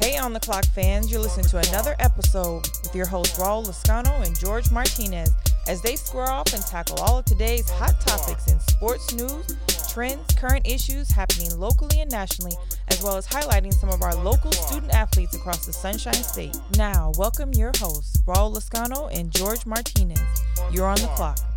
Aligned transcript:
Hey, 0.00 0.16
on 0.16 0.32
the 0.32 0.40
clock 0.40 0.64
fans, 0.64 1.12
you're 1.12 1.20
listening 1.20 1.44
to 1.48 1.58
another 1.58 1.94
episode 1.98 2.66
with 2.82 2.94
your 2.94 3.04
hosts 3.04 3.38
Raul 3.38 3.66
Lascano 3.66 4.26
and 4.26 4.38
George 4.38 4.70
Martinez 4.70 5.30
as 5.68 5.82
they 5.82 5.94
square 5.94 6.30
off 6.30 6.54
and 6.54 6.62
tackle 6.62 6.98
all 7.00 7.18
of 7.18 7.26
today's 7.26 7.68
hot 7.68 8.00
topics 8.00 8.50
in 8.50 8.58
sports 8.60 9.12
news, 9.12 9.58
trends, 9.92 10.26
current 10.36 10.66
issues 10.66 11.10
happening 11.10 11.50
locally 11.58 12.00
and 12.00 12.10
nationally, 12.10 12.56
as 12.88 13.02
well 13.02 13.18
as 13.18 13.26
highlighting 13.26 13.74
some 13.74 13.90
of 13.90 14.00
our 14.00 14.14
local 14.14 14.52
student 14.52 14.90
athletes 14.94 15.36
across 15.36 15.66
the 15.66 15.72
Sunshine 15.74 16.14
State. 16.14 16.56
Now, 16.78 17.12
welcome 17.18 17.52
your 17.52 17.72
hosts 17.76 18.22
Raul 18.22 18.54
Lascano 18.54 19.14
and 19.14 19.30
George 19.30 19.66
Martinez. 19.66 20.22
You're 20.72 20.86
on 20.86 20.96
the 20.96 21.08
clock. 21.08 21.49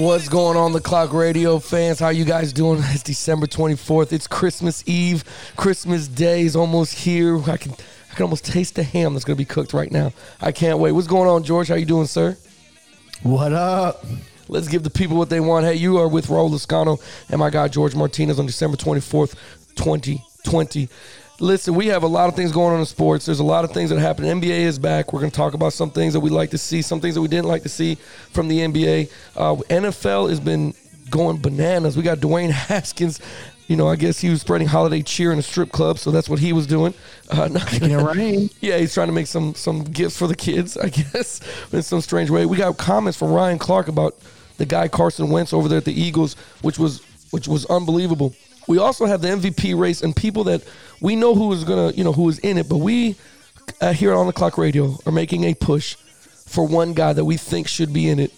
What's 0.00 0.28
going 0.28 0.56
on, 0.56 0.72
the 0.72 0.80
Clock 0.80 1.12
Radio 1.12 1.58
fans? 1.58 1.98
How 1.98 2.08
you 2.08 2.24
guys 2.24 2.52
doing? 2.52 2.82
It's 2.88 3.02
December 3.02 3.46
24th. 3.46 4.12
It's 4.12 4.26
Christmas 4.26 4.82
Eve. 4.86 5.24
Christmas 5.56 6.08
Day 6.08 6.42
is 6.42 6.56
almost 6.56 6.94
here. 6.94 7.38
I 7.50 7.56
can 7.56 7.72
I 8.10 8.14
can 8.14 8.22
almost 8.22 8.46
taste 8.46 8.76
the 8.76 8.82
ham 8.82 9.12
that's 9.12 9.24
going 9.24 9.36
to 9.36 9.40
be 9.40 9.44
cooked 9.44 9.74
right 9.74 9.90
now. 9.92 10.12
I 10.40 10.52
can't 10.52 10.78
wait. 10.78 10.92
What's 10.92 11.06
going 11.06 11.28
on, 11.28 11.42
George? 11.42 11.68
How 11.68 11.74
you 11.74 11.84
doing, 11.84 12.06
sir? 12.06 12.36
What 13.22 13.52
up? 13.52 14.04
Let's 14.48 14.68
give 14.68 14.82
the 14.82 14.90
people 14.90 15.16
what 15.16 15.28
they 15.28 15.40
want. 15.40 15.66
Hey, 15.66 15.74
you 15.74 15.98
are 15.98 16.08
with 16.08 16.28
Raul 16.28 16.50
Lascano 16.50 16.98
and 17.28 17.38
my 17.38 17.50
guy 17.50 17.68
George 17.68 17.94
Martinez 17.94 18.38
on 18.38 18.46
December 18.46 18.78
24th, 18.78 19.34
2020. 20.48 20.88
Listen, 21.40 21.74
we 21.74 21.86
have 21.86 22.02
a 22.02 22.06
lot 22.06 22.28
of 22.28 22.34
things 22.34 22.50
going 22.50 22.74
on 22.74 22.80
in 22.80 22.86
sports. 22.86 23.26
There's 23.26 23.38
a 23.38 23.44
lot 23.44 23.64
of 23.64 23.70
things 23.70 23.90
that 23.90 23.98
happen. 24.00 24.24
NBA 24.24 24.60
is 24.60 24.78
back. 24.78 25.12
We're 25.12 25.20
going 25.20 25.30
to 25.30 25.36
talk 25.36 25.54
about 25.54 25.72
some 25.72 25.90
things 25.90 26.14
that 26.14 26.20
we 26.20 26.30
like 26.30 26.50
to 26.50 26.58
see, 26.58 26.82
some 26.82 27.00
things 27.00 27.14
that 27.14 27.20
we 27.20 27.28
didn't 27.28 27.46
like 27.46 27.62
to 27.62 27.68
see 27.68 27.94
from 28.32 28.48
the 28.48 28.58
NBA. 28.58 29.10
Uh, 29.36 29.54
NFL 29.54 30.30
has 30.30 30.40
been 30.40 30.74
going 31.10 31.40
bananas. 31.40 31.96
We 31.96 32.02
got 32.02 32.18
Dwayne 32.18 32.50
Haskins. 32.68 33.20
You 33.68 33.76
know, 33.76 33.86
I 33.86 33.96
guess 33.96 34.18
he 34.18 34.30
was 34.30 34.40
spreading 34.40 34.66
holiday 34.66 35.02
cheer 35.02 35.30
in 35.30 35.38
a 35.38 35.42
strip 35.42 35.70
club, 35.70 35.98
so 35.98 36.10
that's 36.10 36.28
what 36.28 36.38
he 36.38 36.54
was 36.54 36.66
doing. 36.66 36.94
Uh, 37.30 37.48
Making 37.52 37.90
it 37.90 37.96
rain. 38.02 38.50
Yeah, 38.60 38.78
he's 38.78 38.94
trying 38.94 39.08
to 39.08 39.12
make 39.12 39.26
some 39.26 39.54
some 39.54 39.84
gifts 39.84 40.16
for 40.16 40.26
the 40.26 40.34
kids, 40.34 40.76
I 40.78 40.88
guess, 41.12 41.40
in 41.72 41.82
some 41.82 42.00
strange 42.00 42.30
way. 42.30 42.46
We 42.46 42.56
got 42.56 42.78
comments 42.78 43.18
from 43.18 43.30
Ryan 43.30 43.58
Clark 43.58 43.88
about 43.88 44.16
the 44.56 44.64
guy 44.64 44.88
Carson 44.88 45.28
Wentz 45.28 45.52
over 45.52 45.68
there 45.68 45.78
at 45.78 45.84
the 45.84 45.92
Eagles, 45.92 46.34
which 46.62 46.78
was 46.78 47.02
which 47.30 47.46
was 47.46 47.66
unbelievable. 47.66 48.34
We 48.68 48.78
also 48.78 49.06
have 49.06 49.22
the 49.22 49.28
MVP 49.28 49.76
race 49.76 50.02
and 50.02 50.14
people 50.14 50.44
that 50.44 50.62
we 51.00 51.16
know 51.16 51.34
who 51.34 51.50
is 51.52 51.64
gonna, 51.64 51.90
you 51.92 52.04
know, 52.04 52.12
who 52.12 52.28
is 52.28 52.38
in 52.40 52.58
it, 52.58 52.68
but 52.68 52.76
we 52.76 53.16
uh, 53.80 53.94
here 53.94 54.14
on 54.14 54.26
the 54.26 54.32
Clock 54.32 54.58
Radio 54.58 54.96
are 55.06 55.12
making 55.12 55.44
a 55.44 55.54
push 55.54 55.94
for 55.94 56.66
one 56.66 56.92
guy 56.92 57.14
that 57.14 57.24
we 57.24 57.38
think 57.38 57.66
should 57.66 57.94
be 57.94 58.08
in 58.10 58.18
it, 58.18 58.30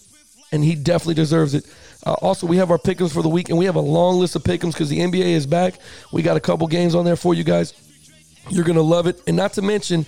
and 0.52 0.62
he 0.62 0.76
definitely 0.76 1.14
deserves 1.14 1.54
it. 1.54 1.64
Uh, 2.06 2.12
also, 2.22 2.46
we 2.46 2.56
have 2.58 2.70
our 2.70 2.78
pickums 2.78 3.12
for 3.12 3.22
the 3.22 3.28
week, 3.28 3.48
and 3.48 3.58
we 3.58 3.64
have 3.64 3.74
a 3.74 3.80
long 3.80 4.20
list 4.20 4.36
of 4.36 4.42
pickums 4.44 4.72
because 4.72 4.88
the 4.88 5.00
NBA 5.00 5.26
is 5.26 5.46
back. 5.46 5.74
We 6.12 6.22
got 6.22 6.36
a 6.36 6.40
couple 6.40 6.66
games 6.68 6.94
on 6.94 7.04
there 7.04 7.16
for 7.16 7.34
you 7.34 7.42
guys. 7.42 7.74
You're 8.50 8.64
gonna 8.64 8.82
love 8.82 9.08
it, 9.08 9.20
and 9.26 9.36
not 9.36 9.54
to 9.54 9.62
mention, 9.62 10.06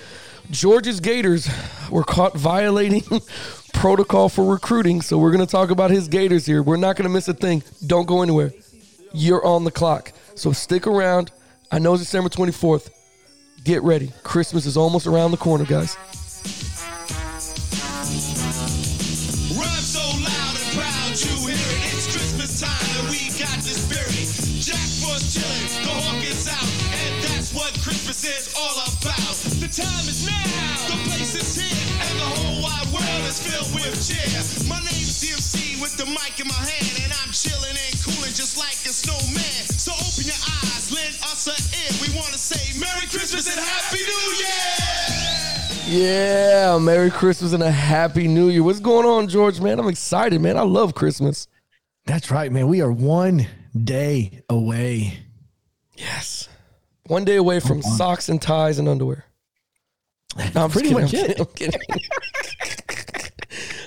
George's 0.52 1.00
Gators 1.00 1.48
were 1.90 2.04
caught 2.04 2.36
violating 2.36 3.02
protocol 3.74 4.28
for 4.28 4.44
recruiting. 4.44 5.00
So 5.02 5.18
we're 5.18 5.32
gonna 5.32 5.46
talk 5.46 5.70
about 5.70 5.90
his 5.90 6.06
Gators 6.06 6.46
here. 6.46 6.62
We're 6.62 6.76
not 6.76 6.94
gonna 6.94 7.08
miss 7.08 7.26
a 7.26 7.34
thing. 7.34 7.64
Don't 7.84 8.06
go 8.06 8.22
anywhere 8.22 8.52
you're 9.12 9.44
on 9.44 9.64
the 9.64 9.70
clock. 9.70 10.12
So 10.34 10.52
stick 10.52 10.86
around. 10.86 11.30
I 11.70 11.78
know 11.78 11.94
it's 11.94 12.02
December 12.02 12.28
24th. 12.28 12.90
Get 13.64 13.82
ready. 13.82 14.12
Christmas 14.22 14.66
is 14.66 14.76
almost 14.76 15.06
around 15.06 15.30
the 15.30 15.36
corner, 15.36 15.64
guys. 15.64 15.96
With 33.82 33.98
cheer. 34.06 34.22
My 34.68 34.78
name's 34.80 35.18
DMC 35.22 35.80
with 35.80 35.96
the 35.96 36.06
mic 36.06 36.38
in 36.40 36.46
my 36.48 36.54
hand, 36.54 37.04
and 37.04 37.12
I'm 37.22 37.32
chilling 37.32 37.74
and 37.76 37.94
cooling 38.02 38.32
just 38.34 38.56
like 38.58 38.78
a 38.86 38.92
snowman. 38.94 39.66
So 39.68 39.92
open 39.92 40.24
your 40.26 40.38
eyes, 40.62 40.92
lend 40.92 41.14
us 41.26 41.46
an 41.50 41.58
ear. 41.74 41.90
We 42.02 42.14
want 42.16 42.32
to 42.32 42.38
say 42.38 42.78
Merry 42.78 43.06
Christmas 43.08 43.46
and 43.50 43.58
Happy 43.58 44.02
New 44.06 44.24
Year! 44.38 46.04
Yeah, 46.08 46.78
Merry 46.78 47.10
Christmas 47.10 47.52
and 47.52 47.62
a 47.62 47.70
Happy 47.70 48.28
New 48.28 48.48
Year. 48.48 48.62
What's 48.62 48.80
going 48.80 49.06
on, 49.06 49.28
George, 49.28 49.60
man? 49.60 49.78
I'm 49.80 49.88
excited, 49.88 50.40
man. 50.40 50.56
I 50.56 50.62
love 50.62 50.94
Christmas. 50.94 51.48
That's 52.06 52.30
right, 52.30 52.50
man. 52.52 52.68
We 52.68 52.80
are 52.82 52.90
one 52.92 53.46
day 53.76 54.42
away. 54.48 55.18
Yes. 55.96 56.48
One 57.06 57.24
day 57.24 57.36
away 57.36 57.60
from 57.60 57.82
socks 57.82 58.28
and 58.28 58.40
ties 58.40 58.78
and 58.78 58.88
underwear. 58.88 59.24
No, 60.54 60.64
I'm 60.64 60.70
Pretty 60.70 60.88
kidding. 60.88 61.02
much 61.02 61.14
I'm 61.14 61.30
it. 61.30 61.54
Kidding. 61.54 61.80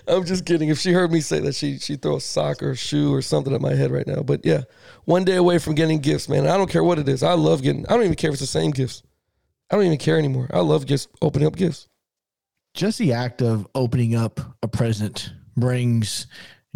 I'm, 0.07 0.25
just 0.25 0.45
kidding. 0.45 0.69
If 0.69 0.79
she 0.79 0.91
heard 0.91 1.11
me 1.11 1.21
say 1.21 1.39
that, 1.41 1.55
she 1.55 1.77
she 1.79 1.95
throw 1.95 2.17
a 2.17 2.21
sock 2.21 2.63
or 2.63 2.71
a 2.71 2.75
shoe 2.75 3.13
or 3.13 3.21
something 3.21 3.53
at 3.53 3.61
my 3.61 3.73
head 3.73 3.91
right 3.91 4.07
now. 4.07 4.21
But 4.21 4.45
yeah, 4.45 4.61
one 5.05 5.23
day 5.23 5.35
away 5.35 5.57
from 5.57 5.75
getting 5.75 5.99
gifts, 5.99 6.29
man. 6.29 6.47
I 6.47 6.57
don't 6.57 6.69
care 6.69 6.83
what 6.83 6.99
it 6.99 7.09
is. 7.09 7.23
I 7.23 7.33
love 7.33 7.61
getting. 7.61 7.85
I 7.87 7.93
don't 7.93 8.03
even 8.03 8.15
care 8.15 8.29
if 8.29 8.35
it's 8.35 8.41
the 8.41 8.47
same 8.47 8.71
gifts. 8.71 9.03
I 9.69 9.75
don't 9.75 9.85
even 9.85 9.97
care 9.97 10.17
anymore. 10.17 10.49
I 10.53 10.59
love 10.59 10.85
just 10.85 11.09
opening 11.21 11.47
up 11.47 11.55
gifts. 11.55 11.87
Just 12.73 12.97
the 12.99 13.13
act 13.13 13.41
of 13.41 13.67
opening 13.73 14.15
up 14.15 14.39
a 14.61 14.67
present 14.67 15.31
brings 15.55 16.27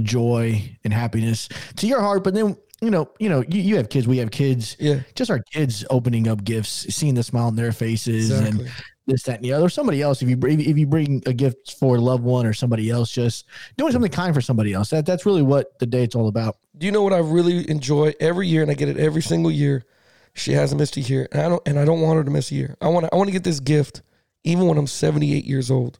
joy 0.02 0.78
and 0.84 0.94
happiness 0.94 1.50
to 1.76 1.88
your 1.88 2.02
heart. 2.02 2.24
But 2.24 2.34
then 2.34 2.56
you 2.82 2.90
know, 2.90 3.10
you 3.20 3.30
know, 3.30 3.44
you, 3.48 3.62
you 3.62 3.78
have 3.78 3.90
kids, 3.90 4.08
we 4.08 4.18
have 4.18 4.32
kids. 4.32 4.78
Yeah. 4.80 5.02
Just 5.16 5.30
our 5.30 5.40
kids 5.40 5.86
opening 5.90 6.28
up 6.28 6.44
gifts, 6.44 6.94
seeing 6.94 7.16
the 7.16 7.24
smile 7.24 7.48
on 7.48 7.56
their 7.56 7.72
faces 7.72 8.32
exactly. 8.32 8.66
and 8.66 8.74
this, 9.10 9.24
that, 9.24 9.38
and 9.38 9.46
the 9.46 9.54
other. 9.54 9.70
Somebody 9.70 10.02
else, 10.02 10.22
if 10.22 10.30
you 10.30 10.38
if 10.42 10.78
you 10.78 10.88
bring 10.88 11.22
a 11.26 11.34
gift 11.34 11.76
for 11.80 11.98
a 11.98 12.02
loved 12.02 12.24
one 12.24 12.46
or 12.46 12.54
somebody 12.54 12.90
else, 12.90 13.12
just 13.12 13.46
doing 13.78 13.92
something 13.92 14.12
kind 14.12 14.34
for 14.34 14.42
somebody 14.42 14.74
else. 14.74 14.90
That 14.90 15.06
that's 15.06 15.26
really 15.26 15.42
what 15.42 15.78
the 15.80 15.86
date's 15.86 16.16
all 16.16 16.28
about. 16.28 16.58
Do 16.78 16.86
you 16.86 16.92
know 16.92 17.02
what 17.02 17.14
I 17.14 17.20
really 17.20 17.70
enjoy 17.70 18.14
every 18.20 18.48
year, 18.48 18.62
and 18.62 18.72
I 18.72 18.74
get 18.74 18.90
it 18.90 18.98
every 18.98 19.22
single 19.22 19.52
year? 19.52 19.86
She 20.34 20.54
hasn't 20.54 20.80
missed 20.80 20.96
a 20.98 21.02
year, 21.02 21.28
and 21.32 21.42
I 21.42 21.50
don't, 21.50 21.68
and 21.68 21.80
I 21.80 21.86
don't 21.86 22.02
want 22.02 22.18
her 22.18 22.24
to 22.24 22.32
miss 22.32 22.52
a 22.52 22.56
year. 22.56 22.76
I 22.82 22.88
want, 22.88 23.06
to, 23.06 23.14
I 23.14 23.18
want 23.18 23.28
to 23.28 23.34
get 23.34 23.44
this 23.44 23.60
gift, 23.60 24.04
even 24.44 24.68
when 24.68 24.78
I'm 24.78 24.88
78 24.88 25.44
years 25.44 25.70
old. 25.72 26.00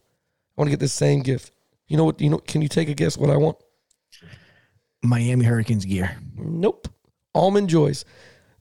I 0.58 0.62
want 0.62 0.68
to 0.68 0.72
get 0.72 0.80
the 0.80 0.88
same 0.88 1.22
gift. 1.22 1.52
You 1.88 1.98
know 1.98 2.06
what? 2.06 2.22
You 2.22 2.30
know? 2.30 2.38
Can 2.38 2.62
you 2.62 2.68
take 2.68 2.90
a 2.90 2.94
guess 2.94 3.18
what 3.18 3.30
I 3.30 3.38
want? 3.38 3.58
Miami 5.02 5.46
Hurricanes 5.46 5.86
gear. 5.86 6.18
Nope. 6.36 6.88
Almond 7.34 7.70
Joys. 7.70 8.06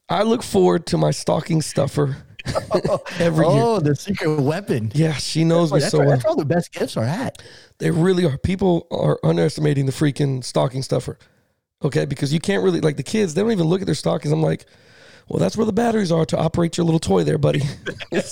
I 0.08 0.22
look 0.22 0.42
forward 0.42 0.86
to 0.86 0.96
my 0.96 1.10
stocking 1.10 1.60
stuffer 1.60 2.16
every 3.18 3.44
oh, 3.44 3.54
year. 3.54 3.62
Oh, 3.62 3.80
the 3.80 3.96
secret 3.96 4.40
weapon. 4.40 4.90
Yeah, 4.94 5.12
she 5.14 5.44
knows 5.44 5.70
that's 5.70 5.84
me 5.84 5.90
so 5.90 5.98
well. 5.98 6.10
That's 6.10 6.24
where 6.24 6.30
all 6.30 6.36
the 6.36 6.44
best 6.44 6.72
gifts 6.72 6.96
are 6.96 7.04
at. 7.04 7.42
They 7.78 7.90
really 7.90 8.24
are. 8.24 8.38
People 8.38 8.86
are 8.90 9.18
underestimating 9.22 9.86
the 9.86 9.92
freaking 9.92 10.42
stocking 10.42 10.82
stuffer. 10.82 11.18
Okay, 11.82 12.04
because 12.04 12.32
you 12.32 12.40
can't 12.40 12.64
really 12.64 12.80
like 12.80 12.96
the 12.96 13.02
kids. 13.02 13.34
They 13.34 13.42
don't 13.42 13.52
even 13.52 13.66
look 13.66 13.80
at 13.80 13.86
their 13.86 13.94
stockings. 13.94 14.32
I'm 14.32 14.42
like, 14.42 14.66
well, 15.28 15.38
that's 15.38 15.56
where 15.56 15.66
the 15.66 15.72
batteries 15.72 16.10
are 16.10 16.24
to 16.26 16.38
operate 16.38 16.76
your 16.76 16.84
little 16.84 16.98
toy 16.98 17.22
there, 17.22 17.38
buddy. 17.38 17.62
and 18.12 18.22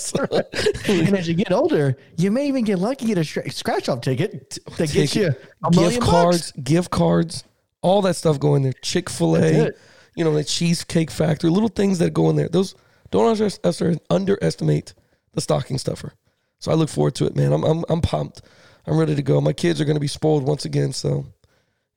as 1.15 1.27
you 1.27 1.33
get 1.35 1.51
older, 1.51 1.95
you 2.17 2.31
may 2.31 2.47
even 2.47 2.65
get 2.65 2.79
lucky 2.79 3.05
get 3.05 3.17
a 3.17 3.23
scratch 3.23 3.87
off 3.87 4.01
ticket 4.01 4.57
that 4.77 4.91
gets 4.91 5.15
you 5.15 5.33
gift 5.71 6.01
cards, 6.01 6.51
gift 6.53 6.89
cards 6.89 7.43
all 7.81 8.01
that 8.03 8.15
stuff 8.15 8.39
go 8.39 8.55
in 8.55 8.63
there. 8.63 8.73
Chick 8.81 9.09
Fil 9.09 9.37
A, 9.37 9.71
you 10.15 10.23
know, 10.23 10.33
the 10.33 10.43
Cheesecake 10.43 11.11
Factory, 11.11 11.49
little 11.49 11.69
things 11.69 11.99
that 11.99 12.13
go 12.13 12.29
in 12.29 12.35
there. 12.35 12.49
Those 12.49 12.75
don't 13.11 13.99
underestimate 14.09 14.93
the 15.33 15.41
stocking 15.41 15.77
stuffer. 15.77 16.13
So 16.59 16.71
I 16.71 16.75
look 16.75 16.89
forward 16.89 17.15
to 17.15 17.25
it, 17.25 17.35
man. 17.35 17.53
I'm 17.53 17.63
I'm 17.63 17.85
I'm 17.89 18.01
pumped. 18.01 18.41
I'm 18.85 18.97
ready 18.97 19.15
to 19.15 19.21
go. 19.21 19.41
My 19.41 19.53
kids 19.53 19.81
are 19.81 19.85
going 19.85 19.95
to 19.95 20.01
be 20.01 20.07
spoiled 20.07 20.43
once 20.43 20.65
again, 20.65 20.93
so 20.93 21.25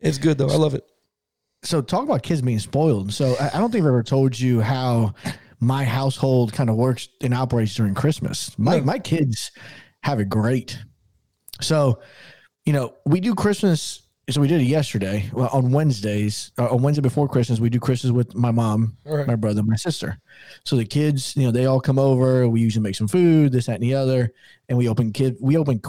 it's 0.00 0.18
good 0.18 0.38
though. 0.38 0.48
I 0.50 0.56
love 0.56 0.74
it. 0.74 0.84
So 1.62 1.82
talk 1.82 2.04
about 2.04 2.22
kids 2.22 2.42
being 2.42 2.58
spoiled. 2.58 3.12
So 3.12 3.36
I 3.38 3.58
don't 3.58 3.70
think 3.70 3.82
I've 3.82 3.88
ever 3.88 4.02
told 4.02 4.38
you 4.38 4.60
how 4.60 5.14
my 5.60 5.84
household 5.84 6.52
kind 6.52 6.70
of 6.70 6.76
works 6.76 7.08
and 7.20 7.34
operates 7.34 7.74
during 7.74 7.94
Christmas. 7.94 8.58
My 8.58 8.78
no. 8.78 8.84
my 8.84 8.98
kids 8.98 9.52
have 10.02 10.20
it 10.20 10.28
great. 10.28 10.78
So, 11.60 12.00
you 12.64 12.72
know, 12.72 12.94
we 13.04 13.20
do 13.20 13.34
Christmas 13.34 14.02
so 14.30 14.40
we 14.40 14.48
did 14.48 14.60
it 14.60 14.64
yesterday. 14.64 15.28
Well, 15.32 15.48
on 15.52 15.70
Wednesdays, 15.72 16.52
uh, 16.58 16.68
on 16.68 16.82
Wednesday 16.82 17.02
before 17.02 17.28
Christmas, 17.28 17.60
we 17.60 17.70
do 17.70 17.78
Christmas 17.80 18.12
with 18.12 18.34
my 18.34 18.50
mom, 18.50 18.96
Right. 19.04 19.26
my 19.26 19.34
brother, 19.36 19.62
my 19.62 19.76
sister. 19.76 20.18
So 20.64 20.76
the 20.76 20.84
kids, 20.84 21.36
you 21.36 21.44
know, 21.44 21.50
they 21.50 21.66
all 21.66 21.80
come 21.80 21.98
over. 21.98 22.48
We 22.48 22.60
usually 22.60 22.82
make 22.82 22.96
some 22.96 23.08
food, 23.08 23.52
this, 23.52 23.66
that, 23.66 23.74
and 23.74 23.82
the 23.82 23.94
other, 23.94 24.32
and 24.68 24.78
we 24.78 24.88
open 24.88 25.12
kid, 25.12 25.36
we 25.40 25.56
open 25.56 25.80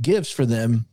gifts 0.00 0.30
for 0.30 0.44
them 0.46 0.86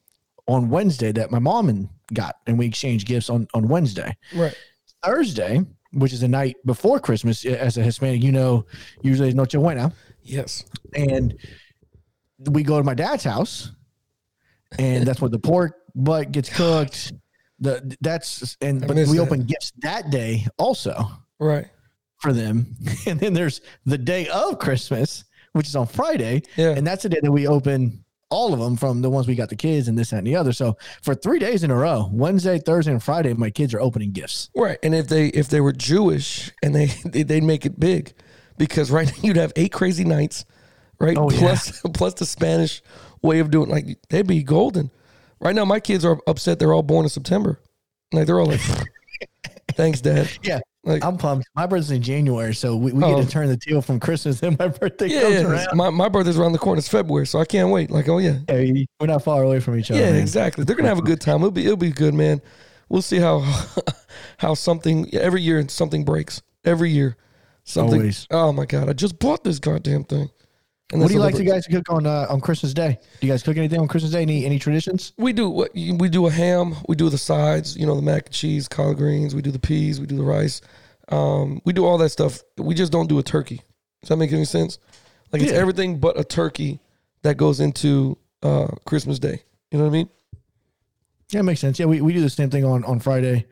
on 0.48 0.70
Wednesday 0.70 1.12
that 1.12 1.32
my 1.32 1.40
mom 1.40 1.70
and 1.70 1.90
got, 2.14 2.38
and 2.48 2.58
we 2.58 2.66
exchange 2.66 3.06
gifts 3.06 3.30
on 3.30 3.48
on 3.54 3.68
Wednesday. 3.68 4.16
Right. 4.34 4.56
Thursday, 5.04 5.66
which 5.94 6.14
is 6.14 6.22
the 6.22 6.28
night 6.28 6.56
before 6.66 7.00
Christmas, 7.00 7.46
as 7.46 7.78
a 7.78 7.84
Hispanic, 7.84 8.24
you 8.24 8.32
know, 8.32 8.66
usually 9.02 9.30
is 9.30 9.36
Noche 9.36 9.54
Buena 9.54 9.92
Yes. 10.22 10.64
and 10.96 11.36
we 12.52 12.62
go 12.64 12.78
to 12.78 12.84
my 12.84 12.94
dad's 12.94 13.24
house, 13.24 13.72
and 14.78 15.06
that's 15.08 15.22
where 15.22 15.30
the 15.30 15.40
pork 15.40 15.76
butt 16.04 16.32
gets 16.32 16.50
cooked. 16.50 17.14
The 17.60 17.98
that's 18.02 18.56
and 18.62 18.84
I 18.84 18.88
but 18.88 18.96
we 18.98 19.04
that. 19.04 19.20
open 19.20 19.44
gifts 19.46 19.72
that 19.80 20.10
day 20.12 20.46
also 20.60 20.96
Right. 21.40 21.66
for 22.22 22.32
them, 22.34 22.76
and 23.08 23.20
then 23.20 23.34
there's 23.34 23.62
the 23.86 23.98
day 23.98 24.28
of 24.28 24.60
Christmas, 24.60 25.24
which 25.54 25.68
is 25.68 25.76
on 25.76 25.88
Friday, 25.88 26.44
Yeah. 26.56 26.72
and 26.78 26.86
that's 26.86 27.04
the 27.04 27.10
day 27.10 27.20
that 27.22 27.32
we 27.32 27.48
open 27.48 28.04
all 28.30 28.54
of 28.54 28.60
them 28.60 28.76
from 28.76 29.02
the 29.02 29.10
ones 29.10 29.26
we 29.28 29.36
got 29.36 29.50
the 29.50 29.56
kids 29.56 29.88
and 29.88 29.98
this 29.98 30.10
that, 30.12 30.18
and 30.18 30.28
the 30.28 30.36
other. 30.36 30.52
So 30.52 30.78
for 31.02 31.16
three 31.16 31.40
days 31.40 31.64
in 31.64 31.72
a 31.72 31.76
row, 31.76 32.10
Wednesday, 32.12 32.60
Thursday, 32.60 32.92
and 32.92 33.02
Friday, 33.02 33.34
my 33.34 33.50
kids 33.50 33.74
are 33.74 33.80
opening 33.80 34.12
gifts. 34.12 34.50
Right. 34.56 34.78
And 34.84 34.94
if 34.94 35.08
they 35.08 35.28
if 35.28 35.48
they 35.48 35.62
were 35.62 35.72
Jewish 35.74 36.52
and 36.62 36.76
they 36.76 36.86
they- 37.06 37.24
they'd 37.24 37.44
make 37.44 37.66
it 37.66 37.80
big, 37.80 38.14
because 38.60 38.92
right 38.92 39.08
now 39.08 39.14
you'd 39.24 39.38
have 39.38 39.54
eight 39.56 39.72
crazy 39.72 40.04
nights, 40.04 40.46
right? 41.00 41.18
Oh, 41.18 41.32
yeah. 41.32 41.40
plus 41.40 41.82
plus 41.96 42.14
the 42.16 42.26
Spanish 42.28 42.84
way 43.24 43.40
of 43.40 43.50
doing 43.50 43.70
like 43.70 43.98
they'd 44.10 44.28
be 44.28 44.44
golden. 44.44 44.92
Right 45.40 45.56
now 45.56 45.66
my 45.66 45.80
kids 45.80 46.04
are 46.06 46.20
upset 46.28 46.60
they're 46.60 46.74
all 46.74 46.84
born 46.84 47.06
in 47.06 47.10
September. 47.10 47.60
Like 48.12 48.26
they're 48.26 48.40
all 48.40 48.48
like 48.48 48.62
Thanks, 49.72 50.02
Dad. 50.02 50.30
Yeah. 50.42 50.60
Like 50.84 51.04
I'm 51.04 51.18
pumped. 51.18 51.48
My 51.54 51.66
birthday's 51.68 51.92
in 51.92 52.02
January, 52.02 52.56
so 52.56 52.76
we, 52.78 52.94
we 52.94 53.04
Oh. 53.04 53.16
get 53.16 53.22
to 53.22 53.28
oh. 53.28 53.30
turn 53.30 53.50
the 53.50 53.58
tail 53.58 53.82
from 53.82 54.00
Christmas. 54.00 54.40
Then 54.40 54.56
my 54.58 54.70
birthday 54.70 55.08
yeah, 55.08 55.22
comes 55.22 55.36
yeah. 55.36 55.44
around. 55.44 55.68
My 55.78 55.90
my 55.90 56.10
birthday's 56.10 56.40
around 56.40 56.54
the 56.54 56.60
corner. 56.60 56.80
It's 56.80 56.88
February, 56.88 57.28
so 57.28 57.40
I 57.40 57.46
can't 57.46 57.70
wait. 57.70 57.92
Like, 57.92 58.08
oh 58.08 58.18
yeah. 58.20 58.40
Hey, 58.48 58.88
we're 59.00 59.08
not 59.08 59.24
far 59.24 59.44
away 59.44 59.60
from 59.60 59.78
each 59.78 59.92
other. 59.92 60.00
Yeah, 60.00 60.12
man. 60.12 60.22
exactly. 60.22 60.64
They're 60.64 60.76
gonna 60.78 60.88
have 60.88 60.98
a 60.98 61.04
good 61.04 61.20
time. 61.20 61.38
It'll 61.38 61.52
be 61.52 61.66
it'll 61.66 61.76
be 61.76 61.92
good, 61.92 62.14
man. 62.14 62.42
We'll 62.90 63.02
see 63.02 63.18
how 63.18 63.42
how 64.38 64.54
something 64.54 65.14
every 65.14 65.42
year 65.42 65.68
something 65.68 66.06
breaks. 66.06 66.42
Every 66.64 66.90
year, 66.90 67.18
something. 67.66 68.00
Always. 68.00 68.26
Oh 68.32 68.54
my 68.54 68.66
god! 68.66 68.90
I 68.90 68.94
just 68.94 69.20
bought 69.20 69.44
this 69.44 69.60
goddamn 69.60 70.06
thing. 70.06 70.30
And 70.94 71.02
What 71.02 71.10
do 71.10 71.14
you 71.16 71.20
like 71.20 71.36
to 71.36 71.44
guys 71.44 71.66
to 71.66 71.72
cook 71.72 71.90
on 71.92 72.06
uh, 72.06 72.28
on 72.30 72.40
Christmas 72.40 72.74
Day? 72.74 72.98
Do 73.20 73.28
you 73.28 73.34
guys 73.34 73.44
cook 73.44 73.58
anything 73.58 73.80
on 73.82 73.90
Christmas 73.90 74.14
Day? 74.14 74.22
Any 74.22 74.46
any 74.46 74.58
traditions? 74.58 75.12
We 75.18 75.34
do 75.34 75.50
we 75.50 76.08
do 76.08 76.28
a 76.28 76.32
ham. 76.32 76.76
We 76.88 76.96
do 76.96 77.10
the 77.10 77.18
sides. 77.18 77.76
You 77.76 77.86
know 77.86 77.96
the 77.96 78.02
mac 78.02 78.28
and 78.28 78.34
cheese, 78.34 78.70
collard 78.70 78.98
greens. 78.98 79.36
We 79.36 79.42
do 79.42 79.52
the 79.52 79.60
peas. 79.60 80.00
We 80.00 80.06
do 80.06 80.16
the 80.16 80.24
rice. 80.24 80.62
Um, 81.10 81.62
we 81.66 81.74
do 81.74 81.86
all 81.86 81.98
that 81.98 82.10
stuff. 82.10 82.42
We 82.58 82.74
just 82.74 82.92
don't 82.94 83.08
do 83.08 83.20
a 83.20 83.24
turkey. 83.24 83.62
Does 84.02 84.10
that 84.10 84.18
make 84.18 84.32
any 84.32 84.46
sense? 84.46 84.80
Like 85.34 85.42
it's 85.42 85.52
Yeah. 85.52 85.58
everything 85.58 86.00
but 86.00 86.18
a 86.18 86.24
turkey 86.24 86.80
that 87.24 87.36
goes 87.36 87.60
into 87.60 88.18
uh, 88.44 88.68
Christmas 88.86 89.20
Day. 89.20 89.44
You 89.72 89.80
know 89.80 89.86
what 89.86 89.90
I 89.90 89.94
mean? 89.94 90.10
Yeah, 91.32 91.42
it 91.42 91.44
makes 91.44 91.60
sense. 91.60 91.80
Yeah, 91.80 91.88
we, 91.88 92.00
we 92.00 92.14
do 92.14 92.22
the 92.22 92.30
same 92.30 92.50
thing 92.50 92.64
on 92.64 92.86
on 92.86 93.02
Friday. 93.02 93.46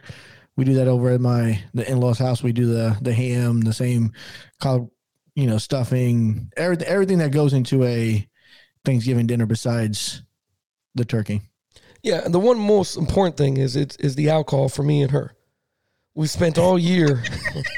We 0.55 0.63
do 0.63 0.75
that 0.75 0.87
over 0.87 1.09
at 1.09 1.19
my 1.19 1.61
the 1.73 1.89
in 1.91 1.99
laws 1.99 2.17
house. 2.19 2.41
We 2.41 2.53
do 2.53 2.65
the 2.65 2.97
the 3.01 3.13
ham, 3.13 3.59
the 3.59 3.73
same, 3.73 4.13
collard, 4.61 4.87
you 5.35 5.45
know, 5.47 5.57
stuffing, 5.57 6.51
everything 6.57 6.87
everything 6.87 7.17
that 7.19 7.31
goes 7.31 7.53
into 7.53 7.83
a 7.83 8.27
Thanksgiving 8.83 9.27
dinner 9.27 9.45
besides 9.45 10.23
the 10.95 11.05
turkey. 11.05 11.41
Yeah, 12.01 12.21
and 12.23 12.33
the 12.33 12.39
one 12.39 12.57
most 12.57 12.97
important 12.97 13.35
thing 13.37 13.57
is 13.57 13.75
it's 13.75 13.95
is 13.97 14.15
the 14.15 14.29
alcohol 14.29 14.69
for 14.69 14.83
me 14.83 15.01
and 15.01 15.11
her. 15.11 15.35
We 16.13 16.27
spent 16.27 16.57
all 16.57 16.79
year 16.79 17.21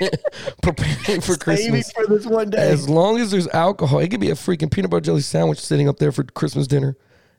preparing 0.62 1.22
for 1.22 1.36
Christmas. 1.38 1.92
for 1.92 2.06
this 2.06 2.28
one 2.28 2.52
day. 2.52 2.70
As 2.70 2.88
long 2.88 3.18
as 3.20 3.32
there's 3.32 3.48
alcohol, 3.48 3.98
it 3.98 4.10
could 4.10 4.20
be 4.20 4.30
a 4.30 4.36
freaking 4.36 4.72
peanut 4.72 4.92
butter 4.92 5.02
jelly 5.02 5.22
sandwich 5.22 5.60
sitting 5.60 5.90
up 5.90 5.98
there 5.98 6.12
for 6.12 6.24
Christmas 6.24 6.68
dinner. 6.68 6.96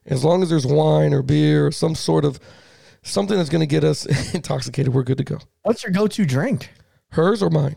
As 0.06 0.24
long 0.24 0.42
as 0.42 0.50
there's 0.50 0.66
wine 0.66 1.14
or 1.14 1.22
beer 1.22 1.66
or 1.66 1.70
some 1.70 1.94
sort 1.94 2.24
of 2.24 2.40
something 3.02 3.36
that's 3.36 3.50
going 3.50 3.60
to 3.60 3.66
get 3.66 3.84
us 3.84 4.06
intoxicated, 4.34 4.92
we're 4.92 5.04
good 5.04 5.18
to 5.18 5.24
go. 5.24 5.38
What's 5.62 5.84
your 5.84 5.92
go 5.92 6.08
to 6.08 6.24
drink? 6.24 6.72
Hers 7.10 7.42
or 7.44 7.50
mine? 7.50 7.76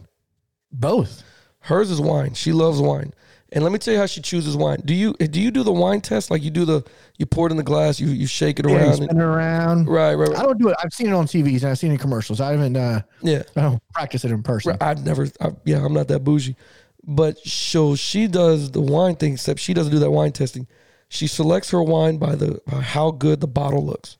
Both. 0.72 1.24
Hers 1.62 1.92
is 1.92 2.02
wine. 2.02 2.34
She 2.34 2.52
loves 2.54 2.80
wine. 2.80 3.13
And 3.54 3.63
let 3.66 3.74
me 3.74 3.80
tell 3.80 3.94
you 3.94 4.00
how 4.00 4.06
she 4.06 4.22
chooses 4.22 4.56
wine. 4.56 4.81
Do 4.86 4.94
you 4.94 5.13
do 5.13 5.42
you 5.42 5.52
do 5.52 5.62
the 5.63 5.74
wine 5.74 6.00
test? 6.00 6.31
Like 6.31 6.42
you 6.42 6.50
do 6.52 6.63
the 6.63 6.84
you 7.18 7.25
pour 7.25 7.48
it 7.48 7.52
in 7.52 7.58
the 7.58 7.63
glass, 7.63 8.00
you 8.00 8.08
you 8.08 8.25
shake 8.25 8.60
it 8.60 8.69
Yeah, 8.69 8.78
around. 8.78 8.94
spin 8.96 9.10
it 9.10 9.22
around. 9.22 9.88
right, 9.90 10.13
right, 10.16 10.36
I 10.38 10.42
don't 10.44 10.58
do 10.58 10.69
it. 10.69 10.78
I've 10.81 10.94
seen 10.94 11.08
it 11.08 11.13
on 11.13 11.25
TVs 11.25 11.63
and 11.63 11.72
I've 11.72 11.78
seen 11.78 11.92
it 11.92 11.96
in 11.96 12.00
commercials. 12.00 12.40
I 12.40 12.52
haven't. 12.52 12.78
Uh, 12.78 13.02
Yeah. 13.22 13.44
I 13.58 13.62
don't 13.62 13.84
practice 13.94 14.24
it 14.24 14.31
in 14.31 14.42
person. 14.42 14.72
Right, 14.72 14.81
I've 14.81 15.06
never, 15.06 15.28
I, 15.42 15.52
yeah, 15.66 15.84
I'm 15.86 15.94
not 15.94 16.08
that 16.08 16.24
bougie, 16.24 16.56
but 17.04 17.38
so 17.40 17.96
she 17.96 18.28
does 18.28 18.72
the 18.72 18.80
wine 18.81 19.18
thing. 19.18 19.34
Except 19.34 19.60
she 19.60 19.74
doesn't 19.74 19.92
do 19.92 20.00
that 20.00 20.12
wine 20.12 20.31
testing. 20.31 20.66
She 21.10 21.28
selects 21.28 21.72
her 21.72 21.84
wine 21.84 22.18
by 22.19 22.36
the 22.36 22.62
by 22.66 22.80
how 22.80 23.12
good 23.12 23.42
the 23.42 23.48
bottle 23.50 23.86
looks. 23.86 24.18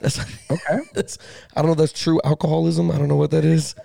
That's 0.00 0.18
Okay. 0.50 0.80
That's 0.94 1.16
I 1.54 1.62
don't 1.62 1.66
know. 1.66 1.72
if 1.72 1.78
That's 1.78 1.92
true 1.92 2.20
alcoholism. 2.24 2.90
I 2.90 2.98
don't 2.98 3.06
know 3.06 3.14
what 3.16 3.30
that 3.30 3.44
is. 3.44 3.76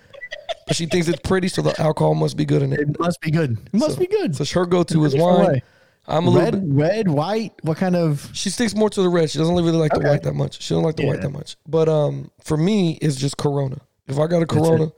But 0.66 0.76
she 0.76 0.86
thinks 0.86 1.08
it's 1.08 1.20
pretty, 1.20 1.48
so 1.48 1.62
the 1.62 1.78
alcohol 1.80 2.14
must 2.14 2.36
be 2.36 2.44
good 2.44 2.62
in 2.62 2.72
it. 2.72 2.80
It 2.80 2.98
must 2.98 3.20
be 3.20 3.30
good. 3.30 3.58
It 3.72 3.74
must 3.74 3.94
So- 3.94 4.00
be 4.00 4.06
good. 4.06 4.34
So 4.36 4.44
her 4.60 4.66
go-to 4.66 5.04
is 5.04 5.14
wine. 5.14 5.46
way. 5.46 5.62
I'm 6.06 6.26
a 6.26 6.30
little 6.30 6.44
red, 6.60 6.68
bit. 6.68 6.74
red, 6.74 7.08
white. 7.08 7.52
What 7.62 7.78
kind 7.78 7.96
of? 7.96 8.28
She 8.34 8.50
sticks 8.50 8.74
more 8.74 8.90
to 8.90 9.02
the 9.02 9.08
red. 9.08 9.30
She 9.30 9.38
doesn't 9.38 9.54
really 9.54 9.72
like 9.72 9.92
the 9.92 10.00
white 10.00 10.22
that 10.24 10.34
much. 10.34 10.60
She 10.60 10.74
don't 10.74 10.82
like 10.82 10.96
the 10.96 11.06
white 11.06 11.22
that 11.22 11.30
much. 11.30 11.56
But 11.66 11.88
um, 11.88 12.30
for 12.42 12.56
me, 12.58 12.98
it's 13.00 13.16
just 13.16 13.38
Corona. 13.38 13.78
If 14.06 14.18
I 14.18 14.26
got 14.26 14.42
a 14.42 14.46
Corona, 14.46 14.92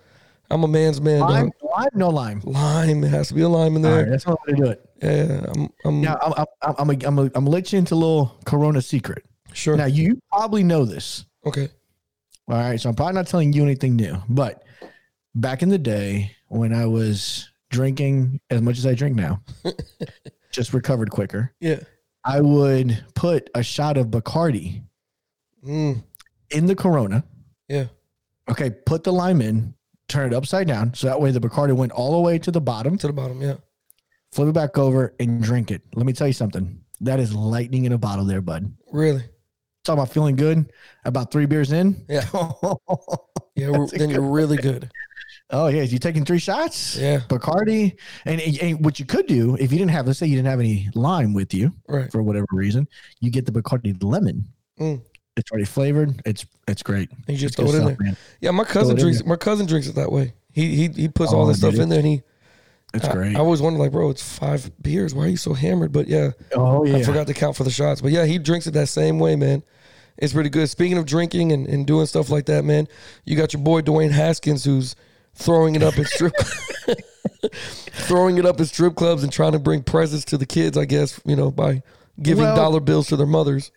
I'm 0.51 0.65
a 0.65 0.69
man's 0.69 1.01
man. 1.01 1.21
Lime, 1.21 1.53
lime, 1.63 1.89
no 1.95 2.09
lime. 2.11 2.41
Lime. 2.45 3.05
It 3.05 3.09
has 3.11 3.29
to 3.29 3.35
be 3.35 3.43
a 3.43 3.49
lime 3.49 3.77
in 3.77 3.85
All 3.85 3.91
there. 3.93 4.03
right, 4.03 4.11
that's 4.11 4.27
one 4.27 4.37
way 4.49 4.55
to 4.55 4.63
do 4.65 4.71
it. 4.71 4.91
Yeah, 5.01 5.45
I'm, 5.55 5.69
I'm 5.85 6.01
Now, 6.01 6.19
I'm, 6.21 6.33
I'm, 6.37 6.47
I'm, 6.63 6.75
I'm, 6.79 6.91
I'm, 6.91 7.19
I'm 7.19 7.31
gonna 7.31 7.51
let 7.51 7.73
you 7.73 7.79
into 7.79 7.95
a 7.95 7.97
little 7.97 8.37
Corona 8.45 8.83
secret. 8.83 9.25
sure. 9.53 9.77
Now, 9.77 9.85
you 9.87 10.21
probably 10.33 10.65
know 10.65 10.85
this. 10.85 11.25
okay. 11.47 11.69
All 12.49 12.57
right, 12.57 12.81
so 12.81 12.89
I'm 12.89 12.95
probably 12.97 13.15
not 13.15 13.27
telling 13.29 13.53
you 13.53 13.63
anything 13.63 13.95
new, 13.97 14.17
but 14.29 14.65
back 15.37 15.63
in 15.63 15.69
the 15.69 15.79
day 15.79 16.33
when 16.49 16.73
I 16.75 16.87
was 16.87 17.49
drinking 17.71 18.41
as 18.51 18.61
much 18.63 18.79
as 18.79 18.87
I 18.87 18.95
drink 18.95 19.15
now, 19.17 19.43
just 20.51 20.73
recovered 20.75 21.11
quicker. 21.11 21.53
Yeah. 21.61 21.81
I 22.25 22.41
would 22.41 23.05
put 23.15 23.49
a 23.55 23.63
shot 23.63 23.97
of 23.97 24.09
Bacardi 24.09 24.83
Mm, 25.65 26.05
in 26.51 26.67
the 26.67 26.75
Corona. 26.77 27.25
yeah. 27.69 27.87
Okay, 28.49 28.71
put 28.71 29.03
the 29.03 29.13
lime 29.13 29.41
in, 29.43 29.75
turn 30.09 30.33
it 30.33 30.35
upside 30.37 30.69
down, 30.69 30.95
so 30.95 31.09
that 31.09 31.21
way 31.21 31.33
the 31.33 31.41
Bacardi 31.41 31.73
went 31.75 31.91
all 31.91 32.13
the 32.13 32.21
way 32.21 32.39
to 32.39 32.53
the 32.53 32.61
bottom. 32.61 32.97
To 32.99 33.09
the 33.09 33.13
bottom. 33.13 33.41
Yeah. 33.43 33.55
Flip 34.31 34.49
it 34.49 34.53
back 34.55 34.79
over 34.79 35.13
and 35.19 35.43
drink 35.43 35.73
it. 35.73 35.83
Let 35.97 36.07
me 36.07 36.13
tell 36.13 36.29
you 36.29 36.33
something. 36.33 36.81
That 37.01 37.19
is 37.19 37.35
lightning 37.35 37.85
in 37.85 37.93
a 37.93 37.99
bottle, 37.99 38.25
there, 38.25 38.41
bud. 38.41 38.73
Really. 38.93 39.25
Talk 39.85 39.95
about 39.95 40.11
feeling 40.11 40.37
good. 40.37 40.71
About 41.05 41.33
three 41.33 41.47
beers 41.47 41.73
in. 41.73 42.05
Yeah. 42.09 42.25
Yeah. 43.57 43.71
we're- 43.71 43.79
That's 43.81 43.95
a 43.95 43.99
then 43.99 44.11
you're 44.11 44.21
really 44.21 44.59
good. 44.59 44.91
Oh 45.51 45.69
yeah, 45.69 45.83
you 45.83 45.99
taking 45.99 46.25
three 46.25 46.39
shots? 46.39 46.97
Yeah. 46.97 47.21
Bacardi, 47.29 47.97
and, 48.25 48.41
and, 48.41 48.85
what 48.85 48.99
you 48.99 49.07
could 49.07 49.27
do 49.27 49.57
if 49.57 49.73
you 49.73 49.79
didn't 49.79 49.91
have, 49.93 50.07
let's 50.07 50.19
say 50.19 50.27
you 50.27 50.37
didn't 50.37 50.49
have 50.49 50.61
any 50.61 50.89
lime 50.95 51.35
with 51.35 51.55
you 51.55 51.73
Right. 51.89 52.11
for 52.11 52.23
whatever 52.23 52.47
reason, 52.53 52.89
you 53.21 53.31
get 53.31 53.47
the 53.47 53.53
Bacardi 53.53 53.97
lemon. 54.03 54.47
Mm. 54.81 55.03
It's 55.37 55.51
already 55.51 55.67
flavored. 55.67 56.21
It's 56.25 56.47
it's 56.67 56.83
great. 56.83 57.11
And 57.11 57.29
you 57.29 57.37
just 57.37 57.55
It's 57.55 57.57
throw 57.57 57.67
it 57.67 57.75
in 57.75 57.87
stuff, 57.87 57.99
there. 57.99 58.07
man. 58.07 58.17
Yeah. 58.41 58.51
My 58.53 58.65
cousin 58.65 58.97
drinks. 58.97 59.25
My 59.25 59.37
cousin 59.37 59.67
drinks 59.67 59.87
it 59.87 59.95
that 59.97 60.11
way. 60.11 60.33
He 60.53 60.75
he 60.75 60.89
he 60.89 61.09
puts 61.09 61.33
all 61.33 61.45
Oh, 61.45 61.47
this 61.49 61.59
stuff 61.59 61.75
in 61.75 61.89
there, 61.91 61.99
and 61.99 62.09
he. 62.09 62.23
It's 62.95 63.05
I, 63.05 63.13
great. 63.13 63.37
I 63.37 63.41
always 63.41 63.61
wonder, 63.61 63.79
like, 63.79 63.93
bro, 63.93 64.09
it's 64.09 64.23
five 64.23 64.71
beers. 64.81 65.15
Why 65.15 65.25
are 65.25 65.29
you 65.29 65.37
so 65.37 65.53
hammered? 65.53 65.93
But 65.93 66.09
yeah, 66.09 66.31
oh 66.55 66.87
yeah. 66.87 66.97
I 66.97 67.03
forgot 67.03 67.27
to 67.27 67.35
count 67.35 67.55
for 67.57 67.65
the 67.65 67.71
shots. 67.71 68.01
But 68.01 68.13
yeah, 68.13 68.25
he 68.25 68.39
drinks 68.39 68.67
it 68.67 68.71
that 68.71 68.87
same 68.89 69.19
way, 69.19 69.37
man. 69.37 69.63
It's 70.17 70.33
pretty 70.33 70.49
good. 70.49 70.71
Speaking 70.71 70.97
of 70.97 71.05
drinking 71.05 71.53
and, 71.53 71.67
and 71.67 71.87
doing 71.87 72.07
stuff 72.07 72.31
like 72.31 72.47
that, 72.47 72.65
man, 72.65 72.89
you 73.27 73.37
got 73.37 73.53
your 73.53 73.63
boy 73.63 73.83
Dwayne 73.83 74.13
Haskins 74.13 74.65
who's 74.65 74.97
throwing 75.37 75.75
it 75.77 75.83
up 75.83 75.97
in 75.99 76.05
strip 76.05 76.33
throwing 77.53 78.39
it 78.39 78.47
up 78.47 78.59
in 78.61 78.67
strip 78.67 78.95
clubs 78.95 79.23
and 79.23 79.33
trying 79.33 79.53
to 79.53 79.59
bring 79.59 79.83
presents 79.83 80.25
to 80.27 80.39
the 80.39 80.47
kids, 80.47 80.77
I 80.77 80.85
guess, 80.85 81.21
you 81.25 81.37
know, 81.37 81.51
by 81.51 81.83
giving 82.21 82.45
Well- 82.45 82.57
dollar 82.57 82.81
bills 82.81 83.09
to 83.09 83.17
their 83.17 83.27
mothers. 83.27 83.71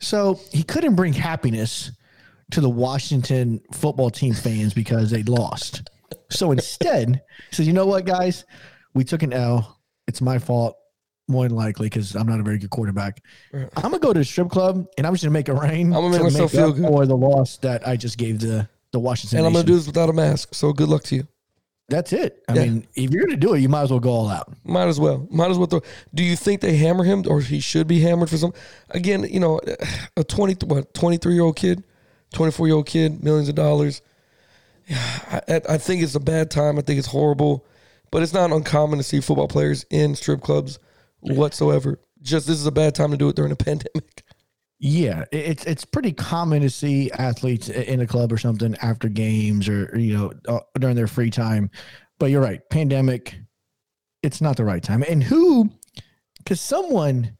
So 0.00 0.38
he 0.52 0.62
couldn't 0.62 0.94
bring 0.94 1.12
happiness 1.12 1.90
to 2.52 2.60
the 2.60 2.70
Washington 2.70 3.60
football 3.72 4.10
team 4.10 4.32
fans 4.32 4.72
because 4.72 5.10
they 5.10 5.22
lost. 5.24 5.90
So 6.30 6.52
instead, 6.52 7.20
he 7.50 7.56
says, 7.56 7.66
"You 7.66 7.72
know 7.72 7.86
what, 7.86 8.04
guys? 8.06 8.44
We 8.94 9.04
took 9.04 9.22
an 9.22 9.32
L. 9.32 9.80
It's 10.06 10.20
my 10.20 10.38
fault, 10.38 10.76
more 11.26 11.46
than 11.48 11.56
likely, 11.56 11.86
because 11.86 12.14
I'm 12.14 12.26
not 12.26 12.38
a 12.40 12.42
very 12.42 12.58
good 12.58 12.70
quarterback. 12.70 13.20
I'm 13.52 13.68
gonna 13.76 13.98
go 13.98 14.12
to 14.12 14.20
the 14.20 14.24
strip 14.24 14.48
club 14.50 14.86
and 14.96 15.06
I'm 15.06 15.12
just 15.14 15.24
gonna 15.24 15.32
make 15.32 15.48
it 15.48 15.54
rain. 15.54 15.86
I'm 15.92 16.00
gonna 16.02 16.10
make 16.10 16.22
myself 16.22 16.52
feel 16.52 16.72
good. 16.72 16.86
for 16.86 17.04
the 17.04 17.16
loss 17.16 17.58
that 17.58 17.86
I 17.86 17.96
just 17.96 18.16
gave 18.18 18.38
the 18.38 18.68
the 18.92 18.98
Washington. 19.00 19.38
And 19.38 19.46
I'm 19.46 19.52
gonna 19.52 19.64
do 19.66 19.76
this 19.76 19.86
without 19.86 20.08
a 20.08 20.12
mask. 20.12 20.54
So 20.54 20.72
good 20.72 20.88
luck 20.88 21.02
to 21.04 21.16
you. 21.16 21.26
That's 21.90 22.12
it. 22.12 22.42
I 22.48 22.54
Yeah. 22.54 22.64
mean, 22.66 22.86
if 22.94 23.10
you're 23.10 23.24
gonna 23.24 23.36
do 23.36 23.54
it, 23.54 23.60
you 23.60 23.68
might 23.68 23.82
as 23.82 23.90
well 23.90 24.00
go 24.00 24.10
all 24.10 24.28
out. 24.28 24.52
Might 24.64 24.88
as 24.88 25.00
well. 25.00 25.26
Might 25.30 25.50
as 25.50 25.56
well 25.58 25.66
throw. 25.66 25.80
Do 26.14 26.22
you 26.22 26.36
think 26.36 26.60
they 26.60 26.76
hammer 26.76 27.04
him 27.04 27.24
or 27.26 27.40
he 27.40 27.60
should 27.60 27.86
be 27.86 28.00
hammered 28.00 28.28
for 28.30 28.36
some? 28.36 28.52
Again, 28.90 29.26
you 29.30 29.40
know, 29.40 29.60
a 30.16 30.24
20, 30.24 30.66
what, 30.66 30.92
23 30.94 31.34
year 31.34 31.42
old 31.42 31.56
kid 31.56 31.82
24 32.34 32.66
year 32.66 32.76
old 32.76 32.86
kid, 32.86 33.22
millions 33.24 33.48
of 33.48 33.54
dollars. 33.54 34.02
Yeah, 34.86 35.40
I, 35.48 35.60
I 35.68 35.78
think 35.78 36.02
it's 36.02 36.14
a 36.14 36.20
bad 36.20 36.50
time. 36.50 36.78
I 36.78 36.82
think 36.82 36.98
it's 36.98 37.08
horrible, 37.08 37.64
but 38.10 38.22
it's 38.22 38.32
not 38.32 38.52
uncommon 38.52 38.98
to 38.98 39.02
see 39.02 39.20
football 39.20 39.48
players 39.48 39.84
in 39.90 40.14
strip 40.14 40.42
clubs 40.42 40.78
whatsoever. 41.20 41.98
Just 42.20 42.46
this 42.46 42.58
is 42.58 42.66
a 42.66 42.70
bad 42.72 42.94
time 42.94 43.10
to 43.12 43.16
do 43.16 43.28
it 43.28 43.36
during 43.36 43.52
a 43.52 43.56
pandemic. 43.64 44.24
Yeah, 44.80 45.24
it's 45.32 45.64
it's 45.64 45.84
pretty 45.84 46.12
common 46.12 46.62
to 46.62 46.70
see 46.70 47.10
athletes 47.12 47.68
in 47.68 48.00
a 48.00 48.06
club 48.06 48.32
or 48.32 48.38
something 48.38 48.76
after 48.76 49.08
games 49.08 49.68
or 49.68 49.98
you 49.98 50.16
know 50.16 50.32
uh, 50.46 50.60
during 50.78 50.94
their 50.94 51.08
free 51.08 51.30
time. 51.30 51.70
But 52.18 52.30
you're 52.30 52.40
right, 52.40 52.60
pandemic, 52.70 53.36
it's 54.22 54.40
not 54.40 54.56
the 54.56 54.64
right 54.64 54.82
time. 54.82 55.04
And 55.08 55.22
who? 55.22 55.70
Because 56.38 56.60
someone, 56.60 57.36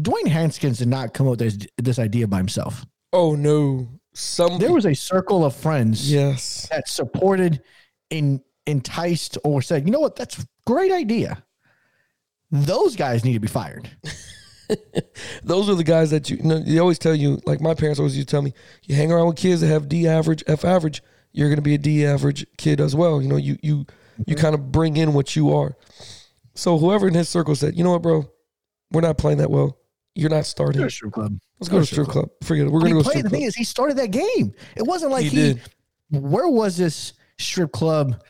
Dwayne 0.00 0.28
Haskins 0.28 0.78
did 0.78 0.88
not 0.88 1.14
come 1.14 1.26
up 1.26 1.32
with 1.32 1.38
this, 1.40 1.58
this 1.76 1.98
idea 1.98 2.26
by 2.26 2.38
himself. 2.38 2.84
Oh 3.12 3.34
no, 3.34 3.88
some 4.14 4.58
There 4.58 4.72
was 4.72 4.86
a 4.86 4.94
circle 4.94 5.44
of 5.44 5.54
friends 5.54 6.10
yes, 6.10 6.68
that 6.70 6.88
supported, 6.88 7.62
in 8.10 8.42
enticed, 8.66 9.38
or 9.44 9.62
said, 9.62 9.86
you 9.86 9.92
know 9.92 10.00
what, 10.00 10.16
that's 10.16 10.38
a 10.38 10.46
great 10.66 10.92
idea. 10.92 11.42
Those 12.50 12.96
guys 12.96 13.24
need 13.24 13.34
to 13.34 13.40
be 13.40 13.48
fired. 13.48 13.90
those 15.42 15.68
are 15.68 15.74
the 15.74 15.84
guys 15.84 16.10
that 16.10 16.30
you, 16.30 16.36
you 16.36 16.42
know. 16.42 16.58
They 16.58 16.78
always 16.78 16.98
tell 16.98 17.14
you, 17.14 17.40
like 17.46 17.60
my 17.60 17.74
parents 17.74 17.98
always 17.98 18.16
used 18.16 18.28
to 18.28 18.32
tell 18.32 18.42
me, 18.42 18.52
you 18.84 18.94
hang 18.94 19.10
around 19.12 19.26
with 19.26 19.36
kids 19.36 19.60
that 19.60 19.68
have 19.68 19.88
D 19.88 20.06
average, 20.06 20.44
F 20.46 20.64
average, 20.64 21.02
you're 21.32 21.48
gonna 21.48 21.62
be 21.62 21.74
a 21.74 21.78
D 21.78 22.04
average 22.04 22.46
kid 22.56 22.80
as 22.80 22.94
well. 22.94 23.22
You 23.22 23.28
know, 23.28 23.36
you 23.36 23.58
you 23.62 23.86
you 24.26 24.34
mm-hmm. 24.34 24.34
kind 24.34 24.54
of 24.54 24.72
bring 24.72 24.96
in 24.96 25.14
what 25.14 25.36
you 25.36 25.52
are. 25.54 25.76
So 26.54 26.78
whoever 26.78 27.06
in 27.06 27.14
his 27.14 27.28
circle 27.28 27.54
said, 27.54 27.76
you 27.76 27.84
know 27.84 27.92
what, 27.92 28.02
bro, 28.02 28.28
we're 28.90 29.00
not 29.00 29.18
playing 29.18 29.38
that 29.38 29.50
well. 29.50 29.78
You're 30.14 30.30
not 30.30 30.46
starting. 30.46 30.80
Let's 30.80 30.98
Go 31.00 31.06
to 31.06 31.10
strip 31.10 31.12
club. 31.12 31.38
Let's 31.60 31.68
go 31.68 31.78
to 31.78 31.86
strip 31.86 32.08
club. 32.08 32.30
Forget 32.42 32.66
it. 32.66 32.70
We're 32.70 32.80
gonna 32.80 32.94
he 32.94 32.94
go 32.94 33.02
played, 33.02 33.18
the 33.18 33.22
club. 33.22 33.32
thing 33.32 33.42
is, 33.42 33.54
he 33.54 33.64
started 33.64 33.96
that 33.98 34.10
game. 34.10 34.52
It 34.76 34.82
wasn't 34.82 35.12
like 35.12 35.24
He 35.26 35.54
he. 35.54 35.60
Where 36.10 36.48
was 36.48 36.76
this 36.76 37.12
strip 37.38 37.70
club 37.72 38.20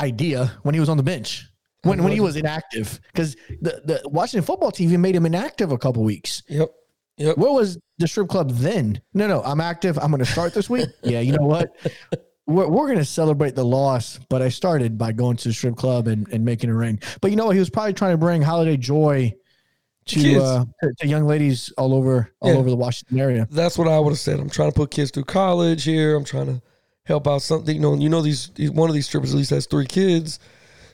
idea 0.00 0.52
when 0.62 0.74
he 0.74 0.80
was 0.80 0.88
on 0.88 0.96
the 0.96 1.02
bench? 1.02 1.49
When 1.82 2.02
when 2.02 2.12
he 2.12 2.20
was 2.20 2.36
inactive? 2.36 3.00
Because 3.12 3.36
the, 3.62 3.80
the 3.84 4.02
Washington 4.08 4.44
football 4.44 4.70
team 4.70 4.88
even 4.90 5.00
made 5.00 5.16
him 5.16 5.24
inactive 5.26 5.72
a 5.72 5.78
couple 5.78 6.02
weeks. 6.04 6.42
Yep. 6.48 6.70
Yep. 7.16 7.36
Where 7.38 7.52
was 7.52 7.78
the 7.98 8.08
strip 8.08 8.28
club 8.28 8.50
then? 8.50 9.00
No, 9.14 9.26
no, 9.26 9.42
I'm 9.42 9.60
active. 9.60 9.98
I'm 9.98 10.10
going 10.10 10.24
to 10.24 10.30
start 10.30 10.54
this 10.54 10.68
week. 10.70 10.88
yeah, 11.02 11.20
you 11.20 11.32
know 11.32 11.46
what? 11.46 11.74
We're, 12.46 12.66
we're 12.68 12.86
going 12.86 12.98
to 12.98 13.04
celebrate 13.04 13.54
the 13.54 13.64
loss, 13.64 14.18
but 14.28 14.42
I 14.42 14.48
started 14.48 14.96
by 14.98 15.12
going 15.12 15.36
to 15.38 15.48
the 15.48 15.54
strip 15.54 15.76
club 15.76 16.06
and, 16.08 16.26
and 16.32 16.44
making 16.44 16.70
it 16.70 16.74
rain. 16.74 16.98
But 17.20 17.30
you 17.30 17.36
know 17.36 17.46
what? 17.46 17.52
He 17.56 17.60
was 17.60 17.70
probably 17.70 17.92
trying 17.94 18.12
to 18.12 18.18
bring 18.18 18.42
holiday 18.42 18.76
joy 18.76 19.34
to 20.06 20.42
uh, 20.42 20.64
to, 20.82 20.92
to 20.98 21.06
young 21.06 21.26
ladies 21.26 21.72
all 21.78 21.94
over 21.94 22.32
all 22.40 22.52
Yeah. 22.52 22.58
over 22.58 22.70
the 22.70 22.76
Washington 22.76 23.20
area. 23.20 23.46
That's 23.50 23.78
what 23.78 23.86
I 23.88 23.98
would 23.98 24.10
have 24.10 24.18
said. 24.18 24.40
I'm 24.40 24.50
trying 24.50 24.70
to 24.70 24.74
put 24.74 24.90
kids 24.90 25.10
through 25.10 25.24
college 25.24 25.84
here. 25.84 26.16
I'm 26.16 26.24
trying 26.24 26.46
to 26.46 26.62
help 27.04 27.28
out 27.28 27.42
something. 27.42 27.74
You 27.74 27.80
know, 27.82 27.94
you 27.94 28.08
know 28.08 28.22
these 28.22 28.48
these- 28.54 28.70
one 28.70 28.88
of 28.88 28.94
these 28.94 29.06
strippers 29.06 29.32
at 29.32 29.36
least 29.36 29.50
has 29.50 29.66
three 29.66 29.86
kids. 29.86 30.38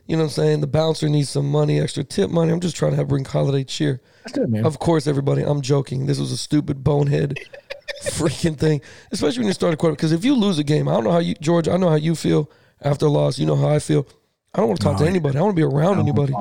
You 0.07 0.17
know 0.17 0.23
what 0.23 0.29
I'm 0.29 0.35
saying? 0.35 0.61
The 0.61 0.67
bouncer 0.69 1.09
needs 1.09 1.29
some 1.31 1.51
money, 1.51 1.81
extra 1.81 2.05
tip 2.05 2.31
money. 2.31 2.53
I'm 2.53 2.61
just 2.61 2.77
trying 2.77 2.93
to 2.93 2.97
have 2.97 3.09
bring 3.09 3.25
holiday 3.25 3.65
cheer. 3.65 4.01
That's 4.23 4.33
good, 4.39 4.49
man. 4.51 4.65
Of 4.65 4.79
course, 4.79 5.07
everybody. 5.07 5.43
I'm 5.43 5.61
joking. 5.63 6.07
This 6.07 6.19
was 6.21 6.31
a 6.33 6.37
stupid 6.37 6.85
bonehead 6.85 7.39
freaking 8.05 8.57
thing, 8.57 8.81
especially 9.11 9.41
when 9.41 9.47
you 9.49 9.53
start 9.53 9.75
a 9.75 9.77
quarter. 9.77 9.97
Because 9.97 10.13
if 10.13 10.25
you 10.25 10.35
lose 10.35 10.59
a 10.59 10.65
game, 10.65 10.87
I 10.89 10.93
don't 10.95 11.05
know 11.05 11.11
how 11.13 11.19
you, 11.19 11.35
George. 11.41 11.67
I 11.69 11.77
know 11.77 11.89
how 11.89 11.97
you 11.97 12.15
feel 12.15 12.51
after 12.83 13.07
a 13.07 13.09
loss. 13.09 13.39
You 13.39 13.47
know 13.47 13.57
how 13.57 13.69
I 13.69 13.79
feel. 13.81 14.07
I 14.55 14.59
don't 14.59 14.69
want 14.69 14.81
to 14.81 14.85
talk 14.85 14.99
to 14.99 15.07
anybody. 15.07 15.37
I 15.39 15.43
want 15.43 15.57
to 15.57 15.61
be 15.61 15.65
around 15.65 15.99
anybody. 15.99 16.33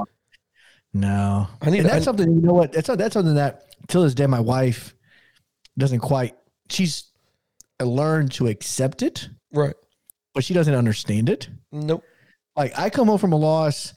No, 0.93 1.47
I 1.61 1.69
need- 1.69 1.79
And 1.79 1.89
that's 1.89 2.03
I- 2.03 2.05
something 2.05 2.31
you 2.33 2.41
know 2.41 2.53
what? 2.53 2.71
That's 2.71 2.87
that's 2.87 3.13
something 3.13 3.35
that 3.35 3.63
till 3.87 4.03
this 4.03 4.13
day 4.13 4.27
my 4.27 4.39
wife 4.39 4.95
doesn't 5.77 5.99
quite. 5.99 6.35
She's 6.69 7.05
learned 7.81 8.31
to 8.33 8.47
accept 8.47 9.01
it, 9.01 9.27
Right? 9.51 9.73
but 10.33 10.43
she 10.43 10.53
doesn't 10.53 10.73
understand 10.73 11.29
it. 11.29 11.49
Nope. 11.71 12.03
Like 12.55 12.77
I 12.77 12.89
come 12.89 13.07
home 13.07 13.17
from 13.17 13.33
a 13.33 13.37
loss, 13.37 13.93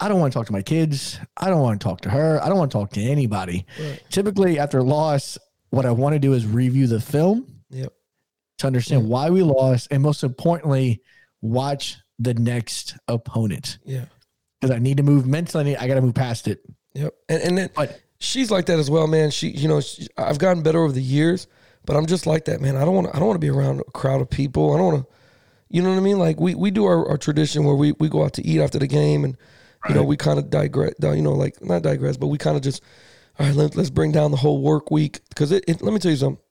I 0.00 0.08
don't 0.08 0.20
want 0.20 0.32
to 0.32 0.38
talk 0.38 0.46
to 0.46 0.52
my 0.52 0.62
kids. 0.62 1.18
I 1.36 1.48
don't 1.48 1.60
want 1.60 1.80
to 1.80 1.84
talk 1.84 2.00
to 2.02 2.10
her. 2.10 2.42
I 2.42 2.48
don't 2.48 2.58
want 2.58 2.70
to 2.72 2.78
talk 2.78 2.90
to 2.92 3.00
anybody. 3.02 3.66
Right. 3.80 4.02
Typically, 4.10 4.58
after 4.58 4.78
a 4.78 4.82
loss, 4.84 5.38
what 5.70 5.86
I 5.86 5.90
want 5.92 6.14
to 6.14 6.18
do 6.18 6.32
is 6.32 6.46
review 6.46 6.86
the 6.86 7.00
film 7.00 7.46
Yep. 7.70 7.92
to 8.58 8.66
understand 8.66 9.08
why 9.08 9.30
we 9.30 9.42
lost, 9.42 9.88
and 9.90 10.02
most 10.02 10.24
importantly, 10.24 11.00
watch 11.40 11.96
the 12.18 12.34
next 12.34 12.96
opponent 13.08 13.78
Yeah. 13.84 14.04
because 14.60 14.74
I 14.74 14.78
need 14.78 14.98
to 14.98 15.02
move 15.02 15.26
mentally. 15.26 15.76
I 15.76 15.86
got 15.88 15.94
to 15.94 16.02
move 16.02 16.14
past 16.14 16.48
it. 16.48 16.60
Yep. 16.94 17.14
And 17.30 17.42
and 17.42 17.58
then 17.58 17.70
But 17.74 17.98
she's 18.18 18.50
like 18.50 18.66
that 18.66 18.78
as 18.78 18.90
well, 18.90 19.06
man. 19.06 19.30
She, 19.30 19.48
you 19.48 19.66
know, 19.68 19.80
she, 19.80 20.06
I've 20.18 20.38
gotten 20.38 20.62
better 20.62 20.82
over 20.82 20.92
the 20.92 21.00
years, 21.02 21.46
but 21.86 21.96
I'm 21.96 22.06
just 22.06 22.26
like 22.26 22.44
that, 22.46 22.60
man. 22.60 22.76
I 22.76 22.84
don't 22.84 22.94
want, 22.94 23.08
I 23.14 23.18
don't 23.18 23.28
want 23.28 23.36
to 23.36 23.44
be 23.46 23.48
around 23.50 23.80
a 23.80 23.84
crowd 23.92 24.20
of 24.20 24.28
people. 24.28 24.74
I 24.74 24.78
don't 24.78 24.92
want 24.92 25.08
to, 25.08 25.14
you 25.72 25.82
know 25.82 25.88
what 25.88 25.96
I 25.96 26.00
mean? 26.00 26.18
Like 26.18 26.38
we, 26.38 26.54
we 26.54 26.70
do 26.70 26.84
our, 26.84 27.08
our 27.08 27.16
tradition 27.16 27.64
where 27.64 27.74
we, 27.74 27.92
we 27.92 28.08
go 28.08 28.24
out 28.24 28.34
to 28.34 28.46
eat 28.46 28.60
after 28.60 28.78
the 28.78 28.86
game, 28.86 29.24
and 29.24 29.36
you 29.88 29.94
know 29.94 30.04
we 30.04 30.16
kind 30.18 30.38
of 30.38 30.50
digress, 30.50 30.94
you 31.00 31.22
know, 31.22 31.32
like 31.32 31.64
not 31.64 31.82
digress, 31.82 32.18
but 32.18 32.26
we 32.26 32.36
kind 32.36 32.56
of 32.56 32.62
just, 32.62 32.82
all 33.38 33.46
right, 33.46 33.54
let, 33.54 33.74
let's 33.74 33.90
bring 33.90 34.12
down 34.12 34.30
the 34.30 34.36
whole 34.36 34.60
work 34.60 34.90
week 34.90 35.20
because 35.30 35.50
it, 35.50 35.64
it. 35.66 35.80
Let 35.80 35.94
me 35.94 35.98
tell 35.98 36.10
you 36.10 36.18
something. 36.18 36.42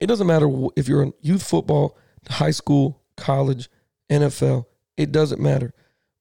It 0.00 0.08
doesn't 0.08 0.26
matter 0.26 0.50
if 0.76 0.88
you're 0.88 1.02
in 1.04 1.12
youth 1.20 1.42
football, 1.42 1.96
high 2.28 2.50
school, 2.50 3.00
college, 3.16 3.70
NFL. 4.10 4.66
It 4.96 5.12
doesn't 5.12 5.40
matter 5.40 5.72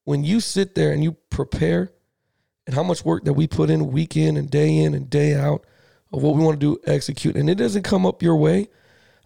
when 0.03 0.23
you 0.23 0.39
sit 0.39 0.75
there 0.75 0.91
and 0.91 1.03
you 1.03 1.13
prepare 1.31 1.91
and 2.67 2.75
how 2.75 2.83
much 2.83 3.03
work 3.03 3.25
that 3.25 3.33
we 3.33 3.47
put 3.47 3.71
in 3.71 3.91
week 3.91 4.15
in 4.15 4.37
and 4.37 4.49
day 4.49 4.77
in 4.77 4.93
and 4.93 5.09
day 5.09 5.33
out 5.33 5.65
of 6.13 6.21
what 6.21 6.35
we 6.35 6.43
want 6.43 6.59
to 6.59 6.75
do, 6.75 6.79
execute, 6.85 7.35
and 7.35 7.49
it 7.49 7.55
doesn't 7.55 7.83
come 7.83 8.05
up 8.05 8.21
your 8.21 8.35
way. 8.35 8.69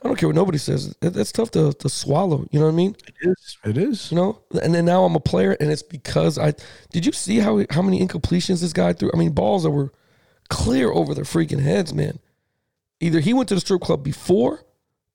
I 0.04 0.08
don't 0.08 0.18
care 0.18 0.30
what 0.30 0.36
nobody 0.36 0.58
says. 0.58 0.96
That- 1.02 1.14
That's 1.14 1.32
tough 1.32 1.52
to, 1.52 1.74
to 1.74 1.90
swallow. 1.90 2.48
You 2.52 2.60
know 2.60 2.66
what 2.66 2.72
I 2.72 2.76
mean? 2.76 2.96
it 3.08 3.14
is. 3.22 3.58
It 3.64 3.78
is. 3.78 4.12
You 4.12 4.18
know. 4.18 4.42
And 4.62 4.74
then 4.74 4.86
now 4.86 5.04
I'm 5.06 5.16
a 5.16 5.20
player, 5.20 5.56
and 5.60 5.70
it's 5.72 5.84
because 5.84 6.38
I. 6.40 6.54
Did 6.92 7.06
you 7.06 7.12
see 7.12 7.38
how 7.40 7.64
how 7.70 7.82
many 7.82 8.00
incompletions 8.06 8.62
this 8.62 8.74
guy 8.74 8.94
threw? 8.94 9.12
I 9.14 9.18
mean, 9.18 9.32
balls 9.32 9.64
that 9.64 9.72
were 9.72 9.92
clear 10.50 10.92
over 10.92 11.14
their 11.14 11.24
freaking 11.24 11.62
heads, 11.62 11.94
man. 11.94 12.20
Either 13.00 13.20
he 13.20 13.34
went 13.34 13.50
to 13.50 13.56
the 13.56 13.62
strip 13.62 13.82
club 13.82 14.04
before 14.04 14.64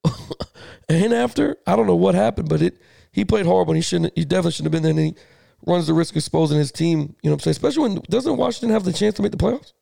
and 0.89 1.13
after. 1.13 1.57
I 1.67 1.77
don't 1.77 1.87
know 1.87 1.97
what 1.97 2.15
happened, 2.15 2.49
but 2.49 2.63
it 2.63 2.81
he 3.13 3.25
played 3.25 3.47
horrible. 3.47 3.73
And 3.73 3.79
he 3.79 3.83
shouldn't. 3.83 4.13
He 4.17 4.25
definitely 4.25 4.53
shouldn't 4.53 4.73
have 4.73 4.83
been 4.83 4.97
there. 4.97 5.05
And 5.05 5.17
he 5.17 5.23
runs 5.67 5.87
the 5.89 5.95
risk 5.95 6.13
of 6.13 6.19
exposing 6.19 6.59
his 6.59 6.71
team. 6.71 6.99
You 7.23 7.31
know 7.31 7.31
what 7.31 7.33
I'm 7.35 7.41
saying? 7.41 7.53
Especially 7.53 7.83
when 7.83 7.95
doesn't 8.09 8.37
Washington 8.37 8.71
have 8.71 8.85
the 8.85 8.93
chance 8.93 9.15
to 9.17 9.23
make 9.23 9.33
the 9.33 9.39
playoffs? 9.39 9.73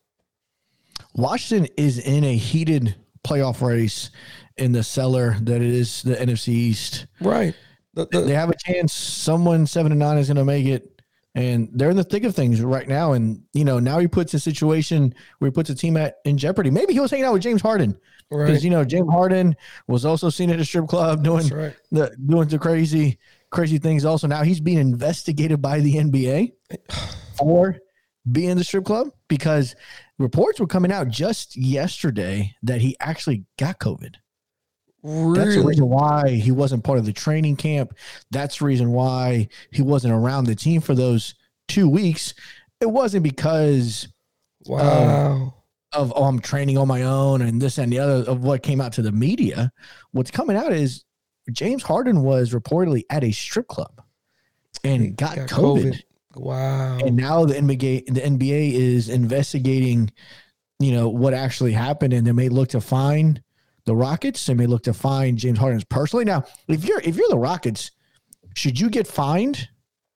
Washington 1.15 1.69
is 1.77 1.99
in 1.99 2.25
a 2.25 2.37
heated 2.37 2.95
playoff 3.23 3.61
race 3.61 4.11
in 4.57 4.73
the 4.73 4.83
cellar 4.83 5.37
that 5.43 5.61
it 5.61 5.71
is 5.71 6.03
the 6.03 6.15
NFC 6.15 6.49
East. 6.49 7.07
Right. 7.21 7.55
The- 7.95 8.07
the- 8.11 8.23
They 8.23 8.35
have 8.35 8.51
a 8.51 8.57
chance. 8.57 8.93
Someone 8.93 9.67
seven 9.67 9.93
and 9.93 9.99
nine 9.99 10.19
is 10.19 10.29
going 10.29 10.37
to 10.37 10.45
make 10.45 10.67
it, 10.67 11.03
and 11.35 11.69
they're 11.73 11.91
in 11.91 11.97
the 11.97 12.05
thick 12.05 12.25
of 12.25 12.35
things 12.35 12.61
right 12.61 12.89
now. 12.89 13.13
And 13.13 13.43
you 13.53 13.65
know 13.65 13.79
now 13.79 13.99
he 13.99 14.09
puts 14.09 14.35
a 14.35 14.41
situation 14.41 15.15
where 15.39 15.51
he 15.51 15.53
puts 15.53 15.71
a 15.71 15.75
team 15.75 15.97
at 15.97 16.17
in 16.25 16.39
jeopardy. 16.39 16.71
Maybe 16.71 16.93
he 16.93 17.01
was 17.01 17.11
hanging 17.11 17.27
out 17.27 17.33
with 17.33 17.43
James 17.43 17.63
Harden 17.63 17.97
because 18.31 18.51
right. 18.51 18.63
you 18.63 18.71
know 18.71 18.85
James 18.85 19.11
Harden 19.11 19.57
was 19.87 20.05
also 20.05 20.31
seen 20.31 20.51
at 20.51 20.61
a 20.61 20.65
strip 20.65 20.89
club 20.89 21.23
doing 21.23 21.49
right. 21.49 21.77
the 21.91 22.15
doing 22.27 22.49
the 22.49 22.59
crazy 22.59 23.19
crazy 23.51 23.79
things. 23.79 24.05
Also 24.05 24.27
now 24.27 24.43
he's 24.43 24.61
being 24.61 24.79
investigated 24.79 25.63
by 25.63 25.81
the 25.81 25.95
NBA 25.95 26.53
for 27.39 27.79
being 28.31 28.51
in 28.51 28.59
the 28.59 28.65
strip 28.65 28.85
club 28.85 29.09
because 29.29 29.75
reports 30.19 30.61
were 30.61 30.67
coming 30.67 30.93
out 30.93 31.09
just 31.09 31.57
yesterday 31.57 32.55
that 32.63 32.81
he 32.81 32.97
actually 33.01 33.45
got 33.59 33.79
COVID. 33.79 34.17
That's 35.05 35.55
the 35.57 35.63
reason 35.63 35.89
why 35.89 36.31
he 36.31 36.51
wasn't 36.51 36.83
part 36.83 36.99
of 36.99 37.05
the 37.05 37.13
training 37.13 37.57
camp. 37.57 37.95
That's 38.31 38.59
the 38.59 38.65
reason 38.65 38.91
why 38.93 39.49
he 39.71 39.83
wasn't 39.83 40.15
around 40.15 40.45
the 40.45 40.55
team 40.55 40.81
for 40.81 40.95
those 40.95 41.35
two 41.69 41.89
weeks. 41.89 42.33
It 42.81 42.87
wasn't 42.87 43.23
because 43.23 44.09
um, 44.71 44.75
Wow. 44.77 45.55
of 45.93 46.13
oh 46.17 46.25
I'm 46.25 46.39
training 46.39 46.79
on 46.79 46.89
my 46.89 47.03
own 47.03 47.43
and 47.43 47.61
this 47.61 47.77
and 47.77 47.93
the 47.93 47.99
other 47.99 48.31
of 48.31 48.43
what 48.43 48.63
came 48.63 48.81
out 48.81 48.95
to 48.95 49.03
the 49.03 49.13
media. 49.13 49.71
What's 50.13 50.31
coming 50.31 50.57
out 50.57 50.73
is 50.73 51.05
James 51.53 51.83
Harden 51.83 52.23
was 52.23 52.53
reportedly 52.53 53.03
at 53.11 53.23
a 53.23 53.31
strip 53.31 53.69
club 53.69 54.01
and 54.83 55.17
got, 55.17 55.37
Got 55.37 55.49
COVID. 55.49 56.01
Wow. 56.37 56.99
And 56.99 57.15
now 57.17 57.45
the 57.45 57.55
NBA 57.55 58.07
the 58.07 58.21
NBA 58.23 58.73
is 58.73 59.11
investigating, 59.11 60.11
you 60.81 60.93
know, 60.93 61.09
what 61.09 61.35
actually 61.35 61.73
happened, 61.73 62.13
and 62.13 62.27
they 62.27 62.33
may 62.33 62.49
look 62.49 62.71
to 62.71 62.81
find 62.81 63.43
the 63.87 63.95
Rockets. 63.95 64.45
They 64.47 64.55
may 64.55 64.67
look 64.67 64.83
to 64.85 64.95
find 64.95 65.39
James 65.39 65.59
Harden 65.59 65.83
personally. 65.89 66.25
Now, 66.25 66.45
if 66.69 66.85
you're 66.85 67.01
if 67.01 67.17
you're 67.17 67.29
the 67.29 67.39
Rockets, 67.39 67.91
should 68.55 68.79
you 68.79 68.91
get 68.91 69.07
fined, 69.07 69.69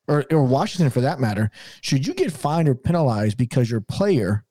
or 0.06 0.24
or 0.30 0.44
Washington 0.44 0.90
for 0.90 1.00
that 1.02 1.20
matter, 1.20 1.50
should 1.80 2.06
you 2.06 2.14
get 2.14 2.32
fined 2.32 2.68
or 2.68 2.74
penalized 2.74 3.36
because 3.36 3.70
your 3.70 3.80
player 3.80 4.44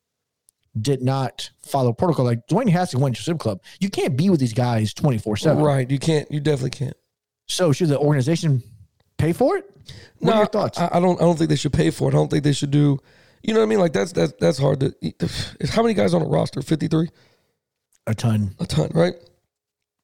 did 0.79 1.01
not 1.01 1.49
follow 1.63 1.93
protocol? 1.93 2.25
Like 2.25 2.47
Dwayne 2.47 2.69
Haskins 2.69 3.01
went 3.01 3.15
to 3.15 3.21
strip 3.21 3.39
club. 3.39 3.61
You 3.79 3.89
can't 3.89 4.15
be 4.15 4.29
with 4.29 4.39
these 4.39 4.53
guys 4.53 4.93
twenty 4.93 5.17
four 5.17 5.37
seven. 5.37 5.63
Right. 5.63 5.89
You 5.89 5.99
can't. 5.99 6.31
You 6.31 6.39
definitely 6.39 6.71
can't. 6.71 6.97
So 7.47 7.71
should 7.71 7.89
the 7.89 7.97
organization 7.97 8.61
pay 9.17 9.33
for 9.33 9.57
it? 9.57 9.65
What 10.19 10.33
are 10.33 10.37
your 10.39 10.45
thoughts? 10.47 10.79
I, 10.79 10.89
I 10.93 10.99
don't. 10.99 11.17
I 11.19 11.23
don't 11.23 11.37
think 11.37 11.49
they 11.49 11.55
should 11.55 11.73
pay 11.73 11.91
for 11.91 12.09
it. 12.09 12.13
I 12.13 12.17
don't 12.17 12.29
think 12.29 12.43
they 12.43 12.53
should 12.53 12.71
do. 12.71 12.99
You 13.43 13.53
know 13.53 13.61
what 13.61 13.65
I 13.65 13.69
mean? 13.69 13.79
Like 13.79 13.93
that's 13.93 14.11
that's 14.11 14.33
that's 14.39 14.57
hard 14.57 14.79
to. 14.81 14.93
How 15.69 15.81
many 15.81 15.93
guys 15.93 16.13
on 16.13 16.21
a 16.21 16.25
roster? 16.27 16.61
Fifty 16.61 16.87
three. 16.87 17.09
A 18.07 18.15
ton. 18.15 18.55
A 18.59 18.65
ton, 18.65 18.89
right? 18.93 19.13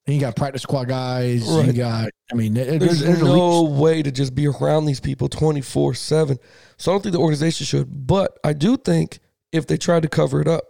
And 0.06 0.14
you 0.16 0.20
got 0.20 0.36
practice 0.36 0.62
squad 0.64 0.90
guys. 0.90 1.48
You 1.48 1.72
got, 1.74 2.10
I 2.32 2.36
mean, 2.36 2.54
There's, 2.54 2.78
there's, 2.80 3.00
there's 3.00 3.22
no 3.24 3.64
way 3.64 4.04
to 4.04 4.12
just 4.12 4.36
be 4.36 4.48
around 4.48 4.86
these 4.86 5.00
people 5.00 5.30
24 5.30 5.94
7. 5.94 6.38
So 6.78 6.92
I 6.92 6.94
don't 6.94 7.02
think 7.02 7.14
the 7.14 7.20
organization 7.22 7.66
should. 7.66 8.06
But 8.06 8.38
I 8.44 8.52
do 8.54 8.76
think 8.76 9.20
if 9.54 9.66
they 9.66 9.78
tried 9.78 10.04
to 10.04 10.10
cover 10.10 10.42
it 10.42 10.48
up, 10.48 10.64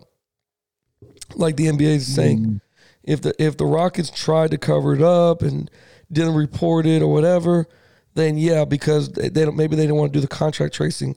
like 1.36 1.56
the 1.58 1.66
NBA 1.68 1.82
is 1.82 2.13
saying, 2.13 2.40
Mm. 2.46 2.62
if 3.04 3.22
the 3.22 3.34
if 3.44 3.58
the 3.58 3.66
Rockets 3.66 4.12
tried 4.12 4.52
to 4.52 4.58
cover 4.58 4.94
it 4.94 5.02
up 5.02 5.42
and 5.42 5.70
didn't 6.12 6.36
report 6.36 6.86
it 6.86 7.02
or 7.02 7.12
whatever, 7.12 7.66
then 8.13 8.38
yeah, 8.38 8.66
because 8.66 9.10
they, 9.10 9.30
they 9.30 9.46
don't 9.46 9.58
maybe 9.58 9.75
they 9.75 9.84
didn't 9.84 9.96
want 9.98 10.13
to 10.13 10.18
do 10.18 10.22
the 10.22 10.28
contract 10.28 10.75
tracing, 10.75 11.16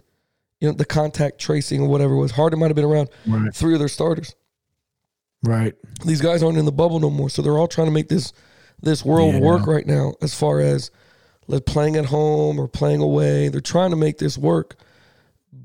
you 0.61 0.69
know, 0.69 0.75
the 0.75 0.87
contact 0.87 1.39
tracing 1.39 1.83
or 1.83 1.89
whatever 1.89 2.15
it 2.15 2.19
was. 2.19 2.31
Harden 2.31 2.59
might 2.61 2.69
have 2.69 2.77
been 2.77 2.85
around 2.87 3.11
Right. 3.27 3.55
three 3.55 3.75
of 3.75 3.79
their 3.79 3.89
starters. 3.89 4.35
Right. 5.47 5.75
These 6.05 6.21
guys 6.21 6.43
aren't 6.43 6.59
in 6.59 6.65
the 6.65 6.73
bubble 6.73 6.99
no 7.01 7.11
more, 7.11 7.31
so 7.31 7.41
they're 7.41 7.57
all 7.57 7.69
trying 7.69 7.87
to 7.87 7.93
make 7.93 8.09
this 8.09 8.33
this 8.83 9.05
world 9.05 9.35
Yeah. 9.35 9.41
work 9.41 9.67
right 9.67 9.87
now. 9.87 10.15
As 10.21 10.35
far 10.35 10.61
as 10.61 10.91
like 11.47 11.65
playing 11.65 11.97
at 11.97 12.07
home 12.07 12.59
or 12.59 12.69
playing 12.69 13.01
away, 13.01 13.49
they're 13.49 13.61
trying 13.61 13.91
to 13.91 13.97
make 13.97 14.19
this 14.19 14.37
work. 14.37 14.77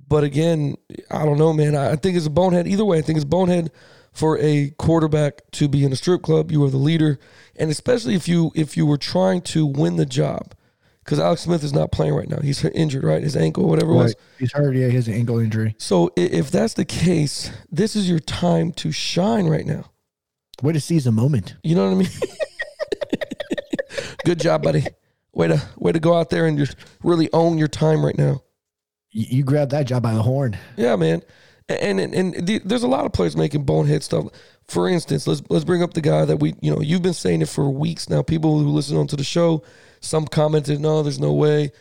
But 0.07 0.23
again, 0.23 0.75
I 1.09 1.25
don't 1.25 1.38
know, 1.38 1.51
man. 1.53 1.75
I 1.75 1.91
I 1.91 1.95
think 1.95 2.15
it's 2.15 2.25
a 2.25 2.29
bonehead. 2.29 2.67
Either 2.67 2.85
way, 2.85 3.00
I 3.00 3.01
think 3.01 3.17
it's 3.17 3.25
bonehead 3.25 3.71
for 4.13 4.38
a 4.39 4.69
quarterback 4.77 5.50
to 5.51 5.67
be 5.67 5.83
in 5.83 5.91
a 5.91 5.95
strip 5.95 6.21
club. 6.21 6.51
You 6.51 6.63
are 6.65 6.69
the 6.69 6.77
leader, 6.77 7.19
and 7.55 7.71
especially 7.71 8.15
if 8.15 8.27
you 8.27 8.51
if 8.55 8.77
you 8.77 8.85
were 8.85 8.97
trying 8.97 9.41
to 9.41 9.65
win 9.65 9.95
the 9.97 10.05
job, 10.05 10.53
because 11.03 11.20
Alex 11.20 11.41
Smith 11.41 11.63
is 11.63 11.74
not 11.74 11.91
playing 11.91 12.13
right 12.13 12.29
now. 12.29 12.39
He's 12.39 12.63
injured, 12.63 13.03
right? 13.03 13.24
His 13.24 13.36
ankle, 13.36 13.67
whatever 13.67 13.91
it 13.91 13.96
was. 13.96 14.15
He's 14.38 14.51
hurt. 14.51 14.75
Yeah, 14.75 14.88
he 14.88 14.96
has 14.96 15.08
an 15.08 15.15
ankle 15.15 15.39
injury. 15.39 15.75
So 15.77 16.12
if 16.15 16.51
that's 16.51 16.75
the 16.75 16.86
case, 16.86 17.51
this 17.72 17.96
is 17.96 18.10
your 18.10 18.20
time 18.20 18.72
to 18.74 18.91
shine 18.91 19.48
right 19.48 19.65
now. 19.65 19.86
Way 20.62 20.74
to 20.74 20.79
seize 20.79 21.08
a 21.08 21.12
moment. 21.12 21.55
You 21.63 21.75
know 21.75 21.86
what 21.86 21.91
I 21.91 21.96
mean? 21.96 22.10
Good 24.25 24.39
job, 24.39 24.63
buddy. 24.63 24.86
Way 25.34 25.48
to 25.48 25.62
way 25.77 25.91
to 25.91 26.00
go 26.00 26.15
out 26.15 26.29
there 26.29 26.46
and 26.46 26.58
just 26.58 26.75
really 27.03 27.29
own 27.34 27.58
your 27.58 27.67
time 27.67 28.05
right 28.05 28.17
now. 28.17 28.43
You, 29.10 29.38
you 29.38 29.43
grabbed 29.43 29.72
that 29.72 29.88
job 29.88 30.03
by 30.03 30.13
the 30.13 30.22
horn. 30.22 30.58
Yeah, 30.77 30.96
man. 30.98 31.24
And 31.67 32.00
and, 32.00 32.13
and 32.13 32.48
the, 32.48 32.60
there's 32.60 32.84
a 32.84 32.88
lot 32.88 33.05
of 33.05 33.13
players 33.13 33.36
making 33.36 33.63
bonehead 33.63 34.03
stuff. 34.03 34.27
For 34.71 34.87
instance, 34.87 35.27
let's 35.27 35.41
let's 35.49 35.65
bring 35.65 35.83
up 35.83 35.93
the 35.93 35.99
guy 35.99 36.23
that 36.23 36.37
we 36.37 36.55
you 36.61 36.73
know 36.73 36.79
you've 36.79 37.01
been 37.01 37.13
saying 37.13 37.41
it 37.41 37.49
for 37.49 37.69
weeks 37.69 38.09
now. 38.09 38.21
People 38.21 38.57
who 38.57 38.69
listen 38.69 38.95
on 38.95 39.05
to 39.07 39.17
the 39.17 39.23
show, 39.23 39.63
some 39.99 40.25
commented, 40.25 40.79
no, 40.79 41.03
there's 41.03 41.19
no 41.19 41.33
way, 41.33 41.73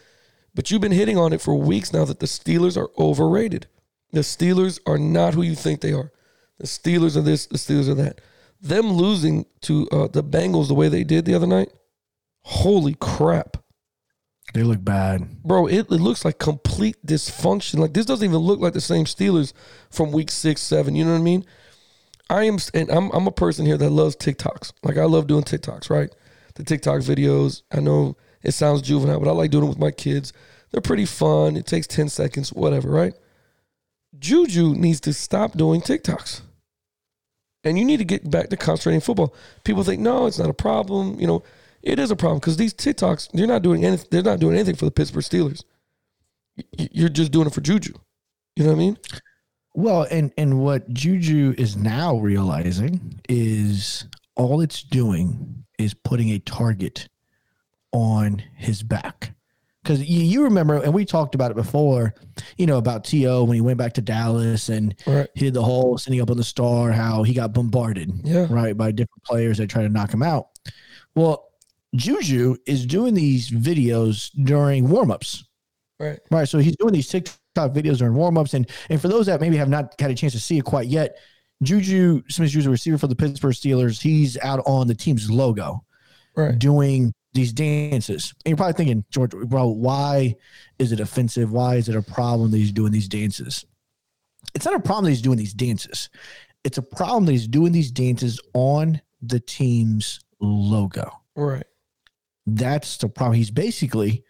but 0.56 0.72
you've 0.72 0.80
been 0.80 0.90
hitting 0.90 1.16
on 1.16 1.32
it 1.32 1.40
for 1.40 1.54
weeks 1.54 1.92
now 1.92 2.04
that 2.04 2.18
the 2.18 2.26
Steelers 2.26 2.76
are 2.76 2.90
overrated. 3.00 3.68
The 4.10 4.22
Steelers 4.22 4.80
are 4.88 4.98
not 4.98 5.34
who 5.34 5.42
you 5.42 5.54
think 5.54 5.82
they 5.82 5.92
are. 5.92 6.10
The 6.58 6.66
Steelers 6.66 7.16
are 7.16 7.20
this, 7.20 7.46
the 7.46 7.58
Steelers 7.58 7.88
are 7.88 7.94
that. 7.94 8.20
Them 8.60 8.92
losing 8.92 9.46
to 9.60 9.86
uh, 9.92 10.08
the 10.08 10.24
Bengals 10.24 10.66
the 10.66 10.74
way 10.74 10.88
they 10.88 11.04
did 11.04 11.26
the 11.26 11.34
other 11.34 11.46
night, 11.46 11.68
holy 12.40 12.96
crap. 12.98 13.56
They 14.52 14.64
look 14.64 14.84
bad. 14.84 15.44
Bro, 15.44 15.68
it, 15.68 15.92
it 15.92 16.00
looks 16.00 16.24
like 16.24 16.40
complete 16.40 16.96
dysfunction. 17.06 17.78
Like 17.78 17.92
this 17.92 18.06
doesn't 18.06 18.28
even 18.28 18.38
look 18.38 18.58
like 18.58 18.72
the 18.72 18.80
same 18.80 19.04
Steelers 19.04 19.52
from 19.90 20.10
week 20.10 20.32
six, 20.32 20.60
seven. 20.60 20.96
You 20.96 21.04
know 21.04 21.12
what 21.12 21.18
I 21.18 21.22
mean? 21.22 21.46
I 22.30 22.44
am, 22.44 22.58
and 22.72 22.88
I'm, 22.90 23.10
I'm 23.10 23.26
a 23.26 23.32
person 23.32 23.66
here 23.66 23.76
that 23.76 23.90
loves 23.90 24.16
TikToks. 24.16 24.72
Like 24.84 24.96
I 24.96 25.04
love 25.04 25.26
doing 25.26 25.42
TikToks, 25.42 25.90
right? 25.90 26.14
The 26.54 26.62
TikTok 26.62 27.00
videos. 27.00 27.62
I 27.72 27.80
know 27.80 28.16
it 28.42 28.52
sounds 28.52 28.82
juvenile, 28.82 29.18
but 29.18 29.28
I 29.28 29.32
like 29.32 29.50
doing 29.50 29.64
it 29.64 29.68
with 29.68 29.78
my 29.78 29.90
kids. 29.90 30.32
They're 30.70 30.80
pretty 30.80 31.06
fun. 31.06 31.56
It 31.56 31.66
takes 31.66 31.88
10 31.88 32.08
seconds, 32.08 32.52
whatever, 32.52 32.88
right? 32.88 33.14
Juju 34.18 34.74
needs 34.74 35.00
to 35.00 35.12
stop 35.12 35.56
doing 35.56 35.80
TikToks. 35.80 36.42
And 37.64 37.76
you 37.76 37.84
need 37.84 37.98
to 37.98 38.04
get 38.04 38.30
back 38.30 38.48
to 38.50 38.56
concentrating 38.56 39.00
football. 39.00 39.34
People 39.64 39.82
think, 39.82 40.00
no, 40.00 40.26
it's 40.26 40.38
not 40.38 40.48
a 40.48 40.54
problem. 40.54 41.18
You 41.18 41.26
know, 41.26 41.42
it 41.82 41.98
is 41.98 42.12
a 42.12 42.16
problem 42.16 42.38
because 42.38 42.56
these 42.56 42.72
TikToks, 42.72 43.32
they're 43.32 43.46
not 43.48 43.62
doing 43.62 43.84
anything. 43.84 44.06
They're 44.10 44.22
not 44.22 44.38
doing 44.38 44.54
anything 44.54 44.76
for 44.76 44.84
the 44.84 44.90
Pittsburgh 44.92 45.24
Steelers. 45.24 45.64
You're 46.78 47.08
just 47.08 47.32
doing 47.32 47.48
it 47.48 47.54
for 47.54 47.60
Juju. 47.60 47.92
You 48.56 48.64
know 48.64 48.70
what 48.70 48.76
I 48.76 48.78
mean? 48.78 48.98
Well, 49.74 50.06
and 50.10 50.32
and 50.36 50.60
what 50.60 50.92
Juju 50.92 51.54
is 51.56 51.76
now 51.76 52.18
realizing 52.18 53.20
is 53.28 54.06
all 54.36 54.60
it's 54.60 54.82
doing 54.82 55.64
is 55.78 55.94
putting 55.94 56.30
a 56.30 56.38
target 56.40 57.08
on 57.92 58.42
his 58.56 58.82
back. 58.82 59.32
Because 59.82 60.02
you, 60.06 60.20
you 60.22 60.42
remember, 60.44 60.74
and 60.76 60.92
we 60.92 61.06
talked 61.06 61.34
about 61.34 61.50
it 61.50 61.54
before, 61.54 62.14
you 62.58 62.66
know, 62.66 62.76
about 62.76 63.02
T.O. 63.04 63.44
when 63.44 63.54
he 63.54 63.62
went 63.62 63.78
back 63.78 63.94
to 63.94 64.02
Dallas 64.02 64.68
and 64.68 64.94
Right. 65.06 65.26
hit 65.34 65.54
the 65.54 65.62
whole 65.62 65.96
sitting 65.96 66.20
up 66.20 66.30
on 66.30 66.36
the 66.36 66.44
star, 66.44 66.92
how 66.92 67.22
he 67.22 67.32
got 67.32 67.54
bombarded, 67.54 68.10
Yeah. 68.22 68.46
right, 68.50 68.76
by 68.76 68.92
different 68.92 69.24
players 69.24 69.56
that 69.56 69.68
try 69.70 69.82
to 69.82 69.88
knock 69.88 70.12
him 70.12 70.22
out. 70.22 70.48
Well, 71.14 71.46
Juju 71.96 72.56
is 72.66 72.84
doing 72.84 73.14
these 73.14 73.50
videos 73.50 74.30
during 74.44 74.86
warmups. 74.86 75.44
Right. 75.98 76.20
Right. 76.30 76.46
So 76.48 76.58
he's 76.58 76.76
doing 76.76 76.92
these 76.92 77.08
TikTok 77.08 77.38
videos 77.56 77.98
during 77.98 78.14
warmups. 78.14 78.54
And 78.54 78.68
and 78.88 79.00
for 79.00 79.08
those 79.08 79.26
that 79.26 79.40
maybe 79.40 79.56
have 79.56 79.68
not 79.68 79.94
had 80.00 80.10
a 80.10 80.14
chance 80.14 80.32
to 80.32 80.40
see 80.40 80.58
it 80.58 80.64
quite 80.64 80.88
yet, 80.88 81.16
Juju 81.62 82.22
Smith 82.28 82.50
Juju, 82.50 82.70
receiver 82.70 82.98
for 82.98 83.06
the 83.06 83.16
Pittsburgh 83.16 83.54
Steelers, 83.54 84.00
he's 84.00 84.38
out 84.38 84.60
on 84.66 84.86
the 84.86 84.94
team's 84.94 85.30
logo 85.30 85.84
Right. 86.36 86.58
doing 86.58 87.12
these 87.32 87.52
dances. 87.52 88.32
And 88.44 88.50
you're 88.50 88.56
probably 88.56 88.74
thinking, 88.74 89.04
George, 89.10 89.32
bro, 89.32 89.68
why 89.68 90.36
is 90.78 90.92
it 90.92 91.00
offensive? 91.00 91.52
Why 91.52 91.76
is 91.76 91.88
it 91.88 91.96
a 91.96 92.02
problem 92.02 92.50
that 92.50 92.56
he's 92.58 92.72
doing 92.72 92.92
these 92.92 93.08
dances? 93.08 93.64
It's 94.54 94.64
not 94.64 94.74
a 94.74 94.80
problem 94.80 95.04
that 95.04 95.10
he's 95.10 95.22
doing 95.22 95.38
these 95.38 95.52
dances. 95.52 96.08
It's 96.64 96.78
a 96.78 96.82
problem 96.82 97.26
that 97.26 97.32
he's 97.32 97.46
doing 97.48 97.72
these 97.72 97.90
dances 97.90 98.40
on 98.54 99.00
the 99.22 99.40
team's 99.40 100.20
logo. 100.40 101.10
Right. 101.36 101.64
That's 102.46 102.96
the 102.96 103.08
problem. 103.08 103.36
He's 103.36 103.50
basically, 103.50 104.24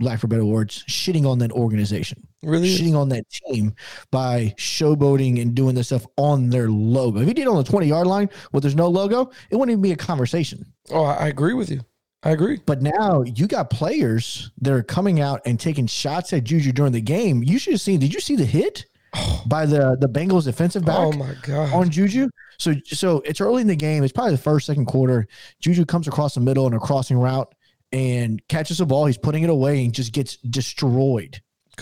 lack 0.00 0.18
for 0.20 0.26
better 0.26 0.44
words, 0.44 0.84
shitting 0.88 1.24
on 1.26 1.38
that 1.38 1.52
organization 1.52 2.26
Really? 2.42 2.68
shitting 2.68 2.94
on 2.96 3.08
that 3.10 3.24
team 3.30 3.74
by 4.10 4.54
showboating 4.58 5.40
and 5.40 5.54
doing 5.54 5.74
this 5.74 5.86
stuff 5.88 6.06
on 6.16 6.50
their 6.50 6.68
logo. 6.68 7.20
If 7.20 7.28
he 7.28 7.34
did 7.34 7.42
it 7.42 7.48
on 7.48 7.56
the 7.56 7.64
20 7.64 7.86
yard 7.86 8.06
line 8.06 8.28
where 8.50 8.60
there's 8.60 8.74
no 8.76 8.88
logo, 8.88 9.30
it 9.50 9.56
wouldn't 9.56 9.70
even 9.72 9.82
be 9.82 9.92
a 9.92 9.96
conversation. 9.96 10.64
Oh, 10.90 11.04
I 11.04 11.14
I 11.24 11.28
agree 11.28 11.54
with 11.54 11.70
you. 11.70 11.80
I 12.22 12.30
agree. 12.30 12.58
But 12.64 12.80
now 12.82 13.22
you 13.22 13.46
got 13.46 13.68
players 13.70 14.50
that 14.62 14.72
are 14.72 14.82
coming 14.82 15.20
out 15.20 15.42
and 15.46 15.60
taking 15.60 15.86
shots 15.86 16.32
at 16.32 16.44
Juju 16.44 16.72
during 16.72 16.92
the 16.92 17.00
game. 17.00 17.42
You 17.42 17.58
should 17.58 17.74
have 17.74 17.80
seen, 17.82 18.00
did 18.00 18.14
you 18.14 18.20
see 18.20 18.34
the 18.34 18.46
hit 18.46 18.86
by 19.46 19.66
the, 19.66 19.96
the 20.00 20.08
Bengals 20.08 20.44
defensive 20.44 20.84
back? 20.84 20.98
Oh 20.98 21.12
my 21.12 21.34
god. 21.42 21.72
on 21.72 21.88
Juju. 21.90 22.28
So 22.58 22.74
so 22.86 23.20
it's 23.24 23.40
early 23.40 23.60
in 23.62 23.68
the 23.68 23.76
game. 23.76 24.02
It's 24.04 24.12
probably 24.12 24.32
the 24.32 24.38
first 24.42 24.66
second 24.66 24.86
quarter. 24.86 25.26
Juju 25.60 25.84
comes 25.84 26.08
across 26.08 26.34
the 26.34 26.40
middle 26.40 26.66
in 26.66 26.72
a 26.74 26.80
crossing 26.80 27.18
route 27.18 27.53
and 27.94 28.46
catches 28.48 28.78
the 28.78 28.86
ball. 28.86 29.06
He's 29.06 29.16
putting 29.16 29.44
it 29.44 29.50
away 29.50 29.84
and 29.84 29.94
just 29.94 30.12
gets 30.12 30.36
destroyed 30.38 31.40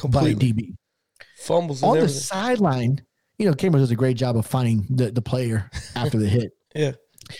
by 0.08 0.28
a 0.28 0.34
DB 0.34 0.76
Fumbles 1.38 1.82
on 1.82 1.98
the 1.98 2.08
sideline. 2.08 3.02
You 3.38 3.46
know, 3.46 3.54
Cameron 3.54 3.82
does 3.82 3.90
a 3.90 3.96
great 3.96 4.18
job 4.18 4.36
of 4.36 4.46
finding 4.46 4.86
the, 4.90 5.10
the 5.10 5.22
player 5.22 5.70
after 5.96 6.18
the 6.18 6.28
hit. 6.28 6.52
yeah. 6.74 6.92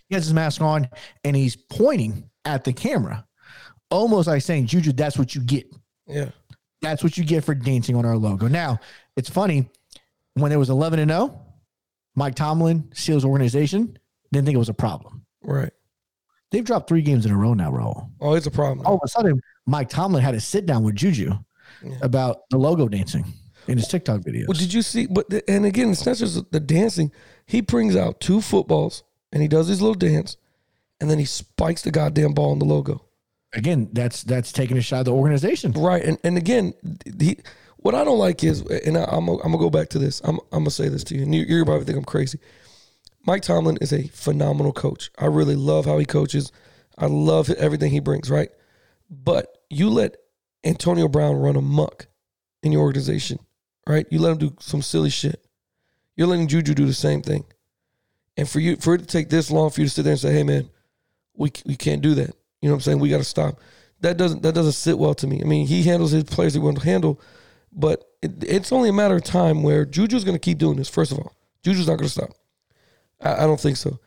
He 0.08 0.14
has 0.14 0.24
his 0.24 0.32
mask 0.32 0.62
on 0.62 0.88
and 1.22 1.36
he's 1.36 1.54
pointing 1.54 2.30
at 2.46 2.64
the 2.64 2.72
camera, 2.72 3.26
almost 3.90 4.26
like 4.26 4.40
saying, 4.40 4.66
"Juju, 4.66 4.92
that's 4.92 5.18
what 5.18 5.34
you 5.34 5.42
get. 5.42 5.66
Yeah. 6.06 6.30
That's 6.80 7.04
what 7.04 7.18
you 7.18 7.24
get 7.24 7.44
for 7.44 7.54
dancing 7.54 7.96
on 7.96 8.06
our 8.06 8.16
logo." 8.16 8.48
Now, 8.48 8.78
it's 9.16 9.28
funny 9.28 9.68
when 10.34 10.50
it 10.50 10.56
was 10.56 10.70
eleven 10.70 10.98
and 10.98 11.10
zero. 11.10 11.44
Mike 12.14 12.36
Tomlin, 12.36 12.84
Steelers 12.94 13.24
organization, 13.24 13.98
didn't 14.32 14.46
think 14.46 14.54
it 14.54 14.58
was 14.58 14.70
a 14.70 14.74
problem. 14.74 15.26
Right. 15.42 15.72
They've 16.52 16.64
dropped 16.64 16.88
three 16.88 17.02
games 17.02 17.26
in 17.26 17.32
a 17.32 17.36
row 17.36 17.54
now, 17.54 17.70
Raul. 17.72 18.10
Oh, 18.20 18.34
it's 18.34 18.46
a 18.46 18.50
problem. 18.50 18.86
All 18.86 18.94
of 18.94 19.00
a 19.04 19.08
sudden, 19.08 19.40
Mike 19.66 19.88
Tomlin 19.88 20.22
had 20.22 20.32
to 20.32 20.40
sit 20.40 20.66
down 20.66 20.82
with 20.84 20.94
Juju 20.94 21.32
Yeah. 21.84 21.94
about 22.02 22.48
the 22.50 22.58
logo 22.58 22.88
dancing 22.88 23.24
in 23.68 23.78
his 23.78 23.88
TikTok 23.88 24.20
videos. 24.20 24.46
Well, 24.48 24.58
did 24.58 24.72
you 24.72 24.82
see? 24.82 25.06
But 25.06 25.28
the, 25.30 25.48
and 25.50 25.64
again, 25.64 25.90
it's 25.90 26.04
not 26.06 26.16
just 26.16 26.50
the 26.52 26.60
dancing. 26.60 27.10
He 27.46 27.60
brings 27.62 27.96
out 27.96 28.20
two 28.20 28.40
footballs 28.40 29.02
and 29.32 29.40
he 29.42 29.48
does 29.48 29.66
his 29.68 29.80
little 29.80 29.94
dance, 29.94 30.36
and 31.00 31.10
then 31.10 31.18
he 31.18 31.24
spikes 31.24 31.82
the 31.82 31.90
goddamn 31.90 32.34
ball 32.34 32.50
on 32.52 32.58
the 32.58 32.64
logo. 32.66 33.04
Again, 33.54 33.88
that's 33.92 34.22
that's 34.22 34.52
taking 34.52 34.76
a 34.76 34.82
shot 34.82 35.00
at 35.00 35.04
the 35.06 35.12
organization. 35.12 35.72
Right. 35.72 36.04
And 36.04 36.18
and 36.22 36.36
again, 36.36 36.74
he 37.18 37.38
what 37.78 37.94
I 37.94 38.04
don't 38.04 38.18
like 38.18 38.44
is, 38.44 38.60
and 38.62 38.96
I, 38.96 39.04
I'm 39.04 39.26
gonna- 39.26 39.38
I'm 39.42 39.50
gonna 39.52 39.58
go 39.58 39.70
back 39.70 39.88
to 39.90 39.98
this. 39.98 40.20
I'm 40.24 40.36
I'm 40.52 40.60
gonna 40.60 40.70
say 40.70 40.88
this 40.88 41.02
to 41.04 41.16
you, 41.16 41.22
and 41.22 41.34
you, 41.34 41.42
you're 41.48 41.64
probably 41.64 41.84
think 41.84 41.98
I'm 41.98 42.04
crazy. 42.04 42.38
Mike 43.24 43.42
Tomlin 43.42 43.78
is 43.80 43.92
a 43.92 44.08
phenomenal 44.08 44.72
coach. 44.72 45.10
I 45.18 45.26
really 45.26 45.56
love 45.56 45.86
how 45.86 45.98
he 45.98 46.04
coaches. 46.04 46.50
I 46.98 47.06
love 47.06 47.50
everything 47.50 47.90
he 47.90 48.00
brings. 48.00 48.30
Right. 48.30 48.50
But 49.10 49.58
you 49.70 49.88
let 49.88 50.16
Antonio 50.64 51.08
Brown 51.08 51.36
run 51.36 51.56
amok 51.56 52.06
in 52.62 52.72
your 52.72 52.82
organization, 52.82 53.38
right? 53.86 54.06
You 54.10 54.20
let 54.20 54.32
him 54.32 54.38
do 54.38 54.56
some 54.60 54.82
silly 54.82 55.10
shit. 55.10 55.44
You're 56.16 56.28
letting 56.28 56.48
Juju 56.48 56.74
do 56.74 56.86
the 56.86 56.94
same 56.94 57.22
thing, 57.22 57.44
and 58.36 58.48
for 58.48 58.60
you 58.60 58.76
for 58.76 58.94
it 58.94 58.98
to 58.98 59.06
take 59.06 59.30
this 59.30 59.50
long 59.50 59.70
for 59.70 59.80
you 59.80 59.86
to 59.86 59.92
sit 59.92 60.02
there 60.02 60.12
and 60.12 60.20
say, 60.20 60.32
"Hey, 60.32 60.42
man, 60.42 60.68
we 61.34 61.50
we 61.64 61.76
can't 61.76 62.02
do 62.02 62.14
that." 62.14 62.34
You 62.60 62.68
know 62.68 62.74
what 62.74 62.76
I'm 62.76 62.80
saying? 62.82 62.98
We 63.00 63.08
got 63.08 63.18
to 63.18 63.24
stop. 63.24 63.60
That 64.00 64.16
doesn't 64.16 64.42
that 64.42 64.54
doesn't 64.54 64.72
sit 64.72 64.98
well 64.98 65.14
to 65.14 65.26
me. 65.26 65.40
I 65.42 65.44
mean, 65.44 65.66
he 65.66 65.82
handles 65.82 66.10
his 66.10 66.24
players 66.24 66.54
he 66.54 66.60
wants 66.60 66.80
to 66.80 66.86
handle, 66.86 67.20
but 67.72 68.04
it, 68.20 68.44
it's 68.44 68.72
only 68.72 68.88
a 68.88 68.92
matter 68.92 69.16
of 69.16 69.24
time 69.24 69.62
where 69.62 69.84
Juju's 69.84 70.24
going 70.24 70.36
to 70.36 70.40
keep 70.40 70.58
doing 70.58 70.76
this. 70.76 70.88
First 70.88 71.12
of 71.12 71.18
all, 71.18 71.32
Juju's 71.62 71.86
not 71.86 71.96
going 71.96 72.08
to 72.08 72.12
stop. 72.12 72.30
I, 73.22 73.44
I 73.44 73.46
don't 73.46 73.60
think 73.60 73.76
so. 73.76 73.98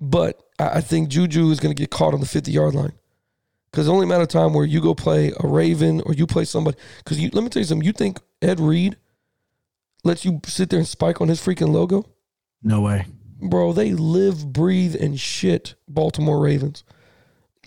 But 0.00 0.42
I, 0.58 0.78
I 0.78 0.80
think 0.80 1.08
Juju 1.08 1.50
is 1.50 1.60
going 1.60 1.74
to 1.74 1.80
get 1.80 1.90
caught 1.90 2.14
on 2.14 2.20
the 2.20 2.26
50 2.26 2.50
yard 2.50 2.74
line. 2.74 2.92
Because 3.70 3.86
the 3.86 3.92
only 3.92 4.06
matter 4.06 4.22
of 4.22 4.28
time 4.28 4.52
where 4.52 4.64
you 4.64 4.80
go 4.80 4.94
play 4.94 5.32
a 5.40 5.48
Raven 5.48 6.00
or 6.06 6.14
you 6.14 6.28
play 6.28 6.44
somebody. 6.44 6.76
Because 6.98 7.20
let 7.20 7.42
me 7.42 7.48
tell 7.48 7.60
you 7.60 7.66
something. 7.66 7.84
You 7.84 7.92
think 7.92 8.20
Ed 8.40 8.60
Reed 8.60 8.96
lets 10.04 10.24
you 10.24 10.40
sit 10.44 10.70
there 10.70 10.78
and 10.78 10.86
spike 10.86 11.20
on 11.20 11.26
his 11.26 11.40
freaking 11.40 11.72
logo? 11.72 12.04
No 12.62 12.82
way. 12.82 13.06
Bro, 13.40 13.72
they 13.72 13.92
live, 13.92 14.52
breathe, 14.52 14.94
and 14.94 15.18
shit 15.18 15.74
Baltimore 15.88 16.38
Ravens. 16.38 16.84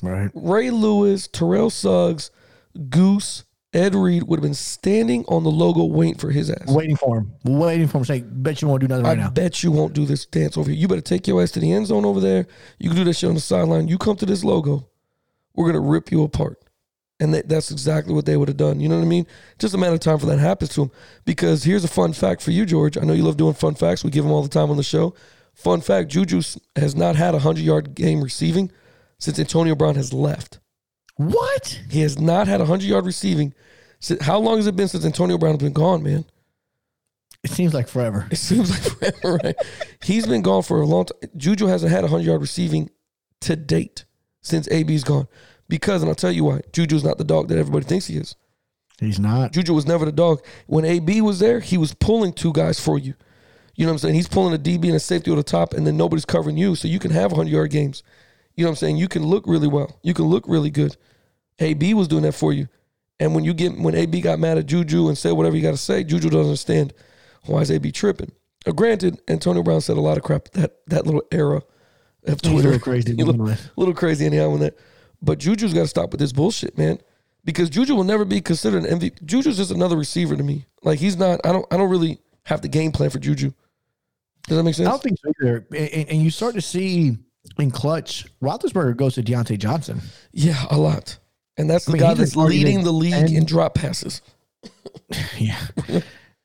Right. 0.01 0.31
Ray 0.33 0.69
Lewis, 0.69 1.27
Terrell 1.27 1.69
Suggs, 1.69 2.31
Goose, 2.89 3.43
Ed 3.77 3.93
Reed 3.93 4.23
would 4.23 4.39
have 4.39 4.43
been 4.43 4.55
standing 4.55 5.23
on 5.27 5.43
the 5.43 5.51
logo 5.51 5.83
waiting 5.83 6.17
for 6.17 6.31
his 6.31 6.49
ass. 6.49 6.67
Waiting 6.67 6.95
for 6.95 7.19
him. 7.19 7.31
Waiting 7.43 7.87
for 7.87 7.99
him. 7.99 8.05
Say, 8.05 8.21
bet 8.21 8.59
you 8.61 8.67
won't 8.67 8.81
do 8.81 8.87
nothing 8.87 9.05
I 9.05 9.09
right 9.09 9.17
now. 9.19 9.29
bet 9.29 9.61
you 9.61 9.71
won't 9.71 9.93
do 9.93 10.05
this 10.05 10.25
dance 10.25 10.57
over 10.57 10.71
here. 10.71 10.79
You 10.79 10.87
better 10.87 10.99
take 11.01 11.27
your 11.27 11.41
ass 11.43 11.51
to 11.51 11.59
the 11.59 11.71
end 11.71 11.85
zone 11.85 12.03
over 12.03 12.19
there. 12.19 12.47
You 12.79 12.89
can 12.89 12.97
do 12.97 13.03
that 13.03 13.13
shit 13.13 13.27
on 13.29 13.35
the 13.35 13.41
sideline. 13.41 13.87
You 13.87 13.99
come 13.99 14.15
to 14.17 14.25
this 14.25 14.43
logo, 14.43 14.89
we're 15.53 15.67
gonna 15.67 15.79
rip 15.79 16.11
you 16.11 16.23
apart. 16.23 16.59
And 17.19 17.33
that, 17.33 17.49
that's 17.49 17.71
exactly 17.71 18.13
what 18.13 18.25
they 18.25 18.35
would 18.37 18.47
have 18.47 18.57
done. 18.57 18.79
You 18.79 18.89
know 18.89 18.95
what 18.97 19.05
I 19.05 19.07
mean? 19.07 19.25
Just 19.59 19.73
a 19.73 19.77
matter 19.77 19.93
of 19.93 19.99
time 19.99 20.19
for 20.19 20.27
that 20.27 20.39
happens 20.39 20.71
to 20.73 20.83
him. 20.83 20.91
Because 21.25 21.63
here's 21.63 21.83
a 21.83 21.87
fun 21.87 22.13
fact 22.13 22.41
for 22.41 22.51
you, 22.51 22.65
George. 22.65 22.97
I 22.97 23.01
know 23.01 23.13
you 23.13 23.23
love 23.23 23.37
doing 23.37 23.53
fun 23.55 23.75
facts. 23.75 24.03
We 24.03 24.11
give 24.11 24.23
them 24.23 24.31
all 24.31 24.43
the 24.43 24.49
time 24.49 24.69
on 24.69 24.77
the 24.77 24.83
show. 24.83 25.13
Fun 25.53 25.81
fact: 25.81 26.09
Juju 26.09 26.41
has 26.75 26.95
not 26.95 27.15
had 27.15 27.35
a 27.35 27.39
hundred 27.39 27.63
yard 27.63 27.95
game 27.95 28.21
receiving 28.21 28.71
since 29.19 29.39
Antonio 29.39 29.75
Brown 29.75 29.95
has 29.95 30.13
left. 30.13 30.59
What? 31.15 31.81
He 31.89 32.01
has 32.01 32.19
not 32.19 32.47
had 32.47 32.61
a 32.61 32.65
hundred 32.65 32.87
yard 32.87 33.05
receiving. 33.05 33.53
How 34.21 34.39
long 34.39 34.57
has 34.57 34.67
it 34.67 34.75
been 34.75 34.87
since 34.87 35.05
Antonio 35.05 35.37
Brown 35.37 35.53
has 35.53 35.63
been 35.63 35.73
gone, 35.73 36.03
man? 36.03 36.25
It 37.43 37.51
seems 37.51 37.73
like 37.73 37.87
forever. 37.87 38.27
It 38.31 38.37
seems 38.37 38.69
like 38.69 38.81
forever, 39.21 39.39
right? 39.43 39.55
He's 40.03 40.27
been 40.27 40.41
gone 40.41 40.63
for 40.63 40.81
a 40.81 40.85
long 40.85 41.05
time. 41.05 41.29
Juju 41.37 41.67
hasn't 41.67 41.91
had 41.91 42.03
a 42.03 42.07
hundred 42.07 42.25
yard 42.25 42.41
receiving 42.41 42.89
to 43.41 43.55
date 43.55 44.05
since 44.41 44.67
AB's 44.69 45.03
gone. 45.03 45.27
Because, 45.69 46.01
and 46.01 46.09
I'll 46.09 46.15
tell 46.15 46.31
you 46.31 46.45
why, 46.45 46.61
Juju's 46.71 47.03
not 47.03 47.17
the 47.17 47.23
dog 47.23 47.49
that 47.49 47.57
everybody 47.57 47.85
thinks 47.85 48.07
he 48.07 48.17
is. 48.17 48.35
He's 48.99 49.19
not. 49.19 49.51
Juju 49.51 49.73
was 49.73 49.85
never 49.85 50.05
the 50.05 50.11
dog. 50.11 50.43
When 50.65 50.85
AB 50.85 51.21
was 51.21 51.39
there, 51.39 51.59
he 51.59 51.77
was 51.77 51.93
pulling 51.93 52.33
two 52.33 52.53
guys 52.53 52.79
for 52.79 52.97
you. 52.97 53.13
You 53.75 53.85
know 53.85 53.91
what 53.91 53.95
I'm 53.95 53.99
saying? 53.99 54.15
He's 54.15 54.27
pulling 54.27 54.55
a 54.55 54.57
DB 54.57 54.85
and 54.85 54.95
a 54.95 54.99
safety 54.99 55.29
over 55.29 55.39
the 55.39 55.43
top, 55.43 55.73
and 55.73 55.85
then 55.85 55.97
nobody's 55.97 56.25
covering 56.25 56.57
you. 56.57 56.75
So 56.75 56.87
you 56.87 56.97
can 56.97 57.11
have 57.11 57.31
100 57.31 57.51
yard 57.51 57.69
games. 57.69 58.01
You 58.55 58.63
know 58.63 58.69
what 58.69 58.71
I'm 58.71 58.77
saying? 58.77 58.97
You 58.97 59.07
can 59.07 59.23
look 59.23 59.45
really 59.45 59.67
well. 59.67 59.99
You 60.01 60.15
can 60.15 60.25
look 60.25 60.45
really 60.47 60.71
good. 60.71 60.97
AB 61.59 61.93
was 61.93 62.07
doing 62.07 62.23
that 62.23 62.31
for 62.31 62.53
you. 62.53 62.67
And 63.19 63.33
when 63.33 63.43
you 63.43 63.53
get 63.53 63.77
when 63.77 63.95
AB 63.95 64.21
got 64.21 64.39
mad 64.39 64.57
at 64.57 64.65
Juju 64.67 65.07
and 65.07 65.17
said 65.17 65.31
whatever 65.33 65.55
you 65.55 65.61
got 65.61 65.71
to 65.71 65.77
say, 65.77 66.03
Juju 66.03 66.29
doesn't 66.29 66.45
understand 66.45 66.93
why 67.45 67.61
is 67.61 67.71
AB 67.71 67.91
tripping. 67.91 68.31
Uh, 68.65 68.71
granted, 68.71 69.19
Antonio 69.27 69.63
Brown 69.63 69.81
said 69.81 69.97
a 69.97 70.01
lot 70.01 70.17
of 70.17 70.23
crap 70.23 70.49
that 70.51 70.75
that 70.87 71.05
little 71.05 71.23
era 71.31 71.57
of 72.25 72.33
a 72.33 72.35
Twitter. 72.35 72.55
little 72.69 72.79
crazy 72.79 73.03
to 73.05 73.09
He 73.11 73.15
begin 73.17 73.37
look- 73.37 73.47
with. 73.47 73.71
little 73.75 73.93
crazy 73.95 74.25
anyhow 74.25 74.49
with 74.49 74.61
that. 74.61 74.77
But 75.21 75.39
Juju's 75.39 75.73
got 75.73 75.81
to 75.81 75.87
stop 75.87 76.11
with 76.11 76.19
this 76.19 76.31
bullshit, 76.31 76.77
man. 76.77 76.99
Because 77.43 77.69
Juju 77.69 77.95
will 77.95 78.03
never 78.03 78.25
be 78.25 78.41
considered 78.41 78.83
an 78.83 78.99
MVP. 78.99 79.23
Juju's 79.25 79.57
just 79.57 79.71
another 79.71 79.95
receiver 79.95 80.35
to 80.35 80.43
me. 80.43 80.65
Like 80.83 80.99
he's 80.99 81.17
not. 81.17 81.39
I 81.45 81.51
don't. 81.53 81.65
I 81.71 81.77
don't 81.77 81.89
really 81.89 82.19
have 82.43 82.61
the 82.61 82.67
game 82.67 82.91
plan 82.91 83.09
for 83.09 83.19
Juju. 83.19 83.51
Does 84.47 84.57
that 84.57 84.63
make 84.63 84.75
sense? 84.75 84.87
I 84.87 84.91
don't 84.91 85.01
think 85.01 85.17
so 85.23 85.31
either. 85.41 85.65
And, 85.75 86.09
and 86.09 86.21
you 86.21 86.29
start 86.29 86.53
to 86.55 86.61
see 86.61 87.17
in 87.57 87.71
clutch, 87.71 88.25
Roethlisberger 88.41 88.95
goes 88.95 89.15
to 89.15 89.23
Diontae 89.23 89.57
Johnson. 89.57 90.01
yeah, 90.33 90.65
a 90.69 90.77
lot. 90.77 91.17
And 91.57 91.69
that's 91.69 91.85
the 91.85 91.97
guy 91.97 92.13
that's 92.13 92.35
leading 92.35 92.83
the 92.83 92.91
league 92.93 93.13
and- 93.13 93.29
in 93.31 93.45
drop 93.45 93.75
passes. 93.75 94.21
Yeah. 95.37 95.59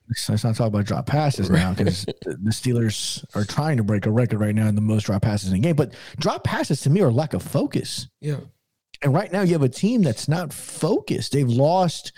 Let's 0.09 0.29
let's 0.29 0.45
not 0.45 0.55
talk 0.57 0.69
about 0.69 0.85
drop 0.85 1.07
passes 1.07 1.49
now 1.49 1.73
because 1.73 2.05
the 2.05 2.37
the 2.43 2.51
Steelers 2.51 3.25
are 3.35 3.45
trying 3.45 3.79
to 3.79 3.83
break 3.83 4.05
a 4.07 4.11
record 4.11 4.41
right 4.41 4.55
now 4.55 4.67
in 4.69 4.75
the 4.75 4.81
most 4.83 5.05
drop 5.07 5.23
passes 5.23 5.51
in 5.51 5.57
a 5.57 5.59
game. 5.59 5.75
But 5.75 5.95
drop 6.19 6.45
passes 6.45 6.81
to 6.83 6.91
me 6.91 7.01
are 7.01 7.11
lack 7.11 7.33
of 7.35 7.43
focus. 7.43 8.09
Yeah, 8.21 8.41
And 9.03 9.15
right 9.15 9.33
now 9.33 9.41
you 9.41 9.53
have 9.55 9.63
a 9.63 9.69
team 9.69 10.03
that's 10.03 10.29
not 10.29 10.53
focused. 10.53 11.33
They've 11.33 11.49
lost 11.49 12.13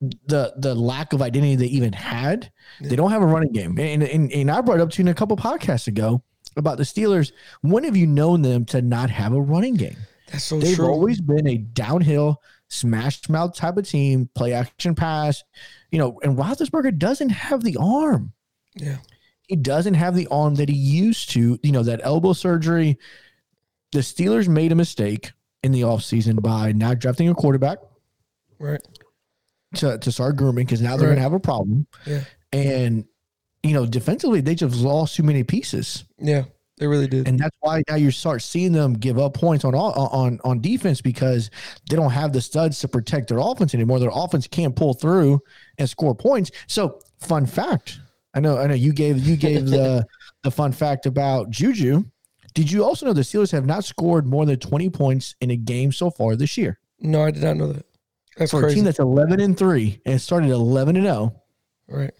the 0.00 0.52
the 0.56 0.74
lack 0.74 1.12
of 1.12 1.22
identity 1.22 1.54
they 1.56 1.66
even 1.66 1.92
had. 1.92 2.50
They 2.80 2.96
don't 2.96 3.12
have 3.12 3.22
a 3.22 3.26
running 3.26 3.52
game. 3.52 3.78
And, 3.78 4.02
and 4.02 4.32
and 4.32 4.50
I 4.50 4.60
brought 4.60 4.80
up 4.80 4.90
to 4.90 4.98
you 4.98 5.04
in 5.04 5.08
a 5.08 5.14
couple 5.14 5.36
podcasts 5.36 5.86
ago 5.86 6.22
about 6.56 6.76
the 6.76 6.84
Steelers. 6.84 7.32
When 7.62 7.84
have 7.84 7.96
you 7.96 8.06
known 8.06 8.42
them 8.42 8.64
to 8.66 8.82
not 8.82 9.10
have 9.10 9.32
a 9.32 9.40
running 9.40 9.74
game? 9.74 9.96
That's 10.30 10.44
so 10.44 10.58
They've 10.58 10.76
true. 10.76 10.88
always 10.88 11.20
been 11.20 11.46
a 11.46 11.56
downhill, 11.58 12.42
smash 12.68 13.28
mouth 13.28 13.54
type 13.54 13.76
of 13.76 13.88
team, 13.88 14.28
play 14.34 14.52
action 14.52 14.94
pass. 14.94 15.42
You 15.90 15.98
know, 15.98 16.18
and 16.22 16.36
Roethlisberger 16.36 16.98
doesn't 16.98 17.28
have 17.30 17.62
the 17.62 17.76
arm. 17.80 18.32
yeah, 18.74 18.98
He 19.48 19.56
doesn't 19.56 19.94
have 19.94 20.14
the 20.16 20.26
arm 20.30 20.56
that 20.56 20.68
he 20.68 20.74
used 20.76 21.30
to. 21.30 21.58
You 21.62 21.72
know, 21.72 21.82
that 21.84 22.00
elbow 22.02 22.32
surgery. 22.32 22.98
The 23.92 24.00
Steelers 24.00 24.48
made 24.48 24.72
a 24.72 24.74
mistake 24.74 25.32
in 25.62 25.72
the 25.72 25.82
offseason 25.82 26.42
by 26.42 26.72
not 26.72 26.98
drafting 26.98 27.28
a 27.28 27.34
quarterback 27.34 27.78
right. 28.58 28.80
to, 29.76 29.96
to 29.98 30.12
start 30.12 30.36
grooming 30.36 30.66
because 30.66 30.80
now 30.82 30.96
they're 30.96 31.08
Right. 31.08 31.14
going 31.14 31.16
to 31.16 31.22
have 31.22 31.32
a 31.32 31.40
problem. 31.40 31.86
Yeah, 32.06 32.24
And, 32.52 33.04
you 33.62 33.72
know, 33.72 33.86
defensively, 33.86 34.40
they 34.40 34.54
just 34.54 34.76
lost 34.76 35.14
too 35.16 35.22
many 35.22 35.44
pieces. 35.44 36.04
yeah, 36.18 36.44
they 36.78 36.86
really 36.86 37.06
did. 37.06 37.26
and 37.26 37.38
that's 37.38 37.56
why 37.60 37.82
now 37.88 37.96
you 37.96 38.10
start 38.10 38.42
seeing 38.42 38.72
them 38.72 38.94
give 38.94 39.18
up 39.18 39.34
points 39.34 39.64
on 39.64 39.74
all 39.74 39.92
on 39.92 40.38
on 40.44 40.60
defense 40.60 41.00
because 41.00 41.50
they 41.88 41.96
don't 41.96 42.10
have 42.10 42.32
the 42.32 42.40
studs 42.40 42.78
to 42.80 42.88
protect 42.88 43.28
their 43.28 43.38
offense 43.38 43.74
anymore. 43.74 43.98
Their 43.98 44.10
offense 44.12 44.46
can't 44.46 44.74
pull 44.74 44.94
through 44.94 45.40
and 45.78 45.88
score 45.88 46.14
points. 46.14 46.50
So, 46.66 47.00
fun 47.20 47.46
fact, 47.46 47.98
I 48.34 48.40
know, 48.40 48.58
I 48.58 48.66
know 48.66 48.74
you 48.74 48.92
gave 48.92 49.18
you 49.18 49.36
gave 49.36 49.66
the 49.66 50.06
the 50.42 50.50
fun 50.50 50.72
fact 50.72 51.06
about 51.06 51.50
Juju. 51.50 52.04
Did 52.54 52.70
you 52.70 52.84
also 52.84 53.06
know 53.06 53.12
the 53.12 53.20
Steelers 53.22 53.52
have 53.52 53.66
not 53.66 53.84
scored 53.84 54.26
more 54.26 54.44
than 54.46 54.58
twenty 54.58 54.90
points 54.90 55.34
in 55.40 55.50
a 55.50 55.56
game 55.56 55.92
so 55.92 56.10
far 56.10 56.36
this 56.36 56.56
year 56.56 56.78
no, 57.00 57.22
I 57.22 57.30
did 57.30 57.42
not 57.42 57.56
know 57.56 57.72
that. 57.72 57.86
That's 58.36 58.50
for 58.50 58.66
a 58.66 58.74
team 58.74 58.84
that's 58.84 58.98
eleven 58.98 59.40
and 59.40 59.56
three 59.56 60.00
and 60.04 60.20
started 60.20 60.50
eleven 60.50 60.96
and 60.96 61.06
zero? 61.06 61.42
right. 61.88 62.12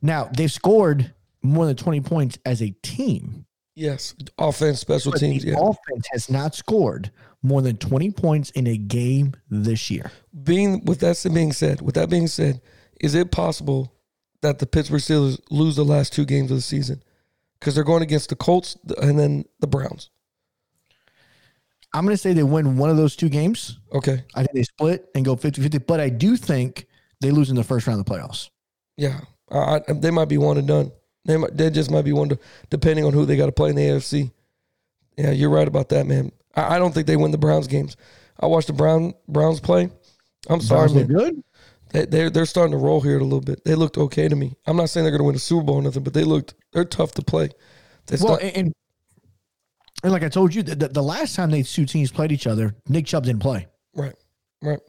Now 0.00 0.30
they've 0.36 0.50
scored 0.50 1.12
more 1.42 1.66
than 1.66 1.76
twenty 1.76 2.00
points 2.00 2.38
as 2.44 2.62
a 2.62 2.70
team. 2.82 3.46
Yes, 3.74 4.14
offense, 4.38 4.80
special 4.80 5.12
But 5.12 5.18
teams. 5.20 5.42
the 5.44 5.50
Yeah, 5.50 5.56
offense 5.58 6.06
has 6.12 6.28
not 6.28 6.54
scored 6.54 7.10
more 7.42 7.62
than 7.62 7.76
20 7.78 8.10
points 8.12 8.50
in 8.50 8.66
a 8.66 8.76
game 8.76 9.32
this 9.48 9.90
year. 9.90 10.12
being 10.44 10.84
with 10.84 11.00
that 11.00 11.26
being 11.32 11.52
said, 11.52 11.80
with 11.80 11.94
that 11.94 12.10
being 12.10 12.26
said, 12.26 12.60
is 13.00 13.14
it 13.14 13.30
possible 13.32 13.94
that 14.42 14.58
the 14.58 14.66
Pittsburgh 14.66 15.00
Steelers 15.00 15.40
lose 15.50 15.74
the 15.76 15.84
last 15.86 16.12
two 16.12 16.26
games 16.26 16.50
of 16.50 16.58
the 16.58 16.60
season 16.62 17.02
because 17.58 17.74
they're 17.74 17.82
going 17.82 18.02
against 18.02 18.28
the 18.28 18.36
Colts 18.36 18.76
and 19.00 19.18
then 19.18 19.44
the 19.60 19.66
Browns? 19.66 20.10
I'm 21.94 22.04
going 22.04 22.14
to 22.14 22.18
say 22.20 22.32
they 22.32 22.42
win 22.42 22.76
one 22.76 22.90
of 22.90 22.96
those 22.96 23.16
two 23.16 23.28
games. 23.28 23.78
Okay, 23.94 24.22
I 24.34 24.40
think 24.42 24.52
they 24.54 24.62
split 24.64 25.08
and 25.14 25.24
go 25.24 25.34
50 25.34 25.62
50, 25.62 25.78
but 25.78 25.98
I 25.98 26.08
do 26.10 26.36
think 26.36 26.86
they 27.20 27.30
lose 27.30 27.50
in 27.50 27.56
the 27.56 27.64
first 27.64 27.86
round 27.86 28.00
of 28.00 28.06
the 28.06 28.12
playoffs. 28.12 28.50
yeah, 28.96 29.20
I, 29.50 29.80
I, 29.88 29.92
they 29.94 30.10
might 30.10 30.28
be 30.28 30.38
one 30.38 30.58
and 30.58 30.68
done. 30.68 30.92
They 31.24 31.36
might, 31.36 31.56
they 31.56 31.70
just 31.70 31.90
might 31.90 32.04
be 32.04 32.12
one 32.12 32.28
to, 32.30 32.38
depending 32.70 33.04
on 33.04 33.12
who 33.12 33.24
they 33.24 33.36
got 33.36 33.46
to 33.46 33.52
play 33.52 33.70
in 33.70 33.76
the 33.76 33.82
AFC. 33.82 34.30
Yeah, 35.16 35.30
you're 35.30 35.50
right 35.50 35.68
about 35.68 35.88
that, 35.90 36.06
man. 36.06 36.32
I, 36.54 36.76
I 36.76 36.78
don't 36.78 36.92
think 36.92 37.06
they 37.06 37.16
win 37.16 37.30
the 37.30 37.38
Browns 37.38 37.66
games. 37.68 37.96
I 38.40 38.46
watched 38.46 38.66
the 38.66 38.72
Brown 38.72 39.14
Browns 39.28 39.60
play. 39.60 39.90
I'm 40.48 40.60
sorry, 40.60 40.88
Browns 40.88 40.94
man. 40.94 41.06
good. 41.06 41.44
They, 41.92 42.06
they're 42.06 42.30
they're 42.30 42.46
starting 42.46 42.72
to 42.72 42.78
roll 42.78 43.00
here 43.02 43.18
a 43.18 43.22
little 43.22 43.40
bit. 43.42 43.62
They 43.64 43.74
looked 43.74 43.98
okay 43.98 44.26
to 44.26 44.34
me. 44.34 44.54
I'm 44.66 44.76
not 44.76 44.88
saying 44.90 45.04
they're 45.04 45.10
going 45.12 45.20
to 45.20 45.26
win 45.26 45.36
a 45.36 45.38
Super 45.38 45.64
Bowl 45.64 45.76
or 45.76 45.82
nothing, 45.82 46.02
but 46.02 46.14
they 46.14 46.24
looked 46.24 46.54
they're 46.72 46.84
tough 46.84 47.12
to 47.12 47.22
play. 47.22 47.50
They 48.06 48.16
Well, 48.20 48.36
start- 48.38 48.42
and, 48.42 48.72
and, 50.02 50.12
like 50.12 50.24
I 50.24 50.28
told 50.28 50.52
you, 50.54 50.62
the, 50.64 50.74
the, 50.74 50.88
the 50.88 51.02
last 51.02 51.36
time 51.36 51.50
these 51.52 51.72
two 51.72 51.84
teams 51.86 52.10
played 52.10 52.32
each 52.32 52.46
other, 52.48 52.74
Nick 52.88 53.06
Chubb 53.06 53.24
didn't 53.24 53.42
play, 53.42 53.68
right, 53.94 54.14
right, 54.60 54.80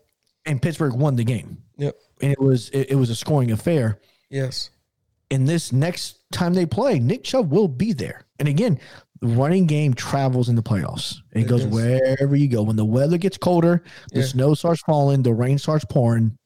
and 0.47 0.59
Pittsburgh 0.59 0.93
won 0.93 1.15
the 1.15 1.23
game. 1.23 1.57
yep, 1.77 1.93
And 2.21 2.31
it 2.31 2.39
was 2.39 2.69
it, 2.69 2.91
it 2.91 2.95
was 2.95 3.11
a 3.11 3.15
scoring 3.15 3.51
affair. 3.51 3.99
yes, 4.31 4.71
And 5.33 5.47
this 5.47 5.71
next 5.73 6.17
time 6.31 6.53
they 6.53 6.65
play, 6.65 6.99
Nick 6.99 7.23
Chubb 7.23 7.51
will 7.51 7.67
be 7.67 7.91
there. 7.93 8.25
And 8.39 8.47
again, 8.47 8.79
the 9.21 9.27
running 9.27 9.65
game 9.67 9.93
travels 9.93 10.49
in 10.49 10.55
the 10.55 10.63
playoffs. 10.63 11.15
It, 11.33 11.41
It 11.41 11.47
goes 11.47 11.63
does. 11.63 11.73
wherever 11.73 12.35
you 12.35 12.47
go. 12.47 12.61
When 12.63 12.75
the 12.75 12.85
weather 12.85 13.17
gets 13.17 13.37
colder, 13.37 13.83
the 14.11 14.19
Yeah. 14.19 14.25
snow 14.25 14.53
starts 14.53 14.81
falling, 14.81 15.23
the 15.23 15.33
rain 15.33 15.57
starts 15.57 15.85
pouring, 15.85 16.37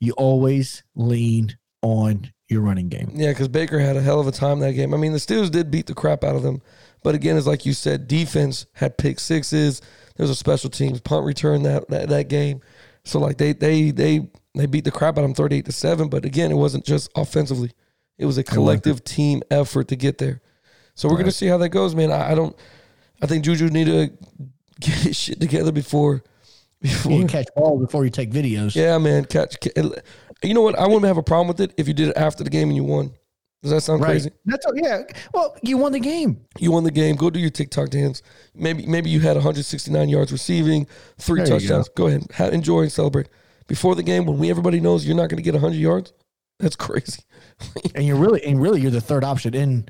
you 0.00 0.12
always 0.14 0.82
lean 0.96 1.56
on 1.82 2.30
your 2.48 2.62
running 2.62 2.88
game. 2.88 3.10
yeah. 3.14 3.28
Because 3.30 3.48
Baker 3.48 3.78
had 3.78 3.96
a 3.96 4.02
hell 4.02 4.20
of 4.20 4.26
a 4.26 4.32
time 4.32 4.58
that 4.60 4.72
game. 4.72 4.94
I 4.94 4.96
mean, 4.96 5.12
the 5.12 5.18
Steelers 5.18 5.50
did 5.50 5.70
beat 5.70 5.86
the 5.86 5.94
crap 5.94 6.24
out 6.24 6.34
of 6.34 6.42
them, 6.42 6.60
but 7.04 7.14
again, 7.14 7.36
it's 7.36 7.46
like 7.46 7.66
you 7.66 7.72
said, 7.74 8.08
defense 8.08 8.66
had 8.72 8.96
pick 8.98 9.20
sixes. 9.20 9.80
There's 10.16 10.30
a 10.30 10.34
special 10.34 10.70
teams 10.70 11.00
punt 11.00 11.24
return 11.26 11.62
that 11.64 11.88
that, 11.90 12.08
that 12.08 12.28
game. 12.28 12.60
So 13.04 13.20
like 13.20 13.36
they 13.38 13.52
they 13.52 13.90
they 13.90 14.28
they 14.56 14.66
beat 14.66 14.84
the 14.84 14.90
crap 14.90 15.18
out 15.18 15.24
of 15.24 15.30
them 15.30 15.34
38 15.34 15.66
to 15.66 15.72
seven. 15.72 16.08
But 16.08 16.24
again, 16.24 16.50
it 16.50 16.56
wasn't 16.56 16.84
just 16.84 17.10
offensively; 17.14 17.70
it 18.18 18.26
was 18.26 18.36
a 18.38 18.42
collective 18.44 19.04
team 19.04 19.42
effort 19.50 19.88
to 19.88 19.96
get 19.96 20.18
there. 20.18 20.40
So 20.94 21.08
we're 21.08 21.18
gonna 21.18 21.30
see 21.30 21.46
how 21.46 21.58
that 21.58 21.68
goes, 21.70 21.94
man. 21.94 22.10
I, 22.10 22.32
I 22.32 22.34
don't. 22.34 22.56
I 23.22 23.26
think 23.26 23.44
Juju 23.44 23.68
need 23.68 23.86
to 23.86 24.10
get 24.80 24.94
his 24.94 25.16
shit 25.16 25.40
together 25.40 25.72
before 25.72 26.22
before 26.80 27.12
You 27.12 27.26
catch 27.26 27.46
ball 27.56 27.78
before 27.78 28.04
you 28.04 28.10
take 28.10 28.30
videos. 28.30 28.74
Yeah, 28.74 28.98
man. 28.98 29.24
Catch. 29.24 29.56
You 30.42 30.54
know 30.54 30.62
what? 30.62 30.78
I 30.78 30.86
wouldn't 30.86 31.04
have 31.06 31.16
a 31.18 31.22
problem 31.22 31.48
with 31.48 31.60
it 31.60 31.74
if 31.76 31.88
you 31.88 31.94
did 31.94 32.08
it 32.08 32.16
after 32.16 32.44
the 32.44 32.50
game 32.50 32.68
and 32.68 32.76
you 32.76 32.84
won. 32.84 33.12
Does 33.62 33.72
that 33.72 33.80
sound 33.80 34.00
Right. 34.02 34.10
crazy? 34.10 34.30
That's 34.44 34.64
yeah. 34.76 35.02
Well, 35.34 35.56
you 35.62 35.78
won 35.78 35.90
the 35.90 35.98
game. 35.98 36.40
You 36.60 36.70
won 36.70 36.84
the 36.84 36.92
game. 36.92 37.16
Go 37.16 37.28
do 37.28 37.40
your 37.40 37.50
TikTok 37.50 37.90
dance. 37.90 38.22
Maybe 38.54 38.86
maybe 38.86 39.10
you 39.10 39.18
had 39.18 39.34
169 39.36 40.08
yards 40.08 40.30
receiving, 40.30 40.86
three 41.18 41.40
There 41.40 41.58
touchdowns. 41.58 41.88
Go. 41.88 42.06
ahead, 42.06 42.22
ha- 42.32 42.46
enjoy 42.48 42.82
and 42.82 42.92
celebrate. 42.92 43.28
Before 43.66 43.96
the 43.96 44.04
game, 44.04 44.26
when 44.26 44.38
we 44.38 44.48
everybody 44.48 44.78
knows 44.80 45.04
you're 45.04 45.16
not 45.16 45.28
going 45.28 45.36
to 45.38 45.42
get 45.42 45.54
100 45.54 45.76
yards, 45.76 46.12
that's 46.60 46.76
crazy. 46.76 47.22
And 47.94 48.06
you're 48.06 48.16
really 48.16 48.42
and 48.44 48.60
really 48.60 48.80
you're 48.80 48.90
the 48.90 49.00
third 49.00 49.24
option 49.24 49.54
in 49.54 49.88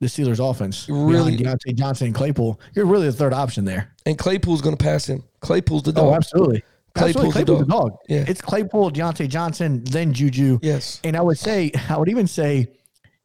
the 0.00 0.06
Steelers 0.06 0.38
offense. 0.40 0.88
Really- 0.88 1.36
Diontae 1.36 1.74
Johnson 1.74 2.06
and 2.06 2.14
Claypool. 2.14 2.58
You're 2.74 2.86
really 2.86 3.06
the 3.06 3.12
third 3.12 3.34
option 3.34 3.64
there. 3.64 3.92
And 4.06 4.16
Claypool's 4.18 4.62
going 4.62 4.76
to 4.76 4.82
pass 4.82 5.06
him. 5.08 5.22
Claypool's 5.40 5.82
the 5.82 5.90
Oh, 5.92 6.06
dog. 6.06 6.14
absolutely. 6.14 6.62
Claypool's 6.94 7.26
the 7.26 7.32
Claypool's 7.32 7.60
the 7.60 7.66
dog. 7.66 7.96
Yeah. 8.08 8.24
It's 8.26 8.40
Claypool, 8.40 8.90
Diontae 8.92 9.28
Johnson, 9.28 9.84
then 9.84 10.12
Juju. 10.12 10.58
Yes. 10.62 11.00
And 11.04 11.16
I 11.16 11.20
would 11.20 11.38
say, 11.38 11.70
I 11.88 11.96
would 11.98 12.08
even 12.08 12.26
say 12.26 12.68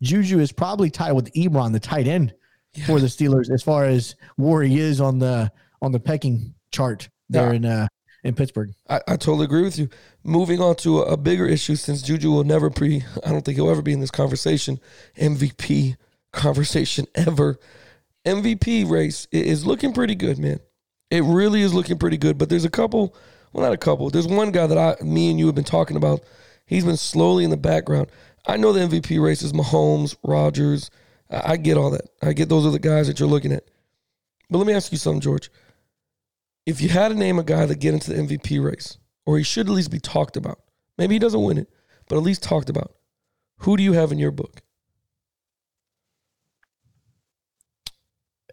Juju 0.01 0.39
is 0.39 0.51
probably 0.51 0.89
tied 0.89 1.13
with 1.13 1.31
Ebron, 1.34 1.71
the 1.71 1.79
tight 1.79 2.08
end 2.08 2.34
for 2.86 2.99
the 2.99 3.08
Steelers, 3.08 3.49
as 3.49 3.63
far 3.63 3.86
as 3.86 4.15
where 4.36 4.62
he 4.63 4.77
is 4.79 4.99
on 4.99 5.17
the 5.17 5.49
on 5.81 5.91
the 5.93 5.99
pecking 5.99 6.53
chart 6.71 7.08
there 7.29 7.51
Yeah. 7.51 7.55
in 7.55 7.65
uh 7.65 7.88
in 8.26 8.34
Pittsburgh. 8.34 8.74
I, 8.90 9.02
I 9.08 9.18
totally 9.18 9.46
agree 9.46 9.62
with 9.62 9.78
you. 9.78 9.88
Moving 10.24 10.60
on 10.60 10.76
to 10.78 11.00
a, 11.00 11.14
a 11.14 11.18
bigger 11.18 11.46
issue, 11.46 11.76
since 11.76 12.02
Juju 12.02 12.32
will 12.32 12.44
never 12.44 12.72
be, 12.72 13.04
I 13.24 13.30
don't 13.30 13.46
think 13.46 13.56
he'll 13.56 13.70
ever 13.70 13.84
be 13.84 13.94
in 13.94 14.00
this 14.00 14.12
conversation, 14.12 14.80
MVP 15.16 15.96
conversation 16.34 17.06
ever. 17.16 17.60
MVP 18.26 18.90
race 18.90 19.28
is 19.32 19.68
looking 19.68 19.94
pretty 19.94 20.16
good, 20.16 20.40
man. 20.40 20.60
It 21.12 21.24
really 21.24 21.62
is 21.62 21.76
looking 21.76 22.00
pretty 22.00 22.18
good. 22.18 22.40
But 22.40 22.50
there's 22.50 22.66
a 22.66 22.70
couple, 22.70 23.16
well, 23.54 23.64
not 23.64 23.74
a 23.74 23.78
couple. 23.78 24.10
There's 24.10 24.28
one 24.28 24.52
guy 24.52 24.66
that 24.66 24.78
I, 24.78 25.04
me 25.04 25.30
and 25.30 25.40
you 25.40 25.46
have 25.46 25.56
been 25.56 25.64
talking 25.64 25.96
about. 25.96 26.22
He's 26.66 26.84
been 26.84 26.98
slowly 26.98 27.44
in 27.44 27.52
the 27.52 27.58
background. 27.58 28.08
I 28.48 28.58
know 28.58 28.74
the 28.74 28.80
MVP 28.80 29.22
race 29.22 29.44
is 29.44 29.54
Mahomes, 29.54 30.16
Rodgers. 30.24 30.90
I, 31.30 31.52
I 31.52 31.58
get 31.58 31.78
all 31.78 31.92
that. 31.92 32.10
I 32.24 32.34
get 32.34 32.50
those 32.50 32.66
are 32.66 32.72
the 32.72 32.80
guys 32.80 33.06
that 33.06 33.20
you're 33.20 33.30
looking 33.30 33.52
at. 33.52 33.66
But 34.50 34.58
let 34.58 34.66
me 34.66 34.74
ask 34.74 34.92
you 34.92 34.98
something, 34.98 35.22
George. 35.22 35.52
If 36.65 36.82
you 36.82 36.89
had 36.89 37.10
to 37.10 37.15
name 37.15 37.38
a 37.38 37.43
guy 37.43 37.65
that 37.65 37.80
get 37.80 37.93
into 37.93 38.12
the 38.12 38.21
MVP 38.21 38.63
race, 38.63 38.97
or 39.25 39.38
he 39.38 39.43
should 39.43 39.67
at 39.67 39.73
least 39.73 39.91
be 39.91 39.99
talked 39.99 40.36
about, 40.36 40.60
maybe 40.97 41.15
he 41.15 41.19
doesn't 41.19 41.43
win 41.43 41.58
it, 41.58 41.69
but 42.08 42.17
at 42.17 42.23
least 42.23 42.43
talked 42.43 42.69
about, 42.69 42.95
who 43.60 43.78
do 43.78 43.84
you 43.84 43.93
have 43.93 44.12
in 44.12 44.19
your 44.19 44.32
book? 44.32 44.62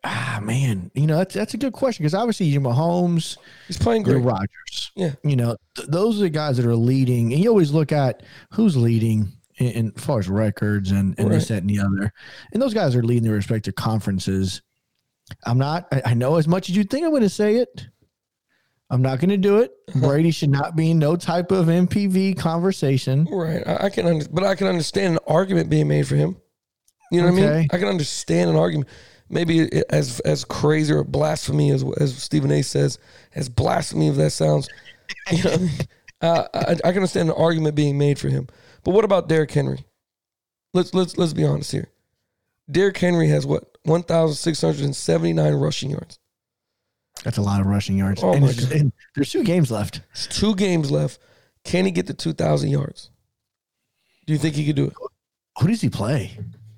Ah 0.05 0.41
man, 0.43 0.91
you 0.95 1.07
know 1.07 1.17
that's 1.19 1.33
that's 1.33 1.55
a 1.55 1.57
good 1.57 1.73
question 1.73 2.03
because 2.03 2.15
obviously 2.15 2.47
you're 2.47 2.61
Mahomes, 2.61 3.39
He's 3.69 3.79
playing 3.79 4.05
you're 4.05 4.17
great. 4.17 4.33
Rodgers. 4.33 4.91
Yeah. 4.97 5.13
You 5.23 5.37
know 5.37 5.57
th- 5.77 5.89
those 5.89 6.19
are 6.19 6.23
the 6.23 6.31
guys 6.31 6.57
that 6.57 6.67
are 6.67 6.75
leading, 6.75 7.33
and 7.33 7.41
you 7.43 7.49
always 7.49 7.71
look 7.71 7.93
at 7.93 8.25
who's 8.51 8.77
leading 8.77 9.29
in, 9.59 9.67
in 9.69 9.93
as 9.97 10.05
far 10.05 10.19
as 10.19 10.29
records 10.29 10.91
and 10.91 11.17
and 11.19 11.31
this 11.31 11.49
that 11.49 11.59
and 11.59 11.71
the 11.71 11.79
other, 11.79 12.13
and 12.53 12.61
those 12.61 12.75
guys 12.75 12.97
are 12.97 13.03
leading 13.05 13.23
their 13.23 13.35
respective 13.35 13.77
conferences. 13.77 14.61
I'm 15.47 15.59
not. 15.59 15.87
I, 15.93 16.03
I 16.07 16.15
know 16.15 16.35
as 16.35 16.49
much 16.49 16.69
as 16.69 16.77
you 16.77 16.83
think 16.83 17.05
I'm 17.05 17.11
going 17.11 17.23
to 17.23 17.29
say 17.29 17.57
it. 17.57 17.87
I'm 18.93 19.01
not 19.01 19.21
going 19.21 19.31
to 19.31 19.39
do 19.39 19.59
it. 19.59 19.73
Brady 19.95 20.31
should 20.31 20.51
not 20.51 20.77
be 20.77 20.91
in 20.91 20.99
no 20.99 21.17
type 21.17 21.51
of 21.51 21.67
MPV 21.67 22.39
conversation. 22.39 23.25
Right. 23.25 23.67
I, 23.67 23.87
I 23.87 23.91
can, 23.91 24.07
under, 24.07 24.29
but 24.29 24.45
I 24.45 24.55
can 24.55 24.67
understand 24.67 25.15
an 25.15 25.19
argument 25.27 25.71
being 25.71 25.89
made 25.89 26.07
for 26.07 26.15
him. 26.15 26.37
You 27.11 27.23
know 27.23 27.33
what 27.33 27.43
I 27.43 27.57
mean? 27.57 27.69
I 27.73 27.79
can 27.79 27.89
understand 27.89 28.51
an 28.51 28.57
argument. 28.57 28.89
Maybe 29.29 29.83
as 29.89 30.21
as 30.21 30.45
crazy 30.45 30.93
or 30.93 31.05
blasphemy 31.05 31.71
as 31.71 31.85
as 31.99 32.15
Stephen 32.23 32.51
A. 32.51 32.63
says, 32.63 32.99
as 33.35 33.49
blasphemy 33.49 34.09
if 34.09 34.17
that 34.17 34.31
sounds. 34.31 34.69
You 35.31 35.43
know, 35.45 35.53
I, 35.53 35.57
mean? 35.59 35.71
uh, 36.21 36.49
I, 36.53 36.73
I 36.73 36.77
can 36.77 36.97
understand 36.97 37.31
an 37.31 37.37
argument 37.37 37.75
being 37.75 37.97
made 37.97 38.19
for 38.19 38.29
him. 38.29 38.49
But 38.85 38.93
what 38.93 39.07
about 39.07 39.29
Derrick 39.29 39.51
Henry? 39.51 39.87
Let's 40.75 40.93
let's 40.93 41.17
let's 41.17 41.33
be 41.33 41.45
honest 41.45 41.73
here. 41.73 41.89
Derrick 42.71 42.99
Henry 42.99 43.29
has 43.29 43.47
what 43.47 43.77
one 43.85 44.03
thousand 44.03 44.37
six 44.37 44.61
hundred 44.61 44.85
and 44.85 44.97
seventy 44.97 45.33
nine 45.33 45.55
rushing 45.55 45.91
yards. 45.91 46.19
That's 47.25 47.39
a 47.39 47.43
lot 47.43 47.61
of 47.61 47.67
rushing 47.67 47.97
yards. 47.97 48.23
Oh 48.23 48.33
and, 48.33 48.43
my 48.43 48.53
God. 48.53 48.73
and 48.73 48.93
there's 49.15 49.31
two 49.31 49.45
games 49.45 49.71
left. 49.71 50.01
It's 50.13 50.27
two 50.27 50.55
games 50.55 50.91
left. 50.91 51.19
Can 51.65 51.85
he 51.85 51.91
get 51.91 52.07
to 52.09 52.15
two 52.15 52.33
thousand 52.33 52.71
yards? 52.71 53.11
Do 54.27 54.33
you 54.33 54.39
think 54.39 54.55
he 54.55 54.67
could 54.67 54.77
do 54.77 54.87
it? 54.87 54.95
Who 55.61 55.69
does 55.69 55.81
he 55.81 55.89
play? 55.89 56.37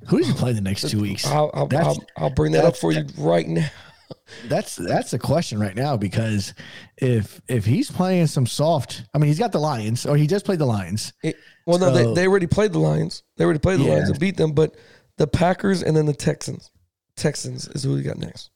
Who 0.08 0.18
does 0.18 0.28
he 0.28 0.34
play 0.34 0.52
the 0.52 0.60
next 0.60 0.90
two 0.90 1.00
weeks? 1.00 1.26
I'll, 1.26 1.50
I'll, 1.54 1.68
I'll, 1.76 2.04
I'll 2.16 2.30
bring 2.30 2.52
that 2.52 2.64
up 2.64 2.76
for 2.76 2.92
you 2.92 3.06
right 3.18 3.46
now. 3.46 3.68
That's 4.48 4.76
that's 4.76 5.10
the 5.10 5.18
question 5.18 5.58
right 5.58 5.74
now 5.74 5.96
because 5.96 6.52
if 6.98 7.40
if 7.48 7.64
he's 7.64 7.90
playing 7.90 8.26
some 8.26 8.46
soft, 8.46 9.02
I 9.14 9.18
mean 9.18 9.28
he's 9.28 9.38
got 9.38 9.50
the 9.50 9.58
Lions 9.58 10.04
or 10.04 10.16
he 10.16 10.26
just 10.26 10.44
played 10.44 10.58
the 10.58 10.66
Lions. 10.66 11.14
It- 11.22 11.36
well, 11.66 11.78
no, 11.78 11.90
they, 11.90 12.12
they 12.12 12.28
already 12.28 12.46
played 12.46 12.74
the 12.74 12.78
Lions. 12.78 13.22
They 13.38 13.44
already 13.44 13.60
played 13.60 13.80
the 13.80 13.84
Lions 13.84 14.08
Yeah. 14.08 14.10
and 14.10 14.18
beat 14.20 14.36
them. 14.36 14.52
But 14.52 14.76
the 15.16 15.26
Packers 15.26 15.82
and 15.82 15.96
then 15.96 16.04
the 16.04 16.12
Texans. 16.12 16.70
Texans 17.16 17.66
is 17.68 17.82
who 17.84 17.94
we 17.94 18.02
got 18.02 18.18
next. 18.18 18.50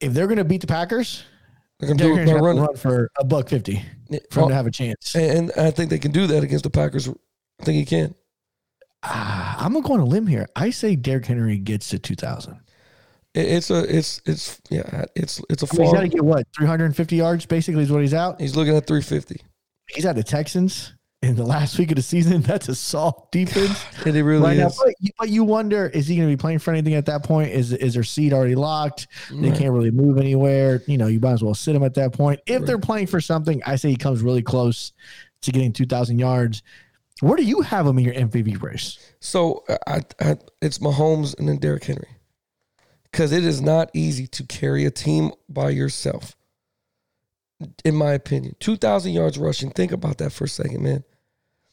If 0.00 0.12
they're 0.14 0.26
going 0.26 0.38
to 0.38 0.44
beat 0.44 0.60
the 0.60 0.66
Packers, 0.66 1.24
They're 1.78 1.88
gonna 1.88 1.98
they're 1.98 2.08
do 2.08 2.14
gonna 2.16 2.26
by 2.26 2.32
have 2.32 2.40
to 2.40 2.44
running, 2.46 2.62
run 2.62 2.76
for 2.76 3.10
a 3.18 3.24
buck 3.24 3.48
fifty 3.48 3.84
for 4.30 4.40
him 4.40 4.48
to 4.48 4.54
have 4.54 4.66
a 4.66 4.70
chance. 4.70 5.14
and, 5.14 5.52
I 5.56 5.70
think 5.70 5.90
they 5.90 5.98
can 5.98 6.12
do 6.12 6.26
that 6.26 6.42
against 6.42 6.64
the 6.64 6.70
Packers. 6.70 7.08
I 7.08 7.64
think 7.64 7.76
he 7.76 7.84
can. 7.84 8.14
Ah, 9.02 9.64
I'm 9.64 9.72
going 9.72 9.82
to 9.82 9.88
go 9.88 9.94
on 9.94 10.00
a 10.00 10.04
limb 10.04 10.26
here. 10.26 10.46
I 10.56 10.70
say 10.70 10.96
Derrick 10.96 11.26
Henry 11.26 11.58
gets 11.58 11.88
to 11.90 11.98
two 11.98 12.16
thousand. 12.16 12.60
It's 13.32 13.70
a, 13.70 13.96
it's, 13.96 14.20
it's, 14.26 14.60
yeah, 14.70 15.04
it's, 15.14 15.40
it's 15.48 15.62
a 15.62 15.66
I 15.72 15.76
mean, 15.76 15.84
he's 15.86 15.92
got 15.94 16.00
to 16.00 16.08
get 16.08 16.24
what 16.24 16.46
350 16.56 17.14
yards. 17.16 17.46
Basically, 17.46 17.84
is 17.84 17.92
what 17.92 18.02
he's 18.02 18.12
out. 18.12 18.40
He's 18.40 18.56
looking 18.56 18.76
at 18.76 18.86
three 18.86 19.02
fifty. 19.02 19.40
He's 19.88 20.04
out 20.04 20.16
the 20.16 20.24
Texans 20.24 20.94
in 21.22 21.36
the 21.36 21.44
last 21.44 21.78
week 21.78 21.90
of 21.90 21.96
the 21.96 22.02
season. 22.02 22.40
That's 22.42 22.68
a 22.68 22.74
soft 22.74 23.30
defense. 23.32 23.84
It 24.06 24.14
really 24.14 24.42
right 24.42 24.56
now. 24.56 24.68
is. 24.68 24.80
But 24.82 24.94
you, 25.00 25.10
but 25.18 25.28
you 25.28 25.44
wonder, 25.44 25.86
is 25.88 26.06
he 26.06 26.16
going 26.16 26.28
to 26.28 26.32
be 26.36 26.40
playing 26.40 26.60
for 26.60 26.70
anything 26.72 26.94
at 26.94 27.06
that 27.06 27.22
point? 27.24 27.50
Is 27.50 27.72
is 27.72 27.94
their 27.94 28.02
seat 28.02 28.32
already 28.32 28.54
locked? 28.54 29.06
They 29.30 29.50
Right. 29.50 29.58
can't 29.58 29.72
really 29.72 29.90
move 29.90 30.16
anywhere. 30.18 30.82
You 30.86 30.96
know, 30.98 31.06
you 31.06 31.20
might 31.20 31.32
as 31.32 31.42
well 31.42 31.54
sit 31.54 31.76
him 31.76 31.82
at 31.82 31.94
that 31.94 32.12
point. 32.12 32.40
If 32.46 32.58
Right. 32.60 32.66
they're 32.66 32.78
playing 32.78 33.08
for 33.08 33.20
something, 33.20 33.60
I 33.66 33.76
say 33.76 33.90
he 33.90 33.96
comes 33.96 34.22
really 34.22 34.42
close 34.42 34.92
to 35.42 35.52
getting 35.52 35.72
2,000 35.72 36.18
yards. 36.18 36.62
Where 37.20 37.36
do 37.36 37.42
you 37.44 37.60
have 37.60 37.86
him 37.86 37.98
in 37.98 38.04
your 38.04 38.14
MVP 38.14 38.56
race? 38.62 38.98
So 39.20 39.64
uh, 39.68 39.76
I, 39.86 40.00
I, 40.20 40.36
it's 40.62 40.78
Mahomes 40.78 41.38
and 41.38 41.46
then 41.46 41.58
Derrick 41.58 41.84
Henry, 41.84 42.08
because 43.12 43.32
it 43.32 43.44
is 43.44 43.60
not 43.60 43.90
easy 43.92 44.26
to 44.28 44.44
carry 44.46 44.86
a 44.86 44.90
team 44.90 45.32
by 45.48 45.68
yourself. 45.70 46.34
In 47.84 47.94
my 47.94 48.12
opinion, 48.12 48.56
two 48.58 48.76
thousand 48.76 49.12
yards 49.12 49.36
rushing. 49.36 49.70
Think 49.70 49.92
about 49.92 50.16
that 50.18 50.32
for 50.32 50.44
a 50.44 50.48
second, 50.48 50.82
man. 50.82 51.04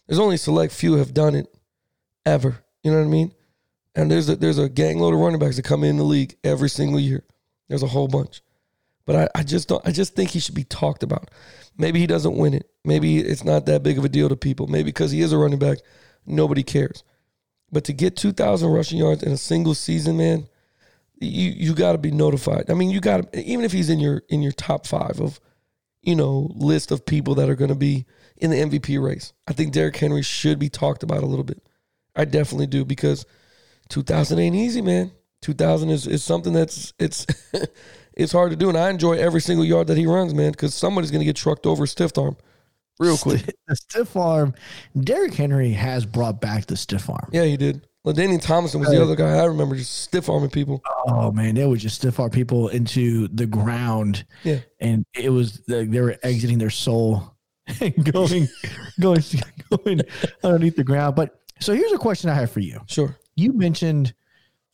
There's 0.07 0.19
only 0.19 0.37
select 0.37 0.73
few 0.73 0.93
have 0.95 1.13
done 1.13 1.35
it 1.35 1.53
ever. 2.25 2.63
You 2.83 2.91
know 2.91 2.99
what 2.99 3.05
I 3.05 3.09
mean? 3.09 3.33
And 3.95 4.11
there's 4.11 4.29
a 4.29 4.35
there's 4.35 4.57
a 4.57 4.69
gang 4.69 4.99
load 4.99 5.13
of 5.13 5.19
running 5.19 5.39
backs 5.39 5.55
that 5.55 5.65
come 5.65 5.83
in 5.83 5.97
the 5.97 6.03
league 6.03 6.35
every 6.43 6.69
single 6.69 6.99
year. 6.99 7.23
There's 7.67 7.83
a 7.83 7.87
whole 7.87 8.07
bunch, 8.07 8.41
but 9.05 9.15
I, 9.15 9.39
I 9.39 9.43
just 9.43 9.67
don't. 9.67 9.85
I 9.87 9.91
just 9.91 10.15
think 10.15 10.29
he 10.29 10.39
should 10.39 10.55
be 10.55 10.63
talked 10.63 11.03
about. 11.03 11.31
Maybe 11.77 11.99
he 11.99 12.07
doesn't 12.07 12.37
win 12.37 12.53
it. 12.53 12.69
Maybe 12.85 13.17
it's 13.19 13.43
not 13.43 13.65
that 13.65 13.83
big 13.83 13.97
of 13.97 14.05
a 14.05 14.09
deal 14.09 14.29
to 14.29 14.35
people. 14.35 14.67
Maybe 14.67 14.85
because 14.85 15.11
he 15.11 15.21
is 15.21 15.33
a 15.33 15.37
running 15.37 15.59
back, 15.59 15.79
nobody 16.25 16.63
cares. 16.63 17.03
But 17.71 17.83
to 17.85 17.93
get 17.93 18.15
2,000 18.15 18.69
rushing 18.69 18.97
yards 18.97 19.23
in 19.23 19.31
a 19.31 19.37
single 19.37 19.75
season, 19.75 20.17
man, 20.17 20.47
you 21.19 21.51
you 21.51 21.73
got 21.73 21.93
to 21.93 21.97
be 21.97 22.11
notified. 22.11 22.69
I 22.69 22.73
mean, 22.75 22.89
you 22.91 23.01
got 23.01 23.31
to 23.33 23.43
even 23.43 23.65
if 23.65 23.71
he's 23.71 23.89
in 23.89 23.99
your 23.99 24.21
in 24.29 24.41
your 24.41 24.51
top 24.51 24.85
five 24.85 25.19
of, 25.19 25.39
you 26.01 26.15
know, 26.15 26.51
list 26.55 26.91
of 26.91 27.05
people 27.05 27.35
that 27.35 27.49
are 27.49 27.55
going 27.55 27.69
to 27.69 27.75
be 27.75 28.05
in 28.37 28.51
the 28.51 28.57
MVP 28.57 29.01
race. 29.03 29.33
I 29.47 29.53
think 29.53 29.73
Derrick 29.73 29.97
Henry 29.97 30.21
should 30.21 30.59
be 30.59 30.69
talked 30.69 31.03
about 31.03 31.23
a 31.23 31.27
little 31.27 31.43
bit. 31.43 31.61
I 32.15 32.25
definitely 32.25 32.67
do 32.67 32.85
because 32.85 33.25
2,000 33.89 34.39
ain't 34.39 34.55
easy, 34.55 34.81
man. 34.81 35.11
2,000 35.41 35.89
is 35.89 36.07
is 36.07 36.23
something 36.23 36.51
that's 36.51 36.93
it's 36.97 37.27
it's 38.13 38.31
hard 38.31 38.49
to 38.49 38.57
do, 38.57 38.69
and 38.69 38.77
I 38.77 38.89
enjoy 38.89 39.13
every 39.13 39.39
single 39.39 39.63
yard 39.63 39.87
that 39.87 39.97
he 39.97 40.07
runs, 40.07 40.33
man, 40.33 40.51
because 40.51 40.73
somebody's 40.73 41.11
going 41.11 41.19
to 41.19 41.25
get 41.25 41.35
trucked 41.35 41.67
over 41.67 41.85
stiff 41.85 42.17
arm 42.17 42.37
real 42.99 43.17
quick. 43.17 43.43
The 43.67 43.75
stiff 43.75 44.15
arm. 44.15 44.55
Derrick 44.99 45.33
Henry 45.33 45.71
has 45.71 46.05
brought 46.05 46.39
back 46.41 46.65
the 46.65 46.77
stiff 46.77 47.09
arm. 47.09 47.29
Yeah, 47.33 47.43
he 47.43 47.57
did. 47.57 47.85
LaDainian 48.05 48.41
Tomlinson 48.41 48.79
was 48.79 48.89
the 48.89 49.01
other 49.01 49.17
guy 49.17 49.33
I 49.35 49.43
remember 49.43 49.75
just 49.75 50.03
stiff 50.03 50.29
arming 50.29 50.49
people. 50.49 50.81
Oh 51.07 51.31
man, 51.31 51.55
they 51.55 51.65
would 51.65 51.79
just 51.79 51.97
stiff 51.97 52.19
arm 52.19 52.29
people 52.31 52.69
into 52.69 53.27
the 53.27 53.45
ground. 53.45 54.25
Yeah. 54.43 54.59
and 54.79 55.05
it 55.13 55.29
was 55.29 55.59
they 55.67 55.85
they 55.85 55.99
were 55.99 56.15
exiting 56.23 56.57
their 56.57 56.69
soul 56.69 57.36
going, 58.11 58.47
going, 58.99 59.23
going 59.69 60.01
underneath 60.43 60.75
the 60.75 60.83
ground. 60.83 61.15
But 61.15 61.39
so 61.59 61.73
here's 61.73 61.91
a 61.91 61.97
question 61.97 62.29
I 62.29 62.33
have 62.35 62.51
for 62.51 62.59
you. 62.59 62.81
Sure. 62.87 63.17
You 63.35 63.53
mentioned, 63.53 64.13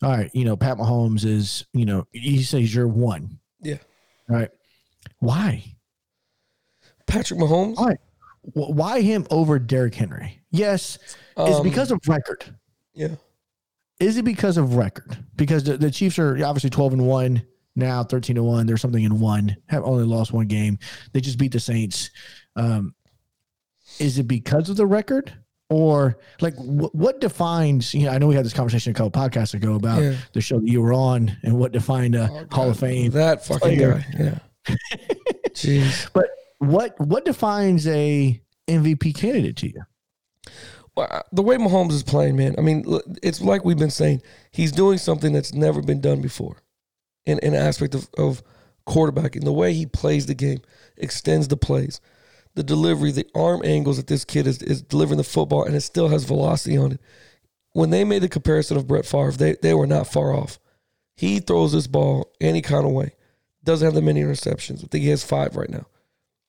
all 0.02 0.12
right, 0.12 0.32
you 0.34 0.46
know, 0.46 0.56
Pat 0.56 0.78
Mahomes 0.78 1.26
is, 1.26 1.66
you 1.74 1.86
know, 1.86 2.08
he 2.12 2.44
says 2.44 2.74
you're 2.74 2.88
one. 2.88 3.40
Yeah. 3.62 3.78
All 4.30 4.36
right. 4.38 4.50
Why? 5.20 5.64
Patrick 7.08 7.40
Mahomes. 7.40 7.78
Why? 7.78 7.96
Why 8.54 9.02
him 9.02 9.26
over 9.32 9.58
Derrick 9.58 9.96
Henry? 9.96 10.42
Yes, 10.52 10.98
is 11.38 11.56
it 11.56 11.60
Um, 11.60 11.64
because 11.64 11.92
of 11.92 12.00
record? 12.08 12.44
Yeah. 12.94 13.16
Is 14.00 14.18
it 14.18 14.26
because 14.26 14.58
of 14.58 14.76
record? 14.76 15.18
Because 15.36 15.64
the, 15.64 15.78
the 15.78 15.90
Chiefs 15.90 16.20
are 16.20 16.34
obviously 16.46 16.70
12 16.70 16.94
and 16.94 17.08
1 17.08 17.42
now, 17.76 18.04
13 18.04 18.38
and 18.38 18.46
1. 18.46 18.66
There's 18.66 18.82
something 18.82 19.04
in 19.04 19.20
one, 19.20 19.56
have 19.68 19.84
only 19.84 20.04
lost 20.04 20.34
one 20.34 20.48
game. 20.48 20.78
They 21.14 21.22
just 21.22 21.38
beat 21.38 21.52
the 21.52 21.60
Saints. 21.60 22.12
Um, 22.56 22.96
is 24.00 24.18
it 24.20 24.28
because 24.28 24.70
of 24.70 24.78
the 24.78 24.86
record 24.86 25.34
or 25.70 26.18
like 26.42 26.56
wh- 26.56 26.94
what 26.96 27.20
defines? 27.22 27.94
You 27.94 28.06
know, 28.06 28.12
I 28.12 28.18
know 28.18 28.28
we 28.28 28.36
had 28.36 28.46
this 28.46 28.54
conversation 28.54 28.92
a 28.92 28.94
couple 28.94 29.12
podcasts 29.12 29.54
ago 29.54 29.76
about 29.76 30.02
Yeah. 30.02 30.16
the 30.34 30.42
show 30.42 30.60
that 30.60 30.68
you 30.68 30.82
were 30.82 30.94
on 30.94 31.36
and 31.44 31.58
what 31.60 31.72
defined 31.72 32.16
a 32.16 32.30
Oh, 32.32 32.46
Hall 32.52 32.70
of 32.70 32.80
Fame. 32.80 33.12
That 33.12 33.46
fucking 33.46 33.60
player. 33.78 34.04
guy. 34.18 34.40
Yeah. 34.70 34.76
Jeez. 35.50 36.10
But 36.14 36.28
what 36.60 37.00
what 37.00 37.26
defines 37.26 37.88
a 37.88 38.42
MVP 38.68 39.16
candidate 39.16 39.58
to 39.58 39.68
you? 39.68 39.82
Well, 40.96 41.24
the 41.32 41.42
way 41.42 41.58
Mahomes 41.58 41.92
is 41.92 42.04
playing, 42.04 42.36
man. 42.36 42.56
I 42.58 42.62
mean, 42.62 42.86
it's 43.24 43.42
like 43.42 43.66
we've 43.66 43.78
been 43.80 43.90
saying. 43.90 44.22
He's 44.52 44.72
doing 44.72 44.98
something 45.00 45.34
that's 45.34 45.54
never 45.54 45.82
been 45.82 46.02
done 46.02 46.22
before, 46.22 46.58
in 47.26 47.40
in 47.40 47.56
aspect 47.56 47.96
of 47.96 48.08
of 48.18 48.44
quarterbacking. 48.88 49.44
The 49.44 49.52
way 49.54 49.74
he 49.74 49.86
plays 49.88 50.28
the 50.28 50.36
game, 50.36 50.62
extends 50.98 51.48
the 51.48 51.58
plays, 51.58 52.00
the 52.56 52.64
delivery, 52.64 53.12
the 53.12 53.28
arm 53.34 53.62
angles 53.64 53.98
that 53.98 54.08
this 54.08 54.26
kid 54.26 54.48
is 54.48 54.62
is 54.62 54.82
delivering 54.82 55.18
the 55.18 55.24
football, 55.24 55.64
and 55.64 55.76
it 55.76 55.82
still 55.82 56.10
has 56.10 56.24
velocity 56.24 56.78
on 56.78 56.94
it. 56.94 57.02
When 57.72 57.90
they 57.90 58.04
made 58.04 58.22
the 58.22 58.30
comparison 58.30 58.78
of 58.78 58.88
Brett 58.88 59.06
Favre, 59.06 59.32
they 59.32 59.56
they 59.62 59.74
were 59.74 59.88
not 59.88 60.08
far 60.08 60.34
off. 60.34 60.60
He 61.16 61.40
throws 61.40 61.72
this 61.72 61.88
ball 61.88 62.32
any 62.40 62.62
kind 62.62 62.86
of 62.86 62.92
way. 62.92 63.14
Doesn't 63.64 63.86
have 63.86 63.96
that 63.96 64.02
many 64.02 64.22
interceptions. 64.22 64.84
I 64.84 64.88
think 64.88 65.04
he 65.04 65.10
has 65.10 65.24
five 65.24 65.56
right 65.56 65.70
now. 65.70 65.86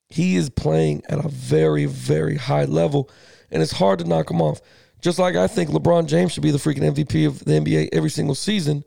He 0.08 0.36
is 0.36 0.50
playing 0.50 1.02
at 1.08 1.24
a 1.24 1.28
very, 1.28 1.86
very 1.86 2.36
high 2.36 2.64
level, 2.64 3.10
and 3.50 3.62
it's 3.62 3.72
hard 3.72 3.98
to 4.00 4.04
knock 4.04 4.30
him 4.30 4.42
off. 4.42 4.60
Just 5.00 5.18
like 5.18 5.36
I 5.36 5.46
think 5.46 5.70
LeBron 5.70 6.06
James 6.06 6.32
should 6.32 6.42
be 6.42 6.50
the 6.50 6.58
freaking 6.58 6.94
MVP 6.94 7.26
of 7.26 7.44
the 7.44 7.52
NBA 7.52 7.90
every 7.92 8.10
single 8.10 8.34
season, 8.34 8.84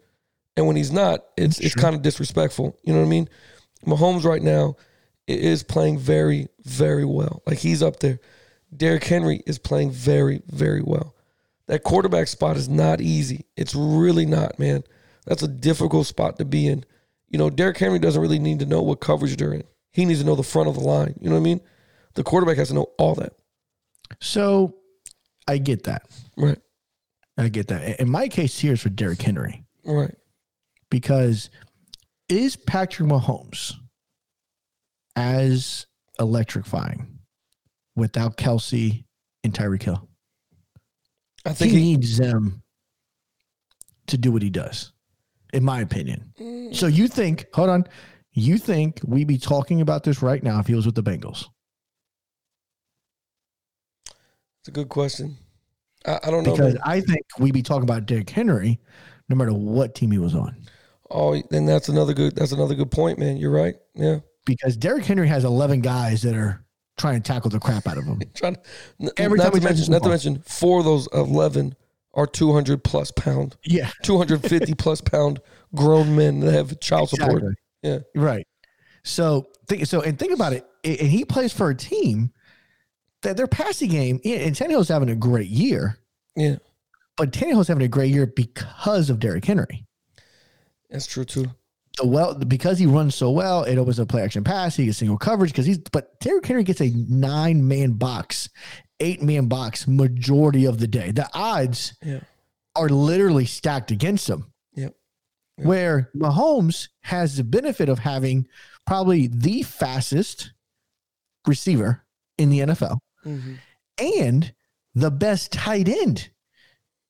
and 0.56 0.68
when 0.68 0.76
he's 0.76 0.92
not, 0.92 1.26
it's 1.38 1.60
it's 1.60 1.76
kind 1.76 1.96
of 1.96 2.02
disrespectful. 2.02 2.78
You 2.84 2.94
know 2.94 3.00
what 3.00 3.06
I 3.06 3.10
mean? 3.10 3.30
Mahomes 3.86 4.24
right 4.24 4.42
now 4.42 4.76
is 5.28 5.64
playing 5.64 6.00
very, 6.00 6.48
very 6.64 7.06
well. 7.06 7.42
Like 7.46 7.60
he's 7.60 7.84
up 7.84 8.00
there. 8.00 8.20
Derrick 8.76 9.04
Henry 9.04 9.42
is 9.46 9.58
playing 9.60 9.92
very, 9.92 10.42
very 10.48 10.82
well. 10.82 11.16
That 11.68 11.84
quarterback 11.84 12.28
spot 12.28 12.56
is 12.58 12.70
not 12.70 13.02
easy. 13.02 13.46
It's 13.58 13.76
really 13.76 14.26
not, 14.26 14.58
man. 14.60 14.84
That's 15.26 15.44
a 15.44 15.48
difficult 15.48 16.08
spot 16.08 16.38
to 16.40 16.46
be 16.46 16.68
in. 16.68 16.86
You 17.30 17.38
know, 17.38 17.50
Derrick 17.50 17.78
Henry 17.78 18.00
doesn't 18.00 18.22
really 18.22 18.40
need 18.40 18.60
to 18.60 18.66
know 18.66 18.82
what 18.82 19.02
coverage 19.02 19.36
they're 19.36 19.54
in. 19.54 19.64
He 19.92 20.06
needs 20.06 20.22
to 20.22 20.26
know 20.26 20.36
the 20.36 20.44
front 20.44 20.70
of 20.70 20.76
the 20.76 20.82
line. 20.82 21.16
You 21.20 21.30
know 21.30 21.36
what 21.36 21.42
I 21.42 21.44
mean? 21.44 21.62
The 22.14 22.24
quarterback 22.24 22.58
has 22.58 22.70
to 22.70 22.74
know 22.74 22.88
all 22.98 23.16
that. 23.16 23.34
So 24.22 24.76
I 25.48 25.58
get 25.58 25.84
that. 25.84 26.04
Right. 26.38 26.60
I 27.38 27.50
get 27.50 27.68
that. 27.68 28.00
In 28.00 28.10
my 28.10 28.28
case 28.30 28.58
here 28.60 28.74
is 28.74 28.82
for 28.82 28.90
Derrick 28.90 29.22
Henry 29.22 29.66
Right. 29.84 30.16
because 30.90 31.50
is 32.30 32.56
Patrick 32.56 33.10
Mahomes 33.10 33.74
as 35.18 35.86
electrifying 36.20 37.20
without 37.96 38.38
Kelce 38.38 39.04
and 39.44 39.54
Tyreek 39.54 39.84
Hill? 39.84 40.08
I 41.46 41.54
think 41.54 41.72
he, 41.72 41.78
needs 41.78 42.18
them 42.18 42.62
to 44.08 44.18
do 44.18 44.32
what 44.32 44.42
he 44.42 44.50
does, 44.50 44.94
in 45.54 45.64
my 45.64 45.82
opinion. 45.82 46.72
So 46.74 46.88
you 46.88 47.08
think, 47.08 47.48
hold 47.54 47.70
on, 47.70 47.86
you 48.34 48.58
think 48.58 49.00
we'd 49.06 49.28
be 49.28 49.38
talking 49.38 49.82
about 49.82 50.04
this 50.04 50.22
right 50.22 50.44
now 50.44 50.60
if 50.60 50.68
he 50.68 50.76
was 50.76 50.86
with 50.86 50.96
the 50.96 51.04
Bengals? 51.04 51.48
it's 54.68 54.78
a 54.78 54.82
good 54.82 54.90
question. 54.90 55.38
I, 56.06 56.20
I 56.26 56.30
don't 56.30 56.44
know. 56.44 56.52
Because. 56.52 56.78
I 56.84 57.00
think 57.00 57.22
we'd 57.40 57.54
be 57.54 57.64
talking 57.64 57.84
about 57.84 58.06
Derrick 58.06 58.30
Henry 58.30 58.80
no 59.30 59.36
matter 59.38 59.54
what 59.54 59.96
team 59.96 60.12
he 60.12 60.18
was 60.18 60.36
on. 60.36 60.58
Oh, 61.10 61.42
then 61.50 61.66
that's 61.66 61.88
another 61.88 62.14
good. 62.14 62.36
That's 62.36 62.52
another 62.52 62.76
good 62.76 62.92
point, 62.92 63.18
man. 63.18 63.38
You're 63.38 63.52
right. 63.52 63.76
Yeah. 63.96 64.20
Because 64.48 64.76
Derrick 64.76 65.06
Henry 65.06 65.28
has 65.28 65.46
11 65.46 65.82
guys 65.82 66.24
that 66.24 66.34
are 66.34 66.66
trying 66.98 67.22
to 67.22 67.32
tackle 67.32 67.52
the 67.52 67.60
crap 67.60 67.86
out 67.88 68.00
of 68.00 68.06
him. 68.06 68.20
Trying 68.34 68.56
to, 68.56 69.14
Every 69.18 69.38
not 69.38 69.52
time 69.52 69.62
to 69.62 69.62
mention, 69.62 69.92
not 69.92 70.02
to 70.02 70.10
mention, 70.10 70.40
four 70.40 70.80
of 70.80 70.86
those 70.86 71.08
eleven 71.14 71.76
are 72.16 72.26
200 72.26 72.84
plus 72.84 73.12
pound, 73.12 73.56
Yeah, 73.64 73.92
250 74.02 74.74
plus 74.80 75.02
pound 75.02 75.40
grown 75.76 76.16
men 76.16 76.40
that 76.40 76.54
have 76.54 76.80
child 76.80 77.10
support. 77.10 77.44
Yeah. 77.84 78.00
Right. 78.16 78.48
So 79.04 79.46
think 79.68 79.86
so, 79.86 80.02
and 80.02 80.18
think 80.18 80.34
about 80.34 80.54
it. 80.54 80.66
And 80.84 80.98
he 80.98 81.24
plays 81.24 81.54
for 81.54 81.70
a 81.70 81.76
team 81.76 82.32
that 83.22 83.38
their 83.38 83.46
passing 83.48 83.90
game. 83.92 84.20
And 84.26 84.56
Tannehill's 84.56 84.90
having 84.90 85.10
a 85.10 85.16
great 85.16 85.50
year, 85.50 86.00
Yeah. 86.36 86.56
but 87.16 87.32
Tannehill's 87.32 87.68
having 87.68 87.84
a 87.84 87.88
great 87.88 88.12
year 88.12 88.26
because 88.26 89.12
of 89.12 89.20
Derrick 89.20 89.46
Henry. 89.46 89.86
That's 90.90 91.06
true 91.06 91.26
too. 91.26 91.52
The 91.98 92.08
well, 92.08 92.36
because 92.36 92.78
he 92.80 92.86
runs 92.86 93.16
so 93.16 93.32
well, 93.32 93.64
it 93.64 93.78
opens 93.78 94.00
up 94.00 94.08
play 94.10 94.22
action 94.22 94.44
pass. 94.44 94.76
He 94.76 94.86
gets 94.86 94.98
single 95.00 95.18
coverage 95.18 95.52
because 95.52 95.66
he's. 95.66 95.80
But 95.80 96.20
Derrick 96.20 96.46
Henry 96.46 96.64
gets 96.64 96.82
a 96.82 96.90
nine 97.10 97.68
man 97.68 97.94
box, 97.94 98.50
eight 99.00 99.22
man 99.22 99.48
box 99.48 99.88
majority 99.88 100.66
of 100.66 100.80
the 100.80 100.88
day. 100.88 101.12
The 101.12 101.28
odds 101.34 101.96
Yeah. 102.04 102.20
are 102.76 102.90
literally 102.90 103.46
stacked 103.46 103.92
against 103.92 104.30
him. 104.30 104.46
Yep. 104.76 104.94
Where 105.58 106.12
Mahomes 106.16 106.90
has 107.02 107.38
the 107.38 107.44
benefit 107.44 107.90
of 107.90 108.00
having 108.00 108.48
probably 108.86 109.28
the 109.28 109.64
fastest 109.64 110.54
receiver 111.48 112.04
in 112.38 112.50
the 112.50 112.60
NFL 112.60 113.00
Mm-hmm. 113.26 113.54
and 113.98 114.54
the 114.96 115.12
best 115.12 115.52
tight 115.52 115.90
end 115.90 116.30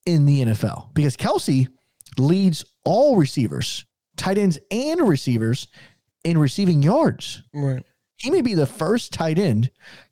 in 0.06 0.24
the 0.26 0.40
NFL 0.42 0.92
because 0.94 1.16
Kelce 1.16 1.68
leads 2.16 2.64
all 2.84 3.16
receivers, 3.16 3.84
tight 4.18 4.36
ends 4.38 4.58
and 4.70 5.00
receivers 5.08 5.68
in 6.24 6.36
receiving 6.36 6.82
yards. 6.82 7.42
Right. 7.54 7.82
He 8.16 8.30
may 8.30 8.42
be 8.42 8.54
the 8.54 8.66
first 8.66 9.12
tight 9.12 9.38
end 9.38 9.70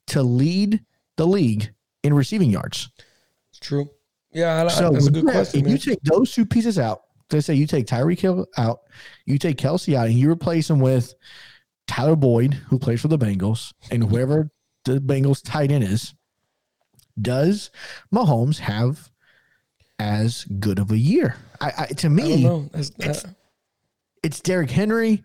to 0.09 0.23
lead 0.23 0.83
the 1.16 1.27
league 1.27 1.71
in 2.03 2.14
receiving 2.14 2.51
yards. 2.51 2.88
It's 3.51 3.59
true. 3.59 3.90
Yeah. 4.33 4.62
I, 4.62 4.64
I- 4.64 4.69
So 4.69 4.90
that's 4.90 5.07
a 5.09 5.11
good 5.11 5.25
question, 5.25 5.61
if 5.61 5.64
man. 5.66 5.73
you 5.73 5.79
take 5.79 6.01
those 6.03 6.33
two 6.33 6.47
pieces 6.47 6.79
out, 6.79 7.03
let's 7.33 7.47
say 7.47 7.55
you 7.55 7.66
take 7.66 7.87
Tyreek 7.87 8.21
Hill 8.21 8.47
out, 8.57 8.81
you 9.25 9.38
take 9.38 9.57
Kelce 9.59 9.95
out, 9.97 10.07
and 10.07 10.14
you 10.19 10.31
replace 10.31 10.71
him 10.71 10.79
with 10.79 11.12
Tyler 11.88 12.16
Boyd, 12.16 12.55
who 12.55 12.79
plays 12.79 13.01
for 13.01 13.09
the 13.09 13.19
Bengals, 13.19 13.73
and 13.90 14.05
whoever 14.05 14.51
the 14.85 14.99
Bengals 15.01 15.42
tight 15.45 15.71
end 15.73 15.83
is, 15.85 16.14
does 17.21 17.71
Mahomes 18.14 18.59
have 18.59 19.11
as 19.99 20.45
good 20.61 20.79
of 20.79 20.90
a 20.90 20.99
year? 20.99 21.37
I, 21.61 21.73
I 21.79 21.87
to 21.87 22.07
I 22.07 22.11
me, 22.11 22.45
know. 22.45 22.69
That's, 22.73 23.25
uh, 23.25 23.31
it's 24.27 24.41
Derrick 24.41 24.71
Henry, 24.71 25.23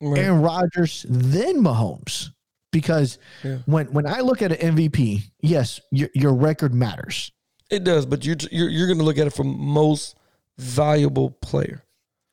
right. 0.00 0.18
Aaron 0.20 0.40
Rodgers, 0.42 1.04
then 1.08 1.56
Mahomes. 1.62 2.30
Because 2.72 3.18
Yeah. 3.44 3.58
when 3.66 3.86
when 3.92 4.06
I 4.06 4.20
look 4.20 4.42
at 4.42 4.50
an 4.52 4.76
MVP, 4.76 5.22
yes, 5.40 5.80
your, 5.92 6.08
your 6.14 6.34
record 6.34 6.74
matters. 6.74 7.30
It 7.70 7.84
does, 7.84 8.04
but 8.06 8.24
you're 8.24 8.36
you're, 8.50 8.68
you're 8.68 8.86
going 8.86 8.98
to 8.98 9.04
look 9.04 9.18
at 9.18 9.26
it 9.26 9.32
from 9.32 9.58
most 9.58 10.16
valuable 10.58 11.30
player. 11.30 11.84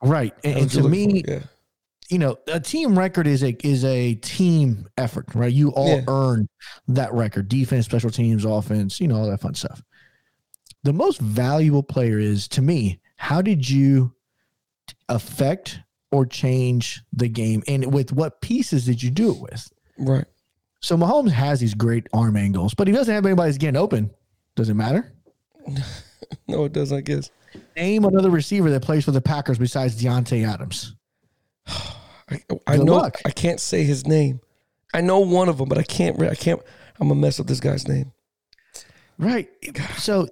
Right. 0.03 0.33
And, 0.43 0.57
and 0.59 0.71
to 0.71 0.83
me, 0.87 1.23
yeah, 1.27 1.39
you 2.09 2.17
know, 2.17 2.37
a 2.47 2.59
team 2.59 2.97
record 2.97 3.27
is 3.27 3.43
a 3.43 3.55
is 3.65 3.85
a 3.85 4.15
team 4.15 4.87
effort, 4.97 5.27
right? 5.35 5.51
You 5.53 5.69
all 5.69 5.87
Yeah. 5.97 6.03
earn 6.07 6.49
that 6.87 7.13
record. 7.13 7.47
Defense, 7.47 7.85
special 7.85 8.09
teams, 8.09 8.43
offense, 8.43 8.99
you 8.99 9.07
know, 9.07 9.17
all 9.17 9.29
that 9.29 9.41
fun 9.41 9.53
stuff. 9.53 9.81
The 10.83 10.93
most 10.93 11.19
valuable 11.21 11.83
player 11.83 12.17
is 12.17 12.47
to 12.49 12.61
me, 12.63 12.99
how 13.17 13.43
did 13.43 13.69
you 13.69 14.11
affect 15.07 15.79
or 16.11 16.25
change 16.25 17.01
the 17.13 17.27
game 17.27 17.63
and 17.67 17.93
with 17.93 18.11
what 18.11 18.41
pieces 18.41 18.85
did 18.85 19.01
you 19.01 19.09
do 19.09 19.31
it 19.31 19.39
with? 19.39 19.71
right. 19.97 20.25
So 20.83 20.97
Mahomes 20.97 21.29
has 21.31 21.59
these 21.59 21.75
great 21.75 22.07
arm 22.11 22.35
angles, 22.35 22.73
but 22.73 22.87
he 22.87 22.93
doesn't 22.93 23.13
have 23.13 23.23
anybody 23.23 23.49
that's 23.49 23.59
getting 23.59 23.79
open. 23.79 24.09
Does 24.55 24.69
it 24.69 24.73
matter? 24.73 25.13
No, 26.47 26.65
it 26.65 26.73
does. 26.73 26.91
I 26.91 27.01
guess. 27.01 27.29
Name 27.75 28.05
another 28.05 28.29
receiver 28.29 28.69
that 28.71 28.81
plays 28.81 29.05
for 29.05 29.11
the 29.11 29.21
Packers 29.21 29.57
besides 29.57 30.01
Davante 30.01 30.47
Adams. 30.47 30.95
I, 31.67 32.41
I 32.67 32.77
know. 32.77 32.95
luck. 32.97 33.17
I 33.25 33.31
can't 33.31 33.59
say 33.59 33.83
his 33.83 34.07
name. 34.07 34.39
I 34.93 35.01
know 35.01 35.19
one 35.19 35.49
of 35.49 35.57
them, 35.57 35.67
but 35.67 35.77
I 35.77 35.83
can't. 35.83 36.21
I 36.21 36.35
can't. 36.35 36.61
I'm 36.99 37.09
gonna 37.09 37.19
mess 37.19 37.39
up 37.39 37.47
this 37.47 37.59
guy's 37.59 37.87
name. 37.87 38.11
Right. 39.17 39.49
So, 39.97 40.27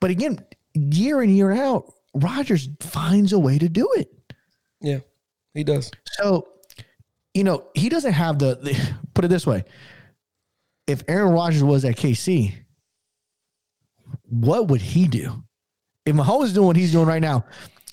but 0.00 0.10
again, 0.10 0.44
year 0.74 1.22
in, 1.22 1.34
year 1.34 1.52
out, 1.52 1.92
Rodgers 2.14 2.68
finds 2.80 3.32
a 3.32 3.38
way 3.38 3.58
to 3.58 3.68
do 3.68 3.88
it. 3.96 4.08
Yeah, 4.80 4.98
he 5.54 5.64
does. 5.64 5.90
So, 6.12 6.48
you 7.34 7.44
know, 7.44 7.66
he 7.74 7.88
doesn't 7.88 8.12
have 8.12 8.38
the, 8.38 8.56
the 8.56 8.94
put 9.14 9.24
it 9.24 9.28
this 9.28 9.46
way. 9.46 9.64
If 10.86 11.02
Aaron 11.08 11.32
Rodgers 11.32 11.64
was 11.64 11.84
at 11.84 11.96
KC, 11.96 12.54
what 14.28 14.68
would 14.68 14.80
he 14.80 15.06
do? 15.08 15.42
If 16.04 16.14
Mahomes 16.14 16.44
is 16.44 16.52
doing 16.52 16.66
what 16.66 16.76
he's 16.76 16.92
doing 16.92 17.06
right 17.06 17.20
now, 17.22 17.44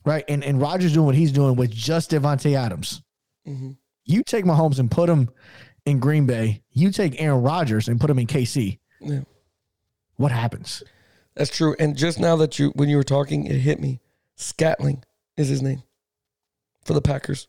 right, 0.06 0.24
and, 0.28 0.44
and 0.44 0.62
Rodgers 0.62 0.94
doing 0.94 1.06
what 1.08 1.16
he's 1.16 1.32
doing 1.32 1.56
with 1.56 1.72
just 1.72 2.12
Davante 2.12 2.56
Adams, 2.56 3.02
Mhm. 3.48 3.78
you 4.06 4.24
take 4.24 4.46
Mahomes 4.46 4.80
and 4.80 4.90
put 4.92 5.10
him 5.10 5.30
in 5.86 6.00
Green 6.00 6.26
Bay, 6.26 6.62
you 6.72 6.92
take 6.92 7.20
Aaron 7.20 7.42
Rodgers 7.42 7.88
and 7.88 8.00
put 8.00 8.10
him 8.10 8.20
in 8.20 8.28
KC, 8.28 8.80
Yeah, 9.02 9.22
what 10.18 10.32
happens? 10.32 10.84
that's 11.36 11.50
true. 11.56 11.76
And 11.80 11.98
just 11.98 12.20
now 12.20 12.36
that 12.38 12.60
you, 12.60 12.70
when 12.76 12.90
you 12.90 12.98
were 12.98 13.04
talking, 13.04 13.46
it 13.48 13.56
hit 13.58 13.80
me. 13.80 14.00
Scantling 14.36 15.04
is 15.36 15.48
his 15.48 15.62
name 15.64 15.82
for 16.86 16.94
the 16.94 17.02
Packers. 17.02 17.48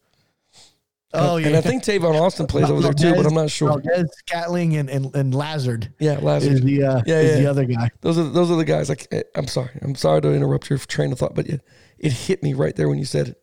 Oh 1.17 1.37
yeah, 1.37 1.47
And 1.47 1.57
I 1.57 1.61
think 1.61 1.85
Tavon 1.85 2.21
Austin 2.21 2.47
plays 2.47 2.69
over 2.69 2.83
there 2.83 2.93
too, 2.93 3.15
but 3.15 3.25
I'm 3.25 3.35
not 3.35 3.49
sure. 3.49 3.69
Valdes, 3.69 4.11
Scantling, 4.19 4.77
and 4.77 4.91
and, 4.91 5.15
and 5.15 5.33
Lazard 5.33 5.93
Yeah, 6.01 6.19
Lazard 6.21 6.55
is 6.55 6.61
the 6.63 6.83
uh, 6.83 7.03
Yeah, 7.07 7.21
is 7.21 7.37
yeah. 7.37 7.43
the 7.43 7.47
other 7.47 7.65
guy. 7.65 7.91
Those 8.01 8.19
are 8.19 8.25
those 8.25 8.51
are 8.51 8.57
the 8.57 8.65
guys. 8.65 8.89
Like, 8.89 9.07
I'm 9.37 9.47
sorry. 9.47 9.71
I'm 9.83 9.95
sorry 9.95 10.21
to 10.23 10.33
interrupt 10.35 10.69
your 10.71 10.79
train 10.81 11.13
of 11.13 11.19
thought, 11.21 11.35
but 11.37 11.47
it, 11.47 11.61
it 11.99 12.13
hit 12.13 12.43
me 12.43 12.53
right 12.53 12.75
there 12.75 12.89
when 12.89 12.99
you 12.99 13.05
said 13.05 13.29
it. 13.29 13.41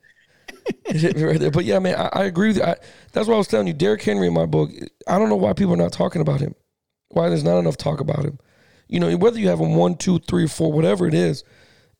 It 0.85 0.97
hit 0.97 1.15
me 1.15 1.23
right 1.23 1.39
there. 1.39 1.49
But 1.49 1.63
yeah, 1.63 1.79
man, 1.79 1.95
I, 1.95 2.09
I 2.11 2.23
agree 2.25 2.49
with 2.49 2.57
you. 2.57 2.63
I, 2.63 2.75
that's 3.13 3.27
what 3.27 3.35
I 3.35 3.37
was 3.37 3.47
telling 3.47 3.67
you. 3.67 3.73
Derrick 3.73 4.03
Henry 4.03 4.27
in 4.27 4.33
my 4.33 4.45
book. 4.45 4.69
I 5.07 5.17
don't 5.17 5.29
know 5.29 5.35
why 5.37 5.53
people 5.53 5.73
are 5.73 5.77
not 5.77 5.93
talking 5.93 6.21
about 6.21 6.41
him. 6.41 6.55
Why 7.09 7.29
there's 7.29 7.43
not 7.43 7.57
enough 7.57 7.77
talk 7.77 7.99
about 8.01 8.25
him. 8.25 8.37
You 8.87 8.99
know, 8.99 9.15
whether 9.15 9.39
you 9.39 9.47
have 9.47 9.59
him 9.59 9.75
one, 9.75 9.95
two, 9.95 10.19
three, 10.19 10.47
four, 10.47 10.71
whatever 10.73 11.07
it 11.07 11.13
is, 11.13 11.45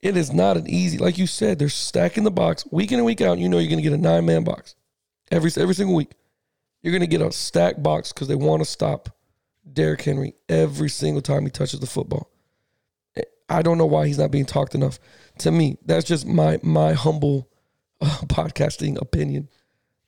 it 0.02 0.18
is 0.18 0.34
not 0.34 0.58
an 0.58 0.68
easy. 0.68 0.98
Like 0.98 1.18
you 1.18 1.28
said, 1.28 1.60
they're 1.60 1.70
stacking 1.70 2.24
the 2.24 2.32
box 2.32 2.66
week 2.72 2.92
in 2.92 2.98
and 2.98 3.06
week 3.06 3.22
out. 3.22 3.38
You 3.38 3.50
know, 3.50 3.60
you're 3.60 3.70
going 3.70 3.84
to 3.84 3.88
get 3.88 3.94
a 3.94 4.02
nine 4.02 4.26
man 4.26 4.44
box 4.44 4.76
every 5.30 5.52
every 5.58 5.76
single 5.76 5.96
week. 5.96 6.12
You're 6.82 6.92
going 6.92 7.02
to 7.02 7.08
get 7.08 7.22
a 7.22 7.32
stacked 7.32 7.84
box 7.84 8.12
because 8.12 8.28
they 8.28 8.36
want 8.36 8.62
to 8.62 8.66
stop 8.66 9.10
Derrick 9.72 10.02
Henry 10.02 10.34
every 10.50 10.90
single 10.90 11.22
time 11.22 11.44
he 11.44 11.52
touches 11.52 11.80
the 11.80 11.88
football. 11.88 12.30
I 13.48 13.62
don't 13.62 13.78
know 13.78 13.86
why 13.86 14.08
he's 14.08 14.18
not 14.18 14.32
being 14.32 14.46
talked 14.46 14.76
enough. 14.76 14.98
To 15.40 15.52
me, 15.52 15.78
that's 15.86 16.06
just 16.06 16.26
my 16.26 16.60
my 16.64 16.94
humble 16.94 17.50
uh, 18.00 18.06
podcasting 18.26 19.00
opinion 19.00 19.50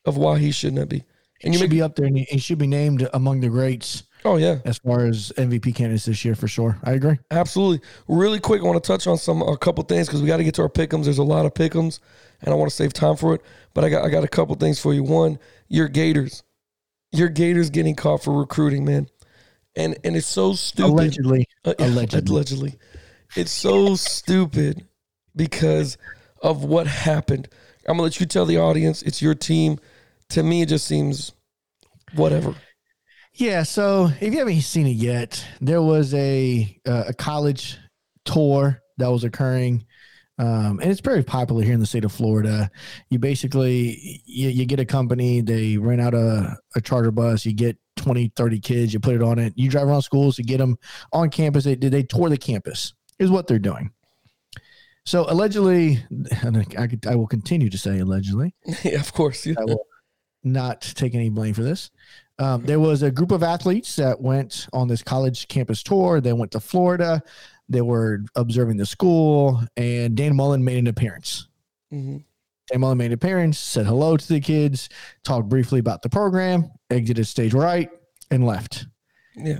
of 0.06 0.18
why 0.18 0.40
he 0.40 0.52
should 0.52 0.74
not 0.74 0.90
be. 0.90 1.04
And 1.44 1.54
you 1.54 1.60
should 1.60 1.70
be 1.70 1.82
up 1.82 1.96
there, 1.96 2.06
and 2.06 2.18
he 2.18 2.40
should 2.40 2.58
be 2.58 2.68
named 2.68 3.08
among 3.14 3.42
the 3.42 3.50
greats 3.50 4.04
oh 4.26 4.38
yeah, 4.38 4.60
as 4.66 4.78
far 4.80 5.06
as 5.06 5.32
MVP 5.38 5.76
candidates 5.76 6.06
this 6.06 6.24
year 6.26 6.36
for 6.36 6.48
sure. 6.48 6.78
I 6.84 6.92
agree. 6.94 7.18
absolutely. 7.32 7.86
Really 8.08 8.40
quick, 8.40 8.62
I 8.62 8.66
want 8.66 8.82
to 8.84 8.88
touch 8.88 9.08
on 9.08 9.18
some 9.18 9.42
a 9.42 9.58
couple 9.58 9.84
things 9.84 10.08
because 10.08 10.22
we 10.22 10.28
got 10.28 10.38
to 10.38 10.44
get 10.44 10.56
to 10.56 10.62
our 10.64 10.70
pickums. 10.70 11.06
There's 11.06 11.18
a 11.18 11.24
lot 11.24 11.46
of 11.46 11.54
pickums, 11.54 12.00
and 12.42 12.54
I 12.54 12.56
want 12.56 12.70
to 12.70 12.76
save 12.76 12.94
time 12.94 13.16
for 13.16 13.34
it. 13.36 13.42
But 13.74 13.84
I 13.84 13.90
got 13.90 14.06
I 14.06 14.10
got 14.10 14.24
a 14.24 14.28
couple 14.28 14.56
things 14.56 14.80
for 14.80 14.94
you. 14.94 15.04
One, 15.04 15.40
your 15.68 15.88
Gators, 15.88 16.44
your 17.12 17.30
Gators 17.30 17.70
getting 17.70 17.96
caught 17.96 18.24
for 18.24 18.38
recruiting, 18.38 18.86
man, 18.86 19.08
and 19.76 19.98
and 20.04 20.16
it's 20.16 20.28
so 20.28 20.54
stupid. 20.54 20.92
Allegedly, 20.92 21.48
Uh, 21.66 21.74
allegedly. 21.80 22.32
allegedly. 22.34 22.76
It's 23.36 23.52
so 23.52 23.96
stupid 23.96 24.86
because 25.36 25.98
of 26.42 26.64
what 26.64 26.86
happened. 26.88 27.48
I'm 27.88 27.94
gonna 27.96 28.04
let 28.04 28.20
you 28.20 28.26
tell 28.26 28.46
the 28.46 28.58
audience. 28.58 29.02
It's 29.02 29.22
your 29.22 29.34
team. 29.36 29.80
To 30.30 30.44
me, 30.44 30.62
it 30.62 30.70
just 30.70 30.86
seems 30.88 31.32
whatever. 32.16 32.56
Yeah, 33.36 33.64
so 33.64 34.12
if 34.22 34.34
you 34.34 34.40
haven't 34.40 34.62
seen 34.62 34.86
it 34.86 34.92
yet, 34.92 35.44
there 35.60 35.82
was 35.82 36.14
a 36.14 36.80
uh, 36.88 37.06
a 37.08 37.14
college 37.14 37.78
tour 38.26 38.82
that 38.98 39.08
was 39.08 39.24
occurring, 39.24 39.86
um, 40.38 40.80
and 40.80 40.92
it's 40.92 41.02
very 41.02 41.24
popular 41.24 41.64
here 41.64 41.74
in 41.74 41.80
the 41.80 41.86
state 41.88 42.06
of 42.06 42.12
Florida. 42.12 42.70
You 43.10 43.18
basically 43.18 44.22
you, 44.26 44.50
you 44.50 44.66
get 44.66 44.80
a 44.80 44.86
company, 44.86 45.42
they 45.42 45.78
rent 45.78 46.00
out 46.00 46.14
a, 46.14 46.56
a 46.76 46.82
charter 46.82 47.10
bus, 47.10 47.44
you 47.44 47.54
get 47.54 47.76
20, 47.96 48.34
30 48.36 48.60
kids, 48.60 48.94
you 48.94 49.00
put 49.00 49.16
it 49.16 49.24
on 49.24 49.40
it, 49.40 49.54
you 49.56 49.68
drive 49.68 49.88
around 49.88 50.04
schools 50.04 50.36
to 50.36 50.44
get 50.44 50.60
them 50.60 50.78
on 51.12 51.32
campus. 51.32 51.64
They 51.64 51.76
did 51.76 51.92
they 51.92 52.04
tour 52.04 52.30
the 52.30 52.38
campus 52.38 52.94
is 53.18 53.32
what 53.32 53.48
they're 53.48 53.58
doing. 53.58 53.92
So 55.06 55.26
allegedly, 55.28 56.06
and 56.44 56.66
I, 56.78 56.88
could, 56.88 57.06
I 57.08 57.16
will 57.16 57.28
continue 57.28 57.70
to 57.70 57.78
say 57.78 58.00
allegedly. 58.00 58.54
yeah, 58.84 59.00
of 59.00 59.12
course. 59.12 59.46
Yeah. 59.46 59.56
I 59.60 59.66
will 59.66 59.86
not 60.44 60.82
take 60.82 61.16
any 61.16 61.30
blame 61.30 61.54
for 61.54 61.64
this. 61.64 61.90
Um, 62.40 62.64
there 62.66 62.80
was 62.80 63.04
a 63.04 63.12
group 63.12 63.32
of 63.32 63.44
athletes 63.44 63.96
that 63.98 64.20
went 64.20 64.68
on 64.74 64.88
this 64.88 65.04
college 65.04 65.48
campus 65.48 65.84
tour. 65.84 66.20
They 66.20 66.34
went 66.34 66.52
to 66.52 66.60
Florida. 66.60 67.22
They 67.70 67.82
were 67.82 68.24
observing 68.36 68.78
the 68.78 68.86
school, 68.86 69.62
and 69.78 70.16
Dan 70.16 70.36
Mullen 70.36 70.64
made 70.64 70.78
an 70.80 70.88
appearance. 70.88 71.48
hmm 71.92 72.18
Dan 72.72 72.80
Mullen 72.80 72.98
made 72.98 73.08
an 73.08 73.14
appearance, 73.14 73.60
said 73.60 73.86
hello 73.86 74.16
to 74.16 74.28
the 74.28 74.40
kids, 74.40 74.88
talked 75.24 75.50
briefly 75.50 75.80
about 75.80 76.02
the 76.02 76.10
program, 76.10 76.72
exited 76.90 77.28
stage 77.28 77.54
right, 77.54 77.90
and 78.32 78.46
left. 78.46 78.88
Yeah. 79.36 79.60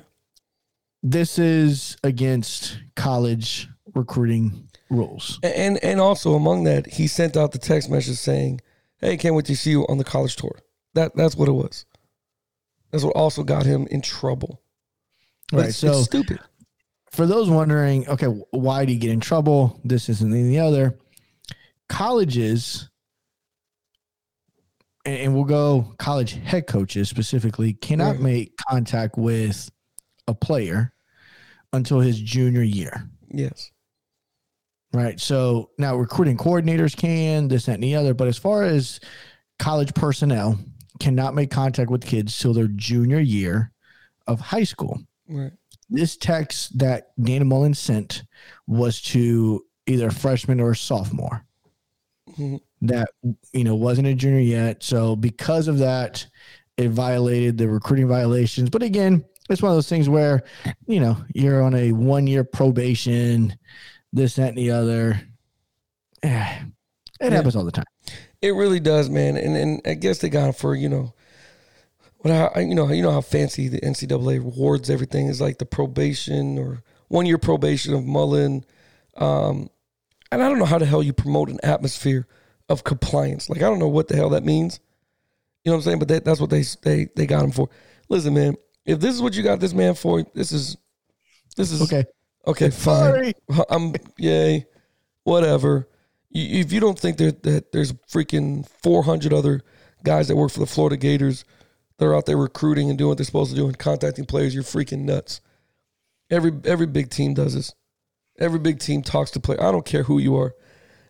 This 1.02 1.38
is 1.38 1.98
against 2.04 2.80
college 2.96 3.68
recruiting 3.94 4.70
rules. 4.90 5.40
And 5.44 5.84
and 5.84 6.00
also 6.00 6.34
among 6.36 6.64
that, 6.64 6.88
he 6.88 7.08
sent 7.08 7.36
out 7.36 7.52
the 7.52 7.58
text 7.60 7.90
message 7.90 8.18
saying, 8.18 8.62
"Hey, 8.98 9.18
can't 9.18 9.36
wait 9.36 9.46
to 9.46 9.56
see 9.56 9.72
you 9.72 9.86
on 9.88 9.98
the 9.98 10.06
college 10.06 10.38
tour." 10.38 10.58
That 10.94 11.14
that's 11.16 11.36
what 11.36 11.50
it 11.50 11.54
was. 11.54 11.86
That's 12.94 13.04
what 13.04 13.16
also 13.16 13.44
got 13.44 13.66
him 13.66 13.88
in 13.92 14.02
trouble. 14.02 14.62
Right. 15.52 15.68
it's, 15.70 15.78
So 15.78 15.90
it's 15.98 16.06
stupid. 16.06 16.40
for 17.12 17.26
those 17.26 17.50
wondering, 17.50 18.08
okay, 18.08 18.28
why 18.52 18.86
do 18.86 18.94
you 18.94 19.00
get 19.00 19.10
in 19.12 19.20
trouble? 19.20 19.82
This 19.84 20.08
isn't 20.10 20.32
the 20.32 20.60
other. 20.60 20.98
Colleges, 21.90 22.90
and, 25.06 25.18
and 25.18 25.36
we'll 25.36 25.44
go 25.44 25.94
college 25.98 26.34
head 26.34 26.68
coaches 26.68 27.10
specifically, 27.10 27.74
cannot 27.74 28.14
Right. 28.14 28.22
make 28.22 28.58
contact 28.70 29.18
with 29.18 29.70
a 30.28 30.34
player 30.36 30.94
until 31.74 32.00
his 32.00 32.20
junior 32.22 32.62
year. 32.64 33.10
Yes. 33.32 33.72
Right. 34.94 35.20
So 35.20 35.72
now 35.80 35.96
recruiting 35.96 36.38
coordinators 36.38 36.96
can, 36.96 37.48
this, 37.48 37.66
that, 37.66 37.74
and 37.74 37.84
the 37.84 37.96
other. 37.96 38.14
But 38.14 38.28
as 38.28 38.38
far 38.38 38.62
as 38.64 39.00
college 39.58 39.94
personnel, 39.96 40.60
cannot 41.00 41.34
make 41.36 41.50
contact 41.52 41.90
with 41.90 42.06
kids 42.06 42.38
till 42.38 42.54
their 42.54 42.68
junior 42.68 43.20
year 43.20 43.72
of 44.28 44.40
high 44.40 44.64
school. 44.64 45.00
Right. 45.28 45.52
this 45.90 46.18
text 46.18 46.78
that 46.80 47.12
Dana 47.22 47.46
Mullen 47.46 47.74
sent 47.74 48.24
was 48.68 49.02
to 49.04 49.64
either 49.86 50.08
a 50.08 50.12
freshman 50.12 50.60
or 50.60 50.72
a 50.72 50.76
sophomore 50.76 51.46
Mhm. 52.32 52.60
that 52.82 53.10
you 53.54 53.64
know 53.64 53.76
wasn't 53.76 54.08
a 54.08 54.16
junior 54.16 54.40
yet. 54.40 54.82
So 54.84 55.16
because 55.16 55.68
of 55.68 55.78
that, 55.80 56.26
it 56.78 56.90
violated 56.90 57.58
the 57.58 57.68
recruiting 57.70 58.08
violations. 58.08 58.70
But 58.70 58.82
again, 58.82 59.24
it's 59.50 59.62
one 59.62 59.72
of 59.72 59.78
those 59.78 59.90
things 59.90 60.10
where 60.10 60.44
you 60.88 61.00
know 61.00 61.18
you're 61.34 61.62
on 61.62 61.76
a 61.76 61.92
one 61.92 62.28
year 62.28 62.44
probation, 62.44 63.56
this, 64.14 64.36
that, 64.36 64.50
and 64.50 64.58
the 64.58 64.72
other. 64.72 65.22
It 66.24 67.30
Yeah. 67.32 67.36
happens 67.38 67.56
all 67.56 67.64
the 67.66 67.72
time. 67.72 67.86
It 68.44 68.54
really 68.56 68.82
does, 68.82 69.10
man. 69.10 69.38
And 69.38 69.56
and 69.56 69.82
I 69.86 69.94
guess 69.94 70.20
they 70.20 70.28
got 70.28 70.48
him 70.48 70.54
for 70.54 70.76
you 70.76 70.90
know, 70.90 71.14
what 72.18 72.34
how 72.34 72.60
you 72.60 72.76
know 72.76 72.92
you 72.92 73.02
know 73.02 73.12
how 73.12 73.22
fancy 73.22 73.70
the 73.70 73.80
NCAA 73.80 74.44
rewards 74.44 74.90
everything 74.90 75.28
is 75.28 75.40
like 75.40 75.60
the 75.60 75.66
probation 75.66 76.60
or 76.60 76.84
one 77.08 77.26
year 77.26 77.38
probation 77.38 77.94
of 77.94 78.04
Mullen, 78.04 78.66
um, 79.16 79.70
and 80.30 80.44
I 80.44 80.50
don't 80.50 80.60
know 80.60 80.66
how 80.66 80.78
the 80.78 80.86
hell 80.86 81.02
you 81.02 81.14
promote 81.14 81.50
an 81.50 81.60
atmosphere 81.64 82.28
of 82.68 82.84
compliance. 82.84 83.50
Like 83.50 83.60
I 83.60 83.70
don't 83.70 83.80
know 83.80 83.88
what 83.88 84.10
the 84.10 84.18
hell 84.18 84.32
that 84.32 84.44
means. 84.44 84.82
You 85.64 85.72
know 85.72 85.78
what 85.78 85.84
I'm 85.84 85.84
saying? 85.86 86.00
But 86.00 86.10
that, 86.10 86.26
that's 86.26 86.42
what 86.42 86.50
they 86.50 86.64
they 86.82 87.08
they 87.16 87.26
got 87.26 87.46
him 87.46 87.52
for. 87.52 87.70
Listen, 88.10 88.34
man. 88.34 88.58
If 88.86 89.00
this 89.00 89.16
is 89.16 89.22
what 89.22 89.36
you 89.36 89.44
got 89.44 89.62
this 89.62 89.74
man 89.74 89.96
for, 89.96 90.22
this 90.34 90.52
is 90.52 90.76
this 91.56 91.72
is 91.72 91.82
Okay. 91.82 92.04
Okay, 92.46 92.70
fine. 92.72 93.04
Sorry. 93.06 93.34
I'm 93.70 93.94
yay, 94.18 94.66
whatever. 95.24 95.88
If 96.34 96.72
you 96.72 96.80
don't 96.80 97.00
think 97.00 97.18
that 97.18 97.44
that 97.44 97.72
there's 97.72 97.94
freaking 97.94 98.68
400 98.82 99.34
other 99.34 99.62
guys 100.04 100.28
that 100.28 100.36
work 100.36 100.52
for 100.52 100.60
the 100.60 100.66
Florida 100.66 100.98
Gators 100.98 101.46
that 101.98 102.06
are 102.06 102.16
out 102.16 102.26
there 102.26 102.38
recruiting 102.38 102.90
and 102.90 102.98
doing 102.98 103.10
what 103.10 103.18
they're 103.18 103.26
supposed 103.26 103.52
to 103.52 103.56
do 103.56 103.68
and 103.68 103.78
contacting 103.78 104.26
players, 104.26 104.54
you're 104.54 104.64
freaking 104.64 105.02
nuts. 105.02 105.42
Every 106.30 106.52
every 106.66 106.88
big 106.88 107.10
team 107.10 107.34
does 107.34 107.54
this. 107.54 107.74
Every 108.40 108.60
big 108.60 108.80
team 108.80 109.04
talks 109.04 109.32
to 109.32 109.40
players. 109.40 109.62
I 109.62 109.72
don't 109.72 109.86
care 109.86 110.04
who 110.04 110.18
you 110.18 110.36
are. 110.38 110.56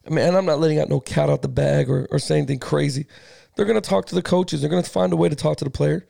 I 0.06 0.10
mean, 0.10 0.26
and 0.26 0.36
I'm 0.36 0.46
not 0.46 0.60
letting 0.60 0.80
out 0.80 0.90
no 0.90 1.00
cat 1.00 1.30
out 1.30 1.42
the 1.42 1.48
bag 1.48 1.90
or, 1.90 2.08
or 2.12 2.20
say 2.20 2.38
anything 2.38 2.60
crazy. 2.60 3.08
They're 3.56 3.66
gonna 3.66 3.82
talk 3.82 4.08
to 4.08 4.16
the 4.16 4.22
coaches. 4.22 4.62
They're 4.62 4.70
gonna 4.70 4.84
find 4.84 5.14
a 5.14 5.16
way 5.16 5.30
to 5.30 5.36
talk 5.36 5.58
to 5.58 5.64
the 5.64 5.70
player. 5.70 6.06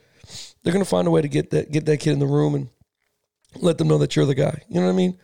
They're 0.64 0.74
gonna 0.74 0.86
find 0.86 1.08
a 1.08 1.12
way 1.12 1.22
to 1.22 1.28
get 1.28 1.52
that 1.52 1.72
get 1.72 1.86
that 1.86 2.00
kid 2.00 2.14
in 2.14 2.20
the 2.20 2.26
room 2.26 2.56
and 2.56 2.70
let 3.58 3.78
them 3.78 3.88
know 3.88 4.00
that 4.00 4.16
you're 4.16 4.26
the 4.26 4.36
guy. 4.36 4.64
You 4.68 4.80
know 4.80 4.88
what 4.88 4.94
I 4.94 4.96
mean? 4.96 5.20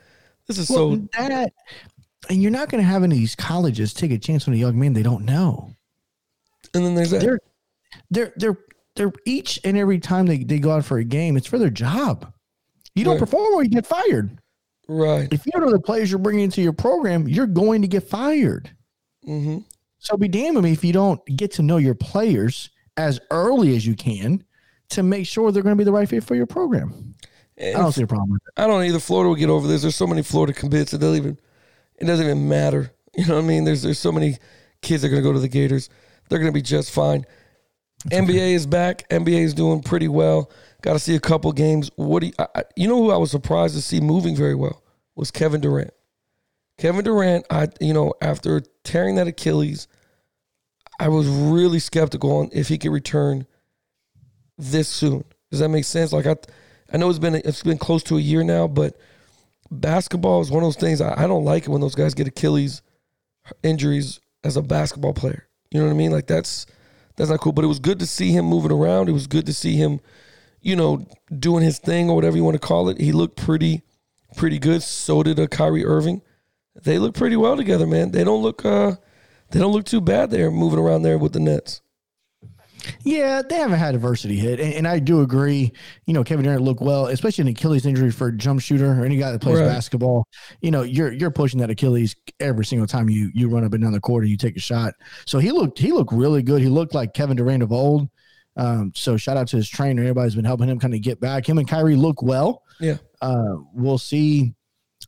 This 0.48 0.60
is 0.60 0.70
Well, 0.70 0.78
so 0.78 1.08
that, 1.18 1.54
and 2.30 2.42
you're 2.42 2.52
not 2.52 2.70
going 2.70 2.82
to 2.84 2.88
have 2.90 3.04
any 3.04 3.16
of 3.16 3.20
these 3.20 3.36
colleges 3.36 3.94
take 3.94 4.12
a 4.12 4.18
chance 4.18 4.48
on 4.48 4.54
a 4.54 4.58
young 4.58 4.80
man 4.80 4.94
they 4.94 5.04
don't 5.04 5.26
know. 5.26 5.76
and 6.74 6.86
then 6.86 6.96
there's 6.96 7.12
that. 7.12 7.22
they're 7.22 7.40
they're 8.12 8.34
they're 8.38 8.58
they're 8.96 9.12
each 9.26 9.60
and 9.64 9.78
every 9.78 10.00
time 10.00 10.26
they, 10.26 10.44
they 10.44 10.60
go 10.60 10.72
out 10.72 10.86
for 10.86 10.98
a 10.98 11.04
game, 11.04 11.38
it's 11.38 11.48
for 11.48 11.58
their 11.58 11.70
job. 11.70 12.32
You 12.96 13.04
don't 13.04 13.14
Right. 13.14 13.20
perform 13.20 13.54
or 13.56 13.64
you 13.64 13.70
get 13.70 13.86
fired. 13.88 14.40
right. 14.88 15.28
If 15.32 15.46
you 15.46 15.52
don't 15.54 15.62
know 15.62 15.72
the 15.72 15.80
players 15.80 16.10
you're 16.12 16.20
bringing 16.20 16.44
into 16.46 16.62
your 16.62 16.74
program, 16.74 17.28
you're 17.28 17.48
going 17.48 17.82
to 17.82 17.88
get 17.88 18.04
fired. 18.04 18.70
Mm-hmm. 19.28 19.60
So 20.00 20.18
be 20.18 20.28
damned 20.28 20.56
with 20.56 20.66
me 20.66 20.72
if 20.72 20.84
you 20.84 20.94
don't 20.94 21.24
get 21.38 21.52
to 21.54 21.62
know 21.62 21.78
your 21.78 21.96
players 21.96 22.70
as 22.98 23.20
early 23.32 23.76
as 23.76 23.86
you 23.86 23.96
can 23.96 24.44
to 24.90 25.04
make 25.04 25.28
sure 25.28 25.52
they're 25.52 25.64
going 25.64 25.76
to 25.76 25.78
be 25.78 25.84
the 25.86 25.92
right 25.92 26.10
fit 26.10 26.24
for 26.24 26.36
your 26.36 26.46
program. 26.48 27.16
I 27.62 27.72
don't 27.74 27.92
see 27.92 28.04
a 28.04 28.08
problem 28.08 28.32
with. 28.32 28.42
I 28.58 28.66
don't 28.68 28.84
either. 28.84 29.00
Florida 29.00 29.28
will 29.30 29.36
get 29.36 29.50
over 29.50 29.68
this. 29.68 29.82
There's 29.82 29.96
so 29.96 30.08
many 30.08 30.22
Florida 30.24 30.54
commits 30.54 30.92
that 30.92 30.98
they'll 31.00 31.16
even 31.16 31.38
it 32.00 32.06
doesn't 32.06 32.26
even 32.26 32.48
matter. 32.48 32.92
You 33.18 33.26
know 33.26 33.36
what 33.36 33.44
I 33.44 33.48
mean? 33.48 33.66
There's 33.66 33.82
there's 33.82 34.00
so 34.00 34.12
many 34.12 34.38
kids 34.82 35.02
that 35.02 35.08
are 35.08 35.12
gonna 35.12 35.24
go 35.24 35.34
to 35.34 35.40
the 35.40 35.48
Gators. 35.50 35.90
They're 36.30 36.40
gonna 36.40 36.52
be 36.52 36.62
just 36.62 36.92
fine. 36.92 37.26
NBA 38.12 38.54
is 38.54 38.66
back. 38.68 39.10
NBA 39.10 39.40
is 39.44 39.54
doing 39.56 39.82
pretty 39.82 40.08
well. 40.08 40.50
Got 40.84 40.94
to 40.94 41.00
see 41.00 41.16
a 41.16 41.20
couple 41.20 41.52
games. 41.52 41.90
What 41.96 42.22
do 42.22 42.28
you, 42.28 42.34
I- 42.40 42.64
you 42.78 42.88
know 42.88 42.96
who 43.02 43.12
I 43.12 43.18
was 43.18 43.32
surprised 43.32 43.76
to 43.76 43.82
see 43.82 44.00
moving 44.00 44.36
very 44.38 44.56
well 44.56 44.84
was 45.16 45.32
Kevin 45.32 45.60
Durant. 45.60 45.92
Kevin 46.78 47.04
Durant, 47.04 47.46
I 47.50 47.68
you 47.82 47.94
know 47.94 48.14
after 48.22 48.62
tearing 48.86 49.16
that 49.16 49.28
Achilles, 49.28 49.88
I 51.00 51.10
was 51.10 51.28
really 51.28 51.80
skeptical 51.80 52.38
on 52.38 52.50
if 52.54 52.68
he 52.70 52.78
could 52.78 52.92
return 52.92 53.48
this 54.58 54.88
soon. 54.88 55.26
Does 55.52 55.60
that 55.60 55.70
make 55.70 55.84
sense? 55.86 56.14
Like 56.14 56.28
I, 56.28 56.36
I 56.94 56.98
know 56.98 57.10
it's 57.10 57.20
been 57.20 57.36
it's 57.36 57.64
been 57.64 57.80
close 57.80 58.04
to 58.04 58.18
a 58.18 58.22
year 58.22 58.44
now, 58.44 58.68
but 58.68 58.98
basketball 59.72 60.42
is 60.42 60.52
one 60.52 60.64
of 60.64 60.68
those 60.68 60.76
things 60.76 61.02
I, 61.02 61.24
I 61.24 61.28
don't 61.28 61.46
like 61.46 61.64
it 61.64 61.70
when 61.70 61.82
those 61.82 61.96
guys 61.96 62.14
get 62.14 62.28
Achilles 62.28 62.82
injuries 63.64 64.20
as 64.44 64.58
a 64.58 64.62
basketball 64.62 65.14
player. 65.14 65.48
You 65.72 65.80
know 65.80 65.88
what 65.88 65.94
I 65.94 65.98
mean? 65.98 66.12
Like 66.12 66.28
that's 66.28 66.66
that's 67.16 67.30
not 67.30 67.40
cool. 67.42 67.52
But 67.52 67.66
it 67.66 67.70
was 67.70 67.80
good 67.80 68.00
to 68.00 68.06
see 68.06 68.32
him 68.32 68.46
moving 68.46 68.72
around. 68.72 69.10
It 69.10 69.14
was 69.14 69.28
good 69.28 69.46
to 69.46 69.54
see 69.54 69.76
him, 69.76 70.00
you 70.62 70.76
know, 70.76 71.06
doing 71.38 71.64
his 71.64 71.80
thing 71.80 72.10
or 72.10 72.16
whatever 72.16 72.38
you 72.38 72.44
want 72.44 72.56
to 72.60 72.68
call 72.68 72.90
it. 72.90 73.00
He 73.00 73.12
looked 73.12 73.38
pretty 73.38 73.84
pretty 74.36 74.60
good. 74.60 74.84
So 74.84 75.24
did 75.24 75.40
a 75.40 75.44
uh, 75.44 75.48
Kyrie 75.48 75.86
Irving. 75.86 76.22
They 76.84 76.98
look 76.98 77.14
pretty 77.14 77.36
well 77.36 77.58
together, 77.58 77.86
man. 77.86 78.12
They 78.12 78.24
don't 78.24 78.42
look 78.42 78.66
uh 78.66 78.96
they 79.52 79.60
don't 79.60 79.74
look 79.74 79.86
too 79.86 80.02
bad 80.02 80.32
there 80.32 80.52
moving 80.52 80.80
around 80.80 81.02
there 81.02 81.18
with 81.18 81.34
the 81.34 81.40
Nets. 81.40 81.82
Yeah, 83.04 83.42
they 83.42 83.56
haven't 83.56 83.80
had 83.80 83.96
adversity 83.96 84.36
hit, 84.38 84.60
and, 84.60 84.74
and, 84.74 84.88
I 84.88 85.00
do 85.00 85.22
agree. 85.22 85.72
You 86.06 86.14
know, 86.14 86.24
Kevin 86.24 86.46
Durant 86.46 86.62
looked 86.62 86.82
well, 86.82 87.08
especially 87.08 87.44
an 87.44 87.48
Achilles 87.50 87.86
injury 87.86 88.12
for 88.12 88.28
a 88.28 88.36
jump 88.36 88.62
shooter 88.62 88.92
or 88.92 89.06
any 89.06 89.18
guy 89.18 89.32
that 89.32 89.42
plays 89.42 89.60
right. 89.60 89.66
basketball. 89.66 90.28
You 90.62 90.72
know, 90.72 90.84
you're 90.84 91.12
you're 91.12 91.32
pushing 91.32 91.60
that 91.60 91.70
Achilles 91.70 92.16
every 92.40 92.66
single 92.66 92.88
time 92.88 93.10
you 93.10 93.32
you 93.34 93.50
run 93.50 93.64
up 93.64 93.74
and 93.74 93.84
down 93.84 93.94
the 93.94 94.00
court 94.00 94.24
and 94.24 94.32
you 94.32 94.38
take 94.38 94.56
a 94.56 94.62
shot. 94.62 94.94
So 95.26 95.40
he 95.40 95.52
looked 95.52 95.80
he 95.80 95.92
looked 95.92 96.14
really 96.14 96.42
good. 96.42 96.62
He 96.62 96.70
looked 96.70 96.94
like 96.94 97.14
Kevin 97.14 97.38
Durant 97.38 97.64
of 97.64 97.72
old. 97.72 98.10
Um, 98.56 98.92
so 98.96 99.16
shout 99.16 99.38
out 99.38 99.48
to 99.50 99.58
his 99.58 99.70
trainer. 99.70 100.02
Everybody's 100.02 100.36
been 100.36 100.46
helping 100.46 100.68
him 100.68 100.80
kind 100.80 100.94
of 100.94 101.02
get 101.02 101.20
back. 101.20 101.48
Him 101.48 101.58
and 101.58 101.68
Kyrie 101.68 101.96
look 101.96 102.22
well. 102.22 102.64
Yeah. 102.80 102.98
Uh, 103.22 103.56
we'll 103.74 103.98
see 103.98 104.54